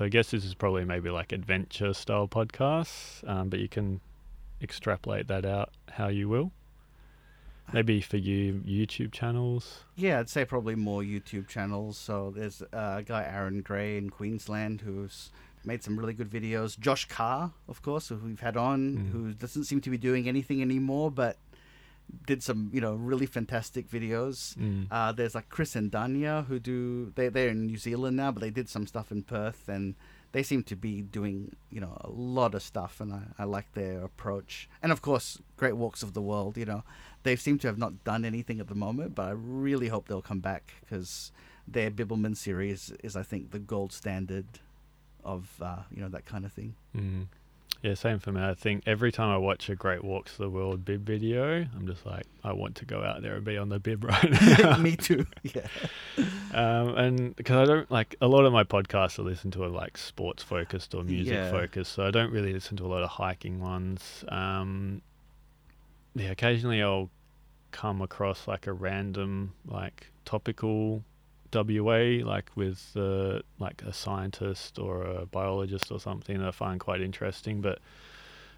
So 0.00 0.06
I 0.06 0.08
guess 0.08 0.30
this 0.30 0.46
is 0.46 0.54
probably 0.54 0.86
maybe 0.86 1.10
like 1.10 1.30
adventure 1.30 1.92
style 1.92 2.26
podcasts, 2.26 3.22
um, 3.28 3.50
but 3.50 3.58
you 3.60 3.68
can 3.68 4.00
extrapolate 4.62 5.28
that 5.28 5.44
out 5.44 5.72
how 5.90 6.08
you 6.08 6.26
will. 6.26 6.52
Maybe 7.70 8.00
for 8.00 8.16
you, 8.16 8.62
YouTube 8.66 9.12
channels. 9.12 9.84
Yeah, 9.96 10.20
I'd 10.20 10.30
say 10.30 10.46
probably 10.46 10.74
more 10.74 11.02
YouTube 11.02 11.48
channels. 11.48 11.98
So 11.98 12.32
there's 12.34 12.62
a 12.72 13.02
guy 13.04 13.24
Aaron 13.30 13.60
Gray 13.60 13.98
in 13.98 14.08
Queensland 14.08 14.80
who's 14.80 15.32
made 15.66 15.82
some 15.82 15.98
really 15.98 16.14
good 16.14 16.30
videos. 16.30 16.78
Josh 16.78 17.04
Carr, 17.06 17.52
of 17.68 17.82
course, 17.82 18.08
who 18.08 18.16
we've 18.16 18.40
had 18.40 18.56
on, 18.56 18.96
Mm. 18.96 19.10
who 19.12 19.32
doesn't 19.34 19.64
seem 19.64 19.82
to 19.82 19.90
be 19.90 19.98
doing 19.98 20.26
anything 20.26 20.62
anymore, 20.62 21.10
but 21.10 21.36
did 22.26 22.42
some 22.42 22.70
you 22.72 22.80
know 22.80 22.94
really 22.94 23.26
fantastic 23.26 23.90
videos. 23.90 24.56
Mm. 24.56 24.86
Uh, 24.90 25.12
there's 25.12 25.34
like 25.34 25.48
Chris 25.48 25.76
and 25.76 25.90
Danya 25.90 26.46
who 26.46 26.58
do 26.58 27.12
they 27.14 27.28
they're 27.28 27.48
in 27.48 27.66
New 27.66 27.76
Zealand 27.76 28.16
now, 28.16 28.32
but 28.32 28.40
they 28.40 28.50
did 28.50 28.68
some 28.68 28.86
stuff 28.86 29.10
in 29.10 29.22
Perth 29.22 29.68
and 29.68 29.94
they 30.32 30.42
seem 30.42 30.62
to 30.62 30.76
be 30.76 31.02
doing 31.02 31.56
you 31.70 31.80
know 31.80 31.96
a 32.02 32.10
lot 32.10 32.54
of 32.54 32.62
stuff 32.62 33.00
and 33.00 33.12
I, 33.12 33.22
I 33.38 33.44
like 33.44 33.72
their 33.72 34.02
approach. 34.04 34.68
And 34.82 34.92
of 34.92 35.02
course, 35.02 35.38
Great 35.56 35.76
Walks 35.76 36.02
of 36.02 36.14
the 36.14 36.22
World. 36.22 36.56
You 36.56 36.66
know, 36.66 36.84
they 37.22 37.36
seem 37.36 37.58
to 37.60 37.66
have 37.66 37.78
not 37.78 38.04
done 38.04 38.24
anything 38.24 38.60
at 38.60 38.68
the 38.68 38.74
moment, 38.74 39.14
but 39.14 39.26
I 39.26 39.32
really 39.32 39.88
hope 39.88 40.08
they'll 40.08 40.22
come 40.22 40.40
back 40.40 40.74
because 40.80 41.32
their 41.66 41.90
Bibbulmun 41.90 42.36
series 42.36 42.92
is 43.02 43.16
I 43.16 43.22
think 43.22 43.50
the 43.50 43.58
gold 43.58 43.92
standard 43.92 44.46
of 45.24 45.50
uh, 45.60 45.82
you 45.94 46.00
know 46.00 46.08
that 46.08 46.26
kind 46.26 46.44
of 46.44 46.52
thing. 46.52 46.74
Mm. 46.96 47.26
Yeah, 47.82 47.94
same 47.94 48.18
for 48.18 48.30
me. 48.30 48.42
I 48.42 48.52
think 48.52 48.82
every 48.86 49.10
time 49.10 49.30
I 49.30 49.38
watch 49.38 49.70
a 49.70 49.74
Great 49.74 50.04
Walks 50.04 50.32
of 50.32 50.38
the 50.38 50.50
World 50.50 50.84
bib 50.84 51.00
video, 51.06 51.64
I'm 51.74 51.86
just 51.86 52.04
like, 52.04 52.26
I 52.44 52.52
want 52.52 52.74
to 52.76 52.84
go 52.84 53.02
out 53.02 53.22
there 53.22 53.36
and 53.36 53.44
be 53.44 53.56
on 53.56 53.70
the 53.70 53.78
bib 53.78 54.04
right 54.12 54.30
now. 54.58 54.76
Me 54.78 54.96
too. 54.96 55.24
Yeah. 55.42 55.66
um, 56.52 56.94
and 56.96 57.36
because 57.36 57.56
I 57.56 57.64
don't 57.64 57.90
like 57.90 58.16
a 58.20 58.28
lot 58.28 58.44
of 58.44 58.52
my 58.52 58.64
podcasts 58.64 59.18
I 59.18 59.22
listen 59.22 59.50
to 59.52 59.64
are 59.64 59.68
like 59.68 59.96
sports 59.96 60.42
focused 60.42 60.94
or 60.94 61.02
music 61.04 61.32
Yeah. 61.32 61.50
focused, 61.50 61.92
so 61.92 62.06
I 62.06 62.10
don't 62.10 62.30
really 62.30 62.52
listen 62.52 62.76
to 62.78 62.84
a 62.84 62.88
lot 62.88 63.02
of 63.02 63.08
hiking 63.08 63.60
ones. 63.60 64.24
Um, 64.28 65.00
yeah, 66.14 66.30
occasionally 66.32 66.82
I'll 66.82 67.08
come 67.70 68.02
across 68.02 68.46
like 68.46 68.66
a 68.66 68.72
random 68.74 69.54
like 69.66 70.08
topical 70.26 71.02
WA, 71.52 72.24
like 72.24 72.50
with 72.54 72.92
uh, 72.96 73.40
like 73.58 73.82
a 73.82 73.92
scientist 73.92 74.78
or 74.78 75.04
a 75.04 75.26
biologist 75.26 75.90
or 75.90 76.00
something 76.00 76.38
that 76.38 76.48
I 76.48 76.50
find 76.50 76.78
quite 76.80 77.00
interesting, 77.00 77.60
but 77.60 77.78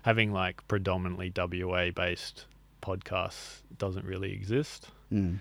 having 0.03 0.33
like 0.33 0.67
predominantly 0.69 1.33
WA 1.35 1.91
based 1.91 2.47
podcasts 2.83 3.61
doesn't 3.79 4.05
really 4.05 4.33
exist. 4.33 4.89
Mm. 5.13 5.41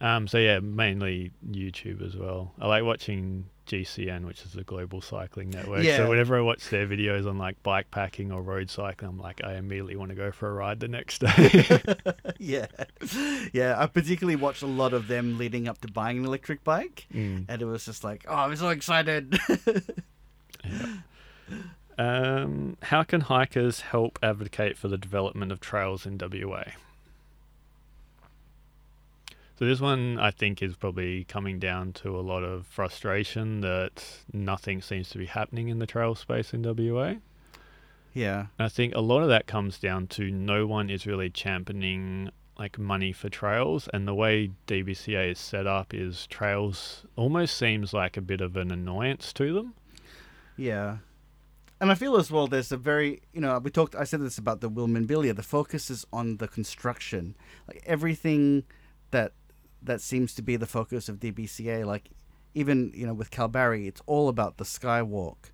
Um, 0.00 0.28
so 0.28 0.38
yeah, 0.38 0.60
mainly 0.60 1.32
YouTube 1.50 2.06
as 2.06 2.16
well. 2.16 2.52
I 2.58 2.66
like 2.66 2.84
watching 2.84 3.46
GCN, 3.70 4.24
which 4.26 4.42
is 4.44 4.52
the 4.52 4.64
Global 4.64 5.00
Cycling 5.00 5.50
Network. 5.50 5.84
Yeah. 5.84 5.98
So 5.98 6.08
whenever 6.10 6.36
I 6.36 6.40
watch 6.40 6.68
their 6.68 6.86
videos 6.86 7.26
on 7.28 7.38
like 7.38 7.62
bike 7.62 7.90
packing 7.90 8.32
or 8.32 8.42
road 8.42 8.68
cycling, 8.68 9.10
I'm 9.10 9.18
like, 9.18 9.42
I 9.44 9.54
immediately 9.54 9.96
want 9.96 10.10
to 10.10 10.16
go 10.16 10.32
for 10.32 10.48
a 10.50 10.52
ride 10.52 10.80
the 10.80 10.88
next 10.88 11.20
day. 11.20 11.64
yeah, 12.38 12.66
yeah. 13.52 13.76
I 13.78 13.86
particularly 13.86 14.36
watched 14.36 14.62
a 14.62 14.66
lot 14.66 14.92
of 14.92 15.06
them 15.08 15.38
leading 15.38 15.68
up 15.68 15.80
to 15.82 15.88
buying 15.90 16.18
an 16.18 16.24
electric 16.24 16.64
bike, 16.64 17.06
Mm. 17.14 17.44
and 17.48 17.62
it 17.62 17.64
was 17.64 17.84
just 17.84 18.02
like, 18.04 18.24
oh, 18.28 18.34
I'm 18.34 18.56
so 18.56 18.68
excited. 18.70 19.38
Um, 21.98 22.78
how 22.82 23.02
can 23.02 23.20
hikers 23.22 23.80
help 23.82 24.18
advocate 24.22 24.78
for 24.78 24.88
the 24.88 24.96
development 24.96 25.52
of 25.52 25.60
trails 25.60 26.06
in 26.06 26.16
WA? 26.18 26.64
So 29.60 29.66
this 29.66 29.78
one 29.78 30.18
I 30.18 30.30
think 30.30 30.62
is 30.62 30.74
probably 30.74 31.24
coming 31.24 31.58
down 31.58 31.92
to 31.92 32.18
a 32.18 32.22
lot 32.22 32.42
of 32.42 32.64
frustration 32.64 33.60
that 33.60 34.02
nothing 34.32 34.80
seems 34.80 35.10
to 35.10 35.18
be 35.18 35.26
happening 35.26 35.68
in 35.68 35.80
the 35.80 35.86
trail 35.86 36.14
space 36.14 36.54
in 36.54 36.62
WA. 36.62 37.16
yeah, 38.14 38.46
And 38.58 38.64
I 38.64 38.68
think 38.70 38.94
a 38.94 39.02
lot 39.02 39.20
of 39.20 39.28
that 39.28 39.46
comes 39.46 39.78
down 39.78 40.06
to 40.16 40.30
no 40.30 40.66
one 40.66 40.88
is 40.88 41.06
really 41.06 41.28
championing 41.28 42.30
like 42.58 42.78
money 42.78 43.12
for 43.12 43.28
trails 43.28 43.86
and 43.92 44.08
the 44.08 44.14
way 44.14 44.50
DBCA 44.66 45.32
is 45.32 45.38
set 45.38 45.66
up 45.66 45.92
is 45.92 46.26
trails 46.28 47.04
almost 47.14 47.54
seems 47.58 47.92
like 47.92 48.16
a 48.16 48.22
bit 48.22 48.40
of 48.40 48.56
an 48.56 48.70
annoyance 48.70 49.30
to 49.34 49.52
them. 49.52 49.74
yeah. 50.56 50.96
And 51.82 51.90
I 51.90 51.94
feel 51.94 52.16
as 52.16 52.30
well. 52.30 52.46
There's 52.46 52.72
a 52.72 52.78
very, 52.78 53.20
you 53.34 53.42
know, 53.42 53.58
we 53.58 53.70
talked. 53.70 53.94
I 53.94 54.04
said 54.04 54.20
this 54.20 54.36
about 54.36 54.60
the 54.60 54.70
Wiilman 54.70 55.06
Bilya. 55.06 55.34
The 55.34 55.42
focus 55.42 55.90
is 55.90 56.06
on 56.12 56.36
the 56.36 56.46
construction, 56.46 57.34
like 57.66 57.82
everything 57.86 58.64
that 59.12 59.32
that 59.82 60.00
seems 60.00 60.34
to 60.34 60.42
be 60.42 60.56
the 60.56 60.66
focus 60.66 61.08
of 61.08 61.18
DBCA. 61.18 61.84
Like 61.84 62.10
even 62.54 62.92
you 62.94 63.06
know 63.06 63.14
with 63.14 63.30
Kalbarri, 63.30 63.86
it's 63.86 64.02
all 64.06 64.28
about 64.28 64.56
the 64.58 64.64
skywalk. 64.64 65.50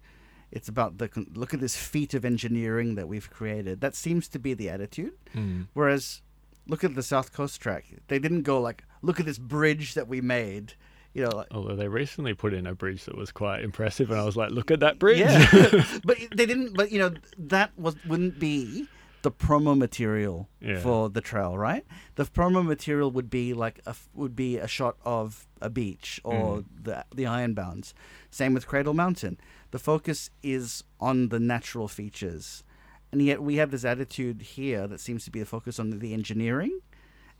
It's 0.50 0.68
about 0.68 0.98
the 0.98 1.10
look 1.34 1.52
at 1.52 1.60
this 1.60 1.76
feat 1.76 2.14
of 2.14 2.24
engineering 2.24 2.94
that 2.94 3.08
we've 3.08 3.28
created. 3.30 3.80
That 3.80 3.94
seems 3.94 4.28
to 4.28 4.38
be 4.38 4.54
the 4.54 4.70
attitude. 4.70 5.12
Hmm. 5.32 5.62
Whereas, 5.74 6.22
look 6.66 6.84
at 6.84 6.94
the 6.94 7.02
South 7.02 7.32
Coast 7.32 7.60
track. 7.60 7.84
They 8.08 8.18
didn't 8.18 8.42
go 8.42 8.60
like, 8.60 8.84
look 9.02 9.18
at 9.18 9.26
this 9.26 9.38
bridge 9.38 9.94
that 9.94 10.08
we 10.08 10.20
made. 10.20 10.74
You 11.14 11.24
know, 11.24 11.30
like, 11.30 11.48
Although 11.50 11.76
they 11.76 11.88
recently 11.88 12.34
put 12.34 12.52
in 12.52 12.66
a 12.66 12.74
bridge 12.74 13.06
that 13.06 13.16
was 13.16 13.32
quite 13.32 13.64
impressive, 13.64 14.10
and 14.10 14.20
I 14.20 14.24
was 14.24 14.36
like, 14.36 14.50
"Look 14.50 14.70
at 14.70 14.80
that 14.80 14.98
bridge!" 14.98 15.18
yeah. 15.18 15.84
but 16.04 16.18
they 16.34 16.44
didn't. 16.44 16.76
But 16.76 16.92
you 16.92 16.98
know, 16.98 17.14
that 17.38 17.70
was 17.78 17.96
wouldn't 18.06 18.38
be 18.38 18.86
the 19.26 19.32
promo 19.32 19.76
material 19.76 20.48
Yeah. 20.60 20.78
for 20.78 21.10
the 21.10 21.20
trail, 21.20 21.58
right? 21.58 21.84
The 22.14 22.24
promo 22.38 22.64
material 22.74 23.10
would 23.16 23.28
be 23.28 23.46
like 23.64 23.80
a 23.84 23.94
would 24.14 24.36
be 24.36 24.50
a 24.58 24.68
shot 24.68 24.94
of 25.04 25.26
a 25.60 25.68
beach 25.68 26.20
or 26.22 26.58
Mm. 26.58 26.64
the 26.86 26.96
the 27.18 27.24
Ironbounds. 27.24 27.86
Same 28.30 28.52
with 28.54 28.64
Cradle 28.70 28.94
Mountain. 28.94 29.34
The 29.72 29.80
focus 29.80 30.30
is 30.44 30.84
on 31.00 31.16
the 31.30 31.40
natural 31.40 31.88
features, 31.88 32.62
and 33.10 33.20
yet 33.20 33.38
we 33.42 33.56
have 33.56 33.70
this 33.72 33.84
attitude 33.84 34.38
here 34.56 34.86
that 34.86 35.00
seems 35.00 35.24
to 35.24 35.30
be 35.36 35.40
a 35.40 35.44
focus 35.56 35.80
on 35.80 35.98
the 35.98 36.12
engineering. 36.14 36.74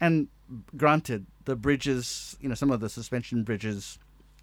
And 0.01 0.27
granted, 0.77 1.27
the 1.45 1.55
bridges, 1.55 2.37
you 2.41 2.49
know, 2.49 2.57
some 2.63 2.73
of 2.73 2.81
the 2.81 2.89
suspension 2.89 3.45
bridges 3.45 3.99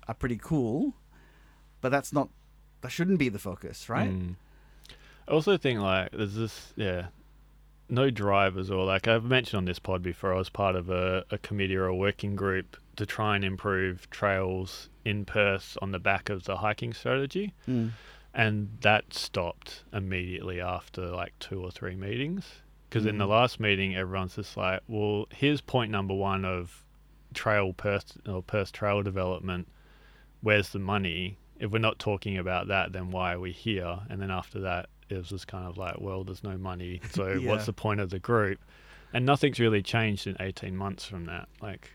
are 0.08 0.16
pretty 0.16 0.40
cool, 0.52 0.94
but 1.82 1.90
that's 1.90 2.14
not 2.14 2.30
that 2.82 2.92
shouldn't 2.96 3.20
be 3.20 3.28
the 3.30 3.44
focus, 3.50 3.90
right? 3.90 4.12
Mm. 4.12 4.36
I 5.28 5.32
also 5.32 5.58
think 5.58 5.82
like 5.82 6.12
there's 6.12 6.36
this 6.36 6.56
yeah, 6.78 7.08
no 7.94 8.10
drivers 8.10 8.72
or 8.72 8.86
like 8.86 9.08
I've 9.08 9.24
mentioned 9.24 9.58
on 9.60 9.66
this 9.66 9.80
pod 9.80 10.02
before. 10.02 10.34
I 10.34 10.38
was 10.38 10.50
part 10.50 10.76
of 10.76 10.90
a, 10.90 11.24
a 11.30 11.38
committee 11.38 11.76
or 11.76 11.86
a 11.86 11.96
working 11.96 12.36
group 12.36 12.76
to 12.96 13.06
try 13.06 13.36
and 13.36 13.46
improve 13.46 14.10
trails 14.10 14.90
in 15.06 15.26
Perth 15.26 15.78
on 15.82 15.92
the 15.92 16.00
back 16.00 16.30
of 16.30 16.44
the 16.46 16.58
hiking 16.58 16.94
strategy, 16.94 17.54
Mm. 17.68 17.92
and 18.34 18.70
that 18.82 19.14
stopped 19.14 19.84
immediately 19.94 20.60
after 20.60 21.08
like 21.10 21.34
two 21.40 21.62
or 21.64 21.72
three 21.72 21.96
meetings. 21.96 22.62
Because 22.90 23.06
in 23.06 23.18
the 23.18 23.26
Mm. 23.26 23.30
last 23.30 23.60
meeting, 23.60 23.96
everyone's 23.96 24.36
just 24.36 24.56
like, 24.58 24.82
"Well, 24.88 25.28
here's 25.34 25.62
point 25.62 25.92
number 25.92 26.14
one 26.14 26.46
of 26.46 26.84
trail 27.34 27.74
Perth 27.74 28.18
or 28.28 28.42
Perth 28.44 28.72
trail 28.72 29.02
development. 29.02 29.68
Where's 30.42 30.70
the 30.70 30.80
money? 30.80 31.38
If 31.60 31.72
we're 31.72 31.80
not 31.80 31.98
talking 32.00 32.38
about 32.38 32.68
that, 32.68 32.92
then 32.92 33.10
why 33.12 33.34
are 33.34 33.40
we 33.40 33.52
here?" 33.52 34.00
And 34.10 34.22
then 34.22 34.30
after 34.32 34.60
that, 34.62 34.90
it 35.14 35.18
was 35.20 35.30
just 35.30 35.48
kind 35.48 35.66
of 35.68 35.78
like, 35.78 36.00
"Well, 36.02 36.24
there's 36.24 36.44
no 36.44 36.58
money, 36.58 37.02
so 37.12 37.34
Yeah. 37.34 37.50
what's 37.50 37.66
the 37.66 37.74
point 37.74 38.00
of 38.00 38.10
the 38.10 38.20
group?" 38.20 38.60
And 39.14 39.26
nothing's 39.26 39.60
really 39.60 39.82
changed 39.84 40.26
in 40.28 40.36
18 40.40 40.76
months 40.76 41.06
from 41.06 41.26
that. 41.26 41.48
Like, 41.62 41.92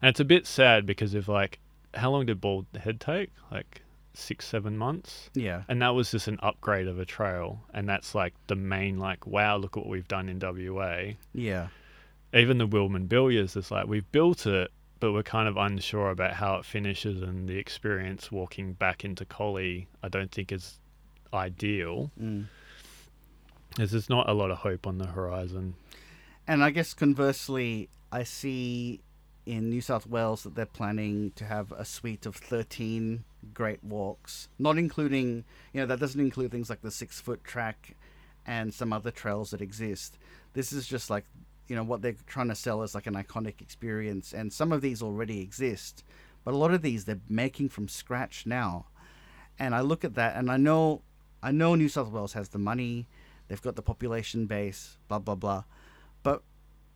and 0.00 0.08
it's 0.08 0.20
a 0.20 0.24
bit 0.24 0.46
sad 0.46 0.86
because 0.86 1.14
if 1.14 1.28
like, 1.28 1.58
how 1.94 2.10
long 2.10 2.26
did 2.26 2.40
Bald 2.40 2.66
Head 2.80 3.00
take? 3.00 3.30
Like 3.50 3.82
six, 4.14 4.44
seven 4.46 4.76
months 4.76 5.30
Yeah. 5.34 5.62
and 5.68 5.80
that 5.82 5.90
was 5.94 6.10
just 6.10 6.26
an 6.28 6.38
upgrade 6.42 6.88
of 6.88 6.98
a 6.98 7.04
trail 7.04 7.62
and 7.72 7.88
that's 7.88 8.12
like 8.14 8.34
the 8.48 8.56
main 8.56 8.98
like 8.98 9.24
wow 9.24 9.56
look 9.56 9.76
what 9.76 9.86
we've 9.86 10.08
done 10.08 10.28
in 10.28 10.40
WA 10.40 11.12
Yeah. 11.32 11.68
even 12.34 12.58
the 12.58 12.66
Wilman 12.66 13.08
Billiards 13.08 13.54
is 13.54 13.70
like 13.70 13.86
we've 13.86 14.10
built 14.10 14.46
it 14.46 14.72
but 14.98 15.12
we're 15.12 15.22
kind 15.22 15.46
of 15.48 15.56
unsure 15.56 16.10
about 16.10 16.32
how 16.32 16.56
it 16.56 16.64
finishes 16.64 17.22
and 17.22 17.48
the 17.48 17.56
experience 17.56 18.32
walking 18.32 18.72
back 18.72 19.04
into 19.04 19.24
Collie 19.24 19.86
I 20.02 20.08
don't 20.08 20.32
think 20.32 20.50
is 20.50 20.80
ideal 21.32 22.10
Mm. 22.20 22.46
There's 23.76 23.92
just 23.92 24.10
not 24.10 24.28
a 24.28 24.32
lot 24.32 24.50
of 24.50 24.58
hope 24.58 24.86
on 24.86 24.98
the 24.98 25.06
horizon 25.06 25.74
And 26.46 26.64
I 26.64 26.70
guess 26.70 26.94
conversely, 26.94 27.88
I 28.10 28.24
see 28.24 29.00
in 29.46 29.70
New 29.70 29.80
South 29.80 30.06
Wales 30.06 30.42
that 30.42 30.54
they're 30.54 30.66
planning 30.66 31.32
to 31.36 31.44
have 31.44 31.72
a 31.72 31.84
suite 31.84 32.26
of 32.26 32.36
13 32.36 33.24
great 33.54 33.82
walks, 33.82 34.48
not 34.58 34.76
including, 34.78 35.44
you 35.72 35.80
know, 35.80 35.86
that 35.86 36.00
doesn't 36.00 36.20
include 36.20 36.50
things 36.50 36.68
like 36.68 36.82
the 36.82 36.90
six 36.90 37.20
foot 37.20 37.42
track 37.44 37.96
and 38.46 38.72
some 38.74 38.92
other 38.92 39.10
trails 39.10 39.50
that 39.50 39.60
exist. 39.60 40.18
This 40.52 40.72
is 40.72 40.86
just 40.86 41.10
like, 41.10 41.24
you 41.68 41.76
know, 41.76 41.84
what 41.84 42.02
they're 42.02 42.16
trying 42.26 42.48
to 42.48 42.54
sell 42.54 42.82
as 42.82 42.94
like 42.94 43.06
an 43.06 43.14
iconic 43.14 43.60
experience. 43.60 44.32
And 44.32 44.52
some 44.52 44.72
of 44.72 44.82
these 44.82 45.02
already 45.02 45.40
exist, 45.40 46.04
but 46.44 46.52
a 46.52 46.56
lot 46.56 46.72
of 46.74 46.82
these 46.82 47.04
they're 47.04 47.20
making 47.28 47.68
from 47.68 47.88
scratch 47.88 48.44
now. 48.46 48.86
And 49.58 49.74
I 49.74 49.80
look 49.80 50.04
at 50.04 50.14
that 50.14 50.36
and 50.36 50.50
I 50.50 50.56
know, 50.56 51.02
I 51.42 51.52
know 51.52 51.74
New 51.74 51.88
South 51.88 52.10
Wales 52.10 52.32
has 52.32 52.48
the 52.48 52.58
money, 52.58 53.06
they've 53.50 53.60
got 53.60 53.74
the 53.76 53.82
population 53.82 54.46
base, 54.46 54.96
blah, 55.08 55.18
blah, 55.18 55.34
blah. 55.34 55.64
But 56.22 56.42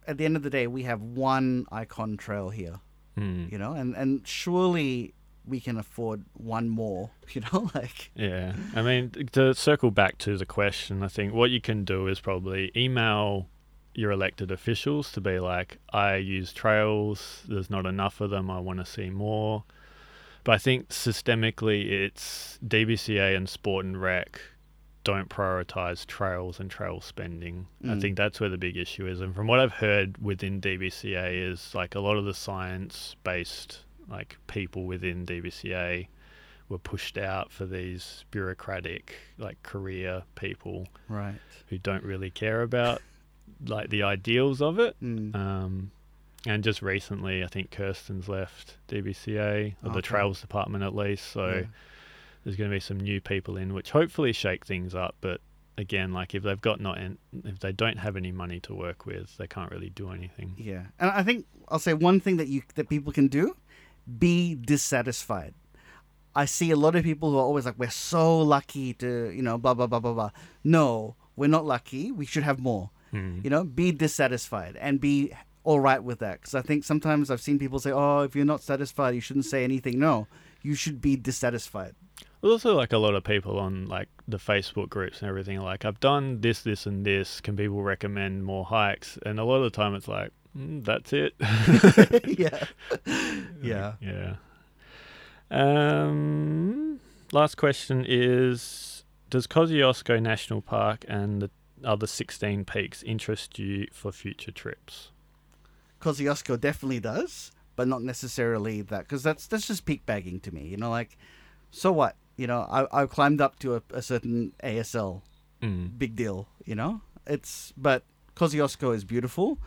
at 0.06 0.16
the 0.18 0.24
end 0.24 0.36
of 0.36 0.43
the 0.44 0.51
day, 0.51 0.66
we 0.68 0.85
have 0.85 1.02
one 1.02 1.66
icon 1.72 2.16
trail 2.16 2.48
here, 2.51 2.81
Hmm. 3.18 3.47
you 3.51 3.59
know, 3.59 3.72
and, 3.72 3.94
and 3.97 4.26
surely 4.26 5.14
we 5.44 5.59
can 5.60 5.76
afford 5.76 6.24
one 6.35 6.68
more. 6.70 7.10
You 7.35 7.43
know, 7.52 7.70
like 7.74 8.10
Yeah, 8.14 8.55
I 8.76 8.82
mean 8.82 9.10
to 9.32 9.52
circle 9.55 9.90
back 9.90 10.18
to 10.18 10.36
the 10.39 10.47
question, 10.47 11.02
I 11.02 11.09
think 11.09 11.35
what 11.35 11.51
you 11.51 11.60
can 11.60 11.85
do 11.85 12.06
is 12.06 12.20
probably 12.20 12.70
email 12.76 13.48
your 13.97 14.10
elected 14.12 14.51
officials 14.52 15.10
to 15.12 15.20
be 15.20 15.39
like, 15.40 15.78
I 15.93 16.16
use 16.16 16.52
trails. 16.52 17.43
There's 17.48 17.70
not 17.70 17.86
enough 17.86 18.20
of 18.20 18.31
them. 18.31 18.51
I 18.51 18.59
want 18.60 18.78
to 18.81 18.85
see 18.86 19.10
more. 19.10 19.64
But 20.44 20.52
I 20.52 20.59
think 20.59 20.89
systemically, 20.90 21.90
it's 21.90 22.59
DBCA 22.66 23.36
and 23.36 23.48
Sport 23.48 23.85
and 23.86 24.01
Rec 24.01 24.40
don't 25.05 25.28
prioritize 25.28 26.06
trails 26.06 26.59
and 26.60 26.70
trail 26.70 27.01
spending. 27.01 27.66
I 27.85 27.89
Mm. 27.89 28.01
think 28.01 28.16
that's 28.16 28.40
where 28.40 28.48
the 28.48 28.59
big 28.59 28.76
issue 28.76 29.06
is. 29.06 29.20
And 29.20 29.35
from 29.35 29.47
what 29.47 29.60
I've 29.60 29.72
heard 29.72 30.16
within 30.18 30.60
DBCA 30.60 31.35
is 31.35 31.74
like 31.74 31.94
a 31.94 32.01
lot 32.01 32.16
of 32.16 32.24
the 32.24 32.35
science 32.35 33.14
based 33.22 33.81
like 34.09 34.36
people 34.47 34.85
within 34.85 35.24
DBCA 35.26 36.09
were 36.68 36.78
pushed 36.78 37.18
out 37.18 37.52
for 37.52 37.66
these 37.66 38.24
bureaucratic 38.31 39.14
like 39.39 39.62
career 39.62 40.22
people 40.35 40.89
right. 41.09 41.35
who 41.68 41.76
don't 41.78 42.02
really 42.02 42.31
care 42.31 42.62
about 42.62 43.02
like 43.66 43.90
the 43.90 44.02
ideals 44.02 44.62
of 44.62 44.78
it. 44.78 44.97
Mm. 45.02 45.35
Um, 45.36 45.90
and 46.47 46.62
just 46.64 46.82
recently, 46.82 47.43
I 47.44 47.47
think 47.47 47.70
Kirsten's 47.70 48.28
left 48.28 48.76
DBCA 48.89 49.74
or 49.82 49.86
Okay. 49.89 49.94
the 49.97 50.02
Trails 50.02 50.40
Department 50.40 50.82
at 50.85 50.94
least. 50.94 51.26
So 51.31 51.47
Yeah. 51.48 51.62
There's 52.45 52.57
going 52.57 52.71
to 52.71 52.77
be 52.77 52.81
some 52.81 53.01
new 53.01 53.21
people 53.21 53.57
in, 53.57 53.73
which 53.75 53.91
hopefully 53.91 54.33
shake 54.33 54.65
things 54.66 54.95
up. 54.95 55.16
But 55.21 55.41
again, 55.79 56.12
like 56.12 56.35
if 56.35 56.43
they've 56.43 56.61
got 56.61 56.81
not, 56.81 56.99
in, 56.99 57.19
if 57.45 57.59
they 57.59 57.73
don't 57.73 57.99
have 57.99 58.16
any 58.16 58.33
money 58.33 58.61
to 58.61 58.75
work 58.75 59.07
with, 59.07 59.37
they 59.39 59.47
can't 59.47 59.71
really 59.71 59.91
do 59.91 60.11
anything. 60.11 60.55
Yeah, 60.57 60.85
and 60.99 61.11
I 61.11 61.23
think 61.23 61.47
I'll 61.69 61.79
say 61.79 61.95
one 61.95 62.21
thing 62.21 62.37
that 62.37 62.49
you 62.49 62.62
that 62.75 62.89
people 62.89 63.12
can 63.12 63.29
do: 63.29 63.57
be 64.19 64.55
dissatisfied. 64.55 65.55
I 66.37 66.47
see 66.47 66.71
a 66.71 66.77
lot 66.77 66.97
of 66.97 67.05
people 67.05 67.31
who 67.31 67.39
are 67.39 67.43
always 67.45 67.65
like, 67.65 67.79
"We're 67.79 67.91
so 67.91 68.41
lucky 68.41 68.93
to, 68.95 69.31
you 69.31 69.43
know, 69.43 69.57
blah 69.59 69.75
blah 69.75 69.87
blah 69.87 70.01
blah 70.01 70.12
blah." 70.12 70.31
No, 70.62 71.16
we're 71.37 71.49
not 71.49 71.65
lucky. 71.65 72.12
We 72.12 72.27
should 72.27 72.43
have 72.43 72.59
more. 72.59 72.91
Hmm. 73.11 73.41
You 73.43 73.51
know, 73.51 73.65
be 73.65 73.93
dissatisfied 73.93 74.77
and 74.81 75.01
be 75.01 75.33
all 75.62 75.81
right 75.81 76.03
with 76.03 76.19
that. 76.19 76.41
Because 76.41 76.55
I 76.55 76.62
think 76.62 76.85
sometimes 76.85 77.31
I've 77.31 77.41
seen 77.41 77.59
people 77.59 77.79
say, 77.79 77.93
"Oh, 77.93 78.21
if 78.21 78.37
you're 78.37 78.45
not 78.45 78.62
satisfied, 78.62 79.15
you 79.15 79.21
shouldn't 79.21 79.47
say 79.47 79.65
anything." 79.65 79.99
No, 79.99 80.27
you 80.62 80.75
should 80.75 81.01
be 81.01 81.16
dissatisfied. 81.16 81.95
There's 82.45 82.53
also 82.53 82.77
like 82.77 82.93
a 82.93 82.99
lot 82.99 83.15
of 83.15 83.25
people 83.25 83.59
on 83.59 83.87
like 83.87 84.11
the 84.29 84.37
Facebook 84.37 84.91
groups 84.91 85.23
and 85.23 85.31
everything. 85.31 85.62
Like 85.62 85.87
I've 85.87 85.99
done 85.99 86.43
this, 86.43 86.61
this, 86.61 86.85
and 86.85 87.03
this. 87.03 87.41
Can 87.41 87.57
people 87.57 87.83
recommend 87.83 88.45
more 88.45 88.66
hikes? 88.66 89.19
And 89.25 89.41
a 89.41 89.45
lot 89.45 89.57
of 89.57 89.62
the 89.62 89.71
time, 89.71 89.95
it's 89.95 90.07
like 90.07 90.31
mm, 90.55 90.85
that's 90.85 91.15
it. 91.15 91.33
yeah, 92.39 92.65
yeah. 93.62 93.95
Yeah. 93.99 94.35
Um, 95.51 97.01
last 97.33 97.55
question 97.55 98.05
is 98.07 99.05
Does 99.31 99.47
Kosciuszko 99.47 100.21
National 100.21 100.61
Park 100.61 101.07
and 101.09 101.41
the 101.41 101.51
other 101.83 102.07
16 102.07 102.66
peaks 102.66 103.03
interest 103.05 103.59
you 103.59 103.87
for 103.91 104.12
future 104.12 104.53
trips? 104.53 105.12
Kosciuszko 105.99 106.61
definitely 106.61 107.01
does, 107.01 107.53
but 107.75 107.89
not 107.89 108.03
necessarily 108.03 108.83
that 108.83 109.05
because 109.05 109.23
that's 109.23 109.47
that's 109.47 109.66
just 109.66 109.87
peak 109.87 110.05
bagging 110.05 110.41
to 110.41 110.53
me. 110.53 110.66
You 110.66 110.77
know, 110.77 110.91
like 110.91 111.16
so 111.71 111.91
what? 111.91 112.16
You 112.36 112.47
know, 112.47 112.66
I 112.70 113.02
I 113.02 113.06
climbed 113.06 113.40
up 113.40 113.59
to 113.61 113.77
a, 113.77 113.82
a 113.93 114.02
certain 114.02 114.52
ASL, 114.62 115.23
Mm. 115.62 115.97
big 115.98 116.15
deal. 116.16 116.47
You 116.65 116.74
know, 116.74 117.01
it's 117.27 117.73
but 117.77 118.02
Kosciuszko 118.36 118.94
is 118.94 119.05
beautiful. 119.05 119.59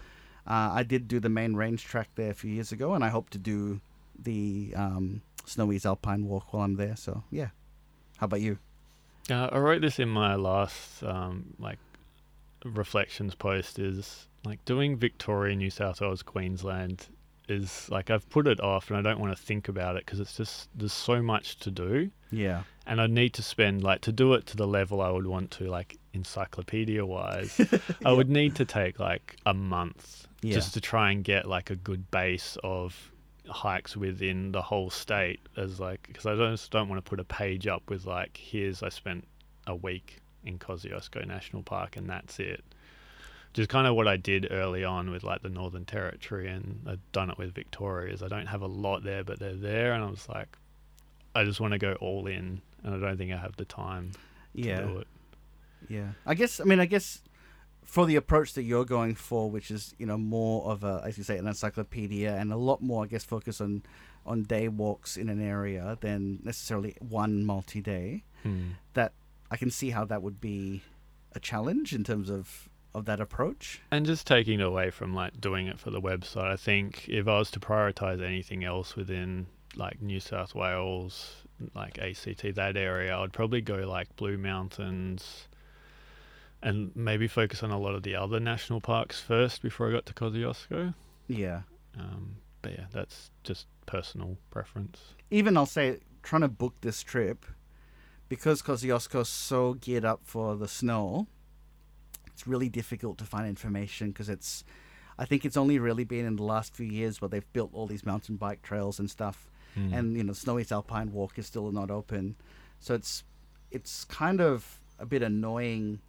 Uh, 0.45 0.69
I 0.73 0.83
did 0.83 1.07
do 1.07 1.19
the 1.19 1.29
main 1.29 1.55
range 1.55 1.83
track 1.85 2.09
there 2.15 2.31
a 2.31 2.33
few 2.33 2.51
years 2.51 2.71
ago, 2.71 2.93
and 2.93 3.03
I 3.03 3.09
hope 3.09 3.29
to 3.31 3.37
do 3.37 3.81
the 4.17 4.73
um, 4.75 5.21
Snowies 5.45 5.85
Alpine 5.85 6.25
Walk 6.25 6.53
while 6.53 6.63
I'm 6.63 6.75
there. 6.75 6.95
So 6.95 7.23
yeah, 7.31 7.49
how 8.17 8.25
about 8.25 8.41
you? 8.41 8.57
Uh, 9.29 9.49
I 9.51 9.57
wrote 9.59 9.81
this 9.81 9.99
in 9.99 10.09
my 10.09 10.35
last 10.35 11.03
um, 11.03 11.53
like 11.59 11.79
reflections 12.63 13.35
post. 13.35 13.79
Is 13.79 14.27
like 14.45 14.63
doing 14.65 14.97
Victoria, 14.97 15.55
New 15.55 15.69
South 15.69 16.01
Wales, 16.01 16.21
Queensland 16.23 17.07
is 17.47 17.87
like 17.89 18.09
I've 18.09 18.29
put 18.29 18.47
it 18.47 18.59
off, 18.61 18.89
and 18.89 18.97
I 18.97 19.01
don't 19.01 19.19
want 19.19 19.35
to 19.35 19.41
think 19.41 19.67
about 19.67 19.95
it 19.95 20.05
because 20.05 20.19
it's 20.19 20.35
just 20.35 20.69
there's 20.75 20.93
so 20.93 21.21
much 21.21 21.57
to 21.59 21.71
do. 21.71 22.11
Yeah, 22.31 22.63
and 22.85 22.99
I 23.01 23.07
need 23.07 23.33
to 23.35 23.43
spend 23.43 23.83
like 23.83 24.01
to 24.01 24.11
do 24.11 24.33
it 24.33 24.45
to 24.47 24.57
the 24.57 24.67
level 24.67 25.01
I 25.01 25.09
would 25.09 25.27
want 25.27 25.51
to, 25.51 25.65
like 25.65 25.97
encyclopedia 26.13 27.05
wise. 27.05 27.59
I 28.05 28.11
would 28.11 28.29
need 28.29 28.55
to 28.55 28.65
take 28.65 28.99
like 28.99 29.35
a 29.45 29.53
month 29.53 30.27
Yeah. 30.41 30.55
just 30.55 30.73
to 30.73 30.81
try 30.81 31.11
and 31.11 31.23
get 31.23 31.47
like 31.47 31.69
a 31.69 31.75
good 31.75 32.09
base 32.11 32.57
of 32.63 33.11
hikes 33.49 33.95
within 33.95 34.51
the 34.51 34.61
whole 34.61 34.89
state 34.89 35.39
as 35.55 35.79
like 35.79 36.05
because 36.07 36.25
I 36.25 36.35
don't, 36.35 36.51
just 36.53 36.69
don't 36.71 36.89
want 36.89 37.03
to 37.03 37.09
put 37.09 37.19
a 37.19 37.23
page 37.23 37.65
up 37.65 37.89
with 37.89 38.05
like 38.05 38.35
here's 38.35 38.83
I 38.83 38.89
spent 38.89 39.25
a 39.67 39.75
week 39.75 40.17
in 40.45 40.59
Kosciuszko 40.59 41.25
National 41.25 41.63
Park 41.63 41.95
and 41.97 42.09
that's 42.09 42.39
it. 42.39 42.63
Which 43.49 43.59
is 43.59 43.67
kind 43.67 43.87
of 43.87 43.95
what 43.95 44.07
I 44.07 44.17
did 44.17 44.47
early 44.51 44.83
on 44.83 45.09
with 45.09 45.23
like 45.23 45.41
the 45.41 45.49
Northern 45.49 45.85
Territory 45.85 46.47
and 46.47 46.81
I've 46.87 47.11
done 47.11 47.29
it 47.29 47.37
with 47.37 47.53
Victoria 47.53 48.13
is 48.13 48.21
I 48.21 48.27
don't 48.27 48.47
have 48.47 48.61
a 48.61 48.67
lot 48.67 49.03
there 49.03 49.23
but 49.23 49.39
they're 49.39 49.53
there 49.55 49.93
and 49.93 50.03
I 50.03 50.09
was 50.09 50.27
like 50.29 50.57
I 51.33 51.43
just 51.43 51.59
want 51.59 51.73
to 51.73 51.79
go 51.79 51.93
all 51.93 52.27
in 52.27 52.61
and 52.83 52.95
I 52.95 52.99
don't 52.99 53.17
think 53.17 53.31
I 53.31 53.37
have 53.37 53.55
the 53.57 53.65
time 53.65 54.11
to 54.55 54.61
yeah. 54.61 54.81
do 54.81 54.97
it. 54.99 55.07
Yeah, 55.87 56.09
I 56.25 56.33
guess. 56.33 56.59
I 56.59 56.63
mean, 56.63 56.79
I 56.79 56.85
guess 56.85 57.21
for 57.83 58.05
the 58.05 58.15
approach 58.15 58.53
that 58.53 58.63
you're 58.63 58.85
going 58.85 59.15
for, 59.15 59.49
which 59.49 59.71
is 59.71 59.93
you 59.97 60.05
know 60.05 60.17
more 60.17 60.65
of 60.65 60.83
a, 60.83 61.01
as 61.05 61.17
you 61.17 61.23
say, 61.23 61.37
an 61.37 61.47
encyclopedia, 61.47 62.35
and 62.35 62.51
a 62.51 62.57
lot 62.57 62.81
more, 62.81 63.03
I 63.03 63.07
guess, 63.07 63.23
focus 63.23 63.61
on 63.61 63.83
on 64.25 64.43
day 64.43 64.67
walks 64.67 65.15
in 65.15 65.29
an 65.29 65.41
area 65.41 65.97
than 66.01 66.39
necessarily 66.43 66.95
one 66.99 67.45
multi-day. 67.45 68.23
Hmm. 68.43 68.71
That 68.93 69.13
I 69.49 69.57
can 69.57 69.71
see 69.71 69.91
how 69.91 70.05
that 70.05 70.21
would 70.21 70.41
be 70.41 70.81
a 71.33 71.39
challenge 71.39 71.93
in 71.93 72.03
terms 72.03 72.29
of 72.29 72.67
of 72.97 73.05
that 73.05 73.19
approach. 73.19 73.81
And 73.91 74.05
just 74.05 74.27
taking 74.27 74.59
it 74.59 74.65
away 74.65 74.89
from 74.89 75.13
like 75.13 75.39
doing 75.39 75.67
it 75.67 75.79
for 75.79 75.91
the 75.91 76.01
website, 76.01 76.51
I 76.51 76.55
think 76.55 77.07
if 77.07 77.27
I 77.27 77.37
was 77.37 77.51
to 77.51 77.59
prioritize 77.59 78.23
anything 78.23 78.63
else 78.63 78.95
within 78.95 79.47
like 79.75 80.01
New 80.01 80.19
South 80.19 80.55
Wales, 80.55 81.43
like 81.75 81.97
ACT, 81.99 82.55
that 82.55 82.77
area, 82.77 83.17
I'd 83.17 83.33
probably 83.33 83.61
go 83.61 83.77
like 83.77 84.15
Blue 84.15 84.37
Mountains 84.37 85.47
and 86.61 86.91
maybe 86.95 87.27
focus 87.27 87.63
on 87.63 87.71
a 87.71 87.79
lot 87.79 87.95
of 87.95 88.03
the 88.03 88.15
other 88.15 88.39
national 88.39 88.81
parks 88.81 89.21
first 89.21 89.61
before 89.61 89.89
I 89.89 89.91
got 89.91 90.05
to 90.07 90.13
Kosciuszko. 90.13 90.93
Yeah. 91.27 91.61
Um, 91.97 92.37
but 92.61 92.73
yeah, 92.73 92.85
that's 92.91 93.31
just 93.43 93.67
personal 93.85 94.37
preference. 94.49 94.99
Even 95.29 95.55
I'll 95.57 95.65
say 95.65 95.99
trying 96.23 96.41
to 96.41 96.47
book 96.47 96.73
this 96.81 97.01
trip 97.03 97.45
because 98.29 98.61
Kosciuszko's 98.61 99.29
so 99.29 99.73
geared 99.73 100.05
up 100.05 100.21
for 100.23 100.55
the 100.55 100.67
snow. 100.67 101.27
It's 102.37 102.45
really 102.45 102.69
difficult 102.69 103.17
to 103.17 103.25
find 103.25 103.47
information 103.47 104.11
because 104.11 104.29
it's. 104.29 104.63
I 105.17 105.25
think 105.25 105.43
it's 105.43 105.57
only 105.57 105.79
really 105.79 106.03
been 106.03 106.23
in 106.27 106.35
the 106.35 106.43
last 106.43 106.75
few 106.75 106.85
years 106.85 107.19
where 107.19 107.27
they've 107.29 107.51
built 107.51 107.71
all 107.73 107.87
these 107.87 108.05
mountain 108.05 108.35
bike 108.35 108.61
trails 108.61 108.99
and 108.99 109.09
stuff, 109.09 109.49
Hmm. 109.73 109.91
and 109.91 110.15
you 110.15 110.23
know, 110.23 110.33
Snowies 110.33 110.71
Alpine 110.71 111.11
Walk 111.11 111.39
is 111.39 111.47
still 111.47 111.71
not 111.71 111.89
open, 111.89 112.35
so 112.79 112.93
it's 112.93 113.23
it's 113.71 114.03
kind 114.05 114.39
of 114.39 114.79
a 114.99 115.05
bit 115.07 115.23
annoying 115.23 115.99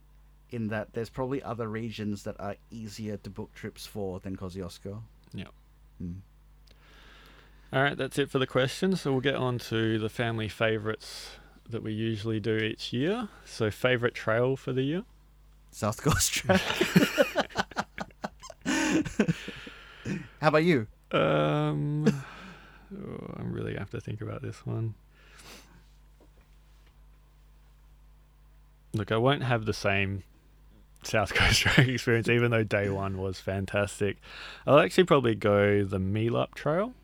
in 0.51 0.69
that 0.69 0.93
there's 0.93 1.09
probably 1.09 1.43
other 1.43 1.67
regions 1.67 2.25
that 2.25 2.37
are 2.39 2.57
easier 2.71 3.17
to 3.17 3.31
book 3.31 3.55
trips 3.55 3.87
for 3.87 4.21
than 4.21 4.37
Kosciuszko. 4.37 5.01
Yeah. 5.33 5.45
Mm. 6.03 6.17
All 7.73 7.83
right, 7.83 7.97
that's 7.97 8.19
it 8.19 8.31
for 8.31 8.39
the 8.39 8.47
questions. 8.47 9.01
So 9.01 9.13
we'll 9.13 9.23
get 9.23 9.35
on 9.37 9.59
to 9.71 9.99
the 9.99 10.11
family 10.11 10.49
favourites 10.49 11.31
that 11.71 11.83
we 11.83 11.95
usually 11.95 12.39
do 12.41 12.57
each 12.59 12.93
year. 12.93 13.29
So, 13.47 13.71
favourite 13.71 14.15
trail 14.15 14.57
for 14.57 14.75
the 14.75 14.83
year? 14.83 15.05
South 15.71 16.03
Coast 16.03 16.33
Track. 16.35 16.61
How 20.41 20.49
about 20.49 20.65
you? 20.65 20.87
Um, 21.11 22.07
oh, 22.07 23.35
I'm 23.39 23.53
really 23.53 23.73
gonna 23.73 23.81
have 23.81 23.91
to 23.91 24.01
think 24.01 24.21
about 24.21 24.43
this 24.43 24.65
one. 24.67 24.95
Look, 28.95 29.13
I 29.13 29.17
won't 29.17 29.43
have 29.43 29.65
the 29.65 29.73
same 29.75 30.23
South 31.03 31.35
Coast 31.35 31.61
track 31.61 31.87
experience, 31.89 32.29
even 32.29 32.51
though 32.51 32.65
day 32.65 32.89
one 32.89 33.19
was 33.19 33.41
fantastic. 33.41 34.19
I'll 34.67 34.79
actually 34.79 35.05
probably 35.05 35.35
go 35.35 35.85
the 35.85 35.99
Meelup 35.99 36.55
Trail. 36.55 36.95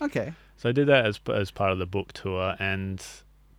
Okay. 0.00 0.32
So 0.56 0.68
I 0.68 0.72
did 0.72 0.86
that 0.88 1.06
as 1.06 1.20
as 1.32 1.50
part 1.50 1.72
of 1.72 1.78
the 1.78 1.86
book 1.86 2.12
tour, 2.12 2.54
and 2.58 3.04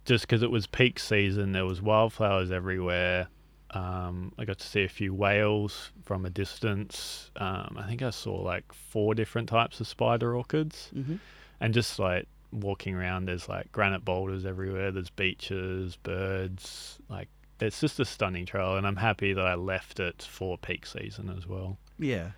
just 0.05 0.25
because 0.25 0.41
it 0.43 0.51
was 0.51 0.67
peak 0.67 0.99
season, 0.99 1.51
there 1.51 1.65
was 1.65 1.81
wildflowers 1.81 2.51
everywhere. 2.51 3.27
Um, 3.73 4.33
I 4.37 4.45
got 4.45 4.59
to 4.59 4.65
see 4.67 4.83
a 4.83 4.89
few 4.89 5.13
whales 5.13 5.91
from 6.03 6.25
a 6.25 6.29
distance. 6.29 7.31
Um, 7.35 7.75
I 7.79 7.87
think 7.87 8.01
I 8.01 8.11
saw 8.11 8.35
like 8.35 8.71
four 8.71 9.15
different 9.15 9.49
types 9.49 9.79
of 9.81 9.87
spider 9.87 10.35
orchids, 10.35 10.91
Mm-hmm. 10.95 11.15
and 11.59 11.73
just 11.73 11.97
like 11.99 12.27
walking 12.51 12.93
around, 12.95 13.25
there's 13.25 13.49
like 13.49 13.71
granite 13.71 14.05
boulders 14.05 14.45
everywhere. 14.45 14.91
There's 14.91 15.09
beaches, 15.09 15.95
birds. 15.95 16.99
Like 17.09 17.29
it's 17.59 17.79
just 17.79 17.99
a 17.99 18.05
stunning 18.05 18.45
trail, 18.45 18.75
and 18.77 18.85
I'm 18.85 18.97
happy 18.97 19.33
that 19.33 19.45
I 19.45 19.55
left 19.55 19.99
it 19.99 20.21
for 20.21 20.57
peak 20.57 20.85
season 20.85 21.33
as 21.35 21.47
well. 21.47 21.77
Yeah. 21.97 22.31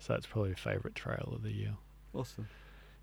So 0.00 0.12
that's 0.14 0.26
probably 0.26 0.52
a 0.52 0.56
favorite 0.56 0.94
trail 0.94 1.32
of 1.34 1.42
the 1.42 1.52
year. 1.52 1.74
Awesome. 2.12 2.48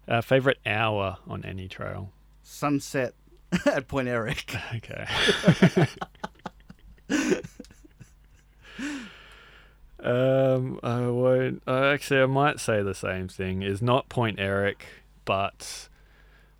Uh, 0.07 0.21
favorite 0.21 0.59
hour 0.65 1.17
on 1.27 1.45
any 1.45 1.67
trail. 1.67 2.11
sunset 2.43 3.13
at 3.65 3.87
Point 3.87 4.07
Eric. 4.07 4.55
Okay. 4.75 5.05
um, 10.03 10.79
I 10.83 11.07
won't. 11.07 11.63
Actually, 11.67 12.21
I 12.21 12.25
might 12.25 12.59
say 12.59 12.81
the 12.81 12.95
same 12.95 13.27
thing. 13.27 13.61
Is 13.61 13.81
not 13.81 14.09
Point 14.09 14.39
Eric, 14.39 14.85
but 15.25 15.87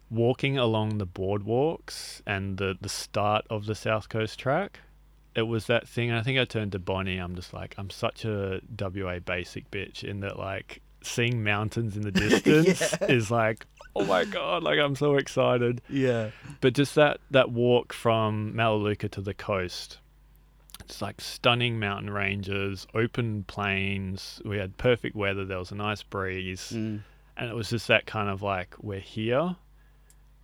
walking 0.10 0.58
along 0.58 0.98
the 0.98 1.08
boardwalks 1.08 2.22
and 2.28 2.58
the 2.58 2.78
the 2.80 2.90
start 2.90 3.46
of 3.50 3.66
the 3.66 3.76
South 3.76 4.10
Coast 4.10 4.40
track. 4.40 4.80
It 5.34 5.44
was 5.44 5.68
that 5.68 5.88
thing. 5.88 6.12
I 6.12 6.22
think 6.24 6.38
I 6.38 6.44
turned 6.46 6.74
to 6.74 6.80
Bonnie. 6.80 7.18
I'm 7.18 7.36
just 7.36 7.54
like, 7.54 7.74
I'm 7.78 7.90
such 7.90 8.26
a 8.26 8.60
WA 8.78 9.20
basic 9.20 9.72
bitch 9.72 10.04
in 10.04 10.20
that, 10.20 10.38
like, 10.38 10.82
seeing 11.04 11.42
mountains 11.42 11.96
in 11.96 12.02
the 12.02 12.12
distance 12.12 12.82
Yeah. 13.00 13.08
is 13.08 13.32
like, 13.32 13.66
oh 13.96 14.04
my 14.06 14.26
god, 14.26 14.62
like 14.62 14.78
I'm 14.78 14.96
so 14.96 15.16
excited. 15.16 15.82
Yeah. 15.90 16.32
But 16.60 16.74
just 16.74 16.96
that 16.96 17.22
that 17.32 17.50
walk 17.50 17.94
from 17.94 18.54
Melaleuca 18.56 19.08
to 19.10 19.22
the 19.22 19.34
coast, 19.34 20.00
it's 20.84 21.02
like 21.02 21.22
stunning 21.22 21.80
mountain 21.80 22.10
ranges, 22.10 22.86
open 22.94 23.44
plains. 23.44 24.42
We 24.46 24.58
had 24.58 24.78
perfect 24.78 25.16
weather. 25.16 25.46
There 25.46 25.58
was 25.60 25.72
a 25.72 25.76
nice 25.76 26.04
breeze, 26.04 26.72
Mm. 26.76 27.02
and 27.38 27.50
it 27.50 27.56
was 27.56 27.70
just 27.70 27.88
that 27.88 28.06
kind 28.06 28.30
of 28.30 28.42
like 28.42 28.76
we're 28.82 29.00
here, 29.00 29.56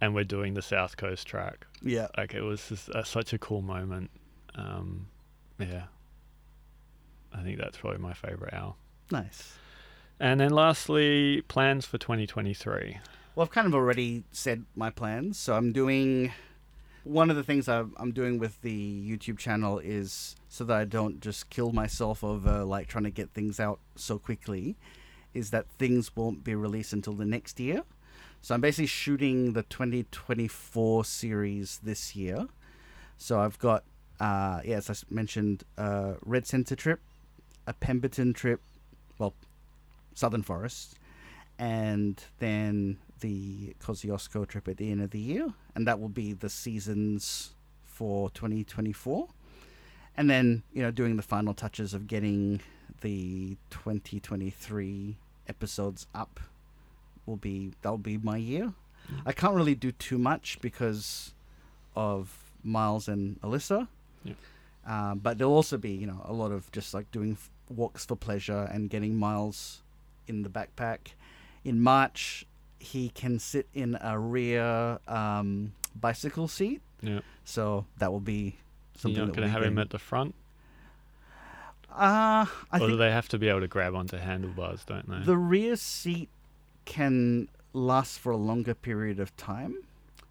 and 0.02 0.14
we're 0.16 0.24
doing 0.24 0.54
the 0.54 0.62
South 0.62 0.98
Coast 0.98 1.28
track. 1.28 1.66
Yeah. 1.82 2.08
Like 2.18 2.34
it 2.34 2.42
was 2.42 2.68
just 2.70 2.90
uh, 2.90 3.04
such 3.04 3.34
a 3.34 3.38
cool 3.38 3.62
moment. 3.62 4.10
Um, 4.56 5.08
yeah, 5.60 5.84
I 7.34 7.44
think 7.44 7.60
that's 7.60 7.78
probably 7.78 8.00
my 8.00 8.14
favorite 8.14 8.54
hour. 8.54 8.76
Nice. 9.12 9.54
And 10.20 10.40
then 10.40 10.50
lastly, 10.52 11.42
plans 11.48 11.86
for 11.86 11.98
2023. 12.00 12.98
Well, 13.36 13.44
I've 13.46 13.52
kind 13.52 13.68
of 13.68 13.76
already 13.76 14.24
said 14.32 14.66
my 14.76 14.90
plans. 14.90 15.38
So 15.38 15.56
I'm 15.56 15.72
doing 15.72 16.32
one 17.08 17.30
of 17.30 17.36
the 17.36 17.44
things 17.44 17.68
I'm, 17.68 17.94
I'm 17.98 18.12
doing 18.12 18.38
with 18.38 18.62
the 18.62 19.10
YouTube 19.10 19.38
channel 19.38 19.80
is 19.80 20.36
so 20.50 20.64
that 20.66 20.78
I 20.78 20.86
don't 20.86 21.22
just 21.22 21.50
kill 21.50 21.72
myself 21.72 22.24
over 22.24 22.64
like 22.64 22.88
trying 22.88 23.06
to 23.06 23.10
get 23.10 23.32
things 23.32 23.60
out 23.60 23.80
so 23.96 24.20
quickly, 24.20 24.76
is 25.34 25.52
that 25.52 25.70
things 25.78 26.16
won't 26.16 26.44
be 26.44 26.56
released 26.56 26.94
until 26.94 27.14
the 27.14 27.26
next 27.26 27.60
year. 27.60 27.84
So 28.42 28.56
I'm 28.56 28.62
basically 28.62 28.88
shooting 28.88 29.54
the 29.54 29.64
2024 29.64 31.06
series 31.06 31.80
this 31.84 32.16
year. 32.16 32.48
So 33.18 33.40
I've 33.40 33.58
got, 33.60 33.84
uh, 34.20 34.62
yeah, 34.64 34.78
as 34.78 34.90
I 34.90 34.96
mentioned, 35.10 35.64
uh, 35.78 36.14
Red 36.24 36.46
Center 36.46 36.76
trip, 36.76 37.00
a 37.66 37.74
Pemberton 37.74 38.34
trip, 38.34 38.62
well, 39.18 39.34
Southern 40.14 40.44
Forest, 40.44 40.96
and 41.60 42.24
then 42.40 42.98
the 43.20 43.76
Kosciuszko 43.82 44.48
trip 44.48 44.68
at 44.68 44.78
the 44.78 44.92
end 44.92 45.02
of 45.02 45.12
the 45.12 45.20
year, 45.20 45.54
and 45.76 45.88
that 45.88 46.00
will 46.00 46.10
be 46.10 46.34
the 46.34 46.50
seasons 46.50 47.54
for 47.84 48.30
2024. 48.32 49.28
And 50.16 50.30
then, 50.30 50.64
you 50.74 50.82
know, 50.82 50.92
doing 50.92 51.16
the 51.16 51.22
final 51.24 51.54
touches 51.54 51.94
of 51.94 52.08
getting 52.08 52.62
the 53.02 53.58
2023 53.70 55.16
episodes 55.48 56.08
up 56.14 56.40
will 57.26 57.36
be 57.38 57.72
that'll 57.82 57.98
be 57.98 58.18
my 58.18 58.38
year. 58.38 58.74
I 59.26 59.32
can't 59.32 59.56
really 59.56 59.76
do 59.76 59.92
too 59.92 60.18
much 60.18 60.60
because 60.62 61.34
of 61.96 62.52
Miles 62.64 63.08
and 63.08 63.40
Alyssa. 63.42 63.88
Yeah. 64.24 64.34
Um, 64.86 65.20
but 65.20 65.38
there'll 65.38 65.54
also 65.54 65.78
be, 65.78 65.92
you 65.92 66.08
know, 66.08 66.22
a 66.26 66.34
lot 66.34 66.52
of 66.52 66.72
just 66.72 66.94
like 66.94 67.12
doing 67.12 67.34
f- 67.34 67.50
walks 67.70 68.06
for 68.06 68.16
pleasure 68.16 68.70
and 68.72 68.90
getting 68.90 69.18
Miles 69.18 69.82
in 70.28 70.44
the 70.44 70.50
backpack. 70.50 71.00
In 71.68 71.81
March, 71.81 72.45
he 72.80 73.10
can 73.10 73.39
sit 73.39 73.68
in 73.73 73.98
a 73.99 74.18
rear 74.18 74.99
um, 75.07 75.73
bicycle 75.95 76.48
seat, 76.48 76.81
Yeah, 77.02 77.19
so 77.44 77.85
that 77.98 78.11
will 78.11 78.22
be 78.22 78.56
something. 78.95 79.18
you're 79.18 79.26
not 79.26 79.34
that 79.35 79.41
going 79.41 79.48
to 79.49 79.52
have 79.53 79.64
him 79.64 79.77
at 79.77 79.89
the 79.89 79.99
front, 79.99 80.34
Uh, 81.91 82.45
I 82.72 82.80
or 82.80 82.88
do 82.88 82.95
they 82.98 83.11
have 83.11 83.27
to 83.30 83.38
be 83.39 83.49
able 83.49 83.61
to 83.61 83.68
grab 83.68 83.95
onto 83.95 84.18
handlebars? 84.18 84.84
Don't 84.85 85.10
they? 85.10 85.19
the 85.26 85.38
rear 85.38 85.76
seat 85.76 86.30
can 86.85 87.49
last 87.73 88.19
for 88.19 88.31
a 88.31 88.38
longer 88.38 88.73
period 88.73 89.19
of 89.19 89.35
time. 89.35 89.76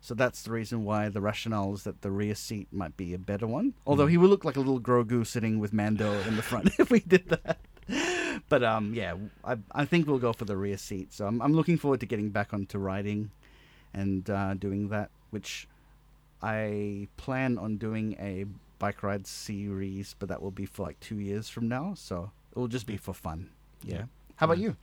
So 0.01 0.15
that's 0.15 0.43
the 0.43 0.53
reason 0.53 0.85
why 0.85 1.09
the 1.09 1.21
rationale 1.21 1.75
is 1.75 1.83
that 1.83 2.03
the 2.03 2.11
rear 2.13 2.35
seat 2.37 2.69
might 2.73 2.97
be 2.97 3.13
a 3.13 3.19
better 3.19 3.47
one. 3.47 3.75
Although 3.87 4.07
Mm. 4.07 4.11
he 4.11 4.17
would 4.19 4.31
look 4.31 4.45
like 4.45 4.57
a 4.57 4.61
little 4.61 4.81
Grogu 4.81 5.27
sitting 5.27 5.59
with 5.59 5.73
Mando 5.73 6.13
in 6.29 6.37
the 6.37 6.43
front 6.43 6.71
if 6.79 6.91
we 6.91 7.01
did 7.01 7.29
that. 7.29 7.59
But 8.49 8.63
um, 8.63 8.93
yeah, 8.95 9.15
I 9.45 9.57
I 9.73 9.87
think 9.87 10.07
we'll 10.07 10.19
go 10.19 10.33
for 10.33 10.45
the 10.45 10.57
rear 10.57 10.77
seat. 10.77 11.13
So 11.13 11.27
I'm 11.27 11.41
I'm 11.41 11.55
looking 11.55 11.79
forward 11.79 12.01
to 12.01 12.07
getting 12.07 12.29
back 12.29 12.53
onto 12.53 12.79
riding, 12.79 13.31
and 13.95 14.29
uh, 14.29 14.55
doing 14.55 14.89
that, 14.91 15.11
which 15.31 15.67
I 16.43 17.09
plan 17.17 17.59
on 17.59 17.79
doing 17.79 18.15
a 18.21 18.45
bike 18.79 19.03
ride 19.03 19.27
series, 19.27 20.15
but 20.19 20.29
that 20.29 20.43
will 20.43 20.51
be 20.51 20.67
for 20.67 20.83
like 20.83 21.01
two 21.01 21.19
years 21.19 21.49
from 21.49 21.67
now. 21.67 21.95
So 21.97 22.31
it 22.55 22.59
will 22.59 22.69
just 22.69 22.87
be 22.87 22.97
for 22.97 23.15
fun. 23.15 23.51
Yeah. 23.83 23.95
Yeah. 23.95 24.05
How 24.37 24.45
about 24.45 24.59
you? 24.59 24.77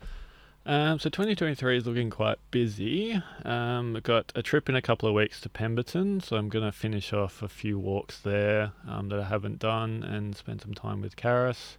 Um, 0.66 0.98
so 0.98 1.10
2023 1.10 1.78
is 1.78 1.86
looking 1.86 2.10
quite 2.10 2.38
busy. 2.50 3.22
Um, 3.44 3.98
I've 3.98 4.04
got 4.04 4.32
a 4.34 4.42
trip 4.42 4.70
in 4.70 4.76
a 4.76 4.82
couple 4.82 5.10
of 5.10 5.16
weeks 5.16 5.42
to 5.42 5.50
Pemberton, 5.50 6.22
so 6.22 6.38
I'm 6.38 6.48
going 6.48 6.64
to 6.64 6.72
finish 6.72 7.12
off 7.12 7.44
a 7.44 7.50
few 7.50 7.78
walks 7.78 8.18
there 8.20 8.72
um, 8.88 9.10
that 9.10 9.20
I 9.20 9.26
haven't 9.26 9.60
done 9.60 10.04
and 10.04 10.36
spend 10.36 10.62
some 10.62 10.74
time 10.74 11.02
with 11.02 11.18
Karis. 11.18 11.76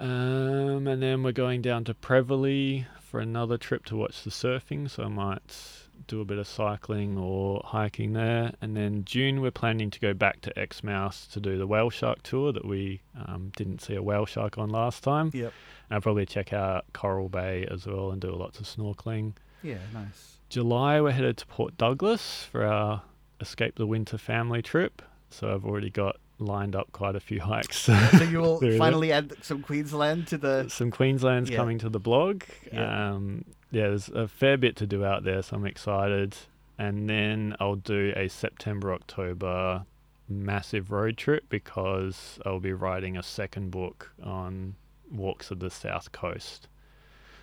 Um, 0.00 0.86
and 0.86 1.02
then 1.02 1.22
we're 1.22 1.32
going 1.32 1.60
down 1.60 1.84
to 1.84 1.94
Prevelly 1.94 2.86
for 3.02 3.20
another 3.20 3.58
trip 3.58 3.84
to 3.86 3.96
watch 3.96 4.24
the 4.24 4.30
surfing, 4.30 4.88
so 4.88 5.04
I 5.04 5.08
might 5.08 5.78
do 6.06 6.22
a 6.22 6.24
bit 6.24 6.38
of 6.38 6.46
cycling 6.46 7.18
or 7.18 7.60
hiking 7.64 8.14
there. 8.14 8.52
And 8.62 8.74
then 8.74 9.04
June, 9.04 9.42
we're 9.42 9.50
planning 9.50 9.90
to 9.90 10.00
go 10.00 10.14
back 10.14 10.40
to 10.40 10.58
Exmouth 10.58 11.28
to 11.32 11.40
do 11.40 11.58
the 11.58 11.66
whale 11.66 11.90
shark 11.90 12.22
tour 12.22 12.50
that 12.50 12.64
we 12.64 13.02
um, 13.26 13.52
didn't 13.56 13.82
see 13.82 13.94
a 13.94 14.02
whale 14.02 14.24
shark 14.24 14.56
on 14.56 14.70
last 14.70 15.04
time. 15.04 15.30
Yep. 15.34 15.52
And 15.90 15.96
I'll 15.96 16.00
probably 16.00 16.24
check 16.24 16.54
out 16.54 16.86
Coral 16.94 17.28
Bay 17.28 17.66
as 17.70 17.86
well 17.86 18.10
and 18.10 18.20
do 18.20 18.30
lots 18.30 18.58
of 18.58 18.66
snorkeling. 18.66 19.34
Yeah, 19.62 19.78
nice. 19.92 20.38
July, 20.48 21.00
we're 21.00 21.10
headed 21.10 21.36
to 21.38 21.46
Port 21.46 21.76
Douglas 21.76 22.44
for 22.50 22.64
our 22.64 23.02
Escape 23.40 23.76
the 23.76 23.86
Winter 23.86 24.16
family 24.16 24.62
trip. 24.62 25.02
So 25.28 25.52
I've 25.52 25.66
already 25.66 25.90
got 25.90 26.16
lined 26.40 26.74
up 26.76 26.90
quite 26.92 27.16
a 27.16 27.20
few 27.20 27.40
hikes. 27.40 27.78
So 27.80 27.92
you 28.30 28.40
will 28.40 28.58
There 28.60 28.70
is 28.70 28.74
it. 28.76 28.78
finally 28.78 29.12
add 29.12 29.32
some 29.42 29.62
Queensland 29.62 30.26
to 30.28 30.38
the. 30.38 30.68
Some 30.68 30.90
Queensland's 30.90 31.50
Yeah. 31.50 31.56
coming 31.56 31.78
to 31.78 31.88
the 31.88 32.00
blog. 32.00 32.42
Yeah. 32.72 33.10
Um, 33.12 33.44
yeah, 33.70 33.88
there's 33.88 34.08
a 34.08 34.26
fair 34.28 34.56
bit 34.56 34.74
to 34.76 34.86
do 34.86 35.04
out 35.04 35.22
there, 35.24 35.42
so 35.42 35.56
I'm 35.56 35.66
excited. 35.66 36.36
And 36.78 37.08
then 37.10 37.54
I'll 37.60 37.76
do 37.76 38.12
a 38.16 38.28
September 38.28 38.92
October 38.92 39.84
massive 40.28 40.90
road 40.90 41.16
trip 41.16 41.44
because 41.48 42.38
I'll 42.46 42.60
be 42.60 42.72
writing 42.72 43.16
a 43.16 43.22
second 43.22 43.70
book 43.70 44.12
on 44.22 44.76
walks 45.10 45.50
of 45.50 45.58
the 45.58 45.70
south 45.70 46.12
coast. 46.12 46.68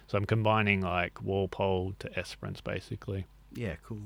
So 0.07 0.17
I'm 0.17 0.25
combining 0.25 0.81
like 0.81 1.21
Walpole 1.21 1.93
to 1.99 2.17
Esperance 2.17 2.61
basically. 2.61 3.25
Yeah, 3.53 3.75
cool. 3.85 3.99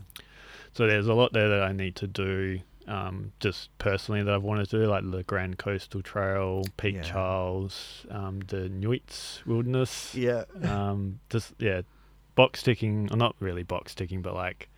So 0.73 0.87
there's 0.87 1.07
a 1.07 1.13
lot 1.13 1.31
there 1.33 1.47
that 1.49 1.61
I 1.63 1.71
need 1.73 1.95
to 1.97 2.07
do, 2.07 2.59
um, 2.87 3.31
just 3.39 3.75
personally 3.77 4.23
that 4.23 4.33
I've 4.33 4.43
wanted 4.43 4.69
to 4.69 4.79
do, 4.79 4.85
like 4.87 5.09
the 5.09 5.23
Grand 5.23 5.57
Coastal 5.57 6.01
Trail, 6.01 6.63
Peak 6.77 6.95
Yeah. 6.95 7.01
Charles, 7.01 8.05
um, 8.09 8.39
the 8.47 8.69
Nuyts 8.69 9.45
Wilderness. 9.45 10.15
Yeah. 10.15 10.43
Um, 10.63 11.19
just 11.29 11.53
yeah, 11.59 11.81
box 12.35 12.63
ticking, 12.63 13.09
or 13.11 13.17
not 13.17 13.35
really 13.39 13.63
box 13.63 13.93
ticking, 13.95 14.21
but 14.21 14.33
like 14.33 14.69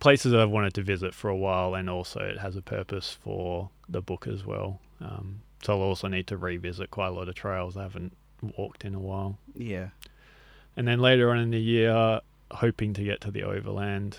places 0.00 0.32
that 0.32 0.40
I've 0.40 0.50
wanted 0.50 0.74
to 0.74 0.82
visit 0.82 1.14
for 1.14 1.28
a 1.28 1.36
while, 1.36 1.74
and 1.74 1.88
also 1.88 2.20
it 2.20 2.38
has 2.38 2.56
a 2.56 2.62
purpose 2.62 3.16
for 3.22 3.70
the 3.88 4.00
book 4.00 4.26
as 4.26 4.44
well. 4.44 4.80
Um, 5.00 5.40
so 5.62 5.74
I'll 5.74 5.82
also 5.82 6.08
need 6.08 6.26
to 6.28 6.36
revisit 6.36 6.90
quite 6.90 7.08
a 7.08 7.12
lot 7.12 7.28
of 7.28 7.34
trails 7.34 7.76
I 7.76 7.82
haven't 7.82 8.16
walked 8.58 8.84
in 8.84 8.94
a 8.94 8.98
while. 8.98 9.38
Yeah. 9.54 9.88
And 10.76 10.86
then 10.88 10.98
later 10.98 11.30
on 11.30 11.38
in 11.38 11.50
the 11.50 11.60
year, 11.60 12.20
hoping 12.50 12.92
to 12.94 13.04
get 13.04 13.20
to 13.22 13.30
the 13.30 13.44
overland. 13.44 14.18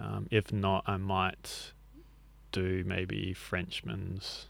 Um, 0.00 0.28
if 0.30 0.52
not, 0.52 0.84
I 0.86 0.96
might 0.96 1.72
do 2.52 2.84
maybe 2.86 3.32
Frenchman's 3.34 4.46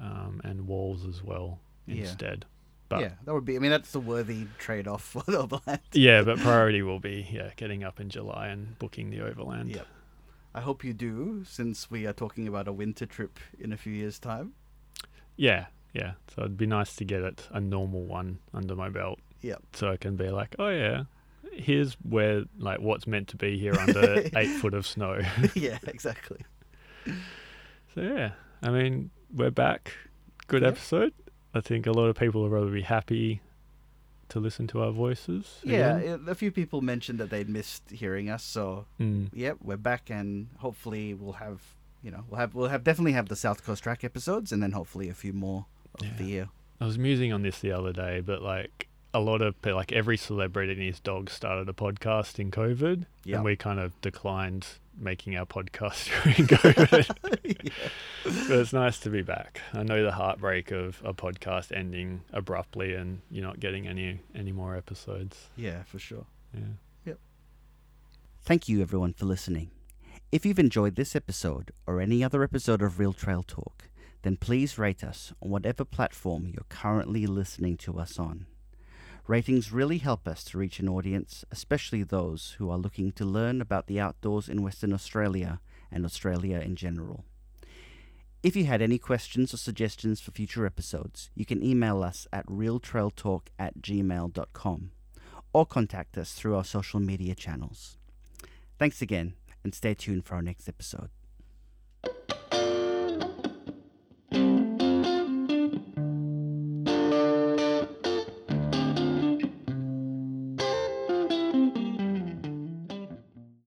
um, 0.00 0.40
and 0.44 0.66
Walls 0.66 1.06
as 1.06 1.22
well 1.22 1.58
Yeah. 1.86 2.02
instead. 2.02 2.44
But 2.88 3.00
yeah, 3.00 3.12
that 3.24 3.34
would 3.34 3.44
be. 3.44 3.56
I 3.56 3.58
mean, 3.58 3.70
that's 3.72 3.90
the 3.90 3.98
worthy 4.00 4.46
trade-off 4.58 5.02
for 5.12 5.22
the 5.26 5.38
overland. 5.40 5.80
yeah, 5.92 6.22
but 6.22 6.38
priority 6.38 6.82
will 6.82 7.00
be 7.00 7.26
yeah 7.32 7.50
getting 7.56 7.82
up 7.82 7.98
in 8.00 8.08
July 8.10 8.48
and 8.48 8.78
booking 8.78 9.10
the 9.10 9.20
overland. 9.22 9.70
Yep. 9.70 9.86
I 10.54 10.60
hope 10.60 10.84
you 10.84 10.94
do, 10.94 11.44
since 11.46 11.90
we 11.90 12.06
are 12.06 12.12
talking 12.14 12.46
about 12.48 12.66
a 12.68 12.72
winter 12.72 13.04
trip 13.04 13.38
in 13.58 13.72
a 13.72 13.76
few 13.76 13.92
years' 13.92 14.18
time. 14.18 14.54
Yeah, 15.36 15.66
yeah. 15.92 16.12
So 16.34 16.42
it'd 16.42 16.56
be 16.56 16.66
nice 16.66 16.94
to 16.96 17.04
get 17.04 17.22
it 17.22 17.46
a 17.50 17.60
normal 17.60 18.04
one 18.04 18.38
under 18.54 18.74
my 18.76 18.88
belt. 18.88 19.18
Yep. 19.42 19.62
So 19.74 19.90
I 19.90 19.96
can 19.96 20.16
be 20.16 20.30
like, 20.30 20.54
oh 20.58 20.68
yeah, 20.70 21.04
here's 21.52 21.94
where 22.08 22.44
like 22.58 22.80
what's 22.80 23.06
meant 23.06 23.28
to 23.28 23.36
be 23.36 23.58
here 23.58 23.74
under 23.78 24.28
eight 24.36 24.46
foot 24.60 24.74
of 24.74 24.86
snow. 24.86 25.20
yeah, 25.54 25.78
exactly. 25.88 26.38
So 27.94 28.00
yeah, 28.02 28.32
I 28.62 28.70
mean, 28.70 29.10
we're 29.34 29.50
back. 29.50 29.92
Good 30.48 30.62
Yeah. 30.62 30.68
episode. 30.68 31.12
I 31.54 31.60
think 31.60 31.86
a 31.86 31.92
lot 31.92 32.06
of 32.06 32.16
people 32.16 32.42
will 32.42 32.50
probably 32.50 32.72
be 32.80 32.82
happy 32.82 33.40
to 34.28 34.40
listen 34.40 34.66
to 34.68 34.82
our 34.82 34.90
voices. 34.90 35.60
Yeah, 35.64 35.96
again. 35.98 36.24
a 36.28 36.34
few 36.34 36.50
people 36.50 36.80
mentioned 36.82 37.18
that 37.20 37.30
they 37.30 37.44
missed 37.44 37.90
hearing 37.90 38.28
us, 38.28 38.42
so 38.42 38.86
Mm. 39.00 39.28
yep, 39.32 39.58
we're 39.62 39.76
back, 39.78 40.10
and 40.10 40.48
hopefully 40.58 41.14
we'll 41.14 41.34
have 41.34 41.62
you 42.02 42.10
know 42.10 42.24
we'll 42.28 42.38
have 42.40 42.54
we'll 42.54 42.68
have 42.68 42.84
definitely 42.84 43.12
have 43.12 43.28
the 43.28 43.36
South 43.36 43.64
Coast 43.64 43.82
track 43.82 44.04
episodes, 44.04 44.52
and 44.52 44.62
then 44.62 44.72
hopefully 44.72 45.08
a 45.08 45.14
few 45.14 45.32
more 45.32 45.66
of 46.00 46.06
Yeah. 46.06 46.16
the 46.18 46.24
year. 46.24 46.48
I 46.80 46.84
was 46.84 46.98
musing 46.98 47.32
on 47.32 47.42
this 47.42 47.60
the 47.60 47.72
other 47.72 47.92
day, 47.92 48.20
but 48.20 48.42
like 48.42 48.88
a 49.16 49.20
lot 49.20 49.40
of 49.42 49.54
like 49.64 49.92
every 49.92 50.16
celebrity 50.16 50.72
and 50.72 50.82
his 50.82 51.00
dog 51.00 51.30
started 51.30 51.68
a 51.68 51.72
podcast 51.72 52.38
in 52.38 52.50
COVID, 52.50 53.06
Yeah. 53.24 53.36
and 53.36 53.44
we 53.44 53.56
kind 53.56 53.80
of 53.80 53.98
declined 54.00 54.66
making 54.98 55.36
our 55.36 55.44
podcast 55.46 56.06
during 56.24 56.48
COVID. 56.48 57.16
yeah. 57.64 57.88
but 58.24 58.58
it's 58.58 58.72
nice 58.72 58.98
to 59.00 59.10
be 59.10 59.22
back. 59.22 59.60
I 59.74 59.82
know 59.82 60.02
the 60.02 60.12
heartbreak 60.12 60.70
of 60.70 61.00
a 61.04 61.12
podcast 61.14 61.76
ending 61.76 62.22
abruptly 62.32 62.94
and 62.94 63.20
you're 63.30 63.44
not 63.44 63.60
getting 63.60 63.86
any 63.88 64.20
any 64.34 64.52
more 64.52 64.76
episodes. 64.76 65.48
yeah, 65.56 65.82
for 65.84 65.98
sure. 65.98 66.26
Yeah. 66.54 66.60
Yep. 67.06 67.18
Thank 68.42 68.68
you, 68.68 68.80
everyone, 68.82 69.12
for 69.12 69.26
listening. 69.26 69.70
If 70.32 70.44
you've 70.46 70.58
enjoyed 70.58 70.96
this 70.96 71.14
episode 71.14 71.72
or 71.86 72.00
any 72.00 72.22
other 72.24 72.42
episode 72.42 72.82
of 72.82 72.98
Real 72.98 73.12
Trail 73.12 73.42
Talk, 73.42 73.88
then 74.22 74.36
please 74.36 74.76
rate 74.78 75.04
us 75.04 75.32
on 75.42 75.50
whatever 75.50 75.84
platform 75.84 76.46
you're 76.46 76.66
currently 76.68 77.26
listening 77.26 77.76
to 77.78 77.98
us 77.98 78.18
on. 78.18 78.46
Ratings 79.26 79.72
really 79.72 79.98
help 79.98 80.28
us 80.28 80.44
to 80.44 80.58
reach 80.58 80.78
an 80.78 80.88
audience, 80.88 81.44
especially 81.50 82.04
those 82.04 82.54
who 82.58 82.70
are 82.70 82.78
looking 82.78 83.10
to 83.10 83.24
learn 83.24 83.60
about 83.60 83.88
the 83.88 83.98
outdoors 83.98 84.48
in 84.48 84.62
Western 84.62 84.92
Australia 84.92 85.60
and 85.90 86.04
Australia 86.04 86.60
in 86.60 86.76
general. 86.76 87.24
If 88.44 88.54
you 88.54 88.66
had 88.66 88.80
any 88.80 88.98
questions 88.98 89.52
or 89.52 89.56
suggestions 89.56 90.20
for 90.20 90.30
future 90.30 90.64
episodes, 90.64 91.30
you 91.34 91.44
can 91.44 91.64
email 91.64 92.04
us 92.04 92.28
at 92.32 92.46
realtrailtalk 92.46 93.48
at 93.58 93.80
gmail.com 93.80 94.90
or 95.52 95.66
contact 95.66 96.16
us 96.16 96.32
through 96.32 96.54
our 96.54 96.64
social 96.64 97.00
media 97.00 97.34
channels. 97.34 97.98
Thanks 98.78 99.02
again, 99.02 99.34
and 99.64 99.74
stay 99.74 99.94
tuned 99.94 100.24
for 100.24 100.36
our 100.36 100.42
next 100.42 100.68
episode. 100.68 101.10